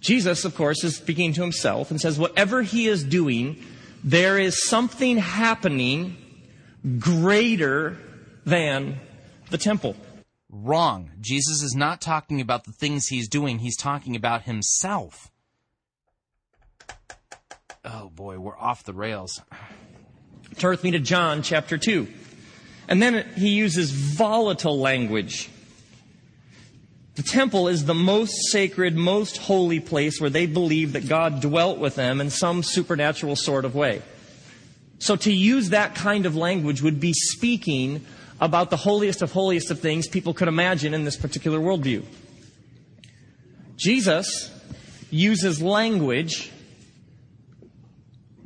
Jesus, 0.01 0.45
of 0.45 0.55
course, 0.55 0.83
is 0.85 0.97
speaking 0.97 1.33
to 1.35 1.43
himself 1.43 1.91
and 1.91 2.01
says, 2.01 2.19
whatever 2.19 2.63
he 2.63 2.87
is 2.87 3.05
doing, 3.05 3.63
there 4.03 4.39
is 4.39 4.67
something 4.67 5.19
happening 5.19 6.17
greater 6.99 7.99
than 8.47 8.99
the 9.51 9.59
temple. 9.59 9.95
Wrong. 10.53 11.11
Jesus 11.21 11.63
is 11.63 11.75
not 11.77 12.01
talking 12.01 12.41
about 12.41 12.65
the 12.65 12.73
things 12.73 13.07
he's 13.07 13.29
doing, 13.29 13.61
he's 13.61 13.77
talking 13.77 14.17
about 14.17 14.43
himself. 14.43 15.31
Oh 17.85 18.11
boy, 18.11 18.39
we're 18.39 18.59
off 18.59 18.85
the 18.85 18.93
rails. 18.93 19.41
Turn 20.59 20.73
with 20.73 20.85
me 20.85 20.91
to 20.91 20.99
John 20.99 21.43
chapter 21.43 21.79
2. 21.79 22.09
And 22.89 23.01
then 23.01 23.27
he 23.37 23.51
uses 23.51 23.93
volatile 23.93 24.79
language. 24.79 25.49
The 27.15 27.23
temple 27.23 27.69
is 27.69 27.85
the 27.85 27.95
most 27.95 28.51
sacred, 28.51 28.97
most 28.97 29.37
holy 29.37 29.79
place 29.79 30.21
where 30.21 30.31
they 30.31 30.47
believe 30.47 30.95
that 30.95 31.09
God 31.09 31.41
dwelt 31.41 31.79
with 31.79 31.95
them 31.95 32.21
in 32.21 32.31
some 32.31 32.63
supernatural 32.63 33.37
sort 33.37 33.65
of 33.65 33.75
way. 33.75 34.03
So 34.99 35.17
to 35.17 35.33
use 35.33 35.71
that 35.71 35.95
kind 35.95 36.27
of 36.27 36.37
language 36.37 36.83
would 36.83 37.01
be 37.01 37.13
speaking 37.13 38.05
about 38.41 38.71
the 38.71 38.77
holiest 38.77 39.23
of 39.23 39.33
holiest 39.33 39.71
of 39.71 39.81
things 39.81 40.09
people 40.09 40.33
could 40.33 40.49
imagine 40.49 40.95
in 40.95 41.05
this 41.05 41.17
particular 41.17 41.59
worldview. 41.59 42.03
Jesus 43.77 44.51
uses 45.11 45.61
language 45.61 46.51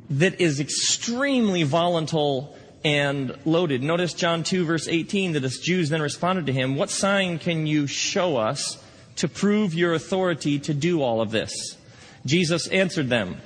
that 0.09 0.39
is 0.39 0.59
extremely 0.59 1.63
volatile 1.63 2.55
and 2.83 3.35
loaded. 3.45 3.81
Notice 3.81 4.13
John 4.13 4.43
2 4.43 4.65
verse 4.65 4.87
18 4.87 5.33
that 5.33 5.39
the 5.39 5.49
Jews 5.49 5.89
then 5.89 6.01
responded 6.01 6.45
to 6.47 6.53
him, 6.53 6.75
What 6.75 6.89
sign 6.89 7.39
can 7.39 7.65
you 7.65 7.87
show 7.87 8.37
us 8.37 8.77
to 9.17 9.27
prove 9.27 9.73
your 9.73 9.93
authority 9.93 10.59
to 10.59 10.73
do 10.73 11.01
all 11.01 11.21
of 11.21 11.31
this? 11.31 11.77
Jesus 12.25 12.67
answered 12.67 13.09
them, 13.09 13.37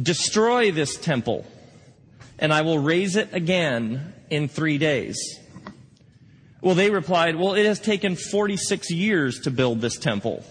Destroy 0.00 0.70
this 0.70 0.96
temple, 0.96 1.44
and 2.38 2.52
I 2.52 2.62
will 2.62 2.78
raise 2.78 3.16
it 3.16 3.30
again 3.32 4.14
in 4.30 4.48
three 4.48 4.78
days. 4.78 5.38
Well, 6.62 6.76
they 6.76 6.90
replied, 6.90 7.34
Well, 7.34 7.54
it 7.54 7.66
has 7.66 7.80
taken 7.80 8.14
46 8.14 8.92
years 8.92 9.40
to 9.40 9.50
build 9.50 9.80
this 9.80 9.98
temple, 9.98 10.44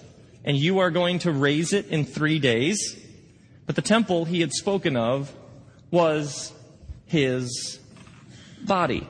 and 0.43 0.57
you 0.57 0.79
are 0.79 0.91
going 0.91 1.19
to 1.19 1.31
raise 1.31 1.71
it 1.71 1.87
in 1.87 2.03
three 2.03 2.37
days? 2.37 2.99
But 3.65 3.77
the 3.77 3.81
temple 3.81 4.25
he 4.25 4.41
had 4.41 4.51
spoken 4.51 4.97
of 4.97 5.33
was 5.89 6.51
his 7.05 7.79
body. 8.61 9.07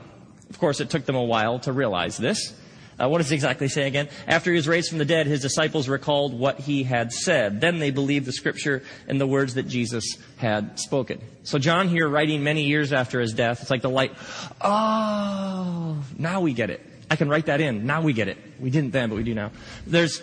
Of 0.48 0.60
course, 0.60 0.80
it 0.80 0.90
took 0.90 1.04
them 1.04 1.16
a 1.16 1.24
while 1.24 1.58
to 1.60 1.72
realize 1.72 2.16
this. 2.16 2.54
Uh, 3.02 3.08
what 3.08 3.18
does 3.18 3.30
he 3.30 3.34
exactly 3.34 3.66
say 3.66 3.88
again? 3.88 4.08
After 4.28 4.50
he 4.50 4.56
was 4.56 4.68
raised 4.68 4.90
from 4.90 4.98
the 4.98 5.04
dead, 5.04 5.26
his 5.26 5.40
disciples 5.40 5.88
recalled 5.88 6.38
what 6.38 6.60
he 6.60 6.84
had 6.84 7.12
said. 7.12 7.60
Then 7.60 7.80
they 7.80 7.90
believed 7.90 8.26
the 8.26 8.32
scripture 8.32 8.84
and 9.08 9.20
the 9.20 9.26
words 9.26 9.54
that 9.54 9.66
Jesus 9.66 10.18
had 10.36 10.78
spoken. 10.78 11.20
So 11.42 11.58
John 11.58 11.88
here, 11.88 12.08
writing 12.08 12.44
many 12.44 12.62
years 12.62 12.92
after 12.92 13.20
his 13.20 13.32
death, 13.32 13.62
it's 13.62 13.70
like 13.70 13.82
the 13.82 13.90
light. 13.90 14.14
Oh, 14.60 16.04
now 16.16 16.42
we 16.42 16.52
get 16.52 16.70
it. 16.70 16.86
I 17.12 17.16
can 17.16 17.28
write 17.28 17.46
that 17.46 17.60
in. 17.60 17.86
Now 17.86 18.02
we 18.02 18.12
get 18.12 18.28
it. 18.28 18.38
We 18.58 18.70
didn't 18.70 18.92
then, 18.92 19.08
but 19.08 19.16
we 19.16 19.22
do 19.22 19.34
now. 19.34 19.50
There's. 19.86 20.22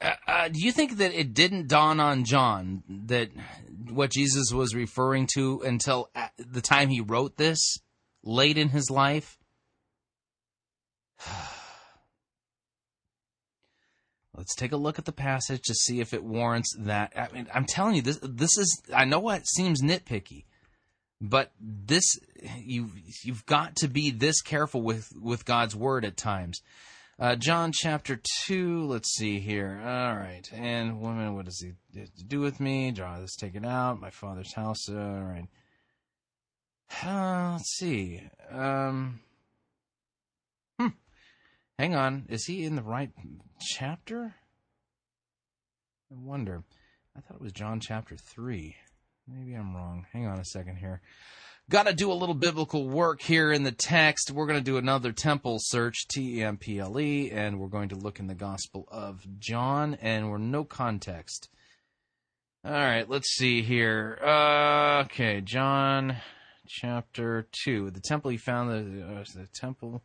Uh, 0.00 0.12
uh, 0.26 0.48
do 0.48 0.58
you 0.64 0.72
think 0.72 0.98
that 0.98 1.12
it 1.12 1.34
didn't 1.34 1.68
dawn 1.68 2.00
on 2.00 2.24
John 2.24 2.82
that 3.06 3.30
what 3.88 4.10
Jesus 4.10 4.52
was 4.52 4.74
referring 4.74 5.26
to 5.34 5.60
until 5.62 6.10
the 6.38 6.60
time 6.60 6.88
he 6.88 7.00
wrote 7.00 7.36
this? 7.36 7.80
late 8.22 8.58
in 8.58 8.70
his 8.70 8.90
life. 8.90 9.38
Let's 14.36 14.54
take 14.54 14.72
a 14.72 14.76
look 14.76 14.98
at 14.98 15.04
the 15.04 15.12
passage 15.12 15.62
to 15.64 15.74
see 15.74 16.00
if 16.00 16.14
it 16.14 16.24
warrants 16.24 16.74
that. 16.78 17.12
I 17.16 17.28
mean, 17.32 17.46
I'm 17.52 17.66
telling 17.66 17.96
you, 17.96 18.02
this 18.02 18.18
this 18.22 18.56
is. 18.56 18.82
I 18.94 19.04
know 19.04 19.28
it 19.30 19.46
seems 19.46 19.82
nitpicky, 19.82 20.44
but 21.20 21.52
this 21.60 22.18
you 22.56 22.90
you've 23.22 23.44
got 23.46 23.76
to 23.76 23.88
be 23.88 24.10
this 24.10 24.40
careful 24.40 24.82
with 24.82 25.12
with 25.20 25.44
God's 25.44 25.76
word 25.76 26.04
at 26.04 26.16
times. 26.16 26.60
Uh, 27.18 27.36
John 27.36 27.72
chapter 27.72 28.18
two. 28.46 28.86
Let's 28.86 29.14
see 29.14 29.40
here. 29.40 29.78
All 29.84 30.16
right, 30.16 30.48
and 30.54 31.00
woman, 31.00 31.34
what 31.34 31.44
does 31.44 31.60
he 31.60 31.72
do 32.26 32.40
with 32.40 32.60
me? 32.60 32.92
Draw 32.92 33.20
this, 33.20 33.36
take 33.36 33.54
it 33.54 33.64
out. 33.64 34.00
My 34.00 34.10
father's 34.10 34.54
house. 34.54 34.88
All 34.88 34.94
right. 34.94 35.48
Uh, 37.04 37.52
let's 37.52 37.76
see. 37.76 38.22
Um, 38.50 39.20
hmm. 40.78 40.88
Hang 41.78 41.94
on. 41.94 42.26
Is 42.28 42.46
he 42.46 42.64
in 42.64 42.74
the 42.74 42.82
right 42.82 43.10
chapter? 43.60 44.34
I 46.10 46.16
wonder. 46.18 46.64
I 47.16 47.20
thought 47.20 47.36
it 47.36 47.42
was 47.42 47.52
John 47.52 47.80
chapter 47.80 48.16
3. 48.16 48.76
Maybe 49.32 49.54
I'm 49.54 49.74
wrong. 49.74 50.06
Hang 50.12 50.26
on 50.26 50.38
a 50.38 50.44
second 50.44 50.76
here. 50.76 51.00
Got 51.68 51.86
to 51.86 51.92
do 51.92 52.10
a 52.10 52.14
little 52.14 52.34
biblical 52.34 52.88
work 52.88 53.22
here 53.22 53.52
in 53.52 53.62
the 53.62 53.70
text. 53.70 54.32
We're 54.32 54.46
going 54.46 54.58
to 54.58 54.64
do 54.64 54.76
another 54.76 55.12
temple 55.12 55.58
search, 55.60 56.08
T 56.08 56.38
E 56.38 56.42
M 56.42 56.56
P 56.56 56.80
L 56.80 56.98
E, 56.98 57.30
and 57.30 57.60
we're 57.60 57.68
going 57.68 57.90
to 57.90 57.94
look 57.94 58.18
in 58.18 58.26
the 58.26 58.34
Gospel 58.34 58.88
of 58.90 59.24
John, 59.38 59.94
and 60.00 60.30
we're 60.30 60.38
no 60.38 60.64
context. 60.64 61.48
All 62.64 62.72
right, 62.72 63.08
let's 63.08 63.28
see 63.36 63.62
here. 63.62 64.18
Uh, 64.20 65.02
okay, 65.04 65.40
John 65.40 66.16
chapter 66.66 67.46
2. 67.64 67.90
The 67.90 68.00
temple 68.00 68.32
he 68.32 68.36
found, 68.36 68.70
the, 68.70 69.06
uh, 69.06 69.24
the 69.34 69.46
temple. 69.54 70.02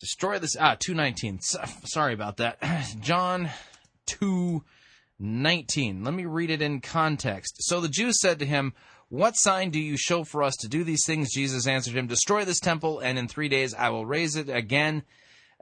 Destroy 0.00 0.40
this. 0.40 0.56
Ah, 0.58 0.76
219. 0.78 1.38
Sorry 1.84 2.14
about 2.14 2.38
that. 2.38 2.58
John 3.00 3.48
219. 5.18 6.04
Let 6.04 6.14
me 6.14 6.24
read 6.24 6.50
it 6.50 6.62
in 6.62 6.80
context. 6.80 7.56
So 7.60 7.80
the 7.80 7.88
Jews 7.88 8.20
said 8.20 8.38
to 8.38 8.46
him, 8.46 8.72
What 9.08 9.34
sign 9.36 9.70
do 9.70 9.78
you 9.78 9.96
show 9.96 10.24
for 10.24 10.42
us 10.42 10.56
to 10.56 10.68
do 10.68 10.84
these 10.84 11.04
things? 11.06 11.32
Jesus 11.32 11.66
answered 11.66 11.94
him, 11.94 12.06
Destroy 12.06 12.44
this 12.44 12.60
temple, 12.60 13.00
and 13.00 13.18
in 13.18 13.28
three 13.28 13.48
days 13.48 13.74
I 13.74 13.90
will 13.90 14.06
raise 14.06 14.36
it 14.36 14.48
again. 14.48 15.02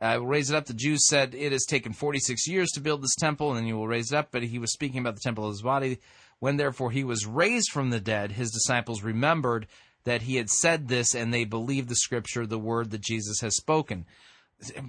I 0.00 0.18
will 0.18 0.26
raise 0.26 0.50
it 0.50 0.56
up. 0.56 0.66
The 0.66 0.74
Jews 0.74 1.06
said, 1.06 1.34
It 1.34 1.52
has 1.52 1.64
taken 1.64 1.92
46 1.92 2.48
years 2.48 2.70
to 2.72 2.80
build 2.80 3.02
this 3.02 3.14
temple, 3.14 3.50
and 3.50 3.58
then 3.58 3.66
you 3.66 3.76
will 3.76 3.88
raise 3.88 4.10
it 4.10 4.16
up. 4.16 4.28
But 4.32 4.42
he 4.42 4.58
was 4.58 4.72
speaking 4.72 5.00
about 5.00 5.14
the 5.14 5.22
temple 5.22 5.44
of 5.44 5.52
his 5.52 5.62
body. 5.62 5.98
When 6.38 6.56
therefore 6.56 6.90
he 6.90 7.04
was 7.04 7.26
raised 7.26 7.70
from 7.70 7.90
the 7.90 8.00
dead, 8.00 8.32
his 8.32 8.50
disciples 8.50 9.02
remembered 9.02 9.68
that 10.04 10.22
he 10.22 10.36
had 10.36 10.50
said 10.50 10.88
this, 10.88 11.14
and 11.14 11.32
they 11.32 11.44
believed 11.44 11.88
the 11.88 11.94
scripture, 11.94 12.46
the 12.46 12.58
word 12.58 12.90
that 12.90 13.00
Jesus 13.00 13.40
has 13.40 13.56
spoken 13.56 14.06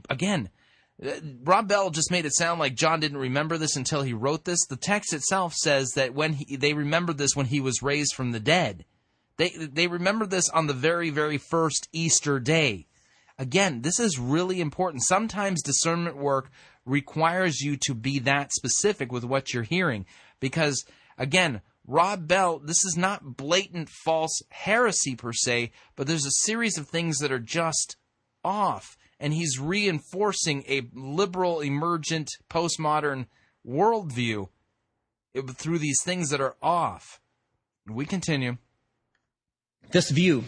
again, 0.10 0.46
uh, 0.46 0.50
Uh, 1.04 1.12
Rob 1.44 1.68
Bell 1.68 1.90
just 1.90 2.12
made 2.12 2.26
it 2.26 2.36
sound 2.36 2.60
like 2.60 2.76
John 2.76 3.00
didn't 3.00 3.18
remember 3.18 3.58
this 3.58 3.76
until 3.76 4.04
he 4.04 4.14
wrote 4.14 4.46
this. 4.46 4.66
The 4.68 4.76
text 4.76 5.14
itself 5.14 5.54
says 5.54 5.92
that 5.96 6.14
when 6.14 6.34
he, 6.34 6.56
they 6.56 6.74
remembered 6.74 7.18
this 7.18 7.36
when 7.36 7.48
he 7.48 7.60
was 7.60 7.82
raised 7.82 8.14
from 8.16 8.32
the 8.32 8.40
dead. 8.40 8.86
They 9.38 9.50
they 9.50 9.88
remember 9.88 10.26
this 10.26 10.50
on 10.50 10.68
the 10.68 10.74
very 10.74 11.10
very 11.10 11.38
first 11.38 11.90
Easter 11.92 12.40
day. 12.40 12.88
Again, 13.40 13.82
this 13.82 14.00
is 14.00 14.20
really 14.20 14.62
important. 14.62 15.04
Sometimes 15.04 15.64
discernment 15.64 16.18
work 16.18 16.52
requires 16.86 17.62
you 17.62 17.78
to 17.78 17.96
be 17.96 18.20
that 18.20 18.54
specific 18.54 19.12
with 19.12 19.24
what 19.24 19.54
you're 19.54 19.64
hearing 19.64 20.06
because 20.40 20.86
again, 21.18 21.62
Rob 21.88 22.28
Bell, 22.28 22.60
this 22.60 22.86
is 22.86 22.96
not 22.96 23.36
blatant 23.36 23.90
false 23.90 24.42
heresy 24.50 25.16
per 25.16 25.34
se, 25.34 25.72
but 25.96 26.08
there's 26.08 26.26
a 26.26 26.46
series 26.46 26.78
of 26.78 26.88
things 26.88 27.18
that 27.20 27.32
are 27.32 27.40
just 27.40 27.98
off 28.44 28.98
and 29.24 29.34
he's 29.34 29.58
reinforcing 29.58 30.66
a 30.68 30.82
liberal, 30.94 31.62
emergent, 31.62 32.30
postmodern 32.50 33.26
worldview 33.66 34.50
through 35.54 35.80
these 35.80 36.00
things 36.04 36.30
that 36.30 36.42
are 36.42 36.58
off. 36.62 37.22
We 37.88 38.06
continue. 38.06 38.58
This 39.92 40.10
view 40.10 40.44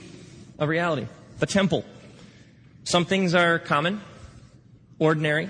of 0.59 0.67
reality, 0.67 1.07
the 1.39 1.45
temple. 1.45 1.85
Some 2.83 3.05
things 3.05 3.33
are 3.33 3.59
common, 3.59 4.01
ordinary, 4.99 5.49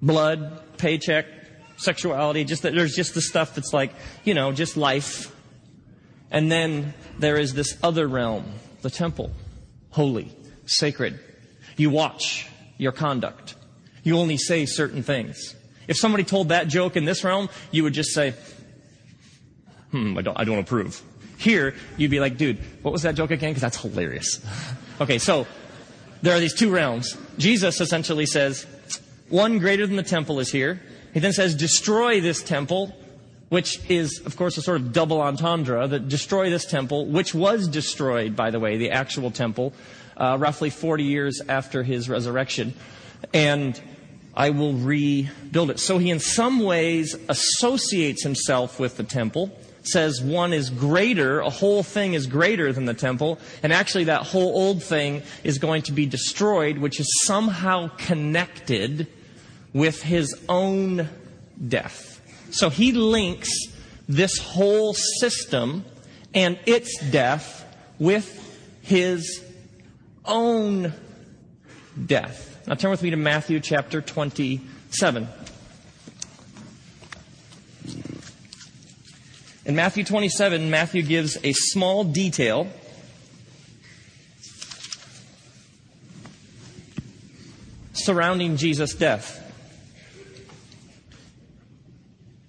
blood, 0.00 0.62
paycheck, 0.78 1.26
sexuality, 1.78 2.44
just 2.44 2.62
that 2.62 2.74
there's 2.76 2.94
just 2.94 3.14
the 3.14 3.22
stuff 3.22 3.56
that's 3.56 3.72
like, 3.72 3.90
you 4.22 4.34
know, 4.34 4.52
just 4.52 4.76
life. 4.76 5.34
And 6.30 6.50
then 6.50 6.94
there 7.18 7.38
is 7.38 7.54
this 7.54 7.76
other 7.82 8.06
realm, 8.06 8.44
the 8.82 8.90
temple, 8.90 9.32
holy, 9.90 10.30
sacred, 10.64 11.18
you 11.76 11.90
watch 11.90 12.48
your 12.78 12.92
conduct. 12.92 13.54
You 14.02 14.18
only 14.18 14.36
say 14.36 14.66
certain 14.66 15.02
things. 15.02 15.54
If 15.88 15.96
somebody 15.96 16.24
told 16.24 16.48
that 16.48 16.68
joke 16.68 16.96
in 16.96 17.04
this 17.04 17.24
realm, 17.24 17.48
you 17.70 17.82
would 17.82 17.94
just 17.94 18.10
say, 18.10 18.34
hmm, 19.90 20.16
I 20.16 20.22
don't, 20.22 20.38
I 20.38 20.44
don't 20.44 20.58
approve. 20.58 21.02
Here, 21.36 21.74
you'd 21.96 22.10
be 22.10 22.20
like, 22.20 22.36
dude, 22.36 22.58
what 22.82 22.92
was 22.92 23.02
that 23.02 23.14
joke 23.14 23.30
again? 23.30 23.50
Because 23.50 23.62
that's 23.62 23.80
hilarious. 23.80 24.44
okay, 25.00 25.18
so 25.18 25.46
there 26.22 26.34
are 26.34 26.40
these 26.40 26.54
two 26.54 26.70
realms. 26.70 27.16
Jesus 27.38 27.80
essentially 27.80 28.26
says, 28.26 28.66
one 29.28 29.58
greater 29.58 29.86
than 29.86 29.96
the 29.96 30.02
temple 30.02 30.40
is 30.40 30.50
here. 30.50 30.80
He 31.12 31.20
then 31.20 31.32
says, 31.32 31.54
destroy 31.54 32.20
this 32.20 32.42
temple, 32.42 32.94
which 33.48 33.78
is, 33.90 34.20
of 34.24 34.36
course, 34.36 34.56
a 34.58 34.62
sort 34.62 34.80
of 34.80 34.92
double 34.92 35.20
entendre 35.20 35.86
that 35.86 36.08
destroy 36.08 36.50
this 36.50 36.64
temple, 36.64 37.06
which 37.06 37.34
was 37.34 37.68
destroyed, 37.68 38.36
by 38.36 38.50
the 38.50 38.58
way, 38.58 38.76
the 38.76 38.90
actual 38.90 39.30
temple, 39.30 39.72
uh, 40.16 40.36
roughly 40.38 40.70
40 40.70 41.04
years 41.04 41.40
after 41.48 41.82
his 41.82 42.08
resurrection. 42.08 42.74
And 43.32 43.80
I 44.36 44.50
will 44.50 44.74
rebuild 44.74 45.70
it. 45.70 45.78
So 45.78 45.98
he, 45.98 46.10
in 46.10 46.18
some 46.18 46.60
ways, 46.60 47.16
associates 47.28 48.22
himself 48.22 48.80
with 48.80 48.96
the 48.96 49.04
temple, 49.04 49.56
says 49.82 50.20
one 50.22 50.52
is 50.52 50.70
greater, 50.70 51.40
a 51.40 51.50
whole 51.50 51.82
thing 51.82 52.14
is 52.14 52.26
greater 52.26 52.72
than 52.72 52.84
the 52.86 52.94
temple, 52.94 53.38
and 53.62 53.72
actually 53.72 54.04
that 54.04 54.22
whole 54.22 54.54
old 54.56 54.82
thing 54.82 55.22
is 55.44 55.58
going 55.58 55.82
to 55.82 55.92
be 55.92 56.06
destroyed, 56.06 56.78
which 56.78 56.98
is 56.98 57.22
somehow 57.24 57.88
connected 57.96 59.06
with 59.72 60.02
his 60.02 60.34
own 60.48 61.08
death. 61.68 62.20
So 62.50 62.70
he 62.70 62.92
links 62.92 63.50
this 64.08 64.38
whole 64.38 64.94
system 64.94 65.84
and 66.34 66.58
its 66.66 66.98
death 67.10 67.64
with 67.98 68.40
his 68.82 69.42
own 70.24 70.92
death. 72.06 72.62
Now 72.66 72.74
turn 72.74 72.90
with 72.90 73.02
me 73.02 73.10
to 73.10 73.16
Matthew 73.16 73.60
chapter 73.60 74.00
27. 74.00 75.28
In 79.66 79.76
Matthew 79.76 80.04
27, 80.04 80.70
Matthew 80.70 81.02
gives 81.02 81.38
a 81.42 81.52
small 81.52 82.04
detail 82.04 82.68
surrounding 87.92 88.56
Jesus' 88.56 88.94
death. 88.94 89.40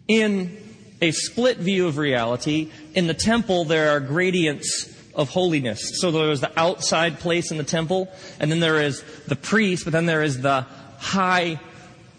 In 0.08 0.58
a 1.02 1.12
split 1.12 1.58
view 1.58 1.88
of 1.88 1.98
reality, 1.98 2.72
in 2.94 3.08
the 3.08 3.14
temple 3.14 3.66
there 3.66 3.92
are 3.92 4.00
gradients 4.00 4.95
of 5.16 5.30
holiness. 5.30 6.00
So 6.00 6.12
there 6.12 6.32
is 6.32 6.42
the 6.42 6.52
outside 6.60 7.20
place 7.20 7.52
in 7.52 7.58
the 7.58 7.64
temple, 7.64 8.10
and 8.40 8.52
then 8.52 8.60
there 8.60 8.82
is 8.82 9.04
the 9.28 9.36
priest, 9.36 9.86
but 9.86 9.94
then 9.94 10.06
there 10.06 10.24
is 10.24 10.42
the 10.42 10.66
high 11.00 11.60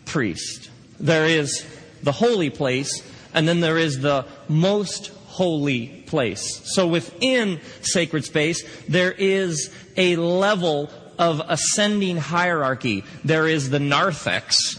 priest. 0.05 0.71
There 0.99 1.27
is 1.27 1.67
the 2.03 2.13
holy 2.13 2.51
place, 2.51 3.03
and 3.35 3.47
then 3.47 3.61
there 3.61 3.79
is 3.79 4.01
the 4.01 4.25
most 4.49 5.09
holy 5.27 5.89
place. 6.07 6.63
So 6.75 6.87
within 6.87 7.61
sacred 7.83 8.25
space, 8.25 8.65
there 8.89 9.13
is 9.13 9.71
a 9.97 10.17
level 10.17 10.91
of 11.19 11.43
ascending 11.47 12.17
hierarchy. 12.17 13.05
There 13.25 13.47
is 13.47 13.71
the 13.71 13.79
narthex. 13.79 14.77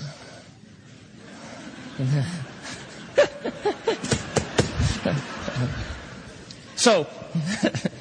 so, 6.76 7.08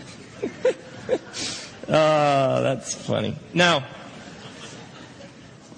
Oh, 1.89 1.89
that's 2.63 2.95
funny. 2.95 3.37
Now, 3.55 3.85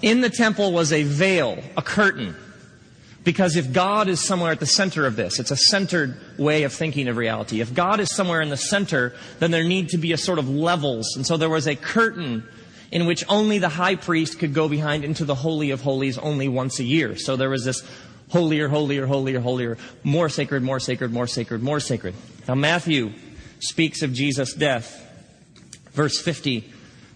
in 0.01 0.21
the 0.21 0.29
temple 0.29 0.71
was 0.71 0.91
a 0.91 1.03
veil, 1.03 1.59
a 1.77 1.81
curtain. 1.81 2.35
Because 3.23 3.57
if 3.57 3.73
God 3.73 4.07
is 4.07 4.25
somewhere 4.25 4.51
at 4.51 4.59
the 4.59 4.65
center 4.65 5.05
of 5.05 5.15
this, 5.15 5.39
it's 5.39 5.51
a 5.51 5.57
centered 5.57 6.17
way 6.37 6.63
of 6.63 6.73
thinking 6.73 7.07
of 7.09 7.17
reality. 7.17 7.59
If 7.59 7.73
God 7.73 7.99
is 7.99 8.15
somewhere 8.15 8.41
in 8.41 8.49
the 8.49 8.57
center, 8.57 9.13
then 9.39 9.51
there 9.51 9.63
need 9.63 9.89
to 9.89 9.97
be 9.97 10.13
a 10.13 10.17
sort 10.17 10.39
of 10.39 10.49
levels. 10.49 11.15
And 11.15 11.27
so 11.27 11.35
there 11.35 11.49
was 11.49 11.67
a 11.67 11.75
curtain 11.75 12.43
in 12.91 13.05
which 13.05 13.23
only 13.27 13.59
the 13.59 13.69
high 13.69 13.95
priest 13.95 14.39
could 14.39 14.53
go 14.53 14.69
behind 14.69 15.03
into 15.03 15.25
the 15.25 15.35
Holy 15.35 15.71
of 15.71 15.81
Holies 15.81 16.17
only 16.17 16.47
once 16.47 16.79
a 16.79 16.83
year. 16.83 17.17
So 17.17 17.35
there 17.35 17.49
was 17.49 17.65
this 17.65 17.83
holier, 18.29 18.69
holier, 18.69 19.05
holier, 19.05 19.39
holier, 19.39 19.77
more 20.03 20.29
sacred, 20.29 20.63
more 20.63 20.79
sacred, 20.79 21.11
more 21.11 21.27
sacred, 21.27 21.61
more 21.61 21.79
sacred. 21.79 22.15
Now 22.47 22.55
Matthew 22.55 23.11
speaks 23.59 24.01
of 24.01 24.13
Jesus' 24.13 24.53
death 24.53 25.05
Verse 25.99 26.17
50, 26.21 26.63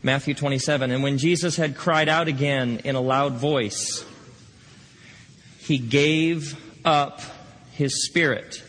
Matthew 0.01 0.33
27. 0.33 0.91
And 0.91 1.03
when 1.03 1.17
Jesus 1.17 1.55
had 1.55 1.77
cried 1.77 2.09
out 2.09 2.27
again 2.27 2.81
in 2.83 2.95
a 2.95 3.01
loud 3.01 3.35
voice, 3.35 4.03
he 5.59 5.77
gave 5.77 6.59
up 6.83 7.21
his 7.71 8.05
spirit. 8.05 8.61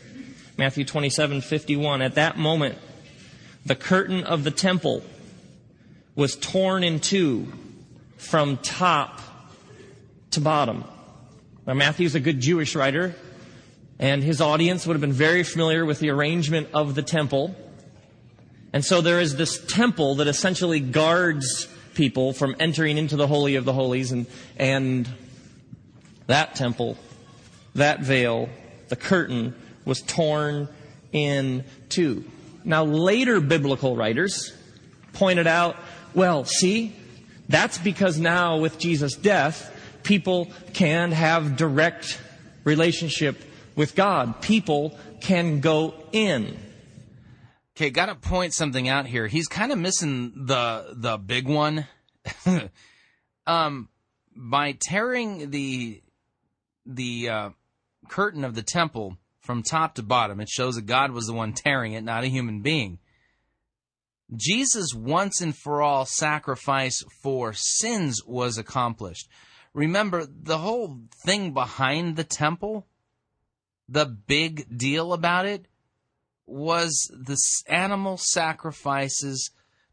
Matthew 0.57 0.85
27, 0.85 1.41
51. 1.41 2.03
At 2.03 2.15
that 2.15 2.39
moment, 2.39 2.79
the 3.67 3.75
curtain 3.75 4.23
of 4.23 4.45
the 4.45 4.51
temple 4.51 5.03
was 6.15 6.37
torn 6.37 6.85
in 6.85 7.01
two 7.01 7.53
from 8.17 8.59
top 8.59 9.21
to 10.31 10.41
bottom. 10.41 10.85
Now, 11.67 11.75
Matthew's 11.75 12.15
a 12.15 12.21
good 12.21 12.41
Jewish 12.41 12.77
writer, 12.77 13.17
and 13.99 14.23
his 14.23 14.41
audience 14.41 14.87
would 14.87 14.95
have 14.95 15.01
been 15.01 15.13
very 15.13 15.43
familiar 15.43 15.85
with 15.85 15.99
the 15.99 16.11
arrangement 16.11 16.69
of 16.73 16.95
the 16.95 17.03
temple. 17.03 17.57
And 18.75 18.85
so 18.85 19.01
there 19.01 19.21
is 19.21 19.37
this 19.37 19.65
temple 19.67 20.17
that 20.17 20.27
essentially 20.27 20.81
guards 20.81 21.69
people 21.95 22.33
from 22.33 22.57
entering 22.59 22.99
into 22.99 23.15
the 23.15 23.29
Holy 23.29 23.55
of 23.55 23.65
the 23.65 23.73
Holies, 23.73 24.11
and, 24.11 24.27
and 24.57 25.09
that 26.27 26.57
temple, 26.57 26.99
that 27.77 28.01
veil, 28.01 28.49
the 28.89 28.97
curtain, 28.97 29.55
was 29.85 30.03
torn 30.03 30.69
in 31.13 31.63
two. 31.89 32.25
Now, 32.65 32.83
later 32.83 33.41
biblical 33.41 33.95
writers 33.95 34.53
pointed 35.13 35.47
out, 35.47 35.77
well, 36.13 36.45
see, 36.45 36.97
that's 37.49 37.79
because 37.79 38.19
now 38.19 38.57
with 38.59 38.81
Jesus' 38.81 39.15
death, 39.15 39.73
people 40.03 40.51
can 40.73 41.13
have 41.13 41.57
direct 41.57 42.21
relationship 42.65 43.41
with 43.77 43.95
God. 43.95 44.43
People 44.43 44.99
can 45.21 45.61
go 45.61 45.95
in. 46.11 46.59
Okay, 47.77 47.91
got 47.91 48.07
to 48.07 48.15
point 48.15 48.55
something 48.55 48.89
out 48.89 49.07
here. 49.07 49.27
He's 49.27 49.49
kind 49.49 49.73
of 49.73 49.79
missing 49.79 50.47
the 50.47 50.95
the 50.95 51.19
big 51.19 51.49
one. 51.49 51.89
um, 53.47 53.89
by 54.37 54.77
tearing 54.81 55.51
the 55.51 56.01
the 56.87 57.29
uh, 57.29 57.51
curtain 58.09 58.45
of 58.45 58.55
the 58.55 58.63
temple 58.63 59.19
from 59.41 59.63
top 59.63 59.97
to 59.97 60.03
bottom, 60.03 60.41
it 60.41 60.49
shows 60.49 60.77
that 60.77 60.87
God 60.87 61.11
was 61.11 61.27
the 61.27 61.33
one 61.33 61.53
tearing 61.53 61.95
it, 61.95 62.05
not 62.05 62.23
a 62.23 62.29
human 62.29 62.63
being. 62.63 63.01
Jesus' 64.35 64.95
once 64.95 65.41
and 65.41 65.55
for 65.55 65.83
all 65.83 66.07
sacrifice 66.07 67.03
for 67.23 67.53
sins 67.53 68.23
was 68.25 68.57
accomplished. 68.57 69.29
Remember, 69.73 70.27
the 70.27 70.59
whole 70.59 71.01
thing 71.25 71.53
behind 71.53 72.17
the 72.17 72.25
temple, 72.25 72.87
the 73.89 74.07
big 74.07 74.79
deal 74.79 75.13
about 75.13 75.47
it, 75.47 75.67
was 76.47 77.11
the 77.13 77.39
animal 77.69 78.17
sacrifices 78.19 79.51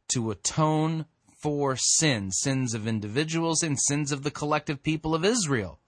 to 0.09 0.31
atone 0.31 1.05
for 1.41 1.75
sins, 1.75 2.37
sins 2.39 2.73
of 2.73 2.87
individuals 2.87 3.63
and 3.63 3.79
sins 3.79 4.11
of 4.11 4.23
the 4.23 4.31
collective 4.31 4.83
people 4.83 5.15
of 5.15 5.25
Israel. 5.25 5.79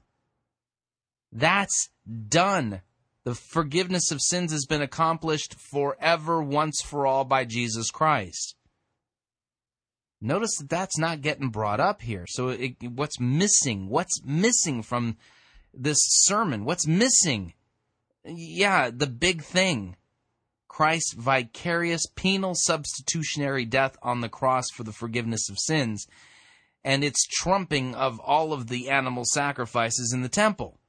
That's 1.32 1.90
done. 2.28 2.82
The 3.24 3.36
forgiveness 3.36 4.12
of 4.12 4.22
sins 4.22 4.52
has 4.52 4.66
been 4.66 4.82
accomplished 4.82 5.56
forever, 5.72 6.42
once 6.42 6.82
for 6.82 7.06
all, 7.06 7.24
by 7.24 7.46
Jesus 7.46 7.90
Christ. 7.92 8.56
Notice 10.20 10.58
that 10.58 10.70
that's 10.70 10.98
not 10.98 11.22
getting 11.22 11.50
brought 11.50 11.80
up 11.80 12.02
here. 12.02 12.26
So, 12.28 12.50
it, 12.50 12.76
what's 12.82 13.20
missing? 13.20 13.90
What's 13.90 14.22
missing 14.24 14.82
from 14.82 15.18
this 15.74 16.00
sermon? 16.00 16.66
What's 16.66 16.88
missing? 16.88 17.54
Yeah, 18.26 18.90
the 18.90 19.08
big 19.08 19.44
thing 19.44 19.98
Christ's 20.74 21.14
vicarious 21.14 22.08
penal 22.16 22.54
substitutionary 22.56 23.64
death 23.64 23.96
on 24.02 24.22
the 24.22 24.28
cross 24.28 24.66
for 24.74 24.82
the 24.82 24.92
forgiveness 24.92 25.48
of 25.48 25.60
sins, 25.60 26.08
and 26.84 27.04
its 27.04 27.28
trumping 27.28 27.94
of 27.94 28.20
all 28.20 28.54
of 28.54 28.70
the 28.70 28.90
animal 28.90 29.24
sacrifices 29.24 30.12
in 30.12 30.24
the 30.24 30.30
temple. 30.30 30.80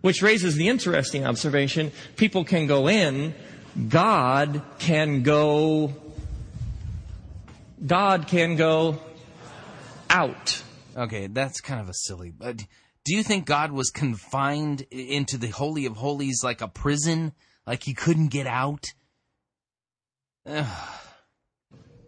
Which 0.00 0.20
raises 0.20 0.56
the 0.56 0.66
interesting 0.66 1.24
observation 1.24 1.92
people 2.16 2.42
can 2.42 2.66
go 2.66 2.88
in, 2.88 3.36
God 3.88 4.62
can 4.80 5.22
go, 5.22 5.94
God 7.86 8.26
can 8.26 8.56
go 8.56 8.98
out. 10.10 10.60
Okay, 10.96 11.28
that's 11.28 11.60
kind 11.60 11.80
of 11.80 11.88
a 11.88 11.94
silly. 11.94 12.32
But 12.36 12.64
do 13.06 13.14
you 13.14 13.22
think 13.22 13.46
God 13.46 13.70
was 13.70 13.90
confined 13.90 14.80
into 14.90 15.38
the 15.38 15.46
Holy 15.46 15.86
of 15.86 15.96
Holies 15.96 16.40
like 16.42 16.60
a 16.60 16.66
prison? 16.66 17.32
Like 17.64 17.84
he 17.84 17.94
couldn't 17.94 18.28
get 18.28 18.48
out? 18.48 18.84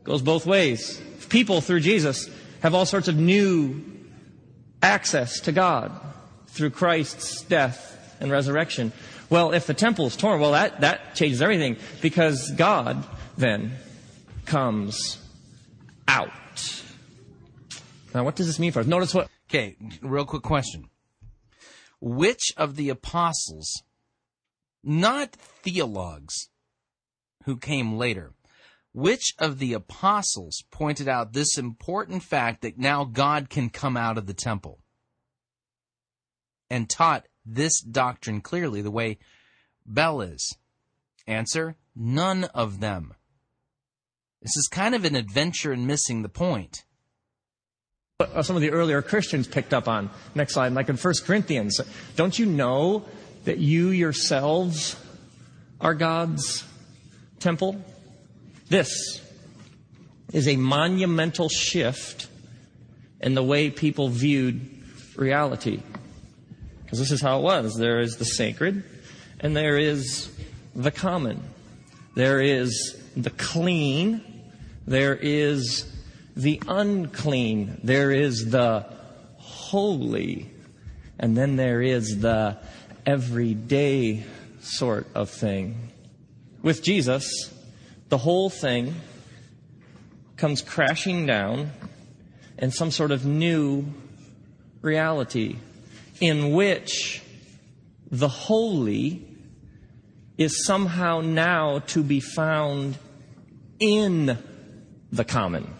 Goes 0.03 0.23
both 0.23 0.45
ways. 0.45 1.01
People 1.29 1.61
through 1.61 1.81
Jesus 1.81 2.29
have 2.63 2.75
all 2.75 2.85
sorts 2.85 3.07
of 3.07 3.17
new 3.17 3.81
access 4.83 5.39
to 5.43 5.53
God 5.53 5.93
through 6.49 6.71
Christ's 6.71 7.43
death 7.43 8.17
and 8.21 8.33
resurrection. 8.33 8.93
Well, 9.31 9.53
if 9.53 9.69
the 9.69 9.75
temple 9.75 10.07
is 10.07 10.17
torn, 10.17 10.41
well, 10.41 10.53
that, 10.53 10.81
that 10.81 11.15
changes 11.15 11.41
everything 11.41 11.77
because 12.03 12.51
God 12.57 13.05
then 13.37 13.77
comes 14.47 15.19
out. 16.09 16.33
Now, 18.13 18.25
what 18.25 18.35
does 18.35 18.49
this 18.49 18.59
mean 18.59 18.73
for 18.73 18.81
us? 18.81 18.87
Notice 18.87 19.15
what 19.15 19.29
Okay, 19.49 19.77
real 20.03 20.27
quick 20.27 20.43
question. 20.43 20.91
Which 22.03 22.53
of 22.59 22.77
the 22.77 22.91
apostles, 22.91 23.83
not 24.85 25.33
theologues 25.33 26.51
who 27.45 27.57
came 27.57 27.97
later, 27.97 28.35
which 28.93 29.33
of 29.39 29.59
the 29.59 29.73
apostles 29.73 30.65
pointed 30.71 31.09
out 31.09 31.33
this 31.33 31.57
important 31.57 32.23
fact 32.23 32.61
that 32.61 32.77
now 32.77 33.05
God 33.05 33.49
can 33.49 33.71
come 33.71 33.97
out 33.97 34.19
of 34.19 34.27
the 34.27 34.35
temple 34.35 34.81
and 36.69 36.91
taught 36.91 37.27
this 37.47 37.81
doctrine 37.81 38.43
clearly 38.43 38.83
the 38.83 38.91
way 38.91 39.19
Bell 39.87 40.21
is? 40.21 40.59
Answer 41.27 41.77
None 41.97 42.45
of 42.45 42.81
them. 42.81 43.15
This 44.43 44.57
is 44.59 44.69
kind 44.71 44.95
of 44.95 45.07
an 45.07 45.17
adventure 45.17 45.73
in 45.73 45.87
missing 45.87 46.21
the 46.21 46.29
point 46.29 46.85
Uh, 48.21 48.43
some 48.43 48.57
of 48.57 48.63
the 48.63 48.73
earlier 48.73 49.01
Christians 49.01 49.47
picked 49.47 49.73
up 49.73 49.87
on. 49.87 50.11
Next 50.35 50.55
slide, 50.55 50.73
like 50.73 50.89
in 50.89 50.97
1 50.97 51.15
Corinthians. 51.25 51.81
Don't 52.17 52.37
you 52.37 52.47
know 52.47 53.05
that 53.45 53.59
you 53.59 53.91
yourselves 53.91 54.97
are 55.81 55.95
God's 55.95 56.65
temple? 57.39 57.81
This 58.69 59.23
is 60.33 60.49
a 60.49 60.57
monumental 60.57 61.49
shift 61.49 62.27
in 63.21 63.35
the 63.35 63.43
way 63.45 63.71
people 63.71 64.09
viewed 64.09 64.69
reality. 65.15 65.81
Because 66.83 66.99
this 66.99 67.13
is 67.13 67.21
how 67.21 67.39
it 67.39 67.43
was 67.43 67.77
there 67.77 68.01
is 68.01 68.17
the 68.17 68.25
sacred, 68.25 68.83
and 69.39 69.57
there 69.57 69.79
is 69.79 70.29
the 70.75 70.91
common. 70.91 71.41
There 72.17 72.41
is 72.41 73.01
the 73.17 73.31
clean, 73.31 74.43
there 74.89 75.15
is 75.15 75.89
the 76.39 76.63
unclean, 76.69 77.81
there 77.83 78.13
is 78.13 78.51
the 78.51 78.87
holy, 79.39 80.49
and 81.19 81.37
then 81.37 81.57
there 81.57 81.83
is 81.83 82.21
the 82.21 82.57
everyday 83.05 84.25
sort 84.61 85.09
of 85.17 85.31
thing. 85.31 85.91
With 86.63 86.81
Jesus, 86.81 87.53
the 88.09 88.19
whole 88.19 88.51
thing 88.51 88.95
comes 90.37 90.63
crashing 90.63 91.27
down 91.27 91.73
in 92.57 92.71
some 92.71 92.93
sort 92.93 93.11
of 93.11 93.27
new 93.27 93.87
reality 94.81 95.57
in 96.21 96.53
which 96.53 97.21
the 98.13 98.29
holy 98.29 99.27
is 100.37 100.65
somehow 100.65 101.21
now 101.21 101.81
to 101.81 102.05
be 102.05 102.21
found 102.21 102.97
in 103.81 104.39
the 105.11 105.25
common. 105.25 105.75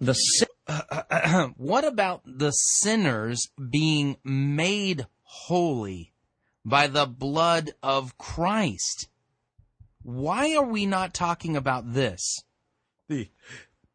The 0.00 0.16
what 1.56 1.84
about 1.84 2.22
the 2.24 2.50
sinners 2.50 3.48
being 3.70 4.16
made 4.22 5.06
holy 5.22 6.12
by 6.64 6.86
the 6.86 7.06
blood 7.06 7.72
of 7.82 8.16
Christ? 8.18 9.08
Why 10.02 10.54
are 10.54 10.64
we 10.64 10.86
not 10.86 11.14
talking 11.14 11.56
about 11.56 11.94
this? 11.94 12.42
The 13.08 13.28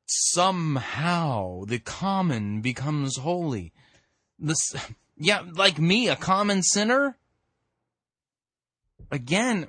somehow 0.05 1.63
the 1.65 1.79
common 1.79 2.61
becomes 2.61 3.17
holy. 3.17 3.71
This 4.37 4.75
yeah, 5.17 5.43
like 5.53 5.79
me, 5.79 6.09
a 6.09 6.15
common 6.15 6.63
sinner? 6.63 7.17
Again, 9.11 9.67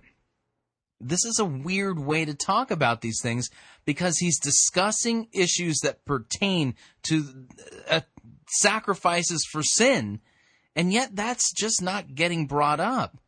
this 1.01 1.25
is 1.25 1.39
a 1.39 1.45
weird 1.45 1.99
way 1.99 2.25
to 2.25 2.35
talk 2.35 2.71
about 2.71 3.01
these 3.01 3.21
things 3.23 3.51
because 3.85 4.19
he's 4.19 4.39
discussing 4.39 5.29
issues 5.33 5.79
that 5.83 6.05
pertain 6.05 6.75
to 7.05 7.47
uh, 7.91 8.01
sacrifices 8.49 9.47
for 9.51 9.63
sin, 9.63 10.21
and 10.75 10.93
yet 10.93 11.15
that's 11.15 11.53
just 11.53 11.83
not 11.83 12.15
getting 12.15 12.47
brought 12.47 12.81
up. 12.81 13.19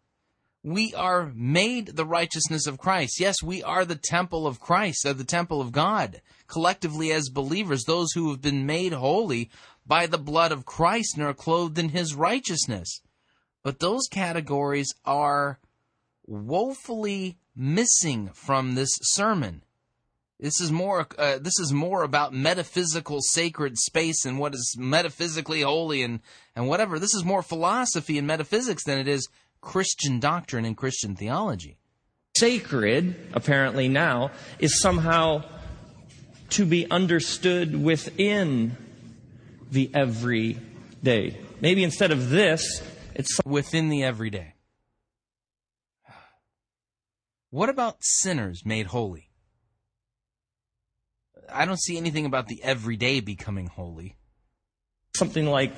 We 0.62 0.94
are 0.94 1.32
made 1.34 1.88
the 1.88 2.04
righteousness 2.04 2.66
of 2.66 2.78
Christ. 2.78 3.20
Yes, 3.20 3.36
we 3.42 3.62
are 3.62 3.84
the 3.84 4.00
temple 4.02 4.46
of 4.46 4.58
Christ, 4.58 5.06
or 5.06 5.12
the 5.12 5.22
temple 5.22 5.60
of 5.60 5.70
God, 5.70 6.20
collectively 6.48 7.12
as 7.12 7.28
believers, 7.28 7.84
those 7.84 8.12
who 8.12 8.30
have 8.30 8.42
been 8.42 8.66
made 8.66 8.92
holy 8.92 9.50
by 9.86 10.06
the 10.06 10.18
blood 10.18 10.50
of 10.50 10.64
Christ 10.64 11.16
and 11.16 11.24
are 11.24 11.34
clothed 11.34 11.78
in 11.78 11.90
his 11.90 12.14
righteousness. 12.14 13.00
But 13.62 13.78
those 13.78 14.08
categories 14.10 14.92
are 15.04 15.60
woefully 16.26 17.38
missing 17.56 18.28
from 18.34 18.74
this 18.74 18.90
sermon. 19.02 19.62
This 20.38 20.60
is 20.60 20.70
more. 20.70 21.06
Uh, 21.18 21.38
this 21.38 21.58
is 21.58 21.72
more 21.72 22.02
about 22.02 22.34
metaphysical 22.34 23.20
sacred 23.22 23.78
space 23.78 24.26
and 24.26 24.38
what 24.38 24.54
is 24.54 24.76
metaphysically 24.78 25.62
holy 25.62 26.02
and 26.02 26.20
and 26.54 26.68
whatever. 26.68 26.98
This 26.98 27.14
is 27.14 27.24
more 27.24 27.42
philosophy 27.42 28.18
and 28.18 28.26
metaphysics 28.26 28.84
than 28.84 28.98
it 28.98 29.08
is 29.08 29.28
Christian 29.62 30.20
doctrine 30.20 30.66
and 30.66 30.76
Christian 30.76 31.16
theology. 31.16 31.78
Sacred, 32.36 33.30
apparently 33.32 33.88
now, 33.88 34.30
is 34.58 34.78
somehow 34.78 35.42
to 36.50 36.66
be 36.66 36.88
understood 36.90 37.82
within 37.82 38.76
the 39.70 39.90
everyday. 39.94 41.38
Maybe 41.62 41.82
instead 41.82 42.10
of 42.10 42.28
this, 42.28 42.82
it's 43.14 43.40
within 43.46 43.88
the 43.88 44.04
everyday. 44.04 44.55
What 47.56 47.70
about 47.70 47.96
sinners 48.00 48.66
made 48.66 48.88
holy? 48.88 49.30
I 51.50 51.64
don't 51.64 51.80
see 51.80 51.96
anything 51.96 52.26
about 52.26 52.48
the 52.48 52.62
everyday 52.62 53.20
becoming 53.20 53.68
holy. 53.68 54.14
Something 55.16 55.46
like 55.46 55.72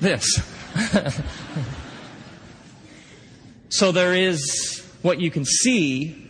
this. 0.00 0.24
so 3.68 3.92
there 3.92 4.14
is 4.14 4.82
what 5.02 5.20
you 5.20 5.30
can 5.30 5.44
see, 5.44 6.26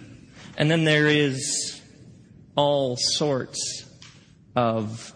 and 0.59 0.69
then 0.69 0.83
there 0.83 1.07
is 1.07 1.81
all 2.57 2.97
sorts 2.99 3.89
of 4.57 5.13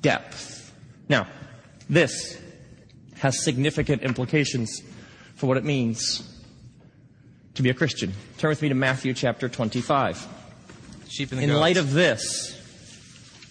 depth. 0.00 0.74
Now, 1.08 1.28
this 1.88 2.36
has 3.18 3.44
significant 3.44 4.02
implications 4.02 4.82
for 5.36 5.46
what 5.46 5.56
it 5.56 5.62
means 5.62 6.33
to 7.54 7.62
be 7.62 7.70
a 7.70 7.74
Christian. 7.74 8.12
Turn 8.38 8.50
with 8.50 8.62
me 8.62 8.68
to 8.68 8.74
Matthew 8.74 9.14
chapter 9.14 9.48
25. 9.48 10.26
Sheep 11.08 11.30
and 11.30 11.38
the 11.38 11.44
In 11.44 11.50
goats. 11.50 11.60
light 11.60 11.76
of 11.76 11.92
this, 11.92 12.60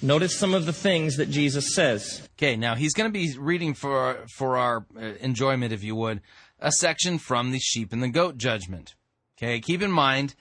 notice 0.01 0.35
some 0.35 0.53
of 0.53 0.65
the 0.65 0.73
things 0.73 1.15
that 1.17 1.29
Jesus 1.29 1.73
says. 1.75 2.27
Okay, 2.37 2.55
now 2.55 2.75
he's 2.75 2.93
going 2.93 3.09
to 3.09 3.13
be 3.13 3.37
reading 3.37 3.73
for 3.73 4.25
for 4.35 4.57
our 4.57 4.85
uh, 4.97 5.01
enjoyment, 5.21 5.71
if 5.71 5.83
you 5.83 5.95
would, 5.95 6.21
a 6.59 6.71
section 6.71 7.17
from 7.17 7.51
the 7.51 7.59
sheep 7.59 7.93
and 7.93 8.03
the 8.03 8.09
goat 8.09 8.37
judgment. 8.37 8.95
Okay, 9.37 9.59
keep 9.61 9.81
in 9.81 9.91
mind, 9.91 10.35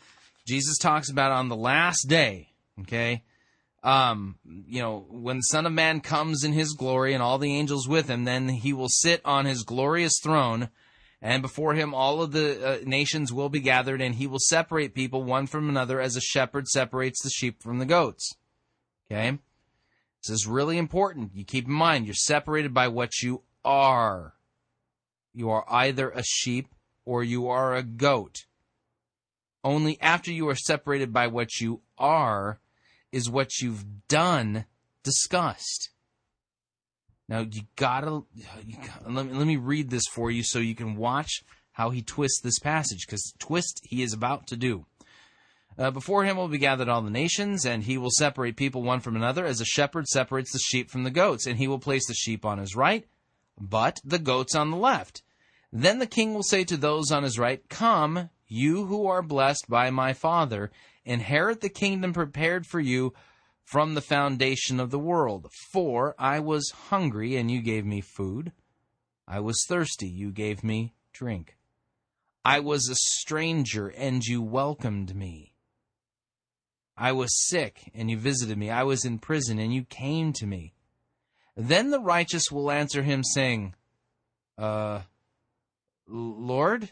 Jesus 0.46 0.78
talks 0.78 1.10
about 1.10 1.30
on 1.30 1.48
the 1.48 1.56
last 1.56 2.06
day. 2.08 2.48
Okay, 2.80 3.22
um, 3.84 4.36
you 4.44 4.80
know, 4.82 5.06
when 5.10 5.36
the 5.36 5.42
Son 5.42 5.66
of 5.66 5.72
Man 5.72 6.00
comes 6.00 6.42
in 6.42 6.52
His 6.52 6.72
glory 6.72 7.14
and 7.14 7.22
all 7.22 7.38
the 7.38 7.54
angels 7.54 7.86
with 7.86 8.08
Him, 8.08 8.24
then 8.24 8.48
He 8.48 8.72
will 8.72 8.88
sit 8.88 9.20
on 9.24 9.44
His 9.44 9.62
glorious 9.62 10.18
throne, 10.22 10.70
and 11.22 11.40
before 11.40 11.74
Him 11.74 11.94
all 11.94 12.20
of 12.20 12.32
the 12.32 12.66
uh, 12.66 12.78
nations 12.84 13.32
will 13.32 13.48
be 13.48 13.60
gathered, 13.60 14.02
and 14.02 14.16
He 14.16 14.26
will 14.26 14.40
separate 14.40 14.94
people 14.94 15.22
one 15.22 15.46
from 15.46 15.68
another 15.68 16.00
as 16.00 16.16
a 16.16 16.20
shepherd 16.20 16.66
separates 16.66 17.22
the 17.22 17.30
sheep 17.30 17.62
from 17.62 17.78
the 17.78 17.86
goats. 17.86 18.34
Okay. 19.10 19.38
This 20.22 20.30
is 20.30 20.46
really 20.46 20.78
important. 20.78 21.30
You 21.34 21.44
keep 21.44 21.66
in 21.66 21.72
mind, 21.72 22.06
you're 22.06 22.14
separated 22.14 22.74
by 22.74 22.88
what 22.88 23.22
you 23.22 23.42
are. 23.64 24.34
You 25.32 25.50
are 25.50 25.64
either 25.68 26.10
a 26.10 26.22
sheep 26.22 26.68
or 27.04 27.24
you 27.24 27.48
are 27.48 27.74
a 27.74 27.82
goat. 27.82 28.44
Only 29.64 30.00
after 30.00 30.32
you 30.32 30.48
are 30.48 30.56
separated 30.56 31.12
by 31.12 31.28
what 31.28 31.60
you 31.60 31.82
are 31.98 32.60
is 33.12 33.30
what 33.30 33.60
you've 33.60 33.84
done 34.08 34.64
discussed. 35.02 35.90
Now 37.32 37.46
you 37.50 37.62
gotta, 37.76 38.24
you 38.66 38.76
let, 39.08 39.24
me, 39.24 39.32
let 39.32 39.46
me 39.46 39.56
read 39.56 39.88
this 39.88 40.04
for 40.12 40.30
you 40.30 40.42
so 40.44 40.58
you 40.58 40.74
can 40.74 40.96
watch 40.96 41.42
how 41.72 41.88
he 41.88 42.02
twists 42.02 42.42
this 42.42 42.58
passage 42.58 43.06
because 43.06 43.32
twist 43.38 43.80
he 43.84 44.02
is 44.02 44.12
about 44.12 44.46
to 44.48 44.56
do. 44.56 44.84
Uh, 45.78 45.90
before 45.90 46.24
him 46.24 46.36
will 46.36 46.48
be 46.48 46.58
gathered 46.58 46.90
all 46.90 47.00
the 47.00 47.08
nations, 47.08 47.64
and 47.64 47.84
he 47.84 47.96
will 47.96 48.10
separate 48.10 48.56
people 48.56 48.82
one 48.82 49.00
from 49.00 49.16
another, 49.16 49.46
as 49.46 49.62
a 49.62 49.64
shepherd 49.64 50.06
separates 50.08 50.52
the 50.52 50.58
sheep 50.58 50.90
from 50.90 51.04
the 51.04 51.10
goats. 51.10 51.46
And 51.46 51.56
he 51.56 51.66
will 51.66 51.78
place 51.78 52.06
the 52.06 52.12
sheep 52.12 52.44
on 52.44 52.58
his 52.58 52.76
right, 52.76 53.06
but 53.58 53.98
the 54.04 54.18
goats 54.18 54.54
on 54.54 54.70
the 54.70 54.76
left. 54.76 55.22
Then 55.72 56.00
the 56.00 56.06
king 56.06 56.34
will 56.34 56.42
say 56.42 56.64
to 56.64 56.76
those 56.76 57.10
on 57.10 57.22
his 57.22 57.38
right, 57.38 57.66
Come, 57.70 58.28
you 58.46 58.84
who 58.84 59.06
are 59.06 59.22
blessed 59.22 59.70
by 59.70 59.88
my 59.88 60.12
Father, 60.12 60.70
inherit 61.06 61.62
the 61.62 61.70
kingdom 61.70 62.12
prepared 62.12 62.66
for 62.66 62.78
you 62.78 63.14
from 63.64 63.94
the 63.94 64.00
foundation 64.00 64.80
of 64.80 64.90
the 64.90 64.98
world. 64.98 65.50
For 65.72 66.14
I 66.18 66.40
was 66.40 66.70
hungry, 66.88 67.36
and 67.36 67.50
you 67.50 67.62
gave 67.62 67.84
me 67.84 68.00
food. 68.00 68.52
I 69.26 69.40
was 69.40 69.64
thirsty, 69.68 70.08
you 70.08 70.30
gave 70.30 70.62
me 70.62 70.94
drink. 71.12 71.56
I 72.44 72.60
was 72.60 72.88
a 72.88 72.96
stranger, 72.96 73.88
and 73.88 74.22
you 74.24 74.42
welcomed 74.42 75.14
me. 75.14 75.54
I 76.96 77.12
was 77.12 77.46
sick, 77.48 77.90
and 77.94 78.10
you 78.10 78.18
visited 78.18 78.58
me. 78.58 78.70
I 78.70 78.82
was 78.82 79.04
in 79.04 79.18
prison, 79.18 79.58
and 79.58 79.72
you 79.72 79.84
came 79.84 80.32
to 80.34 80.46
me. 80.46 80.74
Then 81.56 81.90
the 81.90 82.00
righteous 82.00 82.50
will 82.50 82.70
answer 82.70 83.02
him, 83.02 83.22
saying, 83.22 83.74
Uh, 84.58 85.02
Lord, 86.06 86.90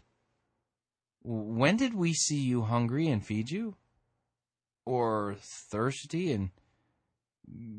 when 1.23 1.77
did 1.77 1.95
we 1.95 2.15
see 2.15 2.41
you 2.41 2.63
hungry 2.63 3.09
and 3.09 3.25
feed 3.25 3.51
you? 3.51 3.77
Or 4.87 5.37
thirsty 5.71 6.33
and 6.33 6.51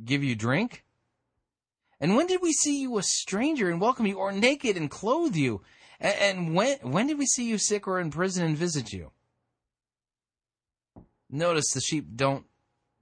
give 0.05 0.23
you 0.23 0.35
drink? 0.35 0.83
And 1.99 2.15
when 2.15 2.27
did 2.27 2.41
we 2.41 2.51
see 2.51 2.81
you 2.81 2.97
a 2.97 3.03
stranger 3.03 3.69
and 3.69 3.79
welcome 3.79 4.07
you, 4.07 4.17
or 4.17 4.31
naked 4.31 4.75
and 4.75 4.89
clothe 4.89 5.35
you? 5.35 5.61
And, 5.99 6.55
when 6.55 6.77
when 6.81 7.05
did 7.05 7.19
we 7.19 7.27
see 7.27 7.47
you 7.47 7.59
sick 7.59 7.87
or 7.87 7.99
in 7.99 8.09
prison 8.09 8.43
and 8.43 8.57
visit 8.57 8.91
you? 8.91 9.11
Notice 11.29 11.71
the 11.73 11.81
sheep 11.81 12.07
don't 12.15 12.45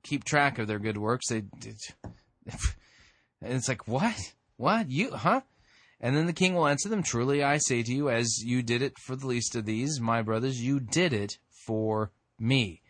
keep 0.04 0.26
track 0.26 0.60
of 0.60 0.68
their 0.68 0.80
good 0.80 0.98
works. 0.98 1.30
They, 1.30 1.44
it's 3.42 3.70
like 3.70 3.88
what, 3.88 4.34
what 4.58 4.90
you, 4.90 5.12
huh? 5.12 5.42
And 6.02 6.16
then 6.16 6.26
the 6.28 6.34
king 6.34 6.54
will 6.54 6.68
answer 6.68 6.90
them, 6.90 7.04
Truly 7.04 7.44
I 7.44 7.58
say 7.58 7.84
to 7.84 7.94
you, 7.94 8.10
as 8.10 8.44
you 8.44 8.62
did 8.62 8.82
it 8.82 8.98
for 9.00 9.16
the 9.16 9.28
least 9.28 9.56
of 9.56 9.66
these, 9.66 10.00
my 10.00 10.22
brothers, 10.22 10.62
you 10.62 10.80
did 10.80 11.14
it 11.14 11.38
for 11.50 12.12
me. 12.38 12.82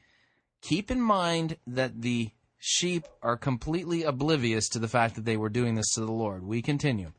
Keep 0.62 0.92
in 0.92 1.02
mind 1.02 1.58
that 1.66 2.02
the 2.02 2.32
sheep 2.60 3.08
are 3.24 3.38
completely 3.38 4.04
oblivious 4.04 4.70
to 4.70 4.80
the 4.80 4.88
fact 4.88 5.16
that 5.16 5.26
they 5.26 5.38
were 5.38 5.50
doing 5.50 5.76
this 5.76 5.94
to 5.94 6.02
the 6.02 6.12
Lord. 6.12 6.44
We 6.44 6.62
continue. 6.62 7.12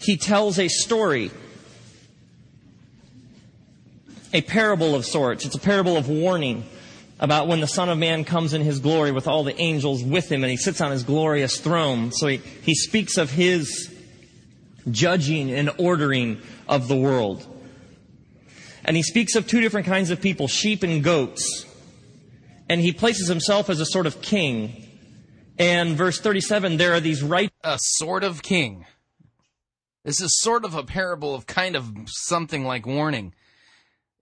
He 0.00 0.16
tells 0.16 0.58
a 0.58 0.68
story, 0.68 1.30
a 4.32 4.40
parable 4.40 4.94
of 4.94 5.04
sorts. 5.04 5.44
It's 5.44 5.56
a 5.56 5.60
parable 5.60 5.96
of 5.96 6.08
warning 6.08 6.64
about 7.20 7.48
when 7.48 7.60
the 7.60 7.66
Son 7.66 7.88
of 7.88 7.98
Man 7.98 8.24
comes 8.24 8.54
in 8.54 8.62
his 8.62 8.78
glory 8.78 9.10
with 9.10 9.26
all 9.26 9.42
the 9.42 9.60
angels 9.60 10.04
with 10.04 10.30
him 10.30 10.44
and 10.44 10.50
he 10.50 10.56
sits 10.56 10.80
on 10.80 10.92
his 10.92 11.02
glorious 11.02 11.60
throne. 11.60 12.12
So 12.12 12.28
he, 12.28 12.36
he 12.62 12.74
speaks 12.74 13.18
of 13.18 13.30
his 13.30 13.92
judging 14.90 15.50
and 15.50 15.70
ordering 15.78 16.40
of 16.68 16.88
the 16.88 16.96
world. 16.96 17.44
And 18.84 18.96
he 18.96 19.02
speaks 19.02 19.34
of 19.34 19.46
two 19.46 19.60
different 19.60 19.86
kinds 19.86 20.10
of 20.10 20.20
people, 20.20 20.48
sheep 20.48 20.82
and 20.82 21.02
goats. 21.02 21.66
And 22.68 22.80
he 22.80 22.92
places 22.92 23.28
himself 23.28 23.70
as 23.70 23.80
a 23.80 23.86
sort 23.86 24.06
of 24.06 24.20
king. 24.20 24.84
And 25.58 25.96
verse 25.96 26.20
37, 26.20 26.76
there 26.76 26.92
are 26.94 27.00
these 27.00 27.22
right. 27.22 27.50
A 27.64 27.78
sort 27.80 28.22
of 28.22 28.42
king. 28.42 28.86
This 30.04 30.20
is 30.20 30.40
sort 30.40 30.64
of 30.64 30.74
a 30.74 30.84
parable 30.84 31.34
of 31.34 31.46
kind 31.46 31.76
of 31.76 31.92
something 32.06 32.64
like 32.64 32.86
warning. 32.86 33.34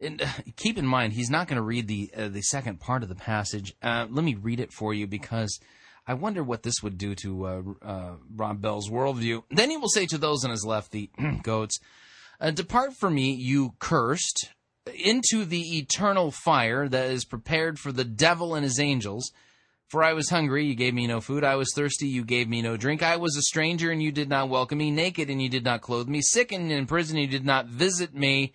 And 0.01 0.23
uh, 0.23 0.27
keep 0.57 0.79
in 0.79 0.87
mind, 0.87 1.13
he's 1.13 1.31
not 1.31 1.49
going 1.49 1.57
to 1.57 1.63
read 1.63 1.89
the 1.89 2.11
uh, 2.17 2.29
the 2.29 2.43
second 2.43 2.81
part 2.81 3.03
of 3.03 3.09
the 3.09 3.15
passage. 3.15 3.75
Uh, 3.83 4.07
let 4.11 4.25
me 4.25 4.35
read 4.35 4.61
it 4.61 4.73
for 4.73 4.93
you 4.93 5.07
because 5.07 5.59
I 6.07 6.15
wonder 6.15 6.43
what 6.43 6.63
this 6.63 6.83
would 6.83 6.99
do 6.99 7.15
to 7.17 7.47
uh, 7.47 7.63
uh, 7.83 8.13
Rob 8.35 8.61
Bell's 8.61 8.91
worldview. 8.91 9.45
Then 9.51 9.71
he 9.71 9.77
will 9.77 9.89
say 9.89 10.07
to 10.07 10.19
those 10.19 10.45
on 10.45 10.51
his 10.51 10.65
left, 10.65 10.93
the 10.93 11.11
goats, 11.43 11.79
uh, 12.41 12.51
"Depart 12.51 12.95
from 12.95 13.15
me, 13.15 13.35
you 13.35 13.75
cursed, 13.79 14.51
into 14.95 15.45
the 15.45 15.79
eternal 15.79 16.31
fire 16.31 16.89
that 16.89 17.11
is 17.11 17.25
prepared 17.25 17.79
for 17.79 17.93
the 17.93 18.05
devil 18.05 18.55
and 18.55 18.65
his 18.65 18.79
angels." 18.79 19.33
For 19.89 20.03
I 20.03 20.15
was 20.15 20.31
hungry, 20.31 20.67
you 20.67 20.75
gave 20.75 20.95
me 20.95 21.07
no 21.07 21.21
food. 21.21 21.45
I 21.45 21.55
was 21.55 21.73
thirsty, 21.73 22.09
you 22.09 22.25
gave 22.25 22.49
me 22.49 22.61
no 22.61 22.77
drink. 22.77 23.05
I 23.05 23.17
was 23.17 23.37
a 23.37 23.43
stranger, 23.43 23.93
and 23.93 24.03
you 24.03 24.11
did 24.11 24.29
not 24.29 24.49
welcome 24.49 24.79
me. 24.79 24.91
Naked, 24.91 25.31
and 25.31 25.41
you 25.41 25.49
did 25.49 25.63
not 25.65 25.81
clothe 25.81 26.09
me. 26.09 26.21
Sick 26.23 26.51
and 26.51 26.73
in 26.73 26.87
prison, 26.87 27.19
you 27.19 27.29
did 27.29 27.47
not 27.47 27.67
visit 27.67 28.13
me. 28.13 28.53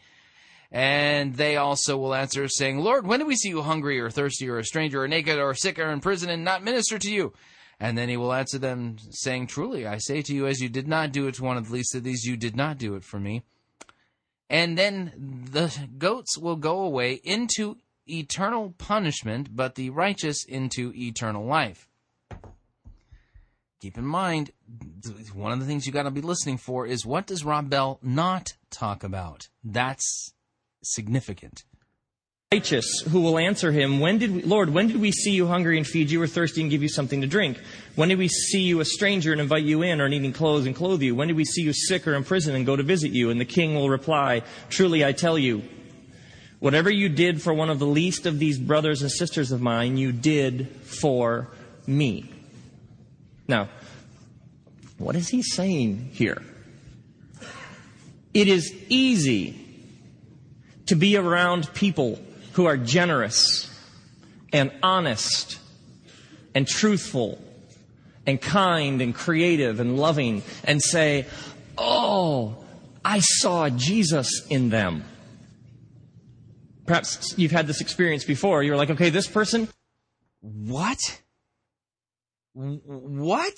And 0.74 1.36
they 1.36 1.56
also 1.56 1.98
will 1.98 2.14
answer, 2.14 2.50
saying, 2.50 2.80
Lord, 2.80 3.08
when 3.08 3.20
did 3.20 3.28
we 3.30 3.38
see 3.38 3.50
you 3.50 3.62
hungry 3.62 4.00
or 4.00 4.10
thirsty 4.10 4.50
or 4.50 4.58
a 4.58 4.66
stranger 4.66 5.04
or 5.04 5.08
naked 5.08 5.40
or 5.40 5.54
sick 5.54 5.80
or 5.80 5.90
in 5.90 6.02
prison 6.02 6.30
and 6.30 6.44
not 6.44 6.64
minister 6.64 7.00
to 7.00 7.12
you? 7.12 7.32
And 7.80 7.98
then 7.98 8.10
he 8.10 8.18
will 8.18 8.34
answer 8.34 8.58
them, 8.58 8.98
saying, 9.12 9.48
Truly, 9.48 9.88
I 9.88 10.00
say 10.00 10.22
to 10.22 10.36
you, 10.36 10.48
as 10.48 10.60
you 10.60 10.68
did 10.68 10.88
not 10.88 11.14
do 11.14 11.28
it 11.28 11.36
to 11.36 11.44
one 11.44 11.58
of 11.58 11.70
the 11.70 11.74
least 11.74 11.96
of 11.96 12.04
these, 12.04 12.26
you 12.26 12.36
did 12.36 12.58
not 12.58 12.78
do 12.78 12.96
it 12.96 13.06
for 13.06 13.20
me. 13.20 13.44
And 14.52 14.78
then 14.78 15.46
the 15.50 15.74
goats 15.98 16.38
will 16.38 16.58
go 16.58 16.82
away 16.82 17.22
into 17.24 17.78
eternal 18.06 18.76
punishment, 18.78 19.56
but 19.56 19.76
the 19.76 19.92
righteous 19.92 20.44
into 20.44 20.92
eternal 20.94 21.46
life. 21.46 21.88
Keep 23.80 23.98
in 23.98 24.06
mind, 24.06 24.52
one 25.34 25.54
of 25.54 25.62
the 25.62 25.66
things 25.66 25.88
you 25.88 25.94
got 25.94 26.04
to 26.04 26.12
be 26.12 26.20
listening 26.20 26.58
for 26.58 26.86
is 26.86 27.06
what 27.06 27.26
does 27.28 27.46
Rob 27.46 27.70
Bell 27.70 27.98
not 28.04 28.50
talk 28.70 29.06
about? 29.06 29.48
That's 29.64 30.34
significant. 30.84 31.64
Righteous 32.54 33.00
who 33.10 33.22
will 33.22 33.40
answer 33.40 33.72
him, 33.72 34.02
when 34.02 34.18
did 34.18 34.36
we, 34.36 34.42
Lord, 34.42 34.72
when 34.72 34.88
did 34.88 35.00
we 35.00 35.14
see 35.14 35.32
you 35.32 35.48
hungry 35.48 35.78
and 35.78 35.88
feed 35.88 36.12
you 36.12 36.22
or 36.22 36.28
thirsty 36.28 36.60
and 36.60 36.70
give 36.70 36.82
you 36.82 36.90
something 36.90 37.22
to 37.22 37.28
drink? 37.28 37.58
When 37.96 38.10
did 38.10 38.18
we 38.18 38.28
see 38.28 38.64
you 38.64 38.82
a 38.82 38.86
stranger 38.86 39.32
and 39.32 39.40
invite 39.40 39.64
you 39.64 39.84
in 39.84 40.02
or 40.02 40.10
needing 40.10 40.34
clothes 40.34 40.66
and 40.66 40.76
clothe 40.76 41.02
you? 41.02 41.16
When 41.16 41.30
did 41.30 41.38
we 41.38 41.46
see 41.46 41.62
you 41.62 41.72
sick 41.72 42.06
or 42.06 42.14
in 42.14 42.26
prison 42.26 42.54
and 42.54 42.66
go 42.66 42.76
to 42.76 42.84
visit 42.84 43.12
you? 43.12 43.30
And 43.30 43.40
the 43.40 43.46
king 43.46 43.74
will 43.74 43.90
reply, 43.90 44.44
truly 44.68 45.06
I 45.06 45.14
tell 45.14 45.40
you, 45.40 45.64
whatever 46.60 46.92
you 46.92 47.08
did 47.08 47.42
for 47.42 47.54
one 47.54 47.70
of 47.70 47.80
the 47.80 47.86
least 47.86 48.26
of 48.26 48.38
these 48.38 48.60
brothers 48.60 49.02
and 49.02 49.10
sisters 49.10 49.54
of 49.54 49.62
mine, 49.62 49.96
you 49.96 50.12
did 50.12 50.68
for 50.82 51.48
me. 51.88 52.30
Now, 53.48 53.70
what 54.98 55.16
is 55.16 55.30
he 55.30 55.42
saying 55.42 56.10
here? 56.12 56.42
It 58.34 58.50
is 58.50 58.76
easy 58.90 59.58
to 60.88 60.96
be 60.98 61.16
around 61.16 61.74
people 61.74 62.20
who 62.54 62.66
are 62.66 62.78
generous 62.78 63.70
and 64.54 64.72
honest 64.84 65.60
and 66.54 66.68
truthful 66.68 67.40
and 68.26 68.42
kind 68.42 69.02
and 69.02 69.16
creative 69.16 69.80
and 69.80 69.98
loving 69.98 70.44
and 70.64 70.82
say, 70.82 71.26
Oh, 71.78 72.58
I 73.04 73.20
saw 73.20 73.70
Jesus 73.70 74.46
in 74.50 74.70
them. 74.70 75.04
Perhaps 76.86 77.36
you've 77.38 77.52
had 77.52 77.68
this 77.68 77.82
experience 77.82 78.26
before. 78.26 78.64
You're 78.64 78.76
like, 78.76 78.90
okay, 78.90 79.10
this 79.10 79.28
person, 79.28 79.68
What? 80.42 81.00
What? 82.54 83.56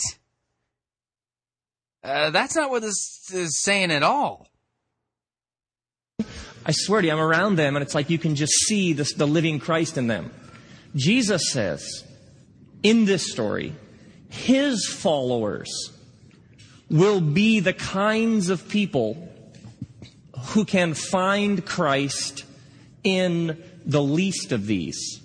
Uh, 2.03 2.29
that's 2.29 2.55
not 2.55 2.69
what 2.69 2.81
this 2.81 3.29
is 3.33 3.59
saying 3.61 3.91
at 3.91 4.03
all. 4.03 4.47
I 6.65 6.71
swear 6.71 7.01
to 7.01 7.07
you, 7.07 7.13
I'm 7.13 7.19
around 7.19 7.57
them 7.57 7.75
and 7.75 7.83
it's 7.83 7.95
like 7.95 8.09
you 8.09 8.17
can 8.17 8.35
just 8.35 8.53
see 8.53 8.93
this, 8.93 9.13
the 9.13 9.27
living 9.27 9.59
Christ 9.59 9.97
in 9.97 10.07
them. 10.07 10.31
Jesus 10.95 11.51
says 11.51 12.03
in 12.83 13.05
this 13.05 13.31
story, 13.31 13.73
his 14.29 14.87
followers 14.87 15.91
will 16.89 17.21
be 17.21 17.59
the 17.59 17.73
kinds 17.73 18.49
of 18.49 18.67
people 18.69 19.29
who 20.47 20.65
can 20.65 20.93
find 20.93 21.65
Christ 21.65 22.45
in 23.03 23.61
the 23.85 24.01
least 24.01 24.51
of 24.51 24.65
these. 24.65 25.21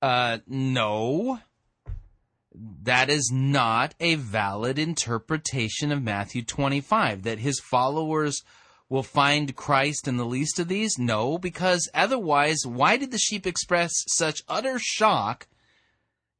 Uh, 0.00 0.38
no. 0.46 1.38
That 2.82 3.08
is 3.08 3.30
not 3.32 3.94
a 4.00 4.16
valid 4.16 4.78
interpretation 4.78 5.90
of 5.92 6.02
Matthew 6.02 6.42
25. 6.42 7.22
That 7.22 7.38
his 7.38 7.60
followers 7.60 8.42
will 8.92 9.02
find 9.02 9.56
Christ 9.56 10.06
in 10.06 10.18
the 10.18 10.26
least 10.26 10.58
of 10.58 10.68
these? 10.68 10.98
No, 10.98 11.38
because 11.38 11.88
otherwise, 11.94 12.58
why 12.66 12.98
did 12.98 13.10
the 13.10 13.16
sheep 13.16 13.46
express 13.46 13.90
such 14.06 14.42
utter 14.48 14.78
shock 14.78 15.48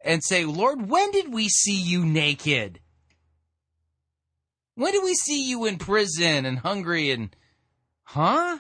and 0.05 0.23
say, 0.23 0.45
Lord, 0.45 0.91
when 0.91 1.11
did 1.13 1.33
we 1.33 1.49
see 1.49 1.81
you 1.81 2.05
naked? 2.05 2.81
When 4.75 4.93
did 4.93 5.03
we 5.03 5.15
see 5.15 5.49
you 5.49 5.65
in 5.65 5.79
prison 5.79 6.45
and 6.45 6.59
hungry 6.59 7.11
and. 7.11 7.35
Huh? 8.03 8.59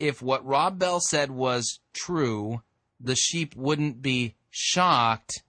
If 0.00 0.20
what 0.20 0.44
Rob 0.44 0.80
Bell 0.80 0.98
said 0.98 1.30
was 1.30 1.78
true, 1.92 2.62
the 2.98 3.14
sheep 3.14 3.54
wouldn't 3.54 4.02
be 4.02 4.34
shocked 4.50 5.44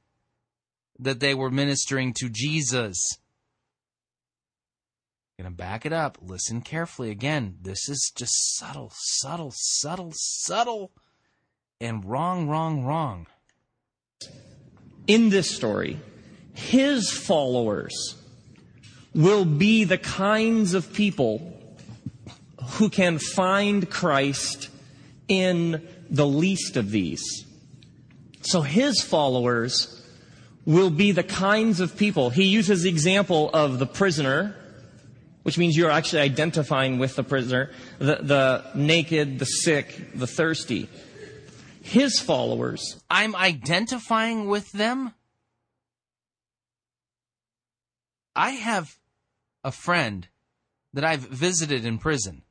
that 1.00 1.20
they 1.20 1.34
were 1.34 1.50
ministering 1.50 2.14
to 2.14 2.30
Jesus. 2.30 3.18
Gonna 5.38 5.52
back 5.52 5.86
it 5.86 5.94
up. 5.94 6.18
Listen 6.20 6.62
carefully. 6.62 7.12
Again, 7.12 7.58
this 7.62 7.88
is 7.90 8.12
just 8.16 8.56
subtle, 8.58 8.92
subtle, 8.96 9.54
subtle, 9.54 10.12
subtle, 10.16 10.92
and 11.80 12.04
wrong, 12.04 12.48
wrong, 12.48 12.84
wrong. 12.84 13.28
In 15.06 15.30
this 15.30 15.56
story, 15.56 16.00
his 16.56 17.12
followers 17.12 18.16
will 19.14 19.46
be 19.46 19.84
the 19.84 20.00
kinds 20.00 20.74
of 20.74 20.92
people 20.92 21.54
who 22.72 22.90
can 22.90 23.20
find 23.20 23.88
Christ 23.92 24.70
in 25.28 25.88
the 26.10 26.26
least 26.26 26.78
of 26.78 26.90
these. 26.90 27.46
So 28.42 28.62
his 28.62 29.04
followers 29.04 30.04
will 30.66 30.90
be 30.90 31.12
the 31.12 31.24
kinds 31.24 31.80
of 31.80 31.96
people. 31.96 32.32
He 32.32 32.46
uses 32.46 32.82
the 32.82 32.90
example 32.90 33.52
of 33.54 33.78
the 33.78 33.86
prisoner, 33.86 34.56
which 35.48 35.58
means 35.58 35.78
you're 35.78 35.90
actually 35.90 36.20
identifying 36.20 37.00
with 37.00 37.16
the 37.16 37.24
prisoner, 37.24 37.72
the, 38.00 38.18
the 38.22 38.66
naked, 38.76 39.40
the 39.40 39.46
sick, 39.46 40.12
the 40.14 40.28
thirsty. 40.28 40.90
His 41.82 42.20
followers 42.20 43.00
I'm 43.10 43.34
identifying 43.34 44.50
with 44.50 44.70
them. 44.74 45.14
I 48.36 48.50
have 48.50 48.98
a 49.64 49.72
friend 49.72 50.28
that 50.94 51.06
I've 51.06 51.22
visited 51.22 51.86
in 51.86 51.98
prison. 51.98 52.42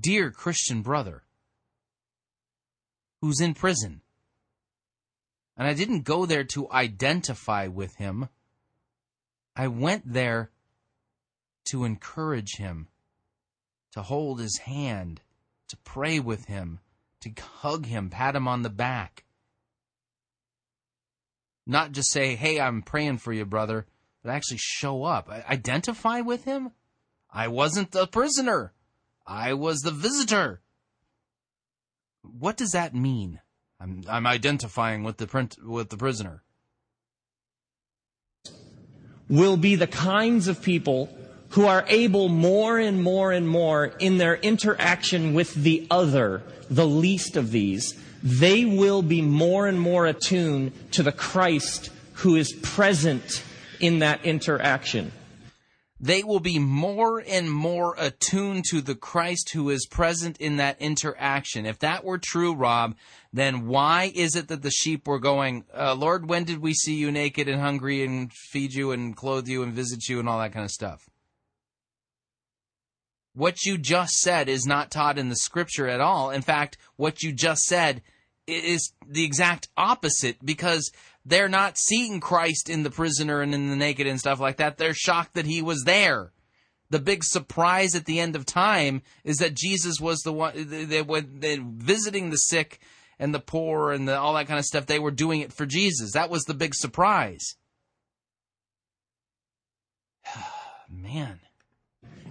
Dear 0.00 0.30
Christian 0.30 0.80
brother, 0.80 1.24
who's 3.20 3.38
in 3.38 3.52
prison. 3.52 4.00
And 5.58 5.68
I 5.68 5.74
didn't 5.74 6.04
go 6.04 6.24
there 6.24 6.44
to 6.54 6.72
identify 6.72 7.66
with 7.66 7.94
him. 7.96 8.30
I 9.56 9.68
went 9.68 10.12
there 10.12 10.50
to 11.66 11.84
encourage 11.84 12.56
him, 12.56 12.88
to 13.92 14.02
hold 14.02 14.38
his 14.38 14.58
hand, 14.58 15.22
to 15.68 15.76
pray 15.78 16.20
with 16.20 16.44
him, 16.44 16.80
to 17.22 17.30
hug 17.40 17.86
him, 17.86 18.10
pat 18.10 18.36
him 18.36 18.46
on 18.46 18.62
the 18.62 18.70
back. 18.70 19.24
Not 21.66 21.92
just 21.92 22.12
say, 22.12 22.36
hey, 22.36 22.60
I'm 22.60 22.82
praying 22.82 23.18
for 23.18 23.32
you, 23.32 23.44
brother, 23.44 23.86
but 24.22 24.30
actually 24.30 24.58
show 24.58 25.04
up. 25.04 25.28
Identify 25.28 26.20
with 26.20 26.44
him? 26.44 26.72
I 27.30 27.48
wasn't 27.48 27.90
the 27.90 28.06
prisoner. 28.06 28.72
I 29.26 29.54
was 29.54 29.80
the 29.80 29.90
visitor. 29.90 30.60
What 32.22 32.56
does 32.56 32.70
that 32.70 32.94
mean? 32.94 33.40
I'm, 33.80 34.04
I'm 34.08 34.26
identifying 34.26 35.02
with 35.02 35.16
the 35.16 35.26
print, 35.26 35.56
with 35.62 35.88
the 35.88 35.96
prisoner. 35.96 36.42
Will 39.28 39.56
be 39.56 39.74
the 39.74 39.86
kinds 39.86 40.48
of 40.48 40.62
people 40.62 41.08
who 41.50 41.66
are 41.66 41.84
able 41.88 42.28
more 42.28 42.78
and 42.78 43.02
more 43.02 43.32
and 43.32 43.48
more 43.48 43.86
in 43.98 44.18
their 44.18 44.36
interaction 44.36 45.34
with 45.34 45.54
the 45.54 45.86
other, 45.90 46.42
the 46.68 46.86
least 46.86 47.36
of 47.36 47.50
these, 47.50 47.94
they 48.22 48.64
will 48.64 49.02
be 49.02 49.22
more 49.22 49.66
and 49.66 49.80
more 49.80 50.06
attuned 50.06 50.72
to 50.92 51.02
the 51.02 51.12
Christ 51.12 51.90
who 52.14 52.36
is 52.36 52.52
present 52.52 53.44
in 53.80 54.00
that 54.00 54.24
interaction. 54.24 55.12
They 55.98 56.22
will 56.22 56.40
be 56.40 56.58
more 56.58 57.22
and 57.26 57.50
more 57.50 57.94
attuned 57.98 58.64
to 58.66 58.82
the 58.82 58.94
Christ 58.94 59.50
who 59.54 59.70
is 59.70 59.86
present 59.86 60.36
in 60.38 60.58
that 60.58 60.80
interaction. 60.80 61.64
If 61.64 61.78
that 61.78 62.04
were 62.04 62.18
true, 62.18 62.54
Rob, 62.54 62.96
then 63.32 63.66
why 63.66 64.12
is 64.14 64.36
it 64.36 64.48
that 64.48 64.62
the 64.62 64.70
sheep 64.70 65.06
were 65.06 65.18
going, 65.18 65.64
uh, 65.74 65.94
Lord, 65.94 66.28
when 66.28 66.44
did 66.44 66.58
we 66.58 66.74
see 66.74 66.94
you 66.94 67.10
naked 67.10 67.48
and 67.48 67.60
hungry 67.60 68.04
and 68.04 68.30
feed 68.32 68.74
you 68.74 68.92
and 68.92 69.16
clothe 69.16 69.48
you 69.48 69.62
and 69.62 69.72
visit 69.72 70.08
you 70.08 70.20
and 70.20 70.28
all 70.28 70.38
that 70.38 70.52
kind 70.52 70.64
of 70.64 70.70
stuff? 70.70 71.08
What 73.32 73.64
you 73.64 73.78
just 73.78 74.14
said 74.14 74.48
is 74.48 74.66
not 74.66 74.90
taught 74.90 75.18
in 75.18 75.28
the 75.30 75.36
scripture 75.36 75.88
at 75.88 76.00
all. 76.00 76.30
In 76.30 76.42
fact, 76.42 76.76
what 76.96 77.22
you 77.22 77.32
just 77.32 77.62
said 77.62 78.02
is 78.46 78.92
the 79.06 79.24
exact 79.24 79.68
opposite 79.76 80.44
because 80.44 80.90
they're 81.26 81.48
not 81.48 81.76
seeing 81.76 82.20
Christ 82.20 82.70
in 82.70 82.84
the 82.84 82.90
prisoner 82.90 83.40
and 83.40 83.52
in 83.52 83.68
the 83.68 83.74
naked 83.76 84.06
and 84.06 84.20
stuff 84.20 84.38
like 84.38 84.58
that. 84.58 84.78
They're 84.78 84.94
shocked 84.94 85.34
that 85.34 85.44
he 85.44 85.60
was 85.60 85.82
there. 85.82 86.32
The 86.88 87.00
big 87.00 87.24
surprise 87.24 87.96
at 87.96 88.04
the 88.04 88.20
end 88.20 88.36
of 88.36 88.46
time 88.46 89.02
is 89.24 89.38
that 89.38 89.54
Jesus 89.54 90.00
was 90.00 90.20
the 90.20 90.32
one 90.32 90.52
they, 90.54 91.02
they 91.02 91.60
visiting 91.60 92.30
the 92.30 92.36
sick 92.36 92.78
and 93.18 93.34
the 93.34 93.40
poor 93.40 93.90
and 93.90 94.06
the, 94.06 94.16
all 94.16 94.34
that 94.34 94.46
kind 94.46 94.60
of 94.60 94.64
stuff. 94.64 94.86
They 94.86 95.00
were 95.00 95.10
doing 95.10 95.40
it 95.40 95.52
for 95.52 95.66
Jesus. 95.66 96.12
That 96.12 96.30
was 96.30 96.44
the 96.44 96.54
big 96.54 96.76
surprise. 96.76 97.56
Man. 100.88 101.40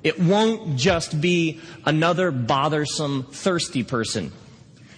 It 0.03 0.19
won't 0.19 0.77
just 0.77 1.19
be 1.19 1.59
another 1.83 2.31
bothersome, 2.31 3.23
thirsty 3.23 3.83
person. 3.83 4.31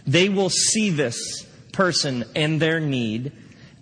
They 0.06 0.30
will 0.30 0.52
see 0.52 0.92
this 0.92 1.48
person 1.72 2.26
and 2.36 2.62
their 2.62 2.80
need 2.80 3.32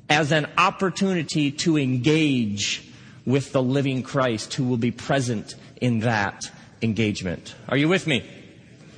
as 0.09 0.31
an 0.31 0.47
opportunity 0.57 1.51
to 1.51 1.77
engage 1.77 2.87
with 3.25 3.51
the 3.51 3.61
living 3.61 4.03
Christ 4.03 4.53
who 4.53 4.65
will 4.65 4.77
be 4.77 4.91
present 4.91 5.55
in 5.81 6.01
that 6.01 6.49
engagement. 6.81 7.55
Are 7.67 7.77
you 7.77 7.89
with 7.89 8.05
me? 8.07 8.23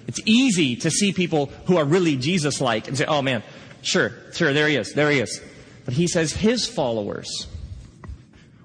It's 0.08 0.20
easy 0.26 0.76
to 0.78 0.92
see 0.92 1.14
people 1.14 1.48
who 1.66 1.78
are 1.78 1.86
really 1.86 2.16
Jesus 2.18 2.62
like 2.62 2.88
and 2.88 2.98
say, 2.98 3.06
oh 3.06 3.22
man, 3.22 3.44
sure, 3.82 4.14
sure, 4.34 4.54
there 4.54 4.68
he 4.68 4.76
is, 4.76 4.94
there 4.94 5.12
he 5.12 5.20
is. 5.20 5.42
But 5.86 5.94
he 5.94 6.08
says 6.08 6.34
his 6.34 6.68
followers 6.68 7.48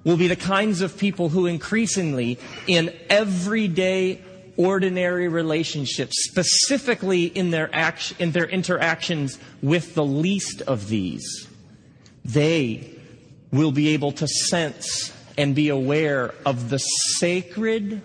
will 0.05 0.17
be 0.17 0.29
the 0.29 0.37
kinds 0.37 0.81
of 0.81 0.99
people 0.99 1.29
who 1.29 1.47
increasingly, 1.47 2.39
in 2.67 2.93
everyday, 3.09 4.21
ordinary 4.57 5.29
relationships, 5.29 6.15
specifically 6.25 7.25
in 7.25 7.51
their, 7.51 7.73
act- 7.75 8.15
in 8.19 8.33
their 8.33 8.49
interactions 8.49 9.39
with 9.63 9.95
the 9.95 10.05
least 10.05 10.63
of 10.63 10.89
these, 10.89 11.49
they 12.25 12.99
will 13.51 13.73
be 13.73 13.89
able 13.91 14.13
to 14.13 14.27
sense 14.27 15.13
and 15.37 15.55
be 15.55 15.69
aware 15.69 16.35
of 16.45 16.71
the 16.71 16.79
sacred 16.79 18.03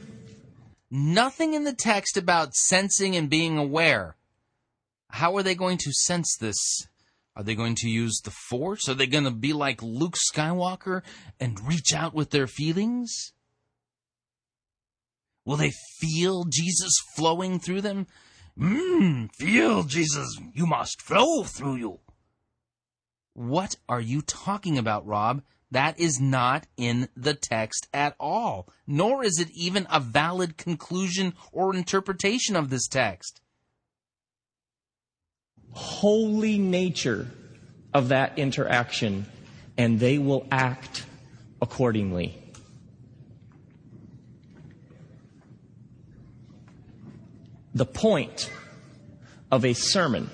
Nothing 0.90 1.54
in 1.54 1.66
the 1.66 1.74
text 1.74 2.16
about 2.16 2.56
sensing 2.56 3.16
and 3.16 3.30
being 3.30 3.58
aware. 3.58 4.16
How 5.10 5.36
are 5.36 5.44
they 5.44 5.56
going 5.56 5.78
to 5.80 5.92
sense 5.92 6.38
this? 6.40 6.88
Are 7.36 7.44
they 7.44 7.56
going 7.56 7.76
to 7.76 7.90
use 7.90 8.22
the 8.24 8.32
force? 8.32 8.88
Are 8.88 8.94
they 8.94 9.06
going 9.06 9.26
to 9.26 9.32
be 9.32 9.54
like 9.54 9.84
Luke 9.84 10.16
Skywalker 10.16 11.04
and 11.40 11.68
reach 11.68 11.94
out 11.94 12.14
with 12.14 12.32
their 12.32 12.48
feelings? 12.48 13.34
Will 15.46 15.58
they 15.58 15.74
feel 16.00 16.46
Jesus 16.46 16.94
flowing 17.16 17.60
through 17.60 17.82
them? 17.82 18.08
Mmm, 18.58 19.30
feel 19.36 19.84
Jesus, 19.84 20.40
you 20.54 20.66
must 20.66 21.02
flow 21.02 21.44
through 21.44 21.76
you. 21.76 22.00
What 23.38 23.76
are 23.88 24.02
you 24.02 24.24
talking 24.24 24.80
about, 24.80 25.06
Rob? 25.06 25.44
That 25.70 26.00
is 26.00 26.20
not 26.20 26.66
in 26.76 27.08
the 27.16 27.36
text 27.36 27.88
at 27.94 28.16
all, 28.20 28.68
nor 28.88 29.24
is 29.24 29.40
it 29.40 29.52
even 29.52 29.86
a 29.92 30.00
valid 30.00 30.58
conclusion 30.58 31.36
or 31.52 31.76
interpretation 31.76 32.56
of 32.56 32.72
this 32.72 32.88
text. 32.88 33.42
Holy 35.70 36.58
nature 36.58 37.28
of 37.94 38.08
that 38.08 38.40
interaction, 38.40 39.28
and 39.78 40.00
they 40.00 40.18
will 40.18 40.48
act 40.50 41.06
accordingly. 41.62 42.42
The 47.76 47.86
point 47.86 48.50
of 49.52 49.64
a 49.64 49.74
sermon 49.74 50.32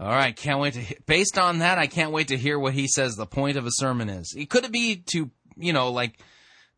all 0.00 0.08
right, 0.08 0.34
can't 0.34 0.60
wait 0.60 0.74
to. 0.74 0.96
Based 1.04 1.38
on 1.38 1.58
that, 1.58 1.78
I 1.78 1.86
can't 1.86 2.12
wait 2.12 2.28
to 2.28 2.36
hear 2.36 2.58
what 2.58 2.72
he 2.72 2.88
says 2.88 3.16
the 3.16 3.26
point 3.26 3.58
of 3.58 3.66
a 3.66 3.70
sermon 3.70 4.08
is. 4.08 4.34
It 4.36 4.48
could 4.48 4.72
be 4.72 5.04
to 5.12 5.30
you 5.56 5.74
know 5.74 5.90
like 5.90 6.18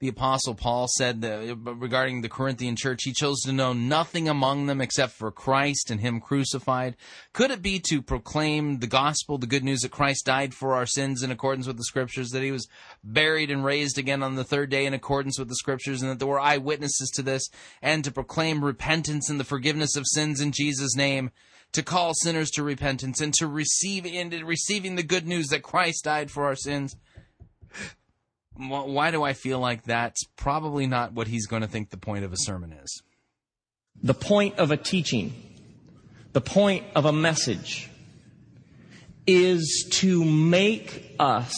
the 0.02 0.08
apostle 0.08 0.56
Paul 0.56 0.88
said 0.88 1.20
that 1.20 1.48
uh, 1.48 1.54
regarding 1.76 2.22
the 2.22 2.28
Corinthian 2.28 2.74
church, 2.74 3.04
he 3.04 3.12
chose 3.12 3.42
to 3.42 3.52
know 3.52 3.72
nothing 3.72 4.28
among 4.28 4.66
them 4.66 4.80
except 4.80 5.12
for 5.12 5.30
Christ 5.30 5.92
and 5.92 6.00
Him 6.00 6.20
crucified. 6.20 6.96
Could 7.32 7.52
it 7.52 7.62
be 7.62 7.80
to 7.88 8.02
proclaim 8.02 8.80
the 8.80 8.88
gospel, 8.88 9.38
the 9.38 9.46
good 9.46 9.62
news 9.62 9.82
that 9.82 9.92
Christ 9.92 10.26
died 10.26 10.54
for 10.54 10.74
our 10.74 10.86
sins 10.86 11.22
in 11.22 11.30
accordance 11.30 11.68
with 11.68 11.76
the 11.76 11.84
Scriptures, 11.84 12.30
that 12.30 12.42
He 12.42 12.50
was 12.50 12.66
buried 13.04 13.52
and 13.52 13.64
raised 13.64 13.96
again 13.96 14.24
on 14.24 14.34
the 14.34 14.42
third 14.42 14.70
day 14.70 14.86
in 14.86 14.94
accordance 14.94 15.38
with 15.38 15.48
the 15.48 15.54
Scriptures, 15.54 16.02
and 16.02 16.10
that 16.10 16.18
there 16.18 16.26
were 16.26 16.40
eyewitnesses 16.40 17.08
to 17.10 17.22
this, 17.22 17.48
and 17.80 18.02
to 18.02 18.10
proclaim 18.10 18.64
repentance 18.64 19.30
and 19.30 19.38
the 19.38 19.44
forgiveness 19.44 19.94
of 19.94 20.08
sins 20.08 20.40
in 20.40 20.50
Jesus' 20.50 20.96
name? 20.96 21.30
To 21.72 21.82
call 21.82 22.12
sinners 22.14 22.50
to 22.52 22.62
repentance 22.62 23.20
and 23.20 23.32
to 23.34 23.46
receive 23.46 24.04
in 24.06 24.30
receiving 24.44 24.96
the 24.96 25.02
good 25.02 25.26
news 25.26 25.48
that 25.48 25.62
Christ 25.62 26.04
died 26.04 26.30
for 26.30 26.44
our 26.44 26.54
sins. 26.54 26.96
Why 28.54 29.10
do 29.10 29.22
I 29.22 29.32
feel 29.32 29.58
like 29.58 29.84
that's 29.84 30.24
probably 30.36 30.86
not 30.86 31.14
what 31.14 31.28
he's 31.28 31.46
going 31.46 31.62
to 31.62 31.68
think 31.68 31.90
the 31.90 31.96
point 31.96 32.24
of 32.24 32.32
a 32.32 32.36
sermon 32.36 32.72
is? 32.72 33.02
The 34.02 34.14
point 34.14 34.58
of 34.58 34.70
a 34.70 34.76
teaching, 34.76 35.32
the 36.32 36.40
point 36.40 36.84
of 36.94 37.04
a 37.06 37.12
message 37.12 37.88
is 39.26 39.88
to 39.92 40.24
make 40.24 41.14
us 41.18 41.54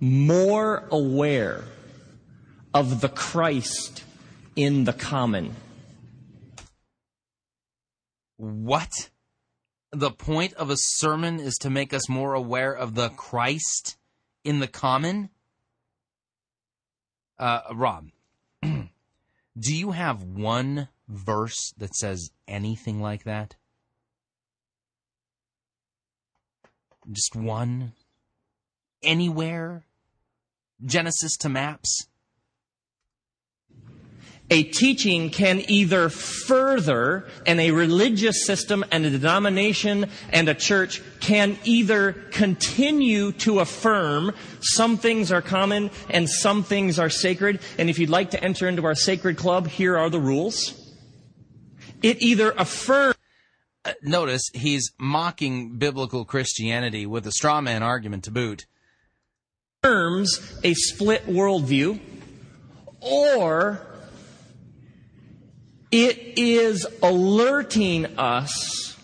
more 0.00 0.84
aware 0.90 1.62
of 2.74 3.00
the 3.00 3.08
Christ 3.08 4.02
in 4.56 4.84
the 4.84 4.92
common. 4.92 5.54
What? 8.36 9.10
The 9.92 10.10
point 10.10 10.54
of 10.54 10.70
a 10.70 10.76
sermon 10.76 11.40
is 11.40 11.56
to 11.58 11.70
make 11.70 11.94
us 11.94 12.08
more 12.08 12.34
aware 12.34 12.72
of 12.72 12.94
the 12.94 13.08
Christ 13.10 13.96
in 14.44 14.60
the 14.60 14.68
common? 14.68 15.30
Uh, 17.38 17.60
Rob, 17.74 18.10
do 18.62 18.86
you 19.58 19.92
have 19.92 20.22
one 20.22 20.88
verse 21.08 21.72
that 21.78 21.94
says 21.94 22.30
anything 22.48 23.00
like 23.00 23.24
that? 23.24 23.56
Just 27.10 27.36
one? 27.36 27.92
Anywhere? 29.02 29.84
Genesis 30.84 31.36
to 31.38 31.48
maps? 31.48 32.08
A 34.48 34.62
teaching 34.62 35.30
can 35.30 35.60
either 35.66 36.08
further, 36.08 37.26
and 37.46 37.60
a 37.60 37.72
religious 37.72 38.46
system 38.46 38.84
and 38.92 39.04
a 39.04 39.10
denomination 39.10 40.08
and 40.30 40.48
a 40.48 40.54
church 40.54 41.02
can 41.18 41.58
either 41.64 42.12
continue 42.12 43.32
to 43.32 43.58
affirm 43.58 44.32
some 44.60 44.98
things 44.98 45.32
are 45.32 45.42
common 45.42 45.90
and 46.10 46.28
some 46.28 46.62
things 46.62 47.00
are 47.00 47.10
sacred. 47.10 47.58
And 47.76 47.90
if 47.90 47.98
you'd 47.98 48.08
like 48.08 48.30
to 48.32 48.42
enter 48.42 48.68
into 48.68 48.84
our 48.84 48.94
sacred 48.94 49.36
club, 49.36 49.66
here 49.66 49.98
are 49.98 50.10
the 50.10 50.20
rules. 50.20 50.80
It 52.02 52.22
either 52.22 52.52
affirms. 52.52 53.16
Uh, 53.84 53.94
notice 54.02 54.42
he's 54.54 54.92
mocking 54.98 55.76
biblical 55.76 56.24
Christianity 56.24 57.04
with 57.04 57.26
a 57.26 57.32
straw 57.32 57.60
man 57.60 57.82
argument 57.82 58.24
to 58.24 58.30
boot. 58.30 58.66
Affirms 59.82 60.60
a 60.62 60.74
split 60.74 61.26
worldview 61.26 61.98
or 63.00 63.85
it 65.90 66.38
is 66.38 66.86
alerting 67.02 68.06
us 68.18 68.96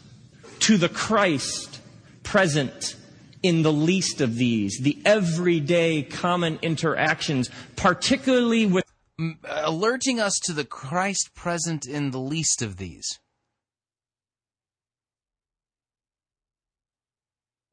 to 0.61 0.77
the 0.77 0.89
Christ 0.89 1.81
present 2.23 2.97
in 3.43 3.63
the 3.63 3.73
least 3.73 4.21
of 4.21 4.37
these, 4.37 4.79
the 4.81 4.99
everyday 5.05 6.03
common 6.03 6.59
interactions, 6.63 7.51
particularly 7.77 8.67
with. 8.67 8.85
Uh, 9.21 9.63
alerting 9.65 10.19
us 10.19 10.39
to 10.43 10.53
the 10.53 10.65
Christ 10.65 11.35
present 11.35 11.87
in 11.87 12.11
the 12.11 12.19
least 12.19 12.63
of 12.63 12.79
these. 12.79 13.21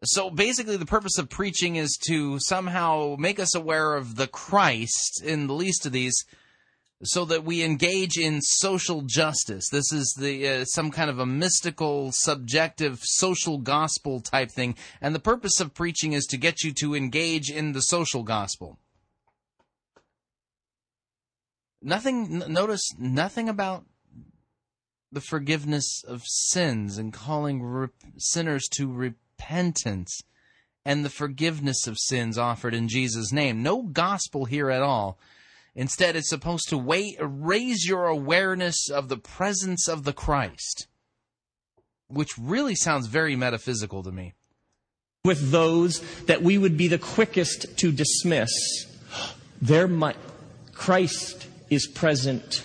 So 0.04 0.30
basically, 0.30 0.78
the 0.78 0.86
purpose 0.86 1.18
of 1.18 1.30
preaching 1.30 1.76
is 1.76 1.98
to 2.08 2.40
somehow 2.40 3.16
make 3.18 3.40
us 3.40 3.56
aware 3.56 3.96
of 3.96 4.16
the 4.16 4.28
Christ 4.28 5.22
in 5.24 5.48
the 5.48 5.54
least 5.54 5.86
of 5.86 5.92
these 5.92 6.16
so 7.04 7.24
that 7.26 7.46
we 7.46 7.64
engage 7.64 8.18
in 8.18 8.42
social 8.42 9.02
justice. 9.02 9.70
This 9.70 9.92
is 9.94 10.16
the 10.20 10.48
uh, 10.48 10.66
some 10.66 10.92
kind 10.92 11.10
of 11.10 11.20
a 11.20 11.26
mystical, 11.26 12.12
subjective, 12.14 13.00
social 13.02 13.58
gospel 13.58 14.20
type 14.20 14.52
thing, 14.52 14.76
and 15.02 15.16
the 15.16 15.20
purpose 15.20 15.60
of 15.60 15.74
preaching 15.74 16.14
is 16.14 16.26
to 16.28 16.38
get 16.38 16.64
you 16.64 16.74
to 16.74 16.96
engage 16.96 17.50
in 17.50 17.72
the 17.72 17.82
social 17.82 18.24
gospel. 18.24 18.80
Nothing. 21.82 22.44
N- 22.44 22.54
notice 22.54 22.94
nothing 22.98 23.48
about 23.48 23.86
the 25.12 25.22
forgiveness 25.22 26.04
of 26.04 26.24
sins 26.26 26.98
and 26.98 27.14
calling 27.14 27.90
sinners 28.18 28.68
to 28.74 28.92
repentance 28.92 30.22
and 30.86 31.04
the 31.04 31.10
forgiveness 31.10 31.88
of 31.88 31.98
sins 31.98 32.38
offered 32.38 32.74
in 32.74 32.88
Jesus' 32.88 33.32
name. 33.32 33.64
No 33.64 33.84
gospel 33.84 34.46
here 34.46 34.70
at 34.70 34.82
all 34.82 35.18
Instead, 35.76 36.16
it's 36.16 36.30
supposed 36.30 36.68
to 36.70 36.78
wait, 36.78 37.18
raise 37.20 37.86
your 37.86 38.06
awareness 38.06 38.90
of 38.90 39.08
the 39.08 39.18
presence 39.18 39.88
of 39.88 40.04
the 40.04 40.14
Christ, 40.14 40.88
which 42.08 42.38
really 42.38 42.76
sounds 42.76 43.08
very 43.08 43.36
metaphysical 43.36 44.04
to 44.04 44.12
me. 44.12 44.34
With 45.24 45.52
those 45.52 46.00
that 46.26 46.42
we 46.42 46.58
would 46.58 46.78
be 46.78 46.88
the 46.88 46.98
quickest 46.98 47.78
to 47.78 47.92
dismiss, 47.92 48.50
there 49.62 49.88
might, 49.88 50.16
Christ 50.74 51.48
is 51.70 51.88
present 51.88 52.64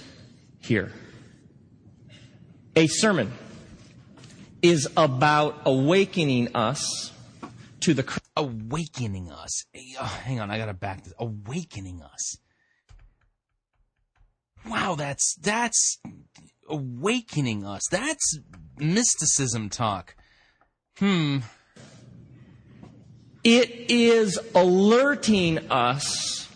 here. 0.60 0.92
A 2.76 2.86
sermon 2.86 3.32
is 4.62 4.88
about 4.96 5.60
awakening 5.66 6.54
us 6.54 7.12
to 7.80 7.92
the 7.92 8.20
awakening 8.36 9.30
us. 9.30 9.64
Oh, 10.00 10.04
hang 10.04 10.40
on, 10.40 10.50
I 10.50 10.58
gotta 10.58 10.74
back 10.74 11.04
this. 11.04 11.12
Awakening 11.18 12.00
us 12.00 12.38
wow, 14.68 14.94
that's 14.94 15.34
that's 15.40 16.00
awakening 16.68 17.64
us. 17.64 17.82
That's 17.90 18.38
mysticism 18.78 19.68
talk. 19.68 20.14
Hmm. 20.98 21.38
It 23.42 23.90
is 23.90 24.38
alerting 24.54 25.70
us 25.70 26.48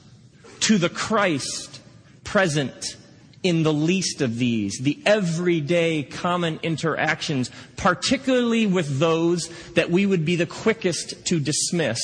to 0.60 0.78
the 0.78 0.88
Christ 0.88 1.80
present 2.24 2.96
in 3.42 3.62
the 3.62 3.72
least 3.72 4.20
of 4.20 4.38
these, 4.38 4.78
the 4.80 4.98
everyday 5.06 6.02
common 6.02 6.58
interactions, 6.62 7.50
particularly 7.76 8.66
with 8.66 8.98
those 8.98 9.48
that 9.74 9.90
we 9.90 10.06
would 10.06 10.24
be 10.24 10.36
the 10.36 10.46
quickest 10.46 11.26
to 11.26 11.40
dismiss. 11.40 12.00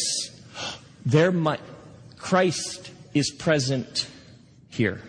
There 1.07 1.31
might, 1.33 1.61
Christ 2.17 2.91
is 3.13 3.31
present 3.31 4.09
here. 4.71 5.03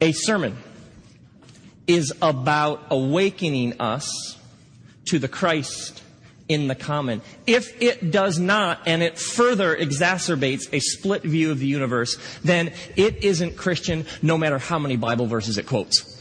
A 0.00 0.12
sermon 0.12 0.56
is 1.86 2.12
about 2.22 2.86
awakening 2.90 3.80
us 3.80 4.38
to 5.06 5.18
the 5.18 5.28
Christ 5.28 6.02
in 6.48 6.68
the 6.68 6.74
common. 6.74 7.20
If 7.46 7.80
it 7.82 8.10
does 8.10 8.38
not, 8.38 8.80
and 8.86 9.02
it 9.02 9.18
further 9.18 9.76
exacerbates 9.76 10.72
a 10.72 10.80
split 10.80 11.22
view 11.22 11.50
of 11.50 11.58
the 11.58 11.66
universe, 11.66 12.16
then 12.42 12.72
it 12.96 13.24
isn't 13.24 13.56
Christian 13.56 14.06
no 14.22 14.38
matter 14.38 14.58
how 14.58 14.78
many 14.78 14.96
Bible 14.96 15.26
verses 15.26 15.58
it 15.58 15.66
quotes. 15.66 16.18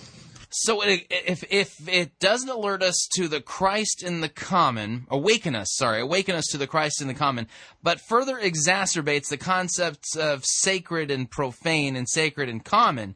So 0.52 0.82
if 0.84 1.44
if 1.52 1.88
it 1.88 2.18
doesn't 2.20 2.50
alert 2.50 2.82
us 2.82 3.08
to 3.14 3.28
the 3.28 3.40
Christ 3.40 4.04
in 4.04 4.22
the 4.22 4.30
common, 4.30 5.06
awaken 5.10 5.56
us, 5.56 5.70
sorry, 5.76 6.02
awaken 6.02 6.36
us 6.36 6.48
to 6.48 6.58
the 6.58 6.68
Christ 6.68 7.02
in 7.02 7.08
the 7.08 7.14
common, 7.14 7.48
but 7.84 8.02
further 8.02 8.36
exacerbates 8.36 9.30
the 9.30 9.38
concepts 9.38 10.16
of 10.16 10.44
sacred 10.44 11.12
and 11.12 11.30
profane 11.30 11.96
and 11.96 12.10
sacred 12.10 12.50
and 12.50 12.66
common, 12.66 13.16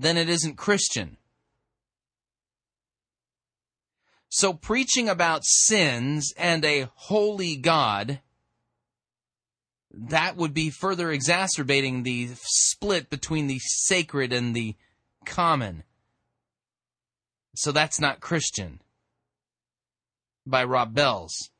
then 0.00 0.16
it 0.16 0.28
isn't 0.28 0.56
Christian. 0.56 1.16
So 4.28 4.52
preaching 4.52 5.08
about 5.08 5.44
sins 5.44 6.32
and 6.36 6.64
a 6.64 6.88
holy 6.94 7.56
God 7.56 8.20
that 9.92 10.36
would 10.36 10.54
be 10.54 10.70
further 10.70 11.10
exacerbating 11.10 12.02
the 12.02 12.30
split 12.42 13.10
between 13.10 13.46
the 13.46 13.58
sacred 13.58 14.32
and 14.32 14.54
the 14.54 14.76
common. 15.24 15.82
So 17.56 17.72
that's 17.72 18.00
not 18.00 18.20
Christian. 18.20 18.80
By 20.46 20.64
Rob 20.64 20.94
Bell's 20.94 21.50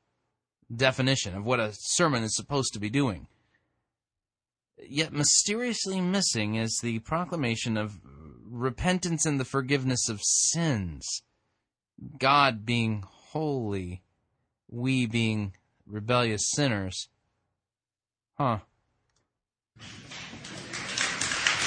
definition 0.75 1.37
of 1.37 1.45
what 1.45 1.61
a 1.61 1.73
sermon 1.75 2.23
is 2.23 2.37
supposed 2.37 2.73
to 2.75 2.81
be 2.81 2.89
doing. 2.89 3.27
Yet 4.89 5.13
mysteriously 5.13 6.01
missing 6.01 6.55
is 6.55 6.79
the 6.83 7.01
proclamation 7.01 7.77
of 7.77 7.99
repentance 8.51 9.25
and 9.25 9.39
the 9.39 9.45
forgiveness 9.45 10.09
of 10.09 10.21
sins. 10.23 11.23
God 12.19 12.65
being 12.65 13.05
holy, 13.07 14.03
we 14.69 15.07
being 15.07 15.55
rebellious 15.87 16.51
sinners. 16.51 17.09
Huh. 18.37 18.59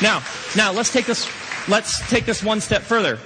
Now, 0.02 0.24
now 0.56 0.72
let's 0.74 0.92
take 0.92 1.06
this 1.06 1.30
let's 1.68 2.08
take 2.10 2.26
this 2.26 2.44
one 2.44 2.62
step 2.62 2.82
further. 2.82 3.20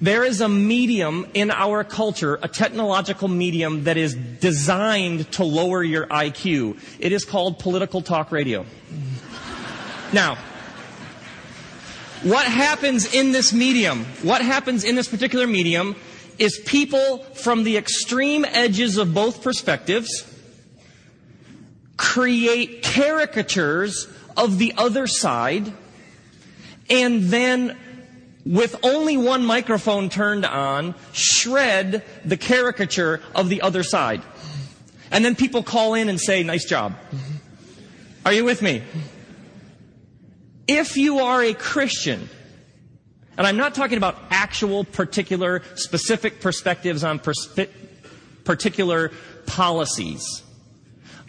There 0.00 0.24
is 0.24 0.40
a 0.40 0.48
medium 0.48 1.26
in 1.34 1.50
our 1.50 1.82
culture, 1.82 2.38
a 2.42 2.48
technological 2.48 3.28
medium 3.28 3.84
that 3.84 3.96
is 3.96 4.14
designed 4.14 5.32
to 5.32 5.44
lower 5.44 5.82
your 5.82 6.06
IQ. 6.08 6.78
It 6.98 7.12
is 7.12 7.24
called 7.24 7.58
political 7.58 8.02
talk 8.02 8.30
radio. 8.30 8.66
Now, 10.12 10.36
what 12.24 12.46
happens 12.46 13.14
in 13.14 13.32
this 13.32 13.52
medium? 13.52 14.04
What 14.22 14.42
happens 14.42 14.82
in 14.84 14.94
this 14.96 15.08
particular 15.08 15.46
medium 15.46 15.94
is 16.38 16.58
people 16.58 17.18
from 17.34 17.64
the 17.64 17.76
extreme 17.76 18.44
edges 18.44 18.96
of 18.96 19.14
both 19.14 19.42
perspectives 19.42 20.08
create 21.96 22.82
caricatures 22.82 24.08
of 24.36 24.58
the 24.58 24.74
other 24.76 25.06
side 25.06 25.72
and 26.90 27.22
then 27.24 27.78
with 28.44 28.76
only 28.82 29.16
one 29.16 29.44
microphone 29.44 30.10
turned 30.10 30.44
on, 30.44 30.94
shred 31.12 32.04
the 32.24 32.36
caricature 32.36 33.20
of 33.34 33.48
the 33.48 33.62
other 33.62 33.82
side. 33.82 34.22
And 35.10 35.24
then 35.24 35.34
people 35.34 35.62
call 35.62 35.94
in 35.94 36.08
and 36.08 36.20
say, 36.20 36.42
nice 36.42 36.64
job. 36.64 36.94
Are 38.26 38.32
you 38.32 38.44
with 38.44 38.60
me? 38.60 38.82
If 40.66 40.96
you 40.96 41.18
are 41.18 41.42
a 41.42 41.54
Christian, 41.54 42.28
and 43.36 43.46
I'm 43.46 43.56
not 43.56 43.74
talking 43.74 43.98
about 43.98 44.16
actual, 44.30 44.84
particular, 44.84 45.62
specific 45.74 46.40
perspectives 46.40 47.04
on 47.04 47.20
particular 48.44 49.10
policies. 49.46 50.42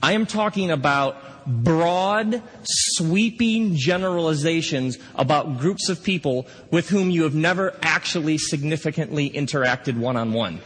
I 0.02 0.14
am 0.14 0.26
talking 0.26 0.72
about 0.72 1.18
broad, 1.46 2.42
sweeping 2.64 3.76
generalizations 3.76 4.98
about 5.16 5.60
groups 5.60 5.90
of 5.90 6.04
people 6.04 6.48
with 6.72 6.90
whom 6.90 7.10
you 7.10 7.24
have 7.24 7.36
never 7.36 7.76
actually 7.82 8.38
significantly 8.38 9.30
interacted 9.30 9.98
one 9.98 10.18
on 10.18 10.34
one. 10.34 10.60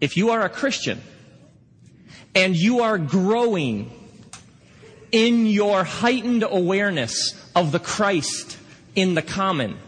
If 0.00 0.16
you 0.16 0.30
are 0.30 0.42
a 0.42 0.48
Christian 0.48 1.00
and 2.34 2.56
you 2.56 2.80
are 2.80 2.98
growing 2.98 3.90
in 5.14 5.46
your 5.46 5.84
heightened 5.84 6.42
awareness 6.42 7.40
of 7.54 7.70
the 7.70 7.78
Christ 7.78 8.58
in 8.96 9.14
the 9.14 9.22
common, 9.22 9.78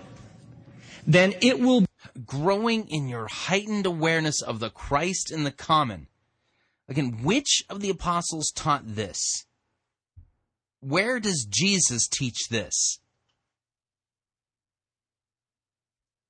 then 1.04 1.34
it 1.42 1.58
will 1.58 1.84
growing 2.24 2.88
in 2.88 3.08
your 3.08 3.26
heightened 3.26 3.86
awareness 3.86 4.40
of 4.40 4.60
the 4.60 4.70
Christ 4.70 5.32
in 5.32 5.42
the 5.42 5.50
common. 5.50 6.06
Again, 6.88 7.24
which 7.24 7.64
of 7.68 7.80
the 7.80 7.90
apostles 7.90 8.52
taught 8.54 8.94
this? 8.94 9.46
Where 10.78 11.18
does 11.18 11.44
Jesus 11.50 12.06
teach 12.06 12.48
this? 12.48 13.00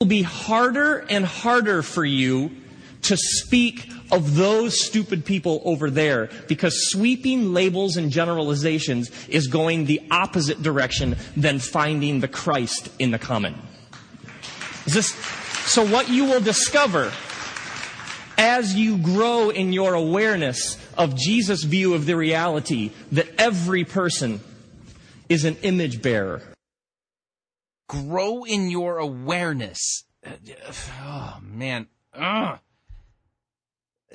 It 0.00 0.04
will 0.04 0.08
be 0.08 0.22
harder 0.22 1.04
and 1.10 1.26
harder 1.26 1.82
for 1.82 2.06
you 2.06 2.50
to 3.02 3.18
speak 3.18 3.90
of 4.10 4.36
those 4.36 4.80
stupid 4.80 5.24
people 5.24 5.62
over 5.64 5.90
there 5.90 6.28
because 6.48 6.90
sweeping 6.90 7.52
labels 7.52 7.96
and 7.96 8.10
generalizations 8.10 9.10
is 9.28 9.46
going 9.46 9.84
the 9.84 10.00
opposite 10.10 10.62
direction 10.62 11.16
than 11.36 11.58
finding 11.58 12.20
the 12.20 12.28
Christ 12.28 12.90
in 12.98 13.10
the 13.10 13.18
common. 13.18 13.54
Is 14.86 14.94
this 14.94 15.14
so 15.66 15.84
what 15.84 16.08
you 16.08 16.26
will 16.26 16.40
discover 16.40 17.12
as 18.38 18.74
you 18.74 18.98
grow 18.98 19.50
in 19.50 19.72
your 19.72 19.94
awareness 19.94 20.78
of 20.96 21.16
Jesus' 21.16 21.64
view 21.64 21.94
of 21.94 22.06
the 22.06 22.16
reality 22.16 22.92
that 23.12 23.28
every 23.38 23.84
person 23.84 24.40
is 25.28 25.44
an 25.44 25.56
image 25.62 26.02
bearer. 26.02 26.42
Grow 27.88 28.44
in 28.44 28.70
your 28.70 28.98
awareness. 28.98 30.04
Uh, 30.24 30.30
oh, 31.02 31.38
man. 31.42 31.86
Ugh. 32.14 32.58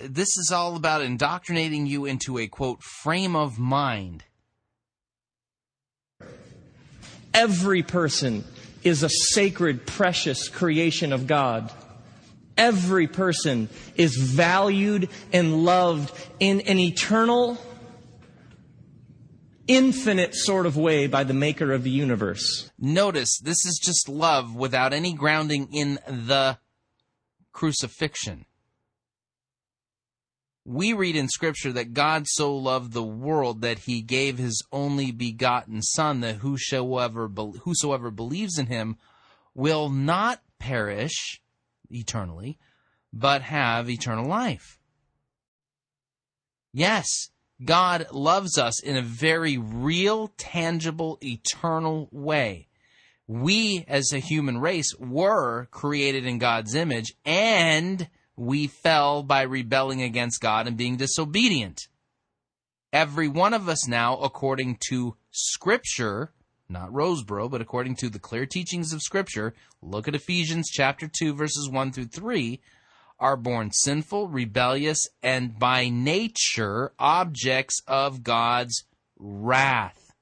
This 0.03 0.37
is 0.37 0.51
all 0.51 0.75
about 0.75 1.01
indoctrinating 1.01 1.85
you 1.85 2.05
into 2.05 2.37
a 2.37 2.47
quote 2.47 2.81
frame 2.81 3.35
of 3.35 3.59
mind. 3.59 4.23
Every 7.33 7.83
person 7.83 8.43
is 8.83 9.03
a 9.03 9.09
sacred, 9.09 9.85
precious 9.85 10.49
creation 10.49 11.13
of 11.13 11.27
God. 11.27 11.71
Every 12.57 13.07
person 13.07 13.69
is 13.95 14.15
valued 14.17 15.09
and 15.31 15.63
loved 15.63 16.11
in 16.39 16.61
an 16.61 16.79
eternal, 16.79 17.57
infinite 19.67 20.35
sort 20.35 20.65
of 20.65 20.75
way 20.75 21.07
by 21.07 21.23
the 21.23 21.33
maker 21.33 21.71
of 21.71 21.83
the 21.83 21.89
universe. 21.89 22.69
Notice 22.77 23.39
this 23.39 23.65
is 23.65 23.79
just 23.81 24.09
love 24.09 24.55
without 24.55 24.93
any 24.93 25.13
grounding 25.13 25.69
in 25.71 25.99
the 26.05 26.57
crucifixion. 27.53 28.45
We 30.63 30.93
read 30.93 31.15
in 31.15 31.27
Scripture 31.27 31.71
that 31.73 31.93
God 31.93 32.27
so 32.27 32.55
loved 32.55 32.93
the 32.93 33.03
world 33.03 33.61
that 33.61 33.79
he 33.79 34.01
gave 34.01 34.37
his 34.37 34.63
only 34.71 35.11
begotten 35.11 35.81
Son, 35.81 36.21
that 36.21 36.35
whosoever, 36.35 37.27
whosoever 37.27 38.11
believes 38.11 38.59
in 38.59 38.67
him 38.67 38.97
will 39.55 39.89
not 39.89 40.41
perish 40.59 41.41
eternally, 41.89 42.59
but 43.11 43.41
have 43.41 43.89
eternal 43.89 44.25
life. 44.25 44.79
Yes, 46.73 47.07
God 47.63 48.07
loves 48.11 48.57
us 48.57 48.81
in 48.81 48.95
a 48.95 49.01
very 49.01 49.57
real, 49.57 50.29
tangible, 50.37 51.17
eternal 51.21 52.07
way. 52.11 52.67
We, 53.27 53.83
as 53.87 54.11
a 54.13 54.19
human 54.19 54.59
race, 54.59 54.93
were 54.99 55.65
created 55.71 56.25
in 56.25 56.37
God's 56.37 56.75
image 56.75 57.13
and 57.25 58.07
we 58.41 58.65
fell 58.65 59.21
by 59.21 59.43
rebelling 59.43 60.01
against 60.01 60.41
God 60.41 60.65
and 60.65 60.75
being 60.75 60.97
disobedient. 60.97 61.87
Every 62.91 63.27
one 63.27 63.53
of 63.53 63.69
us 63.69 63.87
now, 63.87 64.17
according 64.17 64.79
to 64.89 65.15
Scripture, 65.29 66.33
not 66.67 66.91
Rosebrough, 66.91 67.51
but 67.51 67.61
according 67.61 67.97
to 67.97 68.09
the 68.09 68.17
clear 68.17 68.47
teachings 68.47 68.93
of 68.93 69.03
Scripture, 69.03 69.53
look 69.79 70.07
at 70.07 70.15
Ephesians 70.15 70.71
chapter 70.71 71.07
2, 71.07 71.35
verses 71.35 71.69
1 71.69 71.91
through 71.91 72.05
3, 72.05 72.59
are 73.19 73.37
born 73.37 73.69
sinful, 73.71 74.27
rebellious, 74.27 75.07
and 75.21 75.59
by 75.59 75.89
nature 75.89 76.93
objects 76.97 77.79
of 77.87 78.23
God's 78.23 78.85
wrath. 79.19 80.15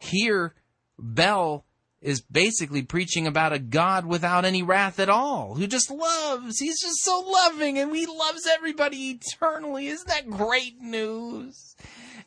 Here, 0.00 0.54
Bell 0.98 1.64
is 2.02 2.20
basically 2.20 2.82
preaching 2.82 3.26
about 3.26 3.52
a 3.52 3.58
God 3.60 4.04
without 4.04 4.44
any 4.44 4.62
wrath 4.62 4.98
at 4.98 5.08
all, 5.08 5.54
who 5.54 5.68
just 5.68 5.90
loves. 5.90 6.58
He's 6.58 6.80
just 6.80 7.02
so 7.02 7.20
loving 7.20 7.78
and 7.78 7.94
he 7.94 8.06
loves 8.06 8.46
everybody 8.46 9.10
eternally. 9.10 9.86
Isn't 9.86 10.08
that 10.08 10.28
great 10.28 10.80
news? 10.80 11.76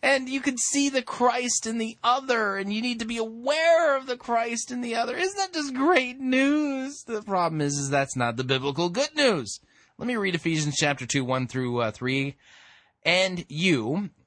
And 0.01 0.29
you 0.29 0.39
can 0.39 0.57
see 0.57 0.89
the 0.89 1.01
Christ 1.01 1.65
in 1.65 1.77
the 1.77 1.97
other, 2.03 2.57
and 2.57 2.71
you 2.71 2.81
need 2.81 2.99
to 2.99 3.05
be 3.05 3.17
aware 3.17 3.97
of 3.97 4.05
the 4.05 4.17
Christ 4.17 4.69
in 4.71 4.81
the 4.81 4.95
other. 4.95 5.15
Isn't 5.15 5.37
that 5.37 5.53
just 5.53 5.73
great 5.73 6.19
news? 6.19 7.03
The 7.07 7.21
problem 7.21 7.59
is, 7.59 7.77
is 7.77 7.89
that's 7.89 8.15
not 8.15 8.37
the 8.37 8.43
biblical 8.43 8.89
good 8.89 9.15
news. 9.15 9.59
Let 9.97 10.07
me 10.07 10.15
read 10.15 10.35
Ephesians 10.35 10.75
chapter 10.77 11.05
2, 11.05 11.23
1 11.25 11.47
through 11.47 11.81
uh, 11.81 11.91
3. 11.91 12.35
And 13.03 13.45
you, 13.49 14.09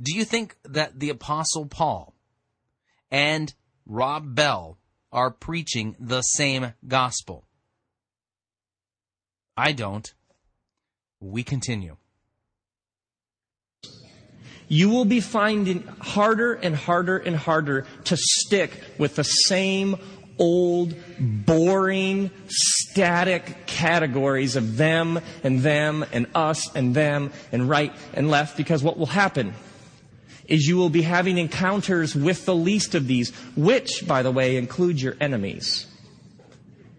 Do 0.00 0.14
you 0.14 0.24
think 0.24 0.56
that 0.64 0.98
the 1.00 1.10
Apostle 1.10 1.66
Paul 1.66 2.14
and 3.10 3.52
Rob 3.86 4.34
Bell 4.34 4.78
are 5.12 5.30
preaching 5.30 5.96
the 5.98 6.22
same 6.22 6.74
gospel? 6.86 7.46
I 9.56 9.72
don't. 9.72 10.12
We 11.20 11.42
continue. 11.42 11.96
You 14.68 14.90
will 14.90 15.04
be 15.04 15.20
finding 15.20 15.86
harder 16.00 16.54
and 16.54 16.74
harder 16.74 17.18
and 17.18 17.36
harder 17.36 17.86
to 18.04 18.16
stick 18.16 18.82
with 18.98 19.16
the 19.16 19.22
same 19.22 19.96
old, 20.38 20.94
boring, 21.18 22.30
static 22.48 23.66
categories 23.66 24.56
of 24.56 24.76
them 24.76 25.20
and 25.42 25.60
them 25.60 26.04
and 26.12 26.26
us 26.34 26.74
and 26.74 26.94
them 26.94 27.32
and 27.52 27.68
right 27.68 27.92
and 28.12 28.30
left 28.30 28.56
because 28.56 28.82
what 28.82 28.98
will 28.98 29.06
happen 29.06 29.54
is 30.48 30.66
you 30.66 30.76
will 30.76 30.90
be 30.90 31.02
having 31.02 31.38
encounters 31.38 32.14
with 32.14 32.44
the 32.46 32.54
least 32.54 32.94
of 32.94 33.06
these, 33.06 33.30
which, 33.56 34.06
by 34.06 34.22
the 34.22 34.30
way, 34.30 34.56
include 34.56 35.00
your 35.00 35.16
enemies. 35.20 35.86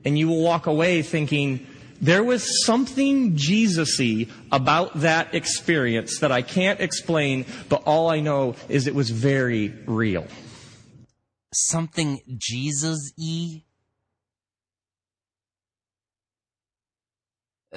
And 0.06 0.18
you 0.18 0.28
will 0.28 0.42
walk 0.42 0.68
away 0.68 1.02
thinking, 1.02 1.66
there 2.00 2.24
was 2.24 2.66
something 2.66 3.36
Jesus-y 3.36 4.28
about 4.52 5.02
that 5.02 5.34
experience 5.34 6.20
that 6.20 6.32
I 6.32 6.42
can't 6.42 6.80
explain, 6.80 7.46
but 7.70 7.84
all 7.86 8.10
I 8.10 8.20
know 8.20 8.56
is 8.70 8.88
it 8.88 8.96
was 8.96 9.10
very 9.10 9.74
real. 9.86 10.28
Something 11.54 12.20
Jesus-y? 12.38 13.64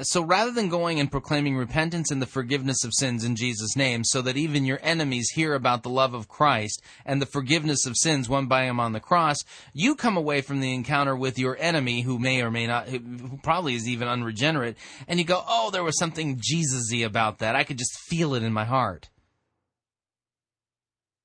So 0.02 0.22
rather 0.22 0.50
than 0.50 0.68
going 0.68 1.00
and 1.00 1.10
proclaiming 1.10 1.56
repentance 1.56 2.10
and 2.10 2.22
the 2.22 2.26
forgiveness 2.26 2.84
of 2.84 2.94
sins 2.94 3.24
in 3.24 3.36
Jesus' 3.36 3.76
name, 3.76 4.04
so 4.04 4.22
that 4.22 4.36
even 4.36 4.64
your 4.64 4.78
enemies 4.82 5.30
hear 5.30 5.54
about 5.54 5.82
the 5.82 5.90
love 5.90 6.14
of 6.14 6.28
Christ 6.28 6.82
and 7.04 7.20
the 7.20 7.26
forgiveness 7.26 7.86
of 7.86 7.96
sins 7.96 8.28
won 8.28 8.46
by 8.46 8.64
Him 8.64 8.80
on 8.80 8.92
the 8.92 9.00
cross, 9.00 9.44
you 9.72 9.94
come 9.94 10.16
away 10.16 10.40
from 10.40 10.60
the 10.60 10.74
encounter 10.74 11.16
with 11.16 11.38
your 11.38 11.56
enemy, 11.58 12.02
who 12.02 12.18
may 12.18 12.42
or 12.42 12.50
may 12.50 12.66
not, 12.66 12.88
who 12.88 13.38
probably 13.42 13.74
is 13.74 13.88
even 13.88 14.08
unregenerate, 14.08 14.76
and 15.06 15.18
you 15.18 15.24
go, 15.24 15.44
"Oh, 15.46 15.70
there 15.70 15.84
was 15.84 15.98
something 15.98 16.38
Jesus-y 16.40 16.98
about 16.98 17.38
that. 17.38 17.56
I 17.56 17.64
could 17.64 17.78
just 17.78 17.98
feel 17.98 18.34
it 18.34 18.42
in 18.42 18.52
my 18.52 18.64
heart." 18.64 19.10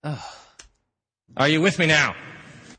Ugh. 0.03 0.19
Are 1.38 1.47
you 1.47 1.61
with 1.61 1.80
me 1.80 1.85
now? 1.85 2.15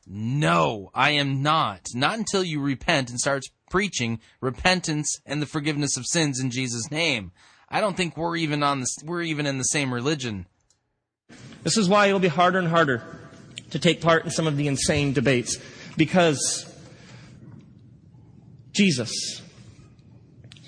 No, 0.07 0.91
I 0.95 1.11
am 1.11 1.43
not. 1.43 1.89
Not 1.93 2.19
until 2.19 2.45
you 2.45 2.61
repent 2.61 3.11
and 3.11 3.19
start 3.19 3.43
preaching 3.71 4.21
repentance 4.41 5.21
and 5.27 5.41
the 5.41 5.47
forgiveness 5.47 5.97
of 5.97 6.07
sins 6.07 6.41
in 6.41 6.51
Jesus' 6.51 6.91
name. 6.91 7.33
I 7.69 7.81
don't 7.81 7.97
think 7.97 8.17
we're 8.17 8.37
even 8.37 8.63
on 8.63 8.81
the, 8.81 8.87
we're 9.05 9.23
even 9.23 9.47
in 9.47 9.59
the 9.59 9.65
same 9.65 9.93
religion. 9.93 10.47
This 11.63 11.77
is 11.77 11.89
why 11.89 12.07
it'll 12.07 12.21
be 12.21 12.29
harder 12.29 12.59
and 12.59 12.69
harder 12.69 13.03
to 13.71 13.79
take 13.79 14.01
part 14.01 14.25
in 14.25 14.31
some 14.31 14.47
of 14.47 14.57
the 14.57 14.69
insane 14.69 15.13
debates 15.13 15.59
because 15.97 16.73
Jesus 18.73 19.43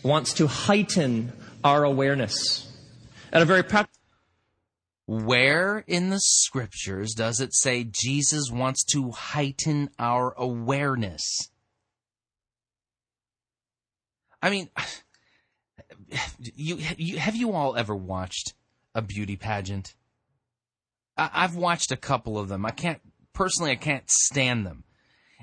wants 0.02 0.34
to 0.34 0.46
heighten 0.46 1.32
our 1.62 1.84
awareness 1.84 2.68
at 3.32 3.42
a 3.42 3.44
very 3.44 3.62
practical 3.62 4.00
Where 5.06 5.84
in 5.86 6.10
the 6.10 6.20
scriptures 6.20 7.14
does 7.14 7.40
it 7.40 7.54
say 7.54 7.84
Jesus 7.84 8.50
wants 8.50 8.84
to 8.92 9.10
heighten 9.10 9.90
our 9.98 10.34
awareness? 10.36 11.50
I 14.42 14.50
mean, 14.50 14.68
you, 16.38 16.78
you 16.96 17.18
have 17.18 17.36
you 17.36 17.52
all 17.52 17.76
ever 17.76 17.94
watched 17.94 18.54
a 18.94 19.02
beauty 19.02 19.36
pageant? 19.36 19.94
I, 21.16 21.30
I've 21.32 21.56
watched 21.56 21.92
a 21.92 21.96
couple 21.96 22.38
of 22.38 22.48
them. 22.48 22.64
I 22.64 22.70
can't 22.70 23.00
personally, 23.32 23.72
I 23.72 23.76
can't 23.76 24.08
stand 24.08 24.66
them. 24.66 24.84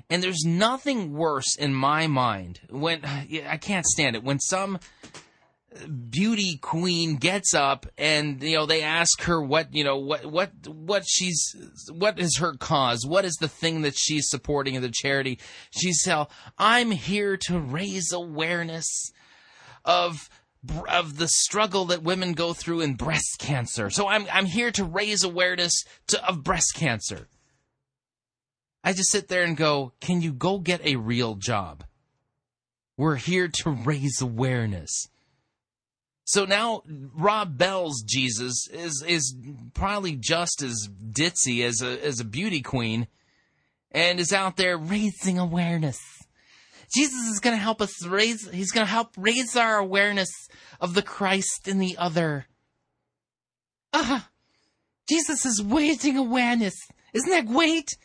And 0.08 0.22
there's 0.22 0.44
nothing 0.44 1.14
worse 1.14 1.56
in 1.56 1.74
my 1.74 2.06
mind 2.06 2.60
when 2.70 3.04
I 3.04 3.58
can't 3.60 3.86
stand 3.86 4.16
it 4.16 4.24
when 4.24 4.40
some 4.40 4.78
beauty 6.10 6.58
queen 6.58 7.16
gets 7.16 7.54
up 7.54 7.86
and 7.98 8.42
you 8.42 8.56
know 8.56 8.66
they 8.66 8.82
ask 8.82 9.22
her 9.22 9.40
what 9.40 9.74
you 9.74 9.84
know 9.84 9.96
what 9.96 10.24
what 10.26 10.50
what 10.66 11.04
she's 11.06 11.54
what 11.92 12.18
is 12.18 12.38
her 12.38 12.54
cause? 12.54 13.06
What 13.06 13.24
is 13.24 13.34
the 13.36 13.48
thing 13.48 13.82
that 13.82 13.96
she's 13.96 14.28
supporting 14.28 14.74
in 14.74 14.82
the 14.82 14.92
charity? 14.92 15.38
She's 15.70 16.02
tell 16.02 16.30
i'm 16.58 16.90
here 16.90 17.36
to 17.48 17.58
raise 17.58 18.12
awareness 18.12 19.12
of 19.84 20.28
of 20.88 21.18
the 21.18 21.28
struggle 21.28 21.86
that 21.86 22.02
women 22.02 22.32
go 22.32 22.52
through 22.52 22.80
in 22.80 22.94
breast 22.94 23.36
cancer. 23.38 23.90
So 23.90 24.08
i'm 24.08 24.26
i'm 24.32 24.46
here 24.46 24.70
to 24.72 24.84
raise 24.84 25.24
awareness 25.24 25.84
to 26.08 26.26
of 26.26 26.42
breast 26.42 26.74
cancer. 26.74 27.28
I 28.82 28.92
just 28.92 29.10
sit 29.10 29.28
there 29.28 29.42
and 29.42 29.56
go 29.56 29.92
can 30.00 30.20
you 30.20 30.32
go 30.32 30.58
get 30.58 30.84
a 30.84 30.96
real 30.96 31.34
job? 31.34 31.84
We're 32.96 33.16
here 33.16 33.48
to 33.62 33.70
raise 33.70 34.20
awareness 34.22 35.08
so 36.26 36.44
now 36.44 36.82
Rob 37.14 37.56
Bell's 37.56 38.02
Jesus 38.02 38.68
is 38.72 39.02
is 39.06 39.34
probably 39.74 40.16
just 40.16 40.60
as 40.60 40.88
ditzy 41.12 41.64
as 41.64 41.80
a 41.82 42.04
as 42.04 42.18
a 42.18 42.24
beauty 42.24 42.62
queen, 42.62 43.06
and 43.92 44.18
is 44.18 44.32
out 44.32 44.56
there 44.56 44.76
raising 44.76 45.38
awareness. 45.38 46.00
Jesus 46.92 47.28
is 47.30 47.38
going 47.38 47.54
to 47.54 47.62
help 47.62 47.80
us 47.80 48.04
raise. 48.04 48.48
He's 48.50 48.72
going 48.72 48.86
to 48.86 48.90
help 48.90 49.14
raise 49.16 49.56
our 49.56 49.78
awareness 49.78 50.30
of 50.80 50.94
the 50.94 51.02
Christ 51.02 51.68
in 51.68 51.78
the 51.78 51.96
other. 51.96 52.46
Ah, 53.92 54.16
uh, 54.16 54.28
Jesus 55.08 55.46
is 55.46 55.62
raising 55.62 56.16
awareness. 56.16 56.74
Isn't 57.12 57.30
that 57.30 57.46
great? 57.46 57.96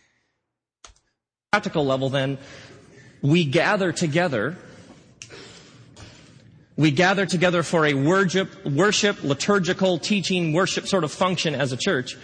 Practical 1.51 1.85
level, 1.85 2.09
then, 2.09 2.38
we 3.24 3.45
gather 3.45 3.91
together 3.91 4.58
we 6.77 6.91
gather 6.91 7.25
together 7.25 7.64
for 7.64 7.85
a 7.85 7.93
worship, 7.93 8.66
worship, 8.66 9.24
liturgical, 9.24 10.00
teaching, 10.00 10.53
worship 10.53 10.88
sort 10.88 11.03
of 11.03 11.11
function 11.11 11.53
as 11.53 11.72
a 11.72 11.77
church. 11.77 12.17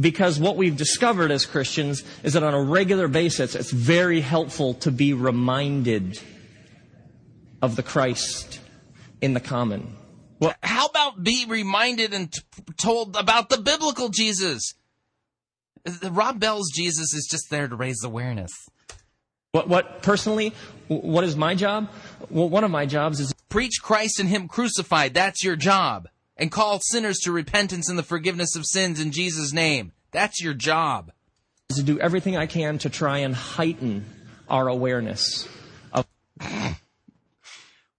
Because 0.00 0.38
what 0.38 0.56
we've 0.56 0.76
discovered 0.76 1.30
as 1.30 1.46
Christians 1.46 2.02
is 2.22 2.34
that 2.34 2.42
on 2.42 2.54
a 2.54 2.62
regular 2.62 3.08
basis, 3.08 3.54
it's 3.54 3.70
very 3.70 4.20
helpful 4.20 4.74
to 4.74 4.90
be 4.90 5.12
reminded 5.12 6.20
of 7.62 7.76
the 7.76 7.82
Christ 7.82 8.60
in 9.20 9.34
the 9.34 9.40
common. 9.40 9.96
Well, 10.38 10.54
how 10.62 10.86
about 10.86 11.22
be 11.22 11.44
reminded 11.46 12.14
and 12.14 12.32
t- 12.32 12.40
told 12.76 13.16
about 13.16 13.50
the 13.50 13.58
biblical 13.58 14.08
Jesus? 14.08 14.74
Rob 16.02 16.40
Bell's 16.40 16.70
Jesus 16.74 17.12
is 17.14 17.28
just 17.30 17.50
there 17.50 17.68
to 17.68 17.76
raise 17.76 18.02
awareness. 18.04 18.50
What, 19.52 19.68
what 19.68 20.02
personally, 20.02 20.54
what 20.88 21.24
is 21.24 21.36
my 21.36 21.54
job? 21.54 21.90
Well, 22.30 22.48
one 22.48 22.64
of 22.64 22.70
my 22.70 22.86
jobs 22.86 23.20
is 23.20 23.34
preach 23.50 23.82
Christ 23.82 24.18
and 24.18 24.28
Him 24.28 24.48
crucified. 24.48 25.12
That's 25.12 25.44
your 25.44 25.56
job. 25.56 26.08
And 26.36 26.50
call 26.50 26.80
sinners 26.80 27.18
to 27.24 27.32
repentance 27.32 27.90
and 27.90 27.98
the 27.98 28.02
forgiveness 28.02 28.56
of 28.56 28.64
sins 28.64 28.98
in 28.98 29.12
Jesus' 29.12 29.52
name. 29.52 29.92
That's 30.10 30.42
your 30.42 30.54
job. 30.54 31.12
To 31.74 31.82
do 31.82 32.00
everything 32.00 32.36
I 32.36 32.46
can 32.46 32.78
to 32.78 32.88
try 32.88 33.18
and 33.18 33.34
heighten 33.34 34.06
our 34.48 34.66
awareness 34.66 35.46
of. 35.92 36.06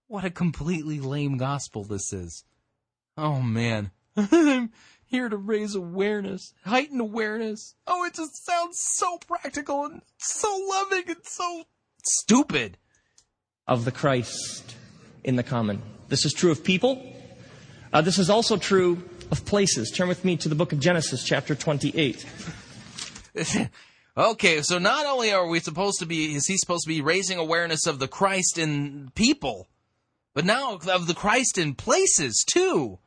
what 0.08 0.24
a 0.24 0.30
completely 0.30 0.98
lame 0.98 1.36
gospel 1.36 1.84
this 1.84 2.12
is. 2.12 2.44
Oh 3.16 3.40
man. 3.40 3.92
I'm 4.16 4.72
here 5.06 5.28
to 5.28 5.36
raise 5.36 5.74
awareness, 5.74 6.52
heighten 6.64 7.00
awareness. 7.00 7.74
Oh, 7.86 8.04
it 8.04 8.14
just 8.14 8.44
sounds 8.44 8.78
so 8.80 9.18
practical 9.18 9.84
and 9.84 10.02
so 10.18 10.48
loving 10.68 11.04
and 11.08 11.24
so 11.24 11.64
stupid. 12.02 12.76
Of 13.66 13.84
the 13.84 13.92
Christ 13.92 14.74
in 15.24 15.36
the 15.36 15.42
common. 15.42 15.82
This 16.08 16.24
is 16.24 16.32
true 16.32 16.50
of 16.50 16.64
people. 16.64 17.14
Uh, 17.92 18.00
this 18.00 18.18
is 18.18 18.30
also 18.30 18.56
true 18.56 19.02
of 19.30 19.44
places. 19.44 19.90
Turn 19.90 20.08
with 20.08 20.24
me 20.24 20.36
to 20.38 20.48
the 20.48 20.54
book 20.54 20.72
of 20.72 20.80
Genesis, 20.80 21.24
chapter 21.24 21.54
28. 21.54 22.26
okay, 24.16 24.62
so 24.62 24.78
not 24.78 25.06
only 25.06 25.32
are 25.32 25.46
we 25.46 25.60
supposed 25.60 25.98
to 26.00 26.06
be, 26.06 26.34
is 26.34 26.46
he 26.46 26.56
supposed 26.56 26.84
to 26.84 26.88
be 26.88 27.00
raising 27.00 27.38
awareness 27.38 27.86
of 27.86 27.98
the 27.98 28.08
Christ 28.08 28.58
in 28.58 29.10
people, 29.14 29.68
but 30.34 30.44
now 30.44 30.74
of 30.74 31.06
the 31.06 31.14
Christ 31.14 31.58
in 31.58 31.74
places 31.74 32.44
too. 32.50 32.98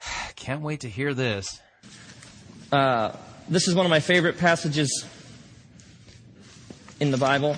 Can't 0.36 0.62
wait 0.62 0.80
to 0.80 0.88
hear 0.88 1.14
this. 1.14 1.60
Uh, 2.72 3.12
this 3.48 3.68
is 3.68 3.74
one 3.74 3.84
of 3.84 3.90
my 3.90 4.00
favorite 4.00 4.38
passages 4.38 5.04
in 7.00 7.10
the 7.10 7.18
Bible. 7.18 7.56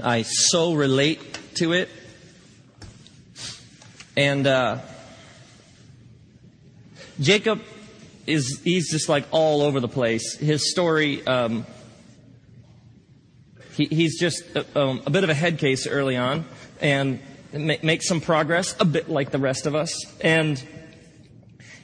I 0.00 0.22
so 0.22 0.74
relate 0.74 1.38
to 1.56 1.72
it. 1.72 1.88
And 4.16 4.46
uh, 4.46 4.78
Jacob 7.20 7.62
is 8.26 8.60
he's 8.62 8.90
just 8.90 9.08
like 9.08 9.24
all 9.30 9.62
over 9.62 9.80
the 9.80 9.88
place. 9.88 10.36
His 10.36 10.70
story, 10.70 11.26
um, 11.26 11.66
he, 13.74 13.86
he's 13.86 14.18
just 14.18 14.44
a, 14.54 14.66
um, 14.78 15.02
a, 15.06 15.10
bit 15.10 15.24
of 15.24 15.30
a 15.30 15.34
head 15.34 15.58
case 15.58 15.86
early 15.86 16.16
on, 16.16 16.44
and 16.80 17.20
ma- 17.52 17.74
makes 17.82 18.08
some 18.08 18.20
progress, 18.20 18.76
a 18.80 18.84
bit 18.84 19.08
like 19.08 19.30
the 19.30 19.38
rest 19.38 19.66
of 19.66 19.74
us. 19.74 19.94
And 20.20 20.62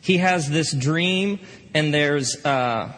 He 0.00 0.18
has 0.18 0.50
this 0.50 0.72
dream, 0.72 1.40
and 1.72 1.94
there's 1.94 2.44
uh, 2.44 2.92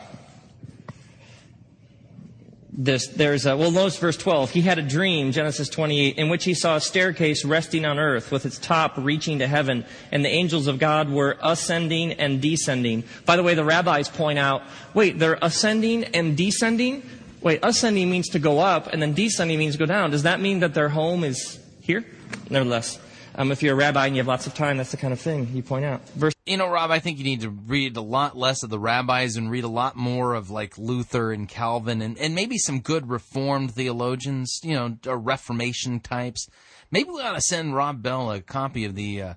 this. 2.76 3.08
There's 3.08 3.46
a, 3.46 3.56
well, 3.56 3.70
notice 3.70 3.96
verse 3.96 4.16
12. 4.16 4.50
He 4.50 4.60
had 4.60 4.78
a 4.78 4.82
dream, 4.82 5.32
Genesis 5.32 5.68
28, 5.68 6.18
in 6.18 6.28
which 6.28 6.44
he 6.44 6.54
saw 6.54 6.76
a 6.76 6.80
staircase 6.80 7.44
resting 7.44 7.84
on 7.84 7.98
earth, 7.98 8.30
with 8.30 8.44
its 8.44 8.58
top 8.58 8.96
reaching 8.96 9.38
to 9.38 9.46
heaven, 9.46 9.84
and 10.12 10.24
the 10.24 10.28
angels 10.28 10.66
of 10.66 10.78
God 10.78 11.10
were 11.10 11.36
ascending 11.42 12.12
and 12.12 12.40
descending. 12.40 13.04
By 13.24 13.36
the 13.36 13.42
way, 13.42 13.54
the 13.54 13.64
rabbis 13.64 14.08
point 14.08 14.38
out, 14.38 14.62
wait, 14.94 15.18
they're 15.18 15.38
ascending 15.40 16.04
and 16.04 16.36
descending. 16.36 17.02
Wait, 17.40 17.60
ascending 17.62 18.10
means 18.10 18.28
to 18.30 18.38
go 18.38 18.58
up, 18.58 18.88
and 18.88 19.00
then 19.00 19.14
descending 19.14 19.58
means 19.58 19.76
go 19.76 19.86
down. 19.86 20.10
Does 20.10 20.24
that 20.24 20.40
mean 20.40 20.60
that 20.60 20.74
their 20.74 20.88
home 20.88 21.24
is 21.24 21.58
here? 21.80 22.04
Nevertheless, 22.50 22.98
um, 23.36 23.52
if 23.52 23.62
you're 23.62 23.74
a 23.74 23.76
rabbi 23.76 24.06
and 24.06 24.16
you 24.16 24.20
have 24.20 24.26
lots 24.26 24.46
of 24.46 24.54
time, 24.54 24.78
that's 24.78 24.90
the 24.90 24.96
kind 24.96 25.12
of 25.12 25.20
thing 25.20 25.48
you 25.52 25.62
point 25.62 25.84
out. 25.84 26.08
Verse 26.10 26.34
You 26.46 26.56
know, 26.56 26.68
Rob, 26.68 26.90
I 26.90 26.98
think 26.98 27.18
you 27.18 27.24
need 27.24 27.42
to 27.42 27.50
read 27.50 27.96
a 27.96 28.00
lot 28.00 28.36
less 28.36 28.62
of 28.62 28.70
the 28.70 28.78
rabbis 28.78 29.36
and 29.36 29.50
read 29.50 29.64
a 29.64 29.68
lot 29.68 29.94
more 29.94 30.34
of 30.34 30.50
like 30.50 30.78
Luther 30.78 31.32
and 31.32 31.46
Calvin 31.46 32.00
and, 32.00 32.16
and 32.18 32.34
maybe 32.34 32.56
some 32.56 32.80
good 32.80 33.10
Reformed 33.10 33.74
theologians, 33.74 34.58
you 34.62 34.74
know, 34.74 34.96
or 35.06 35.18
Reformation 35.18 36.00
types. 36.00 36.48
Maybe 36.90 37.10
we 37.10 37.20
ought 37.20 37.34
to 37.34 37.40
send 37.42 37.74
Rob 37.74 38.02
Bell 38.02 38.30
a 38.30 38.40
copy 38.40 38.84
of 38.84 38.94
the 38.94 39.22
uh, 39.22 39.34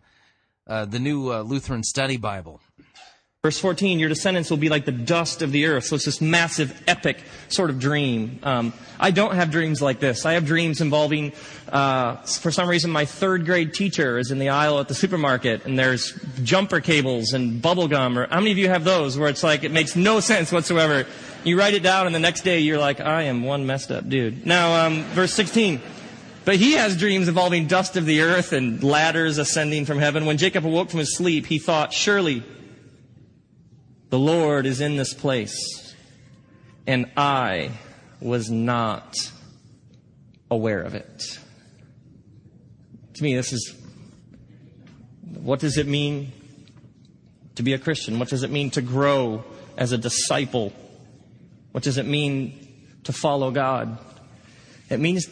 uh, 0.66 0.86
the 0.86 1.00
new 1.00 1.34
uh, 1.34 1.42
Lutheran 1.42 1.84
Study 1.84 2.16
Bible. 2.16 2.61
Verse 3.42 3.58
14, 3.58 4.00
your 4.00 4.09
descendants 4.09 4.50
will 4.50 4.58
be 4.58 4.68
like 4.68 4.84
the 4.84 4.92
dust 4.92 5.42
of 5.42 5.53
the 5.53 5.68
earth. 5.68 5.85
So 5.85 5.95
it's 5.95 6.03
this 6.03 6.19
massive, 6.19 6.84
epic 6.90 7.24
sort 7.48 7.69
of 7.69 7.80
dream. 7.80 8.38
Um, 8.43 8.74
I 9.00 9.11
don't 9.11 9.34
have 9.34 9.50
dreams 9.50 9.82
like 9.82 10.01
this. 10.01 10.26
I 10.26 10.34
have 10.34 10.45
dreams 10.45 10.82
involving, 10.82 11.32
uh, 11.72 12.18
for 12.18 12.51
some 12.51 12.68
reason, 12.68 12.92
my 12.92 13.06
third 13.06 13.45
grade 13.45 13.74
teacher 13.74 14.18
is 14.18 14.32
in 14.32 14.40
the 14.40 14.50
aisle 14.50 14.82
at 14.82 14.90
the 14.90 14.93
supermarket 14.93 15.64
and 15.64 15.80
there's 15.80 16.19
jumper 16.43 16.82
cables 16.82 17.32
and 17.32 17.61
bubble 17.61 17.88
gum. 17.88 18.19
Or 18.19 18.27
how 18.27 18.42
many 18.42 18.51
of 18.51 18.58
you 18.58 18.68
have 18.68 18.84
those 18.84 19.18
where 19.18 19.30
it's 19.30 19.42
like 19.42 19.64
it 19.64 19.72
makes 19.72 19.95
no 19.95 20.19
sense 20.19 20.51
whatsoever? 20.51 21.06
You 21.45 21.58
write 21.58 21.76
it 21.76 21.82
down 21.82 22.08
and 22.08 22.14
the 22.14 22.19
next 22.19 22.42
day 22.42 22.59
you're 22.59 22.77
like, 22.77 23.00
I 23.00 23.22
am 23.22 23.43
one 23.43 23.66
messed 23.66 23.90
up 23.90 24.09
dude. 24.09 24.45
Now, 24.45 24.85
um, 24.85 25.03
verse 25.14 25.34
16. 25.34 25.80
But 26.43 26.58
he 26.58 26.74
has 26.74 26.98
dreams 26.98 27.30
involving 27.30 27.68
dust 27.68 27.95
of 27.95 28.06
the 28.06 28.19
earth 28.19 28.51
and 28.51 28.84
ladders 28.84 29.38
ascending 29.38 29.85
from 29.85 29.98
heaven. 29.98 30.26
When 30.26 30.38
Jacob 30.38 30.66
awoke 30.66 30.90
from 30.90 31.00
his 31.00 31.16
sleep, 31.16 31.45
he 31.45 31.58
thought, 31.58 31.93
surely 31.93 32.43
the 34.09 34.19
Lord 34.19 34.65
is 34.65 34.81
in 34.81 34.97
this 34.97 35.13
place, 35.13 35.93
and 36.88 37.05
I 37.15 37.71
was 38.19 38.49
not 38.49 39.15
aware 40.49 40.81
of 40.81 40.95
it. 40.95 41.39
To 43.15 43.23
me, 43.23 43.35
this 43.35 43.53
is 43.53 43.75
what 45.35 45.59
does 45.59 45.77
it 45.77 45.85
mean 45.85 46.31
to 47.55 47.63
be 47.63 47.73
a 47.73 47.77
Christian? 47.77 48.17
What 48.17 48.29
does 48.29 48.43
it 48.43 48.49
mean 48.49 48.71
to 48.71 48.81
grow 48.81 49.43
as 49.77 49.91
a 49.91 49.97
disciple? 49.97 50.73
What 51.71 51.83
does 51.83 51.97
it 51.97 52.05
mean 52.07 52.67
to 53.03 53.13
follow 53.13 53.51
God? 53.51 53.99
It 54.89 54.99
means 54.99 55.27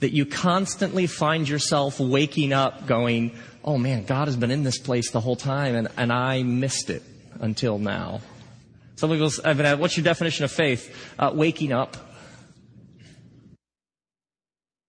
that 0.00 0.12
you 0.12 0.24
constantly 0.24 1.06
find 1.06 1.48
yourself 1.48 2.00
waking 2.00 2.52
up 2.52 2.86
going, 2.86 3.36
oh 3.62 3.76
man, 3.76 4.04
God 4.04 4.26
has 4.26 4.36
been 4.36 4.50
in 4.50 4.62
this 4.62 4.78
place 4.78 5.10
the 5.10 5.20
whole 5.20 5.36
time 5.36 5.74
and, 5.74 5.88
and 5.96 6.10
I 6.10 6.42
missed 6.42 6.88
it 6.88 7.02
until 7.42 7.78
now. 7.78 8.20
Some 8.94 9.10
people 9.10 9.28
have 9.44 9.56
been, 9.56 9.66
asked, 9.66 9.80
what's 9.80 9.96
your 9.96 10.04
definition 10.04 10.44
of 10.44 10.52
faith? 10.52 11.12
Uh, 11.18 11.32
waking 11.34 11.72
up. 11.72 11.96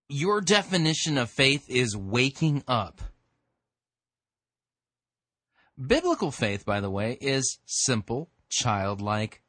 Your 0.07 0.39
definition 0.39 1.17
of 1.17 1.29
faith 1.29 1.67
is 1.67 1.97
waking 1.97 2.63
up. 2.67 3.01
Biblical 5.75 6.29
faith, 6.29 6.63
by 6.65 6.79
the 6.79 6.91
way, 6.91 7.17
is 7.19 7.59
simple, 7.65 8.29
childlike 8.49 9.41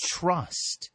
trust 0.00 0.90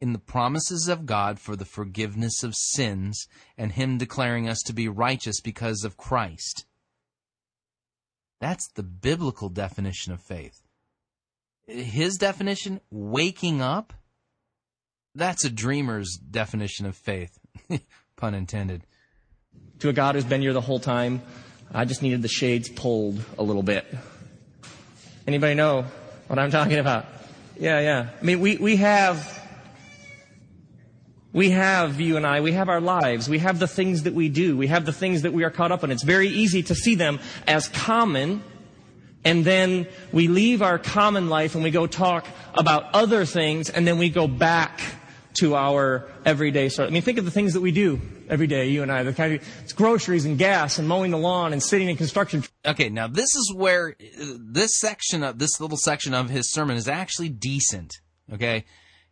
in 0.00 0.14
the 0.14 0.18
promises 0.18 0.88
of 0.88 1.04
God 1.04 1.38
for 1.38 1.54
the 1.54 1.66
forgiveness 1.66 2.42
of 2.42 2.54
sins 2.54 3.26
and 3.58 3.72
Him 3.72 3.98
declaring 3.98 4.48
us 4.48 4.60
to 4.64 4.72
be 4.72 4.88
righteous 4.88 5.42
because 5.42 5.84
of 5.84 5.98
Christ. 5.98 6.64
That's 8.40 8.68
the 8.74 8.82
biblical 8.82 9.50
definition 9.50 10.12
of 10.12 10.22
faith. 10.22 10.67
His 11.68 12.16
definition, 12.16 12.80
waking 12.90 13.60
up, 13.60 13.92
that's 15.14 15.44
a 15.44 15.50
dreamer's 15.50 16.16
definition 16.16 16.86
of 16.86 16.96
faith. 16.96 17.38
Pun 18.16 18.34
intended. 18.34 18.86
To 19.80 19.90
a 19.90 19.92
God 19.92 20.14
who's 20.14 20.24
been 20.24 20.40
here 20.40 20.54
the 20.54 20.62
whole 20.62 20.80
time, 20.80 21.20
I 21.72 21.84
just 21.84 22.00
needed 22.02 22.22
the 22.22 22.28
shades 22.28 22.70
pulled 22.70 23.22
a 23.36 23.42
little 23.42 23.62
bit. 23.62 23.84
Anybody 25.26 25.54
know 25.54 25.84
what 26.26 26.38
I'm 26.38 26.50
talking 26.50 26.78
about? 26.78 27.04
Yeah, 27.58 27.80
yeah. 27.80 28.10
I 28.18 28.24
mean, 28.24 28.40
we, 28.40 28.56
we 28.56 28.76
have, 28.76 29.46
we 31.34 31.50
have, 31.50 32.00
you 32.00 32.16
and 32.16 32.26
I, 32.26 32.40
we 32.40 32.52
have 32.52 32.70
our 32.70 32.80
lives. 32.80 33.28
We 33.28 33.40
have 33.40 33.58
the 33.58 33.68
things 33.68 34.04
that 34.04 34.14
we 34.14 34.30
do. 34.30 34.56
We 34.56 34.68
have 34.68 34.86
the 34.86 34.92
things 34.92 35.20
that 35.22 35.34
we 35.34 35.44
are 35.44 35.50
caught 35.50 35.70
up 35.70 35.84
in. 35.84 35.90
It's 35.90 36.02
very 36.02 36.28
easy 36.28 36.62
to 36.62 36.74
see 36.74 36.94
them 36.94 37.20
as 37.46 37.68
common 37.68 38.42
and 39.24 39.44
then 39.44 39.86
we 40.12 40.28
leave 40.28 40.62
our 40.62 40.78
common 40.78 41.28
life 41.28 41.54
and 41.54 41.64
we 41.64 41.70
go 41.70 41.86
talk 41.86 42.26
about 42.54 42.94
other 42.94 43.24
things 43.24 43.70
and 43.70 43.86
then 43.86 43.98
we 43.98 44.08
go 44.10 44.26
back 44.26 44.80
to 45.34 45.54
our 45.54 46.08
everyday 46.24 46.68
sort. 46.68 46.88
I 46.88 46.90
mean, 46.90 47.02
think 47.02 47.18
of 47.18 47.24
the 47.24 47.30
things 47.30 47.54
that 47.54 47.60
we 47.60 47.70
do 47.70 48.00
every 48.28 48.46
day, 48.46 48.68
you 48.68 48.82
and 48.82 48.90
I. 48.90 49.02
The 49.02 49.12
kind 49.12 49.34
of, 49.34 49.48
it's 49.62 49.72
groceries 49.72 50.24
and 50.24 50.36
gas 50.38 50.78
and 50.78 50.88
mowing 50.88 51.10
the 51.10 51.18
lawn 51.18 51.52
and 51.52 51.62
sitting 51.62 51.88
in 51.88 51.96
construction. 51.96 52.44
Okay, 52.64 52.88
now 52.88 53.06
this 53.06 53.34
is 53.34 53.52
where 53.54 53.94
uh, 54.00 54.24
this 54.38 54.78
section 54.80 55.22
of 55.22 55.38
this 55.38 55.60
little 55.60 55.76
section 55.76 56.14
of 56.14 56.28
his 56.30 56.50
sermon 56.50 56.76
is 56.76 56.88
actually 56.88 57.28
decent. 57.28 58.00
Okay, 58.32 58.64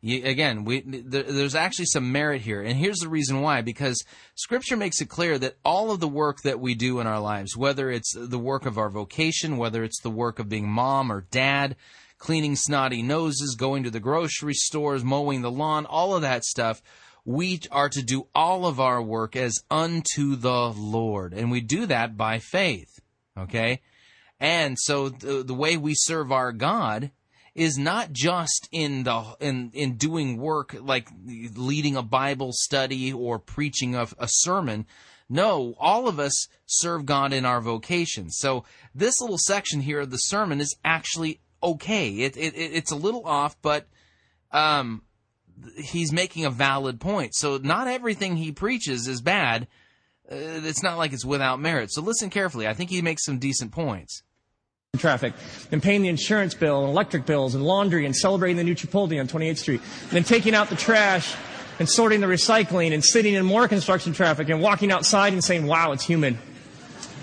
you, 0.07 0.25
again, 0.25 0.65
we, 0.65 0.83
there, 0.87 1.25
there's 1.25 1.57
actually 1.57 1.87
some 1.87 2.13
merit 2.13 2.43
here, 2.43 2.63
and 2.63 2.77
here's 2.77 2.99
the 2.99 3.09
reason 3.09 3.41
why: 3.41 3.61
because 3.61 4.05
Scripture 4.37 4.77
makes 4.77 5.01
it 5.01 5.09
clear 5.09 5.37
that 5.39 5.57
all 5.65 5.91
of 5.91 5.99
the 5.99 6.07
work 6.07 6.43
that 6.43 6.61
we 6.61 6.77
do 6.77 7.01
in 7.01 7.09
our 7.09 7.19
lives, 7.19 7.57
whether 7.57 7.91
it's 7.91 8.15
the 8.17 8.39
work 8.39 8.67
of 8.67 8.79
our 8.79 8.89
vocation, 8.89 9.57
whether 9.57 9.83
it's 9.83 10.01
the 10.01 10.11
work 10.11 10.39
of 10.39 10.49
being 10.49 10.69
mom 10.69 11.11
or 11.11 11.27
dad, 11.33 11.75
cleaning 12.19 12.55
snotty 12.55 13.03
noses, 13.03 13.57
going 13.59 13.83
to 13.83 13.91
the 13.91 13.99
grocery 13.99 14.55
stores, 14.55 15.03
mowing 15.03 15.43
the 15.43 15.51
lawn, 15.51 15.85
all 15.87 16.15
of 16.15 16.23
that 16.23 16.45
stuff, 16.45 16.81
we 17.25 17.61
are 17.73 17.89
to 17.89 18.03
do 18.03 18.29
all 18.33 18.65
of 18.65 18.79
our 18.79 19.03
work 19.03 19.35
as 19.35 19.61
unto 19.73 20.37
the 20.37 20.73
Lord, 20.73 21.35
and 21.35 21.51
we 21.51 21.61
do 21.61 21.85
that 21.87 22.17
by 22.17 22.39
faith. 22.39 23.01
Okay, 23.37 23.81
and 24.39 24.79
so 24.79 25.09
the, 25.09 25.43
the 25.43 25.53
way 25.53 25.77
we 25.77 25.95
serve 25.97 26.31
our 26.31 26.53
God 26.53 27.11
is 27.57 27.79
not 27.79 28.13
just 28.13 28.69
in 28.71 29.05
the 29.05 29.35
in 29.41 29.71
in 29.73 29.97
doing 29.97 30.37
work 30.37 30.77
like 30.79 31.09
leading 31.25 31.97
a 31.97 32.03
Bible 32.03 32.51
study 32.53 33.13
or 33.13 33.39
preaching 33.39 33.97
a, 33.97 34.07
a 34.19 34.29
sermon. 34.29 34.87
No, 35.29 35.75
all 35.81 36.07
of 36.07 36.21
us 36.21 36.47
serve 36.67 37.07
God 37.07 37.33
in 37.33 37.45
our 37.45 37.61
vocation. 37.61 38.31
So 38.31 38.65
this 38.95 39.21
little 39.21 39.39
section 39.39 39.81
here 39.81 40.01
of 40.01 40.11
the 40.11 40.19
sermon 40.19 40.61
is 40.61 40.77
actually 40.85 41.41
okay. 41.63 42.11
It, 42.11 42.37
it 42.37 42.55
it's 42.55 42.93
a 42.93 42.97
little 42.97 43.25
off, 43.25 43.57
but 43.63 43.89
um, 44.53 45.03
he's 45.79 46.13
making 46.13 46.45
a 46.45 46.51
valid 46.51 47.01
point. 47.01 47.35
So 47.35 47.57
not 47.57 47.89
everything 47.89 48.37
he 48.37 48.53
preaches 48.53 49.09
is 49.09 49.23
bad. 49.23 49.67
Uh, 50.31 50.61
it's 50.63 50.83
not 50.83 50.99
like 50.99 51.15
it's 51.15 51.25
without 51.25 51.59
merit. 51.59 51.91
So 51.91 52.03
listen 52.03 52.29
carefully. 52.29 52.69
I 52.69 52.75
think 52.75 52.91
he 52.91 53.01
makes 53.01 53.25
some 53.25 53.39
decent 53.39 53.73
points 53.73 54.23
traffic, 54.99 55.33
and 55.71 55.83
paying 55.83 56.03
the 56.03 56.09
insurance 56.09 56.55
bill 56.55 56.81
and 56.81 56.91
electric 56.91 57.27
bills 57.27 57.55
and 57.55 57.65
laundry 57.65 58.07
and 58.07 58.15
celebrating 58.15 58.57
the 58.57 58.65
new 58.65 58.75
Chipotle 58.75 59.19
on 59.21 59.29
28th 59.29 59.59
Street, 59.59 59.81
and 60.03 60.11
then 60.11 60.25
taking 60.25 60.55
out 60.55 60.69
the 60.69 60.77
trash 60.77 61.35
and 61.79 61.89
sorting 61.89 62.21
the 62.21 62.27
recycling 62.27 62.93
and 62.93 63.05
sitting 63.05 63.35
in 63.35 63.45
more 63.45 63.69
construction 63.69 64.13
traffic 64.13 64.49
and 64.49 64.61
walking 64.63 64.91
outside 64.91 65.33
and 65.33 65.45
saying, 65.45 65.67
wow, 65.67 65.93
it's 65.93 66.05
humid. 66.05 66.39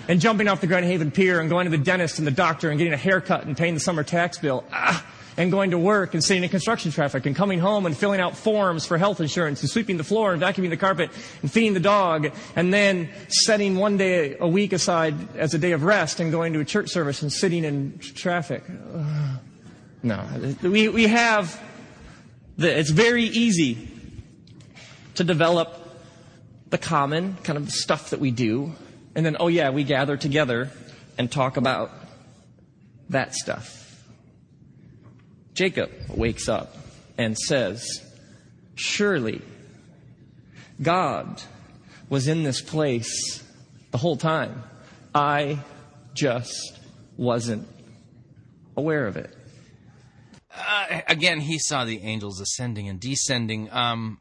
And 0.06 0.20
jumping 0.20 0.48
off 0.48 0.60
the 0.60 0.66
Grand 0.66 0.84
Haven 0.84 1.10
Pier 1.10 1.40
and 1.40 1.48
going 1.48 1.64
to 1.64 1.70
the 1.70 1.82
dentist 1.82 2.18
and 2.18 2.26
the 2.26 2.32
doctor 2.32 2.68
and 2.68 2.78
getting 2.78 2.92
a 2.92 2.98
haircut 2.98 3.46
and 3.46 3.56
paying 3.56 3.74
the 3.74 3.80
summer 3.80 4.02
tax 4.02 4.38
bill. 4.38 4.64
Ah, 4.70 5.04
and 5.36 5.50
going 5.50 5.70
to 5.70 5.78
work 5.78 6.14
and 6.14 6.22
sitting 6.22 6.42
in 6.42 6.48
construction 6.48 6.90
traffic 6.90 7.26
and 7.26 7.34
coming 7.34 7.58
home 7.58 7.86
and 7.86 7.96
filling 7.96 8.20
out 8.20 8.36
forms 8.36 8.86
for 8.86 8.98
health 8.98 9.20
insurance 9.20 9.60
and 9.60 9.70
sweeping 9.70 9.96
the 9.96 10.04
floor 10.04 10.32
and 10.32 10.42
vacuuming 10.42 10.70
the 10.70 10.76
carpet 10.76 11.10
and 11.42 11.50
feeding 11.50 11.74
the 11.74 11.80
dog 11.80 12.30
and 12.56 12.72
then 12.72 13.08
setting 13.28 13.76
one 13.76 13.96
day 13.96 14.36
a 14.38 14.48
week 14.48 14.72
aside 14.72 15.36
as 15.36 15.54
a 15.54 15.58
day 15.58 15.72
of 15.72 15.82
rest 15.82 16.20
and 16.20 16.30
going 16.30 16.52
to 16.52 16.60
a 16.60 16.64
church 16.64 16.90
service 16.90 17.22
and 17.22 17.32
sitting 17.32 17.64
in 17.64 17.98
traffic. 17.98 18.62
No, 20.02 20.24
we, 20.62 20.88
we 20.88 21.06
have, 21.06 21.60
the, 22.56 22.78
it's 22.78 22.90
very 22.90 23.24
easy 23.24 23.88
to 25.14 25.24
develop 25.24 25.80
the 26.68 26.78
common 26.78 27.36
kind 27.42 27.56
of 27.56 27.70
stuff 27.70 28.10
that 28.10 28.20
we 28.20 28.30
do 28.30 28.72
and 29.14 29.24
then, 29.24 29.36
oh 29.38 29.48
yeah, 29.48 29.70
we 29.70 29.84
gather 29.84 30.16
together 30.16 30.70
and 31.16 31.30
talk 31.30 31.56
about 31.56 31.92
that 33.10 33.34
stuff. 33.34 33.83
Jacob 35.54 35.90
wakes 36.08 36.48
up 36.48 36.76
and 37.16 37.38
says, 37.38 38.02
Surely 38.74 39.40
God 40.82 41.40
was 42.08 42.28
in 42.28 42.42
this 42.42 42.60
place 42.60 43.42
the 43.92 43.98
whole 43.98 44.16
time. 44.16 44.64
I 45.14 45.60
just 46.12 46.78
wasn't 47.16 47.68
aware 48.76 49.06
of 49.06 49.16
it. 49.16 49.34
Uh, 50.56 51.00
again, 51.08 51.40
he 51.40 51.58
saw 51.58 51.84
the 51.84 52.00
angels 52.02 52.40
ascending 52.40 52.88
and 52.88 53.00
descending. 53.00 53.70
Um, 53.72 54.20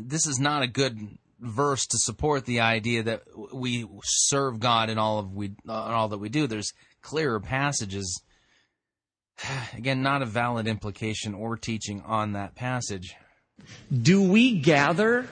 this 0.00 0.26
is 0.26 0.38
not 0.38 0.62
a 0.62 0.66
good 0.66 0.98
verse 1.40 1.86
to 1.86 1.98
support 1.98 2.44
the 2.44 2.60
idea 2.60 3.02
that 3.02 3.22
we 3.52 3.86
serve 4.02 4.60
God 4.60 4.90
in 4.90 4.98
all 4.98 5.18
of 5.18 5.32
we 5.32 5.52
uh, 5.68 5.72
all 5.72 6.08
that 6.08 6.18
we 6.18 6.28
do. 6.28 6.46
There's 6.46 6.72
clearer 7.02 7.40
passages. 7.40 8.22
Again, 9.76 10.02
not 10.02 10.22
a 10.22 10.26
valid 10.26 10.66
implication 10.66 11.34
or 11.34 11.56
teaching 11.56 12.02
on 12.02 12.32
that 12.32 12.54
passage. 12.54 13.14
Do 13.92 14.22
we 14.22 14.58
gather 14.58 15.28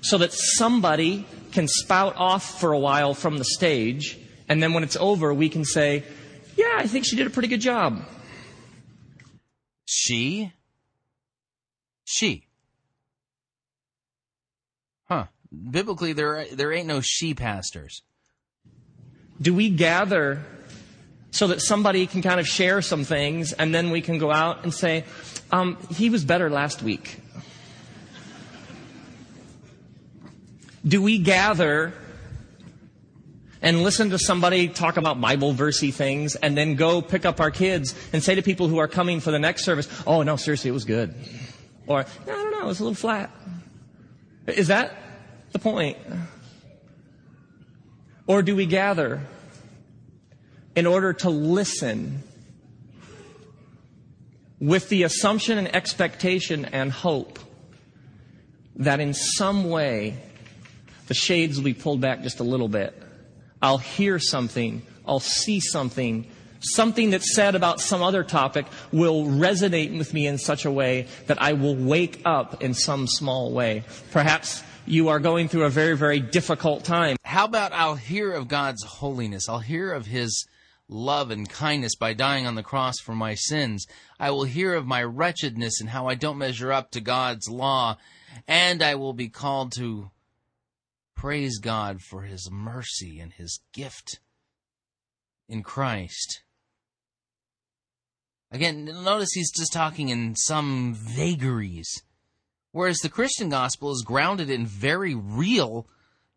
so 0.00 0.18
that 0.18 0.32
somebody 0.32 1.26
can 1.52 1.66
spout 1.68 2.14
off 2.16 2.60
for 2.60 2.72
a 2.72 2.78
while 2.78 3.14
from 3.14 3.38
the 3.38 3.44
stage, 3.44 4.18
and 4.48 4.62
then 4.62 4.74
when 4.74 4.82
it's 4.82 4.96
over, 4.96 5.32
we 5.32 5.48
can 5.48 5.64
say, 5.64 6.04
Yeah, 6.56 6.76
I 6.76 6.86
think 6.86 7.06
she 7.06 7.16
did 7.16 7.26
a 7.26 7.30
pretty 7.30 7.48
good 7.48 7.60
job? 7.60 8.02
She? 9.86 10.52
She. 12.04 12.46
Huh. 15.08 15.26
Biblically, 15.70 16.12
there 16.12 16.46
there 16.52 16.72
ain't 16.72 16.86
no 16.86 17.00
she 17.00 17.34
pastors. 17.34 18.02
Do 19.40 19.54
we 19.54 19.70
gather 19.70 20.44
so 21.34 21.48
that 21.48 21.60
somebody 21.60 22.06
can 22.06 22.22
kind 22.22 22.38
of 22.38 22.46
share 22.46 22.80
some 22.80 23.04
things, 23.04 23.52
and 23.52 23.74
then 23.74 23.90
we 23.90 24.00
can 24.00 24.18
go 24.18 24.30
out 24.30 24.62
and 24.62 24.72
say, 24.72 25.04
um, 25.50 25.76
"He 25.90 26.08
was 26.08 26.24
better 26.24 26.48
last 26.48 26.82
week." 26.82 27.18
Do 30.86 31.02
we 31.02 31.18
gather 31.18 31.92
and 33.60 33.82
listen 33.82 34.10
to 34.10 34.18
somebody 34.18 34.68
talk 34.68 34.98
about 34.98 35.20
Bible 35.20 35.54
versey 35.54 35.90
things 35.90 36.36
and 36.36 36.56
then 36.56 36.74
go 36.74 37.00
pick 37.00 37.24
up 37.24 37.40
our 37.40 37.50
kids 37.50 37.94
and 38.12 38.22
say 38.22 38.34
to 38.34 38.42
people 38.42 38.68
who 38.68 38.78
are 38.78 38.86
coming 38.86 39.20
for 39.20 39.30
the 39.30 39.38
next 39.38 39.64
service, 39.64 39.88
oh 40.06 40.22
no, 40.22 40.36
seriously, 40.36 40.68
it 40.68 40.74
was 40.74 40.84
good. 40.84 41.14
Or, 41.86 42.04
no, 42.26 42.32
I 42.32 42.36
don't 42.36 42.52
know, 42.52 42.60
it 42.60 42.66
was 42.66 42.80
a 42.80 42.84
little 42.84 42.94
flat. 42.94 43.30
Is 44.46 44.68
that 44.68 44.94
the 45.52 45.58
point? 45.58 45.96
Or 48.26 48.42
do 48.42 48.54
we 48.54 48.66
gather 48.66 49.22
in 50.76 50.86
order 50.86 51.12
to 51.12 51.30
listen 51.30 52.22
with 54.60 54.88
the 54.88 55.02
assumption 55.02 55.58
and 55.58 55.74
expectation 55.74 56.64
and 56.64 56.90
hope 56.90 57.38
that 58.76 59.00
in 59.00 59.14
some 59.14 59.68
way 59.68 60.16
the 61.06 61.14
shades 61.14 61.56
will 61.56 61.64
be 61.64 61.74
pulled 61.74 62.00
back 62.00 62.22
just 62.22 62.40
a 62.40 62.44
little 62.44 62.68
bit. 62.68 63.00
I'll 63.60 63.78
hear 63.78 64.18
something, 64.18 64.82
I'll 65.06 65.20
see 65.20 65.60
something, 65.60 66.26
something 66.60 67.10
that's 67.10 67.34
said 67.34 67.54
about 67.54 67.80
some 67.80 68.02
other 68.02 68.24
topic 68.24 68.66
will 68.90 69.24
resonate 69.26 69.96
with 69.96 70.12
me 70.14 70.26
in 70.26 70.38
such 70.38 70.64
a 70.64 70.70
way 70.70 71.06
that 71.26 71.40
I 71.40 71.52
will 71.52 71.76
wake 71.76 72.22
up 72.24 72.62
in 72.62 72.74
some 72.74 73.06
small 73.06 73.52
way. 73.52 73.84
Perhaps 74.12 74.62
you 74.86 75.08
are 75.08 75.20
going 75.20 75.48
through 75.48 75.64
a 75.64 75.70
very, 75.70 75.96
very 75.96 76.20
difficult 76.20 76.84
time. 76.84 77.16
How 77.24 77.44
about 77.44 77.72
I'll 77.72 77.94
hear 77.94 78.32
of 78.32 78.48
God's 78.48 78.82
holiness? 78.82 79.48
I'll 79.48 79.58
hear 79.58 79.92
of 79.92 80.06
His 80.06 80.46
love 80.88 81.30
and 81.30 81.48
kindness 81.48 81.96
by 81.96 82.12
dying 82.12 82.46
on 82.46 82.54
the 82.54 82.62
cross 82.62 82.98
for 82.98 83.14
my 83.14 83.34
sins. 83.34 83.86
I 84.18 84.30
will 84.30 84.44
hear 84.44 84.74
of 84.74 84.86
my 84.86 85.02
wretchedness 85.02 85.80
and 85.80 85.90
how 85.90 86.06
I 86.06 86.14
don't 86.14 86.38
measure 86.38 86.72
up 86.72 86.90
to 86.92 87.00
God's 87.00 87.48
law, 87.48 87.96
and 88.46 88.82
I 88.82 88.94
will 88.94 89.12
be 89.12 89.28
called 89.28 89.72
to 89.72 90.10
praise 91.14 91.58
God 91.58 92.00
for 92.02 92.22
his 92.22 92.50
mercy 92.50 93.18
and 93.18 93.32
his 93.32 93.60
gift 93.72 94.20
in 95.48 95.62
Christ. 95.62 96.42
Again, 98.50 98.84
notice 98.84 99.32
he's 99.32 99.50
just 99.50 99.72
talking 99.72 100.10
in 100.10 100.36
some 100.36 100.94
vagaries, 100.94 102.02
whereas 102.72 102.98
the 102.98 103.08
Christian 103.08 103.48
gospel 103.48 103.90
is 103.90 104.04
grounded 104.06 104.48
in 104.48 104.66
very 104.66 105.14
real, 105.14 105.88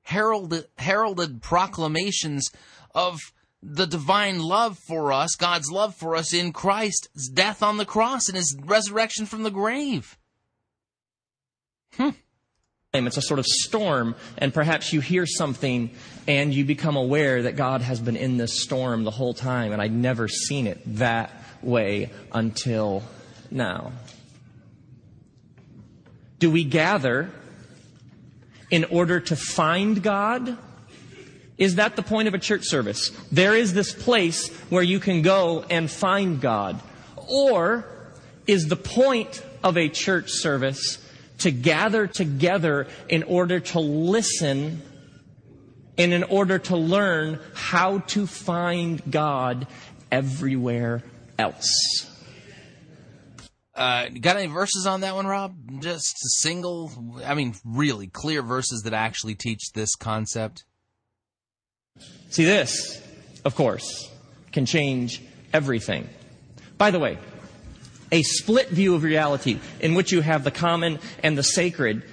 heralded, 0.02 0.66
heralded 0.78 1.42
proclamations 1.42 2.50
of 2.96 3.20
the 3.62 3.88
divine 3.88 4.40
love 4.40 4.78
for 4.78 5.12
us, 5.12 5.36
God's 5.36 5.72
love 5.72 5.96
for 5.96 6.16
us 6.16 6.34
in 6.34 6.54
Christ's 6.54 7.30
death 7.30 7.64
on 7.64 7.78
the 7.78 7.86
cross 7.86 8.28
and 8.28 8.38
his 8.38 8.56
resurrection 8.64 9.26
from 9.26 9.44
the 9.44 9.52
grave. 9.52 10.18
Hmm. 11.96 12.10
It's 12.94 13.18
a 13.18 13.22
sort 13.22 13.40
of 13.40 13.46
storm, 13.46 14.16
and 14.40 14.52
perhaps 14.54 14.92
you 14.92 15.02
hear 15.02 15.28
something 15.28 15.92
and 16.28 16.54
you 16.54 16.66
become 16.66 16.96
aware 16.96 17.44
that 17.44 17.56
God 17.56 17.82
has 17.82 18.00
been 18.00 18.16
in 18.16 18.38
this 18.38 18.64
storm 18.64 19.04
the 19.04 19.12
whole 19.12 19.34
time, 19.36 19.72
and 19.72 19.82
I'd 19.82 19.92
never 19.92 20.28
seen 20.28 20.66
it 20.66 20.82
that 20.98 21.32
way 21.62 22.12
until 22.32 23.04
now. 23.52 23.92
Do 26.40 26.50
we 26.50 26.64
gather 26.64 27.30
in 28.72 28.86
order 28.86 29.20
to 29.20 29.36
find 29.36 30.02
God? 30.02 30.58
Is 31.58 31.76
that 31.76 31.96
the 31.96 32.04
point 32.04 32.28
of 32.28 32.34
a 32.34 32.40
church 32.40 32.66
service? 32.66 33.10
There 33.32 33.56
is 33.56 33.74
this 33.74 33.94
place 33.94 34.50
where 34.70 34.84
you 34.84 35.00
can 35.00 35.22
go 35.22 35.66
and 35.70 35.90
find 35.90 36.40
God. 36.40 36.80
Or 37.16 37.86
is 38.46 38.68
the 38.68 38.76
point 38.76 39.44
of 39.64 39.78
a 39.78 39.90
church 39.90 40.30
service 40.30 41.00
to 41.40 41.52
gather 41.52 42.08
together 42.08 42.88
in 43.10 43.24
order 43.24 43.60
to 43.60 43.80
listen 43.80 44.82
and 45.98 46.14
in 46.14 46.24
order 46.24 46.60
to 46.60 46.78
learn 46.78 47.40
how 47.54 48.00
to 48.00 48.28
find 48.28 49.02
God 49.10 49.68
everywhere 50.12 51.04
else. 51.38 51.70
Uh, 53.76 54.08
got 54.10 54.38
any 54.38 54.48
verses 54.48 54.88
on 54.88 55.02
that 55.02 55.16
one, 55.16 55.28
Rob? 55.28 55.56
Just 55.82 56.16
a 56.26 56.30
single, 56.42 57.22
I 57.24 57.36
mean, 57.36 57.56
really 57.64 58.08
clear 58.08 58.42
verses 58.42 58.82
that 58.84 58.94
actually 58.94 59.36
teach 59.36 59.72
this 59.74 59.96
concept? 59.96 60.66
See, 62.30 62.46
this, 62.46 63.02
of 63.46 63.56
course, 63.56 64.12
can 64.52 64.66
change 64.66 65.22
everything. 65.54 66.08
By 66.78 66.92
the 66.92 67.00
way, 67.00 67.18
a 68.12 68.22
split 68.24 68.70
view 68.70 68.96
of 68.96 69.04
reality 69.04 69.60
in 69.80 69.96
which 69.96 70.12
you 70.12 70.22
have 70.22 70.44
the 70.44 70.52
common 70.52 71.00
and 71.24 71.38
the 71.38 71.44
sacred 71.44 72.04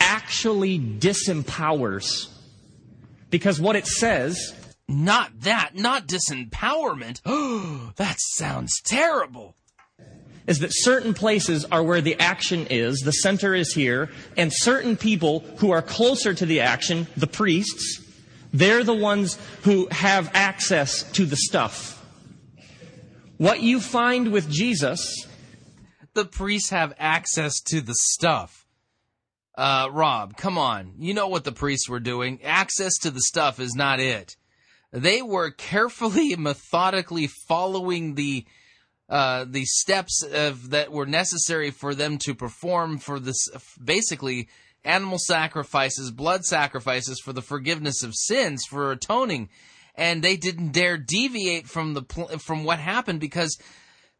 actually 0.00 0.78
disempowers. 0.78 2.28
Because 3.30 3.60
what 3.60 3.76
it 3.76 3.86
says. 3.86 4.54
Not 4.88 5.30
that, 5.42 5.74
not 5.74 6.06
disempowerment. 6.06 7.20
Oh, 7.24 7.92
that 7.96 8.16
sounds 8.18 8.80
terrible. 8.84 9.54
Is 10.46 10.58
that 10.58 10.70
certain 10.72 11.14
places 11.14 11.64
are 11.66 11.84
where 11.84 12.00
the 12.00 12.18
action 12.18 12.66
is, 12.68 12.98
the 12.98 13.12
center 13.12 13.54
is 13.54 13.72
here, 13.72 14.10
and 14.36 14.52
certain 14.52 14.96
people 14.96 15.40
who 15.58 15.70
are 15.70 15.80
closer 15.80 16.34
to 16.34 16.44
the 16.44 16.60
action, 16.60 17.06
the 17.16 17.28
priests, 17.28 18.01
they're 18.52 18.84
the 18.84 18.94
ones 18.94 19.38
who 19.62 19.88
have 19.90 20.30
access 20.34 21.02
to 21.12 21.24
the 21.24 21.36
stuff. 21.36 22.04
What 23.38 23.60
you 23.60 23.80
find 23.80 24.32
with 24.32 24.50
Jesus. 24.50 25.26
The 26.14 26.24
priests 26.26 26.70
have 26.70 26.94
access 26.98 27.60
to 27.68 27.80
the 27.80 27.94
stuff. 27.94 28.66
Uh, 29.56 29.88
Rob, 29.90 30.36
come 30.36 30.58
on. 30.58 30.94
You 30.98 31.14
know 31.14 31.28
what 31.28 31.44
the 31.44 31.52
priests 31.52 31.88
were 31.88 32.00
doing. 32.00 32.42
Access 32.42 32.98
to 32.98 33.10
the 33.10 33.20
stuff 33.20 33.58
is 33.58 33.74
not 33.74 33.98
it. 33.98 34.36
They 34.92 35.22
were 35.22 35.50
carefully, 35.50 36.36
methodically 36.38 37.26
following 37.26 38.14
the 38.14 38.46
uh, 39.08 39.44
the 39.46 39.64
steps 39.66 40.22
of, 40.22 40.70
that 40.70 40.90
were 40.90 41.04
necessary 41.04 41.70
for 41.70 41.94
them 41.94 42.16
to 42.16 42.34
perform 42.34 42.96
for 42.96 43.20
this 43.20 43.46
basically 43.82 44.48
animal 44.84 45.18
sacrifices, 45.18 46.10
blood 46.10 46.44
sacrifices 46.44 47.20
for 47.20 47.32
the 47.32 47.42
forgiveness 47.42 48.02
of 48.02 48.14
sins, 48.14 48.64
for 48.68 48.92
atoning. 48.92 49.48
And 49.94 50.22
they 50.22 50.36
didn't 50.36 50.72
dare 50.72 50.96
deviate 50.96 51.66
from 51.68 51.94
the 51.94 52.02
from 52.40 52.64
what 52.64 52.78
happened 52.78 53.20
because 53.20 53.58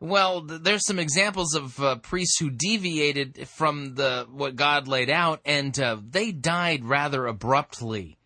well 0.01 0.43
there's 0.43 0.87
some 0.87 0.99
examples 0.99 1.55
of 1.55 1.81
uh, 1.81 1.97
priests 1.97 2.39
who 2.39 2.51
deviated 2.51 3.49
from 3.49 3.95
the 3.95 4.27
what 4.31 4.55
God 4.55 4.87
laid 4.87 5.09
out 5.09 5.41
and 5.47 5.79
uh, 5.81 5.97
they 6.07 6.31
died 6.31 6.85
rather 6.85 7.27
abruptly. 7.27 8.19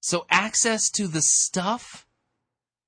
So 0.00 0.26
access 0.30 0.90
to 0.90 1.08
the 1.08 1.22
stuff? 1.22 2.06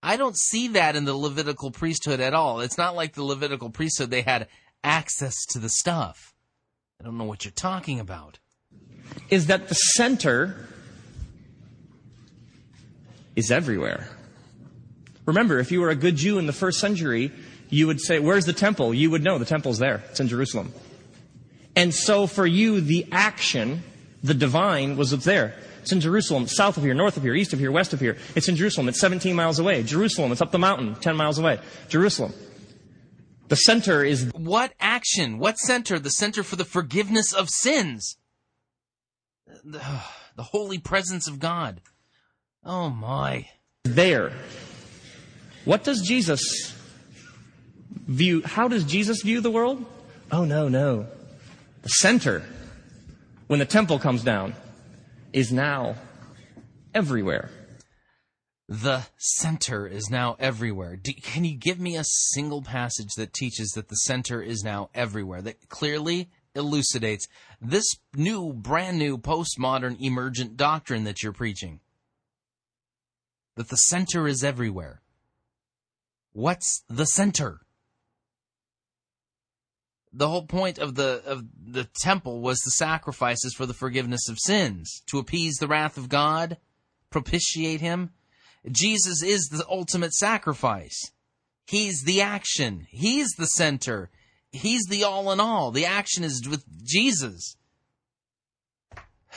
I 0.02 0.16
don't 0.16 0.36
see 0.36 0.68
that 0.68 0.96
in 0.96 1.04
the 1.04 1.14
Levitical 1.14 1.70
priesthood 1.70 2.20
at 2.20 2.34
all. 2.34 2.60
It's 2.60 2.78
not 2.78 2.96
like 2.96 3.14
the 3.14 3.22
Levitical 3.22 3.70
priesthood 3.70 4.10
they 4.10 4.22
had 4.22 4.48
access 4.82 5.46
to 5.50 5.58
the 5.58 5.68
stuff. 5.68 6.34
I 7.00 7.04
don't 7.04 7.16
know 7.16 7.24
what 7.24 7.44
you're 7.44 7.52
talking 7.52 8.00
about 8.00 8.38
is 9.30 9.46
that 9.46 9.68
the 9.68 9.74
center 9.74 10.68
is 13.34 13.50
everywhere. 13.50 14.08
Remember, 15.24 15.58
if 15.58 15.70
you 15.70 15.80
were 15.80 15.90
a 15.90 15.94
good 15.94 16.16
Jew 16.16 16.38
in 16.38 16.46
the 16.46 16.52
first 16.52 16.80
century, 16.80 17.30
you 17.70 17.86
would 17.86 18.00
say, 18.00 18.18
Where's 18.18 18.44
the 18.44 18.52
temple? 18.52 18.92
You 18.92 19.10
would 19.10 19.22
know 19.22 19.38
the 19.38 19.44
temple's 19.44 19.78
there. 19.78 20.02
It's 20.10 20.20
in 20.20 20.28
Jerusalem. 20.28 20.72
And 21.74 21.94
so 21.94 22.26
for 22.26 22.46
you, 22.46 22.80
the 22.80 23.06
action, 23.10 23.82
the 24.22 24.34
divine, 24.34 24.96
was 24.96 25.10
there. 25.24 25.54
It's 25.80 25.90
in 25.90 26.00
Jerusalem, 26.00 26.46
south 26.46 26.76
of 26.76 26.84
here, 26.84 26.94
north 26.94 27.16
of 27.16 27.22
here, 27.22 27.34
east 27.34 27.52
of 27.52 27.58
here, 27.58 27.72
west 27.72 27.92
of 27.92 27.98
here. 27.98 28.16
It's 28.36 28.48
in 28.48 28.56
Jerusalem. 28.56 28.88
It's 28.88 29.00
17 29.00 29.34
miles 29.34 29.58
away. 29.58 29.82
Jerusalem, 29.82 30.30
it's 30.30 30.40
up 30.40 30.52
the 30.52 30.58
mountain, 30.58 30.94
10 30.94 31.16
miles 31.16 31.38
away. 31.38 31.58
Jerusalem. 31.88 32.32
The 33.48 33.56
center 33.56 34.04
is 34.04 34.30
What 34.34 34.74
action? 34.80 35.38
What 35.38 35.58
center? 35.58 35.98
The 35.98 36.10
center 36.10 36.42
for 36.42 36.56
the 36.56 36.64
forgiveness 36.64 37.32
of 37.32 37.48
sins. 37.50 38.16
The, 39.64 39.82
the 40.36 40.42
holy 40.42 40.78
presence 40.78 41.28
of 41.28 41.38
God. 41.38 41.80
Oh 42.64 42.88
my. 42.90 43.48
there. 43.84 44.32
What 45.64 45.84
does 45.84 46.02
Jesus 46.02 46.74
view? 47.90 48.42
How 48.44 48.68
does 48.68 48.84
Jesus 48.84 49.22
view 49.22 49.40
the 49.40 49.50
world? 49.50 49.84
Oh, 50.30 50.44
no, 50.44 50.68
no. 50.68 51.06
The 51.82 51.88
center, 51.88 52.42
when 53.46 53.58
the 53.58 53.66
temple 53.66 53.98
comes 53.98 54.22
down, 54.22 54.54
is 55.32 55.52
now 55.52 55.96
everywhere. 56.94 57.50
The 58.68 59.02
center 59.18 59.86
is 59.86 60.08
now 60.08 60.36
everywhere. 60.38 60.96
Do, 60.96 61.12
can 61.12 61.44
you 61.44 61.56
give 61.56 61.78
me 61.78 61.96
a 61.96 62.04
single 62.04 62.62
passage 62.62 63.10
that 63.16 63.34
teaches 63.34 63.72
that 63.72 63.88
the 63.88 63.96
center 63.96 64.40
is 64.40 64.62
now 64.64 64.88
everywhere? 64.94 65.42
That 65.42 65.68
clearly 65.68 66.30
elucidates 66.54 67.28
this 67.62 67.96
new, 68.14 68.52
brand 68.52 68.98
new, 68.98 69.16
postmodern, 69.16 69.96
emergent 70.00 70.56
doctrine 70.56 71.04
that 71.04 71.22
you're 71.22 71.32
preaching. 71.32 71.80
That 73.54 73.68
the 73.68 73.76
center 73.76 74.26
is 74.26 74.42
everywhere. 74.42 75.00
What's 76.32 76.82
the 76.88 77.04
center? 77.04 77.60
The 80.12 80.28
whole 80.28 80.46
point 80.46 80.78
of 80.78 80.94
the 80.94 81.22
of 81.24 81.44
the 81.64 81.88
temple 82.00 82.40
was 82.40 82.58
the 82.58 82.72
sacrifices 82.72 83.54
for 83.54 83.64
the 83.64 83.74
forgiveness 83.74 84.28
of 84.28 84.38
sins, 84.38 85.02
to 85.06 85.18
appease 85.18 85.56
the 85.56 85.68
wrath 85.68 85.96
of 85.96 86.08
God, 86.08 86.58
propitiate 87.10 87.80
him. 87.80 88.10
Jesus 88.70 89.22
is 89.22 89.48
the 89.50 89.64
ultimate 89.70 90.12
sacrifice. 90.14 91.12
He's 91.66 92.02
the 92.02 92.20
action. 92.20 92.86
He's 92.90 93.28
the 93.38 93.46
center. 93.46 94.10
He's 94.52 94.84
the 94.84 95.04
all 95.04 95.32
in 95.32 95.40
all. 95.40 95.70
The 95.70 95.86
action 95.86 96.24
is 96.24 96.46
with 96.48 96.64
Jesus. 96.84 97.56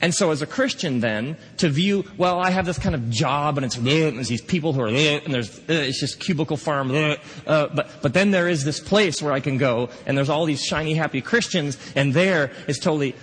And 0.00 0.14
so, 0.14 0.30
as 0.30 0.42
a 0.42 0.46
Christian, 0.46 1.00
then 1.00 1.36
to 1.56 1.68
view, 1.68 2.04
well, 2.16 2.38
I 2.38 2.50
have 2.50 2.66
this 2.66 2.78
kind 2.78 2.94
of 2.94 3.10
job, 3.10 3.58
and 3.58 3.66
it's 3.66 3.76
uh, 3.76 3.80
and 3.80 4.16
there's 4.16 4.28
these 4.28 4.40
people 4.40 4.72
who 4.72 4.80
are 4.80 4.86
uh, 4.86 4.90
and 4.90 5.34
there's 5.34 5.58
uh, 5.58 5.72
it's 5.72 5.98
just 5.98 6.20
cubicle 6.20 6.56
farm, 6.56 6.92
uh, 6.92 7.16
but 7.46 7.90
but 8.00 8.14
then 8.14 8.30
there 8.30 8.48
is 8.48 8.64
this 8.64 8.78
place 8.78 9.20
where 9.20 9.32
I 9.32 9.40
can 9.40 9.58
go, 9.58 9.90
and 10.06 10.16
there's 10.16 10.28
all 10.28 10.44
these 10.44 10.62
shiny, 10.62 10.94
happy 10.94 11.20
Christians, 11.20 11.76
and 11.96 12.14
there 12.14 12.52
is 12.68 12.78
totally. 12.78 13.16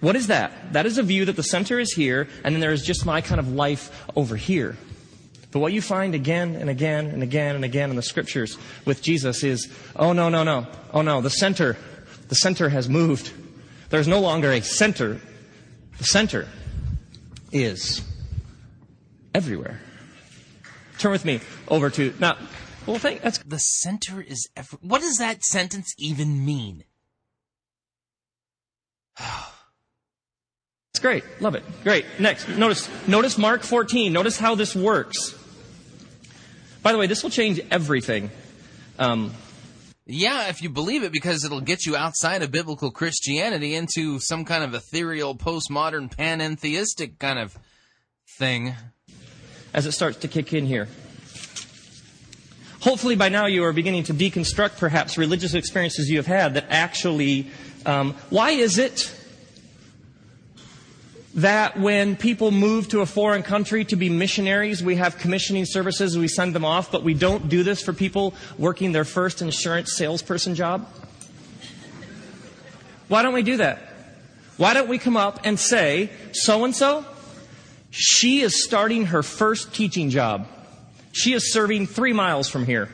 What 0.00 0.14
is 0.16 0.26
that? 0.26 0.74
That 0.74 0.84
is 0.84 0.98
a 0.98 1.02
view 1.02 1.24
that 1.24 1.36
the 1.36 1.42
center 1.42 1.80
is 1.80 1.94
here, 1.94 2.28
and 2.44 2.54
then 2.54 2.60
there 2.60 2.72
is 2.72 2.84
just 2.84 3.06
my 3.06 3.22
kind 3.22 3.40
of 3.40 3.48
life 3.48 4.06
over 4.14 4.36
here. 4.36 4.76
But 5.54 5.60
what 5.60 5.72
you 5.72 5.80
find 5.80 6.14
again 6.14 6.56
and 6.56 6.68
again 6.68 7.06
and 7.06 7.22
again 7.22 7.54
and 7.54 7.64
again 7.64 7.88
in 7.88 7.96
the 7.96 8.02
scriptures 8.02 8.58
with 8.84 9.00
Jesus 9.00 9.42
is, 9.42 9.72
oh 9.96 10.12
no, 10.12 10.28
no, 10.28 10.42
no, 10.42 10.66
oh 10.92 11.00
no, 11.00 11.22
the 11.22 11.30
center, 11.30 11.78
the 12.28 12.34
center 12.34 12.68
has 12.68 12.88
moved. 12.88 13.32
There's 13.88 14.08
no 14.08 14.20
longer 14.20 14.52
a 14.52 14.60
center 14.60 15.20
the 15.98 16.04
center 16.04 16.48
is 17.52 18.02
everywhere. 19.34 19.80
Turn 20.98 21.12
with 21.12 21.24
me 21.24 21.40
over 21.68 21.90
to 21.90 22.12
now. 22.18 22.36
Well, 22.86 22.98
thank 22.98 23.22
that's 23.22 23.38
The 23.38 23.58
center 23.58 24.20
is 24.20 24.48
ever. 24.56 24.76
What 24.80 25.00
does 25.00 25.18
that 25.18 25.44
sentence 25.44 25.94
even 25.98 26.44
mean? 26.44 26.84
it's 29.18 31.00
great. 31.00 31.24
Love 31.40 31.54
it. 31.54 31.62
Great. 31.82 32.04
Next, 32.18 32.48
notice 32.48 32.88
notice 33.06 33.38
Mark 33.38 33.62
14. 33.62 34.12
Notice 34.12 34.38
how 34.38 34.54
this 34.54 34.74
works. 34.74 35.38
By 36.84 36.92
the 36.92 36.98
way, 36.98 37.06
this 37.06 37.22
will 37.22 37.30
change 37.30 37.60
everything. 37.70 38.30
Um, 38.98 39.32
Yeah, 40.06 40.48
if 40.48 40.60
you 40.60 40.68
believe 40.68 41.02
it, 41.02 41.12
because 41.12 41.42
it'll 41.42 41.62
get 41.62 41.86
you 41.86 41.96
outside 41.96 42.42
of 42.42 42.52
biblical 42.52 42.90
Christianity 42.90 43.74
into 43.74 44.20
some 44.20 44.44
kind 44.44 44.62
of 44.62 44.74
ethereal, 44.74 45.34
postmodern, 45.34 46.14
panentheistic 46.14 47.18
kind 47.18 47.38
of 47.38 47.56
thing. 48.38 48.74
as 49.72 49.86
it 49.86 49.92
starts 49.92 50.18
to 50.18 50.28
kick 50.28 50.52
in 50.52 50.66
here. 50.66 50.86
Hopefully, 52.80 53.16
by 53.16 53.30
now 53.30 53.46
you 53.46 53.64
are 53.64 53.72
beginning 53.72 54.04
to 54.04 54.12
deconstruct 54.12 54.76
perhaps 54.78 55.16
religious 55.16 55.54
experiences 55.54 56.10
you 56.10 56.18
have 56.18 56.26
had 56.26 56.52
that 56.52 56.66
actually. 56.68 57.50
Um, 57.86 58.14
why 58.28 58.50
is 58.50 58.76
it 58.76 59.10
that 61.34 61.78
when 61.78 62.14
people 62.14 62.52
move 62.52 62.88
to 62.88 63.00
a 63.00 63.06
foreign 63.06 63.42
country 63.42 63.84
to 63.86 63.96
be 63.96 64.08
missionaries, 64.08 64.82
we 64.82 64.96
have 64.96 65.18
commissioning 65.18 65.64
services, 65.64 66.16
we 66.16 66.28
send 66.28 66.54
them 66.54 66.64
off, 66.64 66.92
but 66.92 67.02
we 67.02 67.14
don't 67.14 67.48
do 67.48 67.64
this 67.64 67.82
for 67.82 67.92
people 67.92 68.34
working 68.56 68.92
their 68.92 69.04
first 69.04 69.42
insurance 69.42 69.96
salesperson 69.96 70.54
job? 70.54 70.88
Why 73.08 73.22
don't 73.22 73.34
we 73.34 73.42
do 73.42 73.56
that? 73.56 73.80
Why 74.56 74.74
don't 74.74 74.88
we 74.88 74.98
come 74.98 75.16
up 75.16 75.40
and 75.44 75.58
say, 75.58 76.10
so 76.32 76.64
and 76.64 76.74
so, 76.74 77.04
she 77.90 78.40
is 78.40 78.64
starting 78.64 79.06
her 79.06 79.22
first 79.22 79.74
teaching 79.74 80.10
job. 80.10 80.46
She 81.12 81.32
is 81.32 81.52
serving 81.52 81.88
three 81.88 82.12
miles 82.12 82.48
from 82.48 82.64
here, 82.64 82.88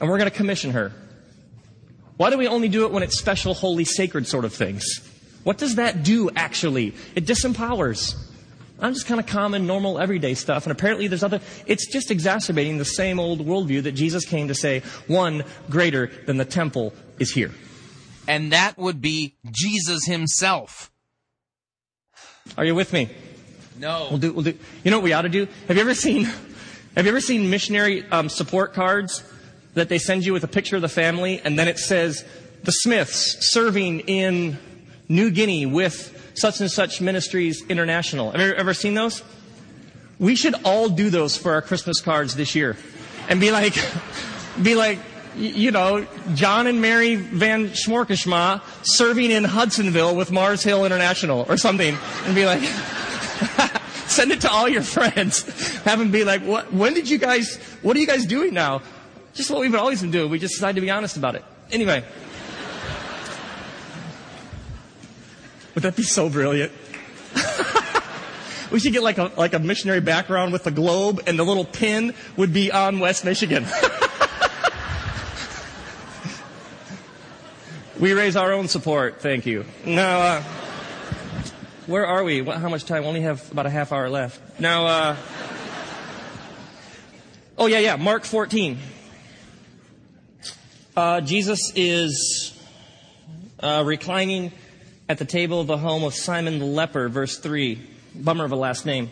and 0.00 0.08
we're 0.08 0.18
going 0.18 0.30
to 0.30 0.36
commission 0.36 0.70
her. 0.72 0.92
Why 2.16 2.30
do 2.30 2.38
we 2.38 2.46
only 2.46 2.68
do 2.68 2.84
it 2.84 2.92
when 2.92 3.02
it's 3.02 3.18
special, 3.18 3.54
holy, 3.54 3.84
sacred 3.84 4.28
sort 4.28 4.44
of 4.44 4.54
things? 4.54 4.84
What 5.42 5.58
does 5.58 5.76
that 5.76 6.02
do, 6.02 6.30
actually? 6.36 6.94
It 7.14 7.24
disempowers. 7.24 8.16
I'm 8.78 8.94
just 8.94 9.06
kind 9.06 9.20
of 9.20 9.26
common, 9.26 9.66
normal, 9.66 9.98
everyday 9.98 10.34
stuff, 10.34 10.64
and 10.64 10.72
apparently 10.72 11.06
there's 11.06 11.22
other. 11.22 11.40
It's 11.66 11.86
just 11.86 12.10
exacerbating 12.10 12.78
the 12.78 12.84
same 12.84 13.20
old 13.20 13.40
worldview 13.40 13.82
that 13.82 13.92
Jesus 13.92 14.24
came 14.24 14.48
to 14.48 14.54
say, 14.54 14.80
one 15.06 15.44
greater 15.68 16.10
than 16.26 16.38
the 16.38 16.44
temple 16.44 16.94
is 17.18 17.30
here. 17.30 17.52
And 18.26 18.52
that 18.52 18.78
would 18.78 19.00
be 19.00 19.34
Jesus 19.50 20.06
himself. 20.06 20.90
Are 22.56 22.64
you 22.64 22.74
with 22.74 22.92
me? 22.92 23.10
No. 23.78 24.08
We'll 24.10 24.18
do. 24.18 24.32
We'll 24.32 24.44
do. 24.44 24.58
You 24.84 24.90
know 24.90 24.98
what 24.98 25.04
we 25.04 25.12
ought 25.12 25.22
to 25.22 25.28
do? 25.28 25.46
Have 25.68 25.76
you 25.76 25.82
ever 25.82 25.94
seen? 25.94 26.24
Have 26.24 27.06
you 27.06 27.08
ever 27.08 27.20
seen 27.20 27.50
missionary 27.50 28.04
um, 28.10 28.28
support 28.28 28.72
cards 28.72 29.22
that 29.74 29.88
they 29.88 29.98
send 29.98 30.24
you 30.24 30.32
with 30.32 30.44
a 30.44 30.48
picture 30.48 30.76
of 30.76 30.82
the 30.82 30.88
family, 30.88 31.40
and 31.44 31.58
then 31.58 31.68
it 31.68 31.78
says 31.78 32.24
the 32.64 32.72
Smiths 32.72 33.50
serving 33.52 34.00
in 34.00 34.58
New 35.10 35.32
Guinea 35.32 35.66
with 35.66 36.32
such 36.34 36.60
and 36.60 36.70
such 36.70 37.00
ministries 37.00 37.62
international. 37.68 38.30
Have 38.30 38.40
you 38.40 38.54
ever 38.54 38.72
seen 38.72 38.94
those? 38.94 39.22
We 40.20 40.36
should 40.36 40.54
all 40.64 40.88
do 40.88 41.10
those 41.10 41.36
for 41.36 41.52
our 41.52 41.62
Christmas 41.62 42.00
cards 42.00 42.36
this 42.36 42.54
year, 42.54 42.76
and 43.28 43.40
be 43.40 43.50
like, 43.50 43.74
be 44.62 44.76
like, 44.76 45.00
you 45.36 45.72
know, 45.72 46.06
John 46.34 46.68
and 46.68 46.80
Mary 46.80 47.16
Van 47.16 47.70
Schmorkeshma 47.70 48.62
serving 48.82 49.32
in 49.32 49.42
Hudsonville 49.44 50.14
with 50.14 50.30
Mars 50.30 50.62
Hill 50.62 50.84
International 50.84 51.44
or 51.48 51.56
something, 51.56 51.98
and 52.24 52.34
be 52.34 52.46
like. 52.46 52.62
Send 54.06 54.32
it 54.32 54.40
to 54.40 54.50
all 54.50 54.68
your 54.68 54.82
friends. 54.82 55.44
Have 55.84 56.00
them 56.00 56.10
be 56.10 56.24
like, 56.24 56.42
what, 56.42 56.72
when 56.72 56.94
did 56.94 57.08
you 57.08 57.16
guys, 57.16 57.58
what 57.80 57.96
are 57.96 58.00
you 58.00 58.08
guys 58.08 58.26
doing 58.26 58.52
now? 58.52 58.82
Just 59.34 59.52
what 59.52 59.60
we've 59.60 59.74
always 59.76 60.00
been 60.00 60.10
doing. 60.10 60.32
We 60.32 60.40
just 60.40 60.54
decided 60.54 60.74
to 60.74 60.80
be 60.80 60.90
honest 60.90 61.16
about 61.16 61.36
it. 61.36 61.44
Anyway. 61.70 62.02
Would 65.80 65.94
that 65.94 65.96
be 65.96 66.02
so 66.02 66.28
brilliant? 66.28 66.72
we 68.70 68.78
should 68.78 68.92
get 68.92 69.02
like 69.02 69.16
a, 69.16 69.32
like 69.38 69.54
a 69.54 69.58
missionary 69.58 70.02
background 70.02 70.52
with 70.52 70.62
the 70.62 70.70
globe 70.70 71.22
and 71.26 71.38
the 71.38 71.42
little 71.42 71.64
pin 71.64 72.12
would 72.36 72.52
be 72.52 72.70
on 72.70 73.00
West 73.00 73.24
Michigan. 73.24 73.64
we 77.98 78.12
raise 78.12 78.36
our 78.36 78.52
own 78.52 78.68
support. 78.68 79.22
Thank 79.22 79.46
you. 79.46 79.64
Now, 79.86 80.20
uh, 80.20 80.42
where 81.86 82.06
are 82.06 82.24
we? 82.24 82.42
What, 82.42 82.58
how 82.58 82.68
much 82.68 82.84
time? 82.84 83.04
We 83.04 83.08
only 83.08 83.22
have 83.22 83.50
about 83.50 83.64
a 83.64 83.70
half 83.70 83.90
hour 83.90 84.10
left. 84.10 84.60
Now, 84.60 84.84
uh, 84.84 85.16
oh 87.56 87.68
yeah, 87.68 87.78
yeah, 87.78 87.96
Mark 87.96 88.26
14. 88.26 88.76
Uh, 90.94 91.22
Jesus 91.22 91.72
is 91.74 92.54
uh, 93.60 93.82
reclining 93.86 94.52
at 95.10 95.18
the 95.18 95.24
table 95.24 95.60
of 95.60 95.66
the 95.66 95.76
home 95.76 96.04
of 96.04 96.14
Simon 96.14 96.60
the 96.60 96.64
leper, 96.64 97.08
verse 97.08 97.36
3. 97.36 97.84
Bummer 98.14 98.44
of 98.44 98.52
a 98.52 98.56
last 98.56 98.86
name. 98.86 99.10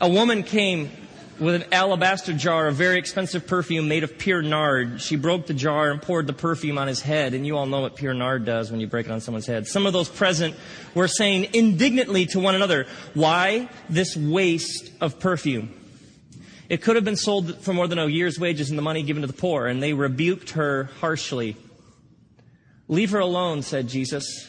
A 0.00 0.08
woman 0.08 0.42
came 0.42 0.90
with 1.38 1.54
an 1.54 1.64
alabaster 1.70 2.32
jar 2.32 2.66
of 2.66 2.76
very 2.76 2.98
expensive 2.98 3.46
perfume 3.46 3.88
made 3.88 4.04
of 4.04 4.16
pure 4.16 4.40
nard. 4.40 5.02
She 5.02 5.16
broke 5.16 5.46
the 5.46 5.52
jar 5.52 5.90
and 5.90 6.00
poured 6.00 6.26
the 6.26 6.32
perfume 6.32 6.78
on 6.78 6.88
his 6.88 7.02
head, 7.02 7.34
and 7.34 7.46
you 7.46 7.58
all 7.58 7.66
know 7.66 7.82
what 7.82 7.94
pure 7.94 8.14
nard 8.14 8.46
does 8.46 8.70
when 8.70 8.80
you 8.80 8.86
break 8.86 9.04
it 9.04 9.12
on 9.12 9.20
someone's 9.20 9.44
head. 9.44 9.66
Some 9.66 9.84
of 9.84 9.92
those 9.92 10.08
present 10.08 10.56
were 10.94 11.08
saying 11.08 11.48
indignantly 11.52 12.24
to 12.28 12.40
one 12.40 12.54
another, 12.54 12.86
Why 13.12 13.68
this 13.90 14.16
waste 14.16 14.90
of 14.98 15.20
perfume? 15.20 15.74
It 16.70 16.80
could 16.80 16.96
have 16.96 17.04
been 17.04 17.16
sold 17.16 17.62
for 17.62 17.74
more 17.74 17.86
than 17.86 17.98
a 17.98 18.06
year's 18.06 18.40
wages 18.40 18.70
and 18.70 18.78
the 18.78 18.82
money 18.82 19.02
given 19.02 19.20
to 19.20 19.26
the 19.26 19.34
poor, 19.34 19.66
and 19.66 19.82
they 19.82 19.92
rebuked 19.92 20.52
her 20.52 20.84
harshly. 21.00 21.54
Leave 22.88 23.10
her 23.10 23.18
alone, 23.18 23.60
said 23.60 23.88
Jesus. 23.88 24.48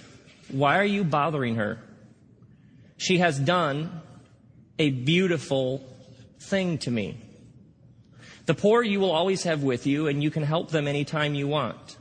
Why 0.51 0.79
are 0.79 0.85
you 0.85 1.03
bothering 1.03 1.55
her? 1.55 1.79
She 2.97 3.19
has 3.19 3.39
done 3.39 4.01
a 4.77 4.89
beautiful 4.89 5.83
thing 6.39 6.77
to 6.79 6.91
me. 6.91 7.17
The 8.45 8.55
poor 8.55 8.81
you 8.81 8.99
will 8.99 9.11
always 9.11 9.43
have 9.43 9.61
with 9.61 9.85
you, 9.85 10.07
and 10.07 10.23
you 10.23 10.31
can 10.31 10.43
help 10.43 10.71
them 10.71 10.87
anytime 10.87 11.35
you 11.35 11.47
want. 11.47 11.97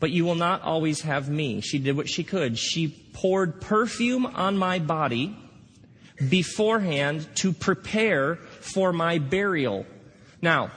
But 0.00 0.10
you 0.10 0.24
will 0.24 0.34
not 0.34 0.62
always 0.62 1.02
have 1.02 1.28
me. 1.28 1.60
She 1.60 1.78
did 1.78 1.96
what 1.96 2.08
she 2.08 2.24
could. 2.24 2.58
She 2.58 2.88
poured 3.12 3.60
perfume 3.60 4.24
on 4.26 4.56
my 4.56 4.78
body 4.78 5.36
beforehand 6.28 7.26
to 7.36 7.52
prepare 7.52 8.36
for 8.36 8.92
my 8.92 9.18
burial. 9.18 9.86
Now, 10.40 10.70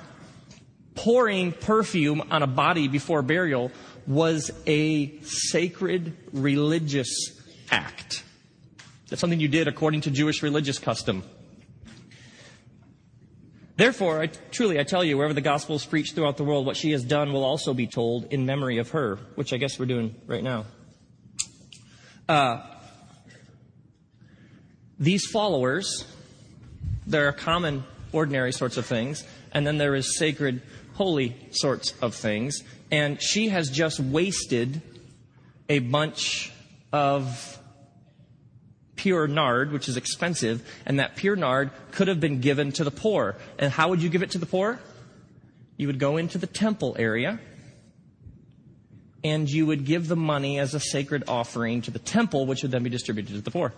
pouring 0.96 1.52
perfume 1.52 2.22
on 2.30 2.44
a 2.44 2.48
body 2.48 2.88
before 2.88 3.22
burial 3.22 3.72
was 4.08 4.52
a 4.68 5.20
sacred 5.22 6.16
religious 6.32 7.10
act. 7.72 8.24
That's 9.10 9.20
something 9.20 9.40
you 9.40 9.48
did 9.48 9.68
according 9.68 10.02
to 10.02 10.12
Jewish 10.12 10.44
religious 10.44 10.80
custom. 10.80 11.24
Therefore, 13.78 14.22
I, 14.22 14.28
truly, 14.28 14.80
I 14.80 14.84
tell 14.84 15.04
you, 15.04 15.18
wherever 15.18 15.34
the 15.34 15.42
gospel 15.42 15.76
is 15.76 15.86
preached 15.86 16.16
throughout 16.16 16.38
the 16.38 16.46
world, 16.46 16.66
what 16.66 16.78
she 16.78 16.92
has 16.92 17.04
done 17.04 17.34
will 17.34 17.44
also 17.44 17.74
be 17.74 17.88
told 17.88 18.32
in 18.32 18.46
memory 18.46 18.78
of 18.78 18.92
her, 18.92 19.18
which 19.36 19.52
I 19.52 19.58
guess 19.58 19.78
we're 19.78 19.86
doing 19.86 20.16
right 20.28 20.44
now. 20.44 20.66
Uh, 22.30 22.62
these 24.98 25.26
followers, 25.26 26.06
there 27.06 27.28
are 27.28 27.34
common, 27.34 27.84
ordinary 28.14 28.54
sorts 28.54 28.78
of 28.78 28.86
things, 28.86 29.26
and 29.52 29.68
then 29.68 29.78
there 29.78 29.94
is 29.94 30.18
sacred, 30.18 30.62
holy 30.94 31.36
sorts 31.52 31.94
of 32.02 32.16
things. 32.16 32.64
And 32.92 33.22
she 33.22 33.50
has 33.50 33.70
just 33.70 34.00
wasted 34.00 34.82
a 35.70 35.80
bunch 35.80 36.52
of 36.94 37.60
pure 38.96 39.28
nard, 39.28 39.72
which 39.72 39.90
is 39.90 39.98
expensive, 39.98 40.68
and 40.86 41.00
that 41.00 41.16
pure 41.16 41.36
nard 41.36 41.72
could 41.92 42.08
have 42.08 42.20
been 42.20 42.42
given 42.42 42.72
to 42.72 42.84
the 42.84 42.92
poor. 42.92 43.36
And 43.60 43.72
how 43.72 43.90
would 43.90 44.02
you 44.02 44.10
give 44.10 44.24
it 44.24 44.32
to 44.32 44.38
the 44.38 44.46
poor? 44.46 44.80
You 45.78 45.88
would 45.88 46.00
go 46.00 46.18
into 46.18 46.38
the 46.38 46.48
temple 46.48 46.96
area 46.98 47.40
and 49.24 49.50
you 49.50 49.66
would 49.66 49.86
give 49.86 50.08
the 50.08 50.16
money 50.16 50.60
as 50.60 50.74
a 50.74 50.80
sacred 50.80 51.24
offering 51.28 51.82
to 51.82 51.92
the 51.92 52.00
temple, 52.00 52.46
which 52.46 52.62
would 52.62 52.72
then 52.72 52.84
be 52.84 52.90
distributed 52.90 53.36
to 53.36 53.42
the 53.42 53.52
poor. 53.52 53.74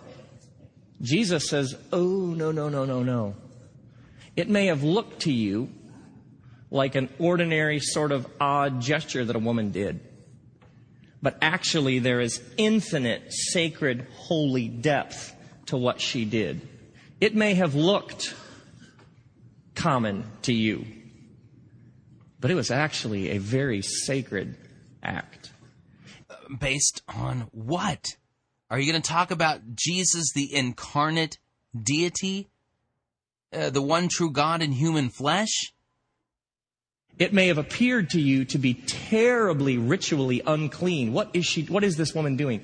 Jesus 1.00 1.48
says, 1.48 1.74
Oh, 1.92 2.34
no, 2.36 2.52
no, 2.52 2.68
no, 2.68 2.84
no, 2.84 3.02
no. 3.02 3.34
It 4.36 4.48
may 4.48 4.66
have 4.66 4.82
looked 4.82 5.20
to 5.20 5.32
you 5.32 5.70
like 6.70 6.94
an 6.94 7.08
ordinary 7.18 7.80
sort 7.80 8.12
of 8.12 8.26
odd 8.40 8.80
gesture 8.80 9.24
that 9.24 9.36
a 9.36 9.40
woman 9.40 9.70
did. 9.70 10.00
But 11.20 11.38
actually, 11.42 11.98
there 11.98 12.20
is 12.20 12.40
infinite 12.56 13.32
sacred, 13.32 14.06
holy 14.14 14.68
depth 14.68 15.34
to 15.66 15.76
what 15.76 16.00
she 16.00 16.24
did. 16.24 16.66
It 17.20 17.34
may 17.34 17.54
have 17.54 17.74
looked 17.74 18.34
common 19.74 20.24
to 20.42 20.52
you, 20.52 20.86
but 22.40 22.50
it 22.50 22.54
was 22.54 22.70
actually 22.70 23.30
a 23.30 23.38
very 23.38 23.82
sacred 23.82 24.56
act. 25.02 25.50
Based 26.60 27.02
on 27.08 27.48
what? 27.52 28.16
Are 28.70 28.78
you 28.78 28.90
going 28.90 29.02
to 29.02 29.08
talk 29.08 29.30
about 29.30 29.74
Jesus, 29.74 30.32
the 30.32 30.54
incarnate 30.54 31.38
deity? 31.80 32.48
Uh, 33.52 33.70
the 33.70 33.82
one 33.82 34.08
true 34.08 34.30
God 34.30 34.62
in 34.62 34.72
human 34.72 35.08
flesh? 35.08 35.72
It 37.18 37.32
may 37.32 37.48
have 37.48 37.58
appeared 37.58 38.10
to 38.10 38.20
you 38.20 38.44
to 38.46 38.58
be 38.58 38.74
terribly 38.74 39.76
ritually 39.76 40.40
unclean. 40.46 41.12
What 41.12 41.30
is 41.34 41.46
she, 41.46 41.62
what 41.64 41.82
is 41.82 41.96
this 41.96 42.14
woman 42.14 42.36
doing? 42.36 42.62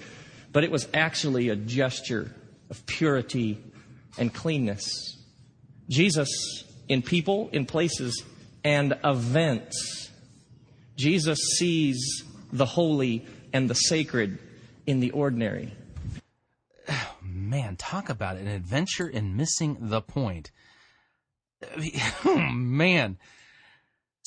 But 0.52 0.62
it 0.62 0.70
was 0.70 0.89
actually 0.94 1.49
a 1.49 1.57
gesture 1.57 2.33
of 2.70 2.86
purity 2.86 3.58
and 4.16 4.33
cleanness. 4.33 5.18
Jesus, 5.89 6.65
in 6.89 7.02
people, 7.02 7.49
in 7.52 7.66
places, 7.66 8.23
and 8.62 8.97
events, 9.02 10.10
Jesus 10.97 11.39
sees 11.58 12.23
the 12.52 12.65
holy 12.65 13.26
and 13.52 13.68
the 13.68 13.74
sacred 13.74 14.39
in 14.86 15.00
the 15.00 15.10
ordinary. 15.10 15.73
Man, 17.23 17.76
talk 17.76 18.08
about 18.08 18.36
an 18.36 18.47
adventure 18.47 19.08
in 19.08 19.36
missing 19.36 19.76
the 19.81 20.00
point. 20.00 20.52
Oh, 22.24 22.36
man. 22.55 23.18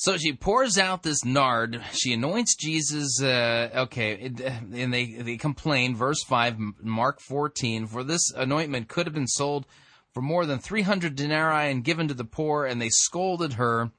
So 0.00 0.16
she 0.16 0.32
pours 0.32 0.78
out 0.78 1.02
this 1.02 1.24
nard. 1.24 1.82
She 1.92 2.12
anoints 2.12 2.54
Jesus. 2.54 3.20
Uh, 3.20 3.68
okay, 3.74 4.30
and 4.72 4.94
they 4.94 5.06
they 5.06 5.36
complain. 5.36 5.96
Verse 5.96 6.22
five, 6.22 6.56
Mark 6.80 7.20
fourteen. 7.20 7.88
For 7.88 8.04
this 8.04 8.30
anointment 8.36 8.86
could 8.86 9.06
have 9.06 9.14
been 9.14 9.26
sold 9.26 9.66
for 10.14 10.22
more 10.22 10.46
than 10.46 10.60
three 10.60 10.82
hundred 10.82 11.16
denarii 11.16 11.72
and 11.72 11.82
given 11.82 12.06
to 12.06 12.14
the 12.14 12.24
poor. 12.24 12.64
And 12.64 12.80
they 12.80 12.90
scolded 12.90 13.54
her. 13.54 13.90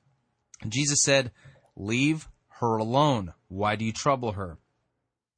Jesus 0.65 1.03
said, 1.03 1.33
"Leave 1.75 2.29
her 2.59 2.77
alone. 2.77 3.33
Why 3.49 3.75
do 3.75 3.83
you 3.83 3.91
trouble 3.91 4.31
her? 4.31 4.57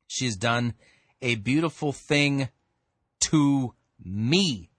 She 0.05 0.25
has 0.25 0.35
done 0.35 0.75
a 1.23 1.35
beautiful 1.35 1.91
thing 1.91 2.49
to 3.21 3.73
me." 3.99 4.69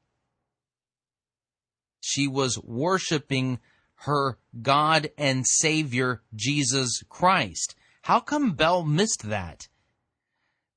She 2.01 2.29
was 2.29 2.57
worshiping 2.63 3.59
her 4.05 4.39
God 4.61 5.11
and 5.17 5.47
Savior, 5.47 6.23
Jesus 6.35 7.03
Christ. 7.09 7.75
How 8.03 8.21
come 8.21 8.53
Bell 8.53 8.83
missed 8.85 9.29
that? 9.29 9.69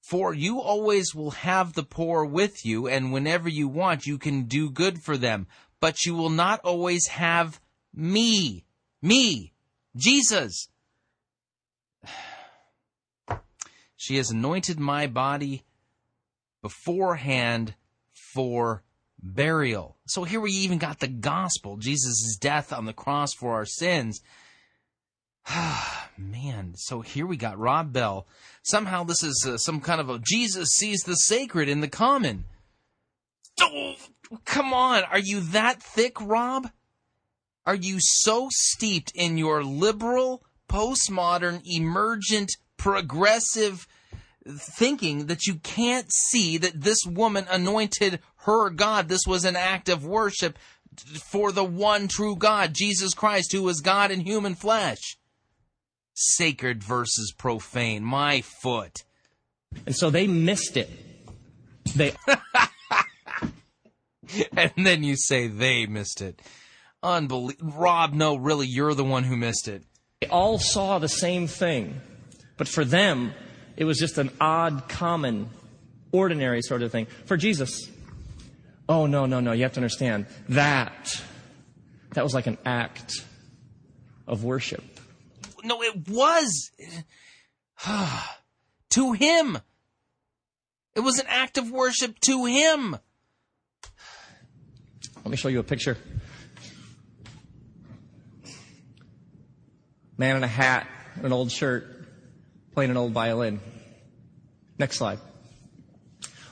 For 0.02 0.34
you 0.34 0.62
always 0.62 1.16
will 1.16 1.32
have 1.32 1.74
the 1.74 1.84
poor 1.84 2.24
with 2.24 2.64
you, 2.64 2.88
and 2.88 3.12
whenever 3.12 3.50
you 3.50 3.68
want, 3.68 4.06
you 4.06 4.20
can 4.20 4.44
do 4.44 4.70
good 4.70 5.02
for 5.02 5.18
them. 5.18 5.48
But 5.80 6.06
you 6.06 6.14
will 6.14 6.30
not 6.30 6.60
always 6.64 7.08
have 7.08 7.60
me. 7.94 8.66
Me. 9.02 9.54
Jesus. 9.96 10.70
She 13.98 14.18
has 14.18 14.30
anointed 14.30 14.80
my 14.80 15.08
body 15.08 15.64
beforehand 16.62 17.74
for 18.14 18.84
burial. 19.26 19.98
So 20.06 20.24
here 20.24 20.40
we 20.40 20.52
even 20.52 20.78
got 20.78 21.00
the 21.00 21.08
gospel, 21.08 21.78
Jesus' 21.78 22.38
death 22.40 22.72
on 22.72 22.86
the 22.86 22.94
cross 22.94 23.34
for 23.34 23.54
our 23.54 23.66
sins. 23.66 24.22
Man, 26.18 26.74
so 26.76 27.02
here 27.02 27.26
we 27.26 27.38
got 27.38 27.60
Rob 27.60 27.92
Bell. 27.92 28.28
Somehow 28.64 29.04
this 29.04 29.24
is 29.24 29.46
uh, 29.48 29.58
some 29.58 29.82
kind 29.82 30.00
of 30.00 30.10
a 30.10 30.20
Jesus 30.20 30.70
sees 30.70 31.02
the 31.02 31.16
sacred 31.16 31.68
in 31.70 31.82
the 31.82 31.88
common. 31.88 32.46
Oh, 33.60 33.96
come 34.44 34.74
on, 34.74 35.04
are 35.04 35.20
you 35.20 35.40
that 35.40 35.82
thick, 35.82 36.20
Rob? 36.22 36.70
Are 37.66 37.76
you 37.76 37.98
so 38.00 38.48
steeped 38.52 39.12
in 39.16 39.38
your 39.38 39.64
liberal, 39.64 40.44
postmodern, 40.70 41.62
emergent, 41.66 42.52
progressive 42.78 43.88
thinking 44.48 45.26
that 45.26 45.48
you 45.48 45.56
can't 45.56 46.12
see 46.12 46.58
that 46.58 46.82
this 46.82 47.00
woman 47.06 47.46
anointed 47.50 48.20
her 48.46 48.70
God. 48.70 49.10
This 49.10 49.26
was 49.28 49.46
an 49.46 49.56
act 49.56 49.90
of 49.90 50.06
worship 50.06 50.58
for 51.24 51.52
the 51.52 51.64
one 51.64 52.08
true 52.08 52.36
God, 52.36 52.74
Jesus 52.74 53.14
Christ, 53.14 53.52
who 53.52 53.64
was 53.64 53.82
God 53.82 54.12
in 54.12 54.22
human 54.22 54.56
flesh. 54.56 55.18
Sacred 56.14 56.84
versus 56.84 57.34
profane. 57.38 58.04
My 58.04 58.42
foot. 58.42 59.04
And 59.86 59.96
so 59.96 60.10
they 60.10 60.28
missed 60.28 60.78
it. 60.78 60.90
They. 61.96 62.14
and 64.56 64.72
then 64.78 65.04
you 65.04 65.18
say 65.18 65.48
they 65.48 65.86
missed 65.86 66.22
it. 66.22 66.42
Unbelievable. 67.04 67.74
Rob, 67.78 68.14
no, 68.14 68.36
really, 68.36 68.68
you're 68.68 68.94
the 68.94 69.04
one 69.04 69.24
who 69.24 69.36
missed 69.36 69.68
it. 69.68 69.84
They 70.22 70.28
all 70.28 70.58
saw 70.58 71.00
the 71.00 71.10
same 71.10 71.48
thing. 71.48 72.00
But 72.58 72.70
for 72.70 72.86
them, 72.86 73.34
it 73.76 73.84
was 73.84 73.98
just 73.98 74.18
an 74.18 74.32
odd, 74.40 74.88
common, 74.88 75.50
ordinary 76.12 76.62
sort 76.62 76.82
of 76.82 76.92
thing. 76.92 77.08
For 77.26 77.36
Jesus, 77.36 77.92
oh, 78.88 79.06
no, 79.06 79.26
no, 79.26 79.40
no, 79.40 79.52
you 79.52 79.64
have 79.64 79.74
to 79.74 79.80
understand 79.80 80.26
that, 80.50 81.22
that 82.14 82.24
was 82.24 82.34
like 82.34 82.48
an 82.48 82.58
act 82.66 83.26
of 84.28 84.44
worship. 84.44 84.84
No, 85.64 85.82
it 85.82 86.08
was 86.08 86.72
to 88.90 89.14
him. 89.14 89.58
It 90.96 91.02
was 91.02 91.20
an 91.20 91.26
act 91.28 91.58
of 91.58 91.70
worship 91.72 92.20
to 92.22 92.46
him. 92.46 92.98
Let 95.18 95.32
me 95.32 95.38
show 95.38 95.50
you 95.50 95.60
a 95.60 95.64
picture. 95.64 95.98
Man 100.18 100.38
in 100.38 100.44
a 100.44 100.48
hat, 100.48 100.88
an 101.24 101.34
old 101.34 101.52
shirt, 101.52 102.08
playing 102.74 102.92
an 102.92 102.98
old 102.98 103.12
violin. 103.12 103.60
Next 104.78 104.98
slide. 104.98 105.20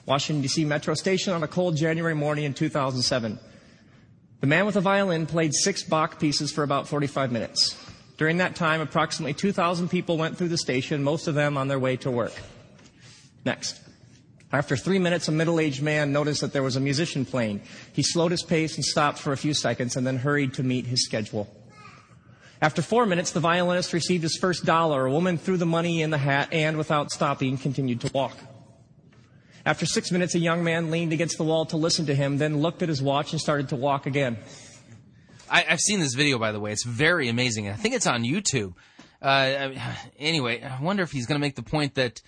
Washington, 0.06 0.42
D.C. 0.42 0.66
Metro 0.66 0.94
Station 0.94 1.34
on 1.34 1.44
a 1.44 1.48
cold 1.48 1.78
January 1.78 2.16
morning 2.16 2.44
in 2.44 2.54
2007. 2.54 3.40
The 4.42 4.48
man 4.48 4.66
with 4.66 4.76
the 4.76 4.82
violin 4.82 5.26
played 5.26 5.54
six 5.54 5.84
Bach 5.84 6.20
pieces 6.20 6.52
for 6.52 6.64
about 6.64 6.88
45 6.88 7.32
minutes. 7.32 7.78
During 8.18 8.38
that 8.38 8.56
time, 8.56 8.82
approximately 8.82 9.34
2,000 9.34 9.90
people 9.90 10.18
went 10.18 10.38
through 10.38 10.50
the 10.50 10.58
station, 10.58 11.04
most 11.04 11.28
of 11.28 11.36
them 11.36 11.58
on 11.58 11.70
their 11.70 11.80
way 11.80 11.96
to 11.98 12.12
work. 12.12 12.34
Next. 13.46 13.80
After 14.52 14.78
three 14.78 15.00
minutes, 15.00 15.30
a 15.30 15.32
middle 15.32 15.60
aged 15.60 15.82
man 15.82 16.12
noticed 16.12 16.42
that 16.42 16.54
there 16.54 16.62
was 16.62 16.76
a 16.76 16.80
musician 16.80 17.26
playing. 17.26 17.62
He 17.94 18.04
slowed 18.04 18.32
his 18.32 18.44
pace 18.44 18.76
and 18.76 18.86
stopped 18.86 19.18
for 19.18 19.34
a 19.34 19.38
few 19.38 19.54
seconds 19.54 19.96
and 19.96 20.06
then 20.06 20.18
hurried 20.18 20.54
to 20.56 20.64
meet 20.64 20.86
his 20.86 21.06
schedule. 21.06 21.48
After 22.62 22.82
four 22.82 23.06
minutes, 23.06 23.32
the 23.32 23.40
violinist 23.40 23.94
received 23.94 24.24
his 24.24 24.38
first 24.38 24.64
dollar. 24.64 25.06
A 25.06 25.12
woman 25.12 25.38
threw 25.38 25.58
the 25.58 25.66
money 25.66 26.02
in 26.02 26.12
the 26.12 26.18
hat 26.18 26.50
and, 26.52 26.78
without 26.78 27.12
stopping, 27.12 27.58
continued 27.58 28.02
to 28.02 28.12
walk. 28.14 28.38
After 29.66 29.86
six 29.86 30.12
minutes, 30.12 30.36
a 30.36 30.40
young 30.40 30.64
man 30.64 30.92
leaned 30.92 31.14
against 31.14 31.38
the 31.38 31.44
wall 31.44 31.66
to 31.68 31.78
listen 31.78 32.06
to 32.08 32.16
him, 32.16 32.38
then 32.38 32.60
looked 32.60 32.82
at 32.82 32.90
his 32.90 33.02
watch 33.02 33.32
and 33.32 33.40
started 33.40 33.70
to 33.70 33.78
walk 33.78 34.06
again. 34.06 34.38
I, 35.50 35.62
have 35.62 35.80
seen 35.80 36.00
this 36.00 36.16
video, 36.16 36.38
by 36.38 36.52
the 36.52 36.60
way. 36.60 36.72
It's 36.72 36.84
very 36.84 37.30
amazing. 37.30 37.70
I 37.70 37.74
think 37.74 37.96
it's 37.96 38.08
on 38.08 38.24
YouTube. 38.24 38.74
Uh, 39.22 39.72
anyway, 40.20 40.62
I 40.62 40.82
wonder 40.82 41.04
if 41.04 41.12
he's 41.12 41.26
going 41.26 41.40
to 41.40 41.46
make 41.46 41.56
the 41.56 41.64
point 41.64 41.96
that 41.96 42.22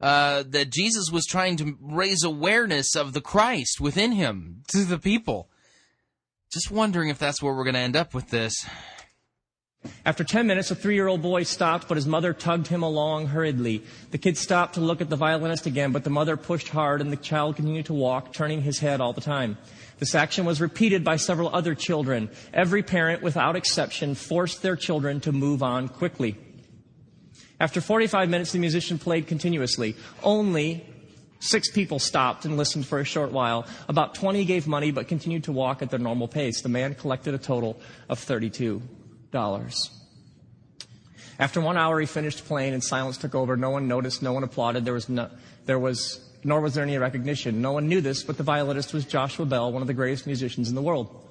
uh, 0.00 0.44
that 0.48 0.70
Jesus 0.70 1.10
was 1.12 1.26
trying 1.26 1.56
to 1.58 1.76
raise 1.80 2.24
awareness 2.24 2.96
of 2.96 3.12
the 3.12 3.20
Christ 3.20 3.80
within 3.80 4.12
him 4.12 4.62
to 4.68 4.84
the 4.84 4.98
people. 4.98 5.50
Just 6.52 6.70
wondering 6.70 7.10
if 7.10 7.18
that's 7.18 7.42
where 7.42 7.54
we're 7.54 7.64
going 7.64 7.74
to 7.74 7.80
end 7.80 7.96
up 7.96 8.14
with 8.14 8.30
this. 8.30 8.66
After 10.04 10.24
10 10.24 10.46
minutes, 10.46 10.70
a 10.70 10.74
three 10.74 10.94
year 10.94 11.08
old 11.08 11.22
boy 11.22 11.42
stopped, 11.42 11.88
but 11.88 11.96
his 11.96 12.06
mother 12.06 12.32
tugged 12.32 12.66
him 12.66 12.82
along 12.82 13.28
hurriedly. 13.28 13.82
The 14.10 14.18
kid 14.18 14.36
stopped 14.36 14.74
to 14.74 14.80
look 14.80 15.00
at 15.00 15.08
the 15.08 15.16
violinist 15.16 15.66
again, 15.66 15.92
but 15.92 16.04
the 16.04 16.10
mother 16.10 16.36
pushed 16.36 16.68
hard 16.68 17.00
and 17.00 17.12
the 17.12 17.16
child 17.16 17.56
continued 17.56 17.86
to 17.86 17.94
walk, 17.94 18.32
turning 18.32 18.62
his 18.62 18.78
head 18.78 19.00
all 19.00 19.12
the 19.12 19.20
time. 19.20 19.56
This 19.98 20.14
action 20.14 20.44
was 20.44 20.60
repeated 20.60 21.04
by 21.04 21.16
several 21.16 21.54
other 21.54 21.74
children. 21.74 22.30
Every 22.52 22.82
parent, 22.82 23.22
without 23.22 23.56
exception, 23.56 24.14
forced 24.14 24.62
their 24.62 24.76
children 24.76 25.20
to 25.20 25.32
move 25.32 25.62
on 25.62 25.88
quickly. 25.88 26.36
After 27.58 27.82
45 27.82 28.30
minutes, 28.30 28.52
the 28.52 28.58
musician 28.58 28.98
played 28.98 29.26
continuously. 29.26 29.96
Only 30.22 30.86
six 31.40 31.70
people 31.70 31.98
stopped 31.98 32.46
and 32.46 32.56
listened 32.56 32.86
for 32.86 33.00
a 33.00 33.04
short 33.04 33.32
while. 33.32 33.66
About 33.88 34.14
20 34.14 34.46
gave 34.46 34.66
money 34.66 34.90
but 34.90 35.08
continued 35.08 35.44
to 35.44 35.52
walk 35.52 35.82
at 35.82 35.90
their 35.90 35.98
normal 35.98 36.28
pace. 36.28 36.62
The 36.62 36.70
man 36.70 36.94
collected 36.94 37.34
a 37.34 37.38
total 37.38 37.78
of 38.08 38.18
$32. 38.18 38.80
After 41.38 41.60
one 41.60 41.76
hour, 41.76 41.98
he 41.98 42.06
finished 42.06 42.44
playing 42.44 42.74
and 42.74 42.84
silence 42.84 43.16
took 43.16 43.34
over. 43.34 43.56
No 43.56 43.70
one 43.70 43.88
noticed, 43.88 44.22
no 44.22 44.32
one 44.32 44.44
applauded. 44.44 44.84
There 44.84 44.94
was, 44.94 45.08
no, 45.08 45.30
there 45.64 45.78
was 45.78 46.20
nor 46.44 46.60
was 46.60 46.74
there 46.74 46.84
any 46.84 46.96
recognition. 46.98 47.60
No 47.60 47.72
one 47.72 47.88
knew 47.88 48.00
this, 48.00 48.22
but 48.22 48.36
the 48.36 48.42
violinist 48.42 48.92
was 48.92 49.04
Joshua 49.04 49.46
Bell, 49.46 49.72
one 49.72 49.82
of 49.82 49.88
the 49.88 49.94
greatest 49.94 50.26
musicians 50.26 50.68
in 50.68 50.74
the 50.74 50.82
world. 50.82 51.28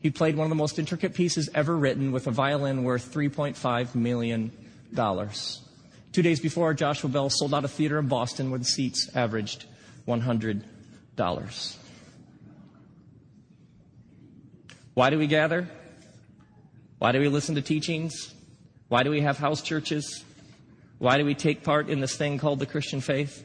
He 0.00 0.10
played 0.10 0.36
one 0.36 0.46
of 0.46 0.48
the 0.48 0.56
most 0.56 0.78
intricate 0.78 1.14
pieces 1.14 1.50
ever 1.54 1.76
written 1.76 2.12
with 2.12 2.26
a 2.26 2.30
violin 2.30 2.84
worth 2.84 3.12
$3.5 3.12 3.94
million. 3.94 4.52
Two 6.12 6.22
days 6.22 6.40
before, 6.40 6.74
Joshua 6.74 7.10
Bell 7.10 7.30
sold 7.30 7.54
out 7.54 7.64
a 7.64 7.68
theater 7.68 7.98
in 7.98 8.08
Boston 8.08 8.50
where 8.50 8.58
the 8.58 8.64
seats 8.64 9.10
averaged 9.14 9.66
$100. 10.08 11.76
Why 14.94 15.10
do 15.10 15.18
we 15.18 15.26
gather? 15.26 15.68
Why 17.00 17.12
do 17.12 17.18
we 17.18 17.28
listen 17.28 17.54
to 17.54 17.62
teachings? 17.62 18.34
Why 18.88 19.02
do 19.02 19.10
we 19.10 19.22
have 19.22 19.38
house 19.38 19.62
churches? 19.62 20.22
Why 20.98 21.16
do 21.16 21.24
we 21.24 21.34
take 21.34 21.64
part 21.64 21.88
in 21.88 22.00
this 22.00 22.14
thing 22.14 22.38
called 22.38 22.58
the 22.58 22.66
Christian 22.66 23.00
faith? 23.00 23.42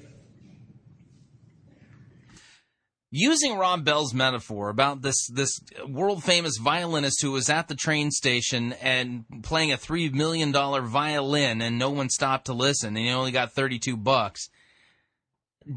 using 3.17 3.55
Rob 3.57 3.85
Bell's 3.85 4.13
metaphor 4.13 4.67
about 4.67 5.01
this 5.01 5.27
this 5.27 5.57
world 5.87 6.21
famous 6.21 6.57
violinist 6.57 7.21
who 7.21 7.31
was 7.31 7.49
at 7.49 7.69
the 7.69 7.75
train 7.75 8.11
station 8.11 8.73
and 8.73 9.23
playing 9.41 9.71
a 9.71 9.77
three 9.77 10.09
million 10.09 10.51
dollar 10.51 10.81
violin 10.81 11.61
and 11.61 11.79
no 11.79 11.89
one 11.89 12.09
stopped 12.09 12.47
to 12.47 12.53
listen 12.53 12.89
and 12.89 12.97
he 12.97 13.09
only 13.09 13.31
got 13.31 13.53
thirty 13.53 13.79
two 13.79 13.95
bucks. 13.95 14.49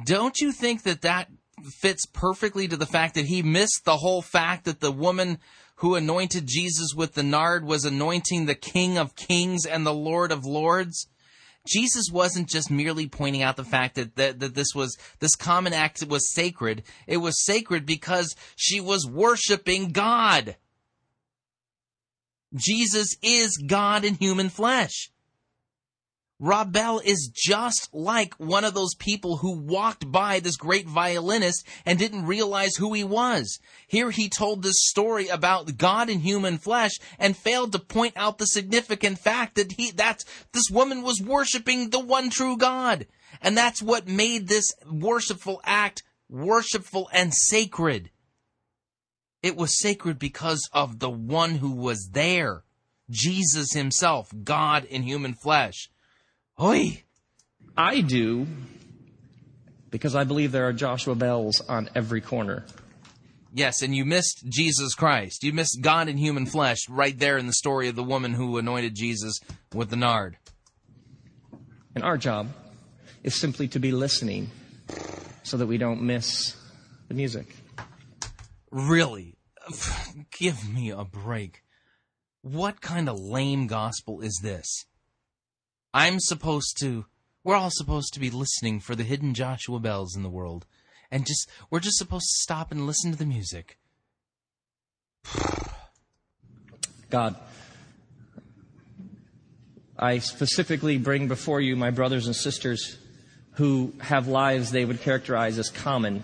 Don't 0.05 0.41
you 0.41 0.51
think 0.51 0.83
that 0.83 1.03
that 1.03 1.29
fits 1.81 2.07
perfectly 2.07 2.67
to 2.67 2.77
the 2.77 2.87
fact 2.87 3.15
that 3.15 3.27
he 3.27 3.43
missed 3.43 3.85
the 3.85 3.99
whole 3.99 4.21
fact 4.21 4.65
that 4.65 4.81
the 4.81 4.91
woman 4.91 5.39
who 5.79 5.95
anointed 5.95 6.47
Jesus 6.47 6.95
with 6.95 7.15
the 7.15 7.23
nard 7.23 7.65
was 7.65 7.85
anointing 7.85 8.47
the 8.47 8.55
King 8.55 8.99
of 8.99 9.15
Kings 9.15 9.65
and 9.65 9.87
the 9.87 9.95
Lord 9.95 10.33
of 10.33 10.45
Lords? 10.45 11.07
Jesus 11.69 12.07
wasn't 12.11 12.49
just 12.49 12.71
merely 12.71 13.07
pointing 13.07 13.43
out 13.43 13.57
the 13.57 13.65
fact 13.65 13.95
that, 13.95 14.17
that, 14.17 14.41
that 14.41 14.55
this 14.55 14.75
was, 14.75 14.97
this 15.21 15.37
common 15.37 15.73
act 15.73 16.05
was 16.07 16.33
sacred. 16.33 16.83
It 17.07 17.19
was 17.19 17.45
sacred 17.45 17.87
because 17.87 18.35
she 18.57 18.81
was 18.81 19.07
worshiping 19.07 19.91
God. 19.91 20.57
Jesus 22.55 23.17
is 23.23 23.57
God 23.59 24.05
in 24.05 24.15
human 24.15 24.49
flesh. 24.49 25.11
Rob 26.41 26.73
Bell 26.73 27.01
is 27.05 27.33
just 27.35 27.89
like 27.93 28.33
one 28.35 28.65
of 28.65 28.73
those 28.73 28.95
people 28.95 29.39
who 29.39 29.59
walked 29.59 30.11
by 30.11 30.39
this 30.39 30.57
great 30.57 30.87
violinist 30.87 31.67
and 31.85 31.99
didn't 31.99 32.27
realize 32.27 32.77
who 32.77 32.93
he 32.93 33.03
was. 33.03 33.59
Here 33.89 34.13
he 34.13 34.29
told 34.29 34.63
this 34.63 34.87
story 34.87 35.27
about 35.27 35.77
God 35.77 36.09
in 36.09 36.21
human 36.21 36.59
flesh 36.59 36.93
and 37.19 37.37
failed 37.37 37.73
to 37.73 37.81
point 37.81 38.13
out 38.17 38.39
the 38.39 38.47
significant 38.47 39.19
fact 39.19 39.57
that 39.57 39.73
he, 39.73 39.91
that 39.93 40.25
this 40.53 40.71
woman 40.71 41.03
was 41.03 41.21
worshiping 41.21 41.91
the 41.91 41.99
one 41.99 42.31
true 42.31 42.57
God. 42.57 43.09
And 43.43 43.59
that's 43.59 43.83
what 43.83 44.07
made 44.07 44.47
this 44.47 44.73
worshipful 44.89 45.61
act 45.65 46.05
worshipful 46.29 47.09
and 47.13 47.35
sacred. 47.35 48.11
It 49.43 49.57
was 49.57 49.81
sacred 49.81 50.19
because 50.19 50.69
of 50.73 51.01
the 51.01 51.11
one 51.11 51.57
who 51.57 51.73
was 51.73 52.11
there. 52.13 52.63
Jesus 53.11 53.73
himself, 53.73 54.31
God 54.45 54.85
in 54.85 55.03
human 55.03 55.35
flesh. 55.35 55.89
Oi! 56.61 57.05
I 57.77 58.01
do 58.01 58.49
because 59.91 60.17
I 60.17 60.25
believe 60.25 60.51
there 60.51 60.67
are 60.67 60.73
Joshua 60.73 61.15
Bells 61.15 61.61
on 61.61 61.89
every 61.95 62.21
corner. 62.21 62.67
Yes, 63.55 63.81
and 63.81 63.95
you 63.95 64.05
missed 64.05 64.45
Jesus 64.49 64.95
Christ. 64.95 65.45
You 65.45 65.53
missed 65.53 65.79
God 65.81 66.09
in 66.09 66.17
human 66.17 66.47
flesh 66.47 66.79
right 66.89 67.17
there 67.17 67.39
in 67.39 67.47
the 67.47 67.53
story 67.53 67.89
of 67.89 67.95
the 67.95 68.03
woman 68.03 68.35
who 68.35 68.59
anointed 68.59 68.95
Jesus 68.95 69.39
with 69.73 69.91
the 69.91 69.97
nard. 69.97 70.37
And 71.95 72.03
our 72.03 72.19
job 72.19 72.49
is 73.23 73.35
simply 73.35 73.69
to 73.69 73.79
be 73.79 73.93
listening 73.93 74.51
so 75.45 75.57
that 75.57 75.67
we 75.67 75.79
don't 75.79 76.03
miss 76.03 76.57
the 77.07 77.15
music. 77.15 77.55
Really? 78.71 79.39
Give 80.39 80.69
me 80.69 80.91
a 80.91 81.05
break. 81.05 81.63
What 82.43 82.81
kind 82.81 83.09
of 83.09 83.19
lame 83.19 83.67
gospel 83.69 84.21
is 84.21 84.41
this? 84.43 84.87
I'm 85.95 86.21
supposed 86.21 86.77
to, 86.81 87.07
we're 87.45 87.57
all 87.57 87.71
supposed 87.71 88.13
to 88.15 88.21
be 88.21 88.31
listening 88.31 88.81
for 88.81 88.95
the 88.95 89.05
hidden 89.05 89.35
Joshua 89.35 89.79
bells 89.81 90.15
in 90.15 90.23
the 90.23 90.29
world. 90.29 90.67
And 91.11 91.27
just, 91.27 91.49
we're 91.71 91.81
just 91.81 91.97
supposed 91.97 92.27
to 92.27 92.43
stop 92.43 92.71
and 92.71 92.87
listen 92.87 93.11
to 93.13 93.19
the 93.19 93.25
music. 93.25 93.79
God, 97.11 97.37
I 99.99 100.19
specifically 100.19 100.99
bring 100.99 101.27
before 101.27 101.63
you 101.63 101.75
my 101.75 101.91
brothers 101.91 102.27
and 102.27 102.37
sisters 102.37 102.99
who 103.53 103.95
have 103.99 104.29
lives 104.29 104.71
they 104.71 104.85
would 104.85 105.01
characterize 105.01 105.59
as 105.59 105.71
common. 105.71 106.23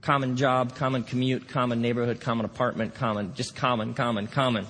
Common 0.00 0.36
job, 0.36 0.74
common 0.74 1.04
commute, 1.04 1.46
common 1.46 1.82
neighborhood, 1.82 2.20
common 2.20 2.46
apartment, 2.46 2.94
common, 2.94 3.34
just 3.34 3.54
common, 3.54 3.92
common, 3.94 4.26
common. 4.26 4.66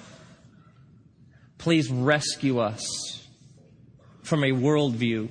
Please 1.57 1.89
rescue 1.91 2.59
us 2.59 3.22
from 4.23 4.44
a 4.44 4.52
worldview 4.52 5.28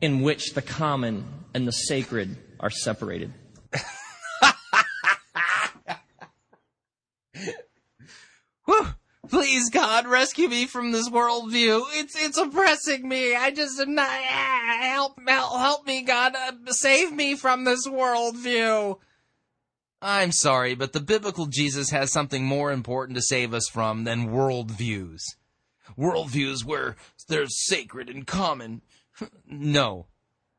in 0.00 0.20
which 0.20 0.54
the 0.54 0.62
common 0.62 1.26
and 1.54 1.66
the 1.66 1.72
sacred 1.72 2.36
are 2.60 2.70
separated. 2.70 3.32
Whew. 8.64 8.88
Please, 9.28 9.68
God, 9.68 10.06
rescue 10.06 10.48
me 10.48 10.66
from 10.66 10.90
this 10.92 11.10
worldview. 11.10 11.84
It's 11.92 12.16
it's 12.16 12.38
oppressing 12.38 13.06
me. 13.06 13.36
I 13.36 13.50
just 13.50 13.78
am 13.78 13.94
not. 13.94 14.08
Ah, 14.08 14.78
help, 14.80 15.20
help, 15.26 15.52
help 15.52 15.86
me, 15.86 16.02
God. 16.02 16.34
Uh, 16.34 16.52
save 16.72 17.12
me 17.12 17.34
from 17.36 17.64
this 17.64 17.86
worldview. 17.86 18.98
I'm 20.00 20.32
sorry, 20.32 20.74
but 20.74 20.92
the 20.92 21.00
biblical 21.00 21.46
Jesus 21.46 21.90
has 21.90 22.10
something 22.10 22.44
more 22.44 22.72
important 22.72 23.16
to 23.16 23.22
save 23.22 23.52
us 23.52 23.68
from 23.70 24.04
than 24.04 24.28
worldviews. 24.28 25.20
Worldviews 25.98 26.64
where 26.64 26.96
there's 27.28 27.64
sacred 27.66 28.08
and 28.08 28.26
common. 28.26 28.82
no. 29.46 30.06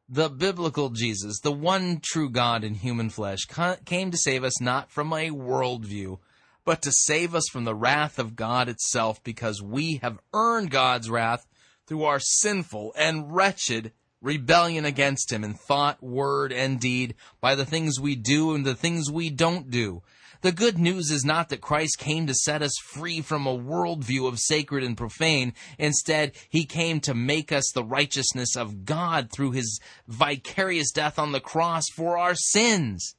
The 0.08 0.30
biblical 0.30 0.90
Jesus, 0.90 1.40
the 1.40 1.52
one 1.52 2.00
true 2.04 2.30
God 2.30 2.64
in 2.64 2.74
human 2.74 3.10
flesh, 3.10 3.46
came 3.86 4.10
to 4.10 4.18
save 4.18 4.44
us 4.44 4.60
not 4.60 4.90
from 4.90 5.14
a 5.14 5.30
worldview, 5.30 6.18
but 6.66 6.82
to 6.82 6.92
save 6.92 7.36
us 7.36 7.48
from 7.52 7.64
the 7.64 7.76
wrath 7.76 8.18
of 8.18 8.36
God 8.36 8.70
itself, 8.70 9.24
because 9.24 9.62
we 9.62 10.00
have 10.02 10.20
earned 10.34 10.72
God's 10.72 11.10
wrath 11.12 11.46
through 11.86 12.04
our 12.04 12.20
sinful 12.20 12.94
and 12.98 13.36
wretched 13.36 13.92
rebellion 14.22 14.86
against 14.86 15.32
Him 15.32 15.44
in 15.44 15.54
thought, 15.54 16.02
word, 16.02 16.52
and 16.52 16.80
deed, 16.80 17.16
by 17.40 17.56
the 17.56 17.66
things 17.66 18.00
we 18.00 18.16
do 18.16 18.56
and 18.56 18.66
the 18.66 18.76
things 18.76 19.12
we 19.12 19.30
don't 19.30 19.70
do. 19.70 20.02
The 20.42 20.52
good 20.54 20.78
news 20.78 21.12
is 21.12 21.26
not 21.26 21.50
that 21.50 21.60
Christ 21.60 21.98
came 21.98 22.26
to 22.28 22.34
set 22.34 22.62
us 22.62 22.74
free 22.78 23.20
from 23.20 23.46
a 23.46 23.58
worldview 23.58 24.26
of 24.26 24.40
sacred 24.40 24.86
and 24.86 24.96
profane. 24.96 25.54
Instead, 25.78 26.32
he 26.50 26.66
came 26.66 27.02
to 27.02 27.14
make 27.14 27.52
us 27.52 27.70
the 27.74 27.84
righteousness 27.84 28.56
of 28.56 28.86
God 28.86 29.32
through 29.32 29.52
his 29.52 29.82
vicarious 30.08 30.92
death 30.92 31.20
on 31.20 31.34
the 31.34 31.42
cross 31.42 31.84
for 31.94 32.18
our 32.18 32.36
sins. 32.36 33.16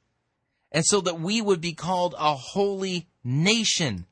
And 0.71 0.83
so 0.85 0.99
that 1.01 1.19
we 1.19 1.41
would 1.41 1.61
be 1.61 1.73
called 1.73 2.15
a 2.17 2.33
holy 2.33 3.07
nation, 3.23 4.07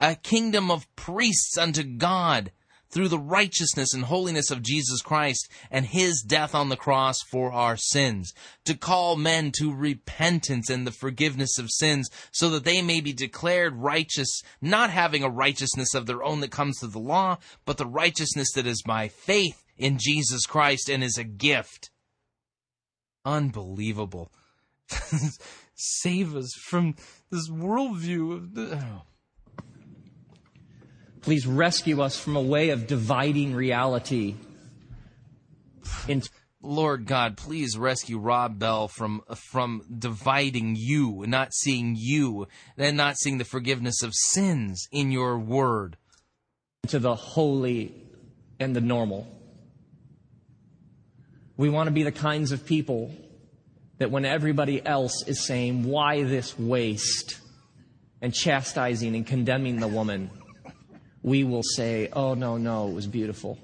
a 0.00 0.14
kingdom 0.14 0.70
of 0.70 0.94
priests 0.94 1.58
unto 1.58 1.82
God 1.82 2.52
through 2.90 3.08
the 3.08 3.18
righteousness 3.18 3.92
and 3.92 4.04
holiness 4.04 4.50
of 4.50 4.62
Jesus 4.62 5.00
Christ 5.02 5.50
and 5.70 5.86
his 5.86 6.22
death 6.22 6.54
on 6.54 6.68
the 6.68 6.76
cross 6.76 7.16
for 7.30 7.52
our 7.52 7.76
sins, 7.76 8.32
to 8.64 8.74
call 8.74 9.16
men 9.16 9.52
to 9.58 9.74
repentance 9.74 10.70
and 10.70 10.86
the 10.86 10.92
forgiveness 10.92 11.58
of 11.58 11.70
sins 11.70 12.08
so 12.32 12.50
that 12.50 12.64
they 12.64 12.82
may 12.82 13.00
be 13.00 13.12
declared 13.12 13.76
righteous, 13.76 14.42
not 14.60 14.90
having 14.90 15.22
a 15.22 15.30
righteousness 15.30 15.94
of 15.94 16.06
their 16.06 16.22
own 16.22 16.40
that 16.40 16.50
comes 16.50 16.78
through 16.78 16.90
the 16.90 16.98
law, 16.98 17.38
but 17.64 17.78
the 17.78 17.86
righteousness 17.86 18.52
that 18.54 18.66
is 18.66 18.82
by 18.82 19.08
faith 19.08 19.64
in 19.76 19.98
Jesus 19.98 20.46
Christ 20.46 20.88
and 20.88 21.02
is 21.02 21.18
a 21.18 21.24
gift. 21.24 21.90
Unbelievable. 23.24 24.30
Save 25.74 26.36
us 26.36 26.52
from 26.68 26.94
this 27.30 27.50
worldview 27.50 28.34
of 28.34 28.54
the. 28.54 28.76
Oh. 28.76 29.02
Please 31.26 31.44
rescue 31.44 32.02
us 32.02 32.16
from 32.16 32.36
a 32.36 32.40
way 32.40 32.70
of 32.70 32.86
dividing 32.86 33.52
reality. 33.52 34.36
In- 36.06 36.22
Lord 36.62 37.04
God, 37.04 37.36
please 37.36 37.76
rescue 37.76 38.16
Rob 38.16 38.60
Bell 38.60 38.86
from 38.86 39.22
from 39.50 39.82
dividing 39.98 40.76
you, 40.78 41.24
not 41.26 41.52
seeing 41.52 41.96
you, 41.98 42.46
and 42.78 42.96
not 42.96 43.18
seeing 43.18 43.38
the 43.38 43.44
forgiveness 43.44 44.04
of 44.04 44.12
sins 44.14 44.86
in 44.92 45.10
your 45.10 45.36
word. 45.36 45.96
To 46.86 47.00
the 47.00 47.16
holy 47.16 47.92
and 48.60 48.76
the 48.76 48.80
normal. 48.80 49.26
We 51.56 51.70
want 51.70 51.88
to 51.88 51.92
be 51.92 52.04
the 52.04 52.12
kinds 52.12 52.52
of 52.52 52.64
people 52.64 53.12
that 53.98 54.12
when 54.12 54.24
everybody 54.24 54.80
else 54.86 55.24
is 55.26 55.44
saying, 55.44 55.82
Why 55.82 56.22
this 56.22 56.56
waste? 56.56 57.40
and 58.22 58.32
chastising 58.32 59.16
and 59.16 59.26
condemning 59.26 59.80
the 59.80 59.88
woman, 59.88 60.30
we 61.26 61.42
will 61.42 61.64
say, 61.64 62.08
oh, 62.12 62.34
no, 62.34 62.56
no, 62.56 62.86
it 62.86 62.94
was 62.94 63.08
beautiful. 63.08 63.58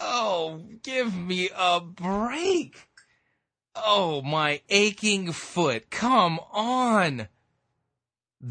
Oh, 0.00 0.60
give 0.82 1.16
me 1.16 1.48
a 1.56 1.80
break. 1.80 2.88
Oh, 3.76 4.22
my 4.22 4.60
aching 4.68 5.30
foot. 5.30 5.88
Come 5.88 6.40
on. 6.52 7.28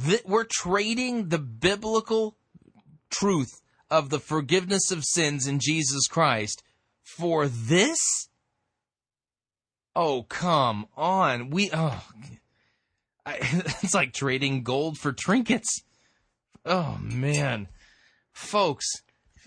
Th- 0.06 0.24
we're 0.26 0.48
trading 0.50 1.28
the 1.28 1.38
biblical 1.38 2.38
truth 3.10 3.62
of 3.92 4.10
the 4.10 4.22
forgiveness 4.22 4.90
of 4.90 5.04
sins 5.04 5.46
in 5.46 5.60
Jesus 5.60 6.08
Christ 6.08 6.64
for 7.04 7.50
this? 7.50 8.30
Oh, 9.98 10.24
come 10.24 10.88
on. 10.96 11.50
We, 11.50 11.72
oh, 11.74 12.02
I, 13.26 13.38
it's 13.84 13.94
like 13.94 14.14
trading 14.14 14.64
gold 14.64 14.98
for 14.98 15.12
trinkets. 15.12 15.84
Oh, 16.66 16.98
man. 17.02 17.68
Folks, 18.34 18.88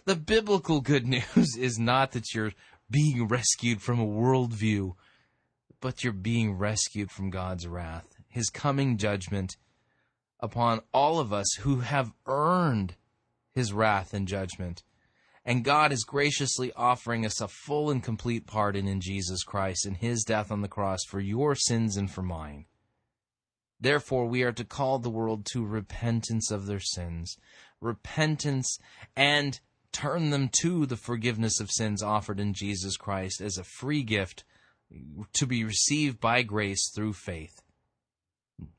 the 0.04 0.16
biblical 0.16 0.80
good 0.80 1.06
news 1.36 1.56
is 1.58 1.78
not 1.78 2.12
that 2.12 2.32
you're 2.34 2.52
being 2.88 3.26
rescued 3.26 3.82
from 3.82 3.98
a 3.98 4.06
worldview, 4.06 4.92
but 5.80 6.02
you're 6.02 6.12
being 6.12 6.54
rescued 6.54 7.10
from 7.10 7.30
God's 7.30 7.66
wrath, 7.66 8.06
His 8.28 8.48
coming 8.48 8.96
judgment 8.96 9.56
upon 10.40 10.80
all 10.92 11.18
of 11.18 11.32
us 11.32 11.46
who 11.60 11.80
have 11.80 12.12
earned 12.26 12.94
His 13.52 13.72
wrath 13.72 14.14
and 14.14 14.28
judgment. 14.28 14.82
And 15.44 15.64
God 15.64 15.92
is 15.92 16.04
graciously 16.04 16.72
offering 16.74 17.24
us 17.24 17.40
a 17.40 17.48
full 17.48 17.90
and 17.90 18.02
complete 18.02 18.46
pardon 18.46 18.88
in 18.88 19.00
Jesus 19.00 19.42
Christ 19.42 19.86
and 19.86 19.96
His 19.96 20.24
death 20.24 20.50
on 20.50 20.60
the 20.60 20.68
cross 20.68 21.00
for 21.08 21.20
your 21.20 21.54
sins 21.54 21.96
and 21.96 22.10
for 22.10 22.22
mine. 22.22 22.66
Therefore, 23.78 24.26
we 24.26 24.42
are 24.42 24.52
to 24.52 24.64
call 24.64 24.98
the 24.98 25.10
world 25.10 25.44
to 25.52 25.64
repentance 25.64 26.50
of 26.50 26.66
their 26.66 26.80
sins, 26.80 27.36
repentance, 27.80 28.78
and 29.16 29.60
turn 29.92 30.30
them 30.30 30.50
to 30.60 30.86
the 30.86 30.96
forgiveness 30.96 31.60
of 31.60 31.70
sins 31.70 32.02
offered 32.02 32.38
in 32.38 32.52
Jesus 32.52 32.96
Christ 32.96 33.40
as 33.40 33.56
a 33.56 33.64
free 33.64 34.02
gift 34.02 34.44
to 35.32 35.46
be 35.46 35.64
received 35.64 36.20
by 36.20 36.42
grace 36.42 36.90
through 36.94 37.14
faith. 37.14 37.62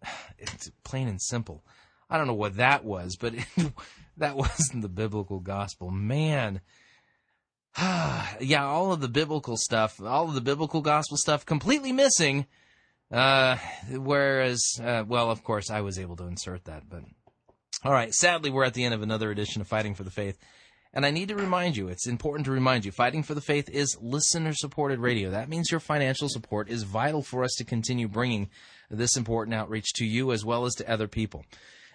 It's 0.39 0.69
plain 0.83 1.07
and 1.07 1.19
simple. 1.19 1.65
I 2.09 2.17
don't 2.17 2.27
know 2.27 2.33
what 2.33 2.57
that 2.57 2.85
was, 2.85 3.17
but 3.19 3.33
it, 3.33 3.45
that 4.17 4.37
wasn't 4.37 4.83
the 4.83 4.89
biblical 4.89 5.39
gospel. 5.39 5.89
Man. 5.89 6.61
yeah, 7.79 8.65
all 8.65 8.91
of 8.91 9.01
the 9.01 9.07
biblical 9.07 9.57
stuff, 9.57 9.99
all 10.01 10.27
of 10.27 10.35
the 10.35 10.41
biblical 10.41 10.81
gospel 10.81 11.17
stuff 11.17 11.45
completely 11.45 11.91
missing. 11.91 12.45
Uh, 13.11 13.57
whereas, 13.91 14.63
uh, 14.83 15.03
well, 15.07 15.31
of 15.31 15.43
course, 15.43 15.69
I 15.69 15.81
was 15.81 15.97
able 15.97 16.15
to 16.17 16.25
insert 16.25 16.65
that, 16.65 16.89
but 16.89 17.03
all 17.83 17.91
right. 17.91 18.13
Sadly, 18.13 18.49
we're 18.49 18.63
at 18.63 18.73
the 18.73 18.83
end 18.83 18.93
of 18.93 19.01
another 19.01 19.31
edition 19.31 19.61
of 19.61 19.67
Fighting 19.67 19.95
for 19.95 20.03
the 20.03 20.11
Faith. 20.11 20.39
And 20.93 21.05
I 21.05 21.11
need 21.11 21.27
to 21.27 21.35
remind 21.35 21.77
you, 21.77 21.89
it's 21.89 22.07
important 22.07 22.45
to 22.45 22.51
remind 22.51 22.85
you, 22.85 22.91
Fighting 22.91 23.21
for 23.21 23.35
the 23.35 23.41
Faith 23.41 23.69
is 23.69 23.97
listener 24.01 24.53
supported 24.53 24.99
radio. 24.99 25.29
That 25.29 25.49
means 25.49 25.69
your 25.69 25.79
financial 25.79 26.27
support 26.29 26.69
is 26.69 26.83
vital 26.83 27.21
for 27.21 27.43
us 27.43 27.53
to 27.57 27.65
continue 27.65 28.07
bringing 28.07 28.49
this 28.89 29.15
important 29.15 29.53
outreach 29.53 29.93
to 29.95 30.05
you 30.05 30.31
as 30.31 30.43
well 30.43 30.65
as 30.65 30.73
to 30.75 30.89
other 30.89 31.07
people. 31.07 31.45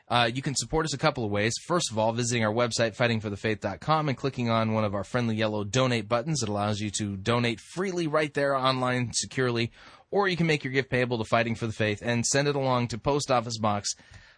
Uh, 0.08 0.30
you 0.32 0.42
can 0.42 0.54
support 0.54 0.84
us 0.84 0.92
a 0.92 0.98
couple 0.98 1.24
of 1.24 1.30
ways. 1.30 1.54
First 1.66 1.90
of 1.90 1.98
all, 1.98 2.12
visiting 2.12 2.44
our 2.44 2.52
website, 2.52 2.96
fightingforthefaith.com, 2.96 4.08
and 4.08 4.18
clicking 4.18 4.50
on 4.50 4.72
one 4.72 4.84
of 4.84 4.94
our 4.94 5.04
friendly 5.04 5.36
yellow 5.36 5.64
donate 5.64 6.08
buttons. 6.08 6.42
It 6.42 6.48
allows 6.48 6.80
you 6.80 6.90
to 6.98 7.16
donate 7.16 7.60
freely 7.60 8.06
right 8.06 8.32
there 8.34 8.54
online 8.54 9.12
securely. 9.14 9.72
Or 10.10 10.28
you 10.28 10.36
can 10.36 10.46
make 10.46 10.64
your 10.64 10.72
gift 10.72 10.90
payable 10.90 11.16
to 11.18 11.24
Fighting 11.24 11.54
for 11.54 11.66
the 11.66 11.72
Faith 11.72 12.02
and 12.04 12.26
send 12.26 12.46
it 12.46 12.56
along 12.56 12.88
to 12.88 12.98
Post 12.98 13.30
Office 13.30 13.56
Box 13.56 13.94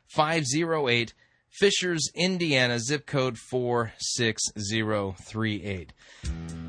508 0.08 1.14
Fishers, 1.54 2.10
Indiana, 2.16 2.80
zip 2.80 3.06
code 3.06 3.38
46038. 3.38 5.92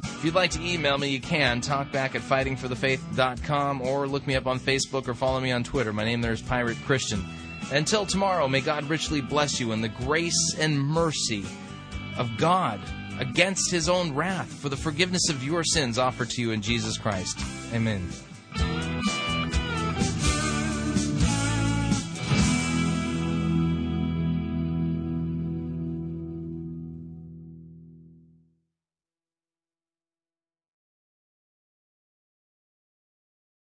If 0.03 0.23
you'd 0.23 0.35
like 0.35 0.51
to 0.51 0.61
email 0.61 0.99
me, 0.99 1.09
you 1.09 1.19
can. 1.19 1.59
Talkback 1.59 2.13
at 2.13 2.21
fightingforthefaith.com 2.21 3.81
or 3.81 4.05
look 4.05 4.27
me 4.27 4.35
up 4.35 4.45
on 4.45 4.59
Facebook 4.59 5.07
or 5.07 5.15
follow 5.15 5.39
me 5.39 5.51
on 5.51 5.63
Twitter. 5.63 5.91
My 5.91 6.03
name 6.03 6.21
there 6.21 6.33
is 6.33 6.43
Pirate 6.43 6.77
Christian. 6.85 7.25
Until 7.71 8.05
tomorrow, 8.05 8.47
may 8.47 8.61
God 8.61 8.87
richly 8.87 9.21
bless 9.21 9.59
you 9.59 9.71
in 9.71 9.81
the 9.81 9.89
grace 9.89 10.55
and 10.59 10.79
mercy 10.79 11.43
of 12.15 12.37
God 12.37 12.79
against 13.19 13.71
his 13.71 13.89
own 13.89 14.13
wrath 14.13 14.53
for 14.53 14.69
the 14.69 14.77
forgiveness 14.77 15.29
of 15.29 15.43
your 15.43 15.63
sins 15.63 15.97
offered 15.97 16.29
to 16.29 16.43
you 16.43 16.51
in 16.51 16.61
Jesus 16.61 16.99
Christ. 16.99 17.39
Amen. 17.73 18.07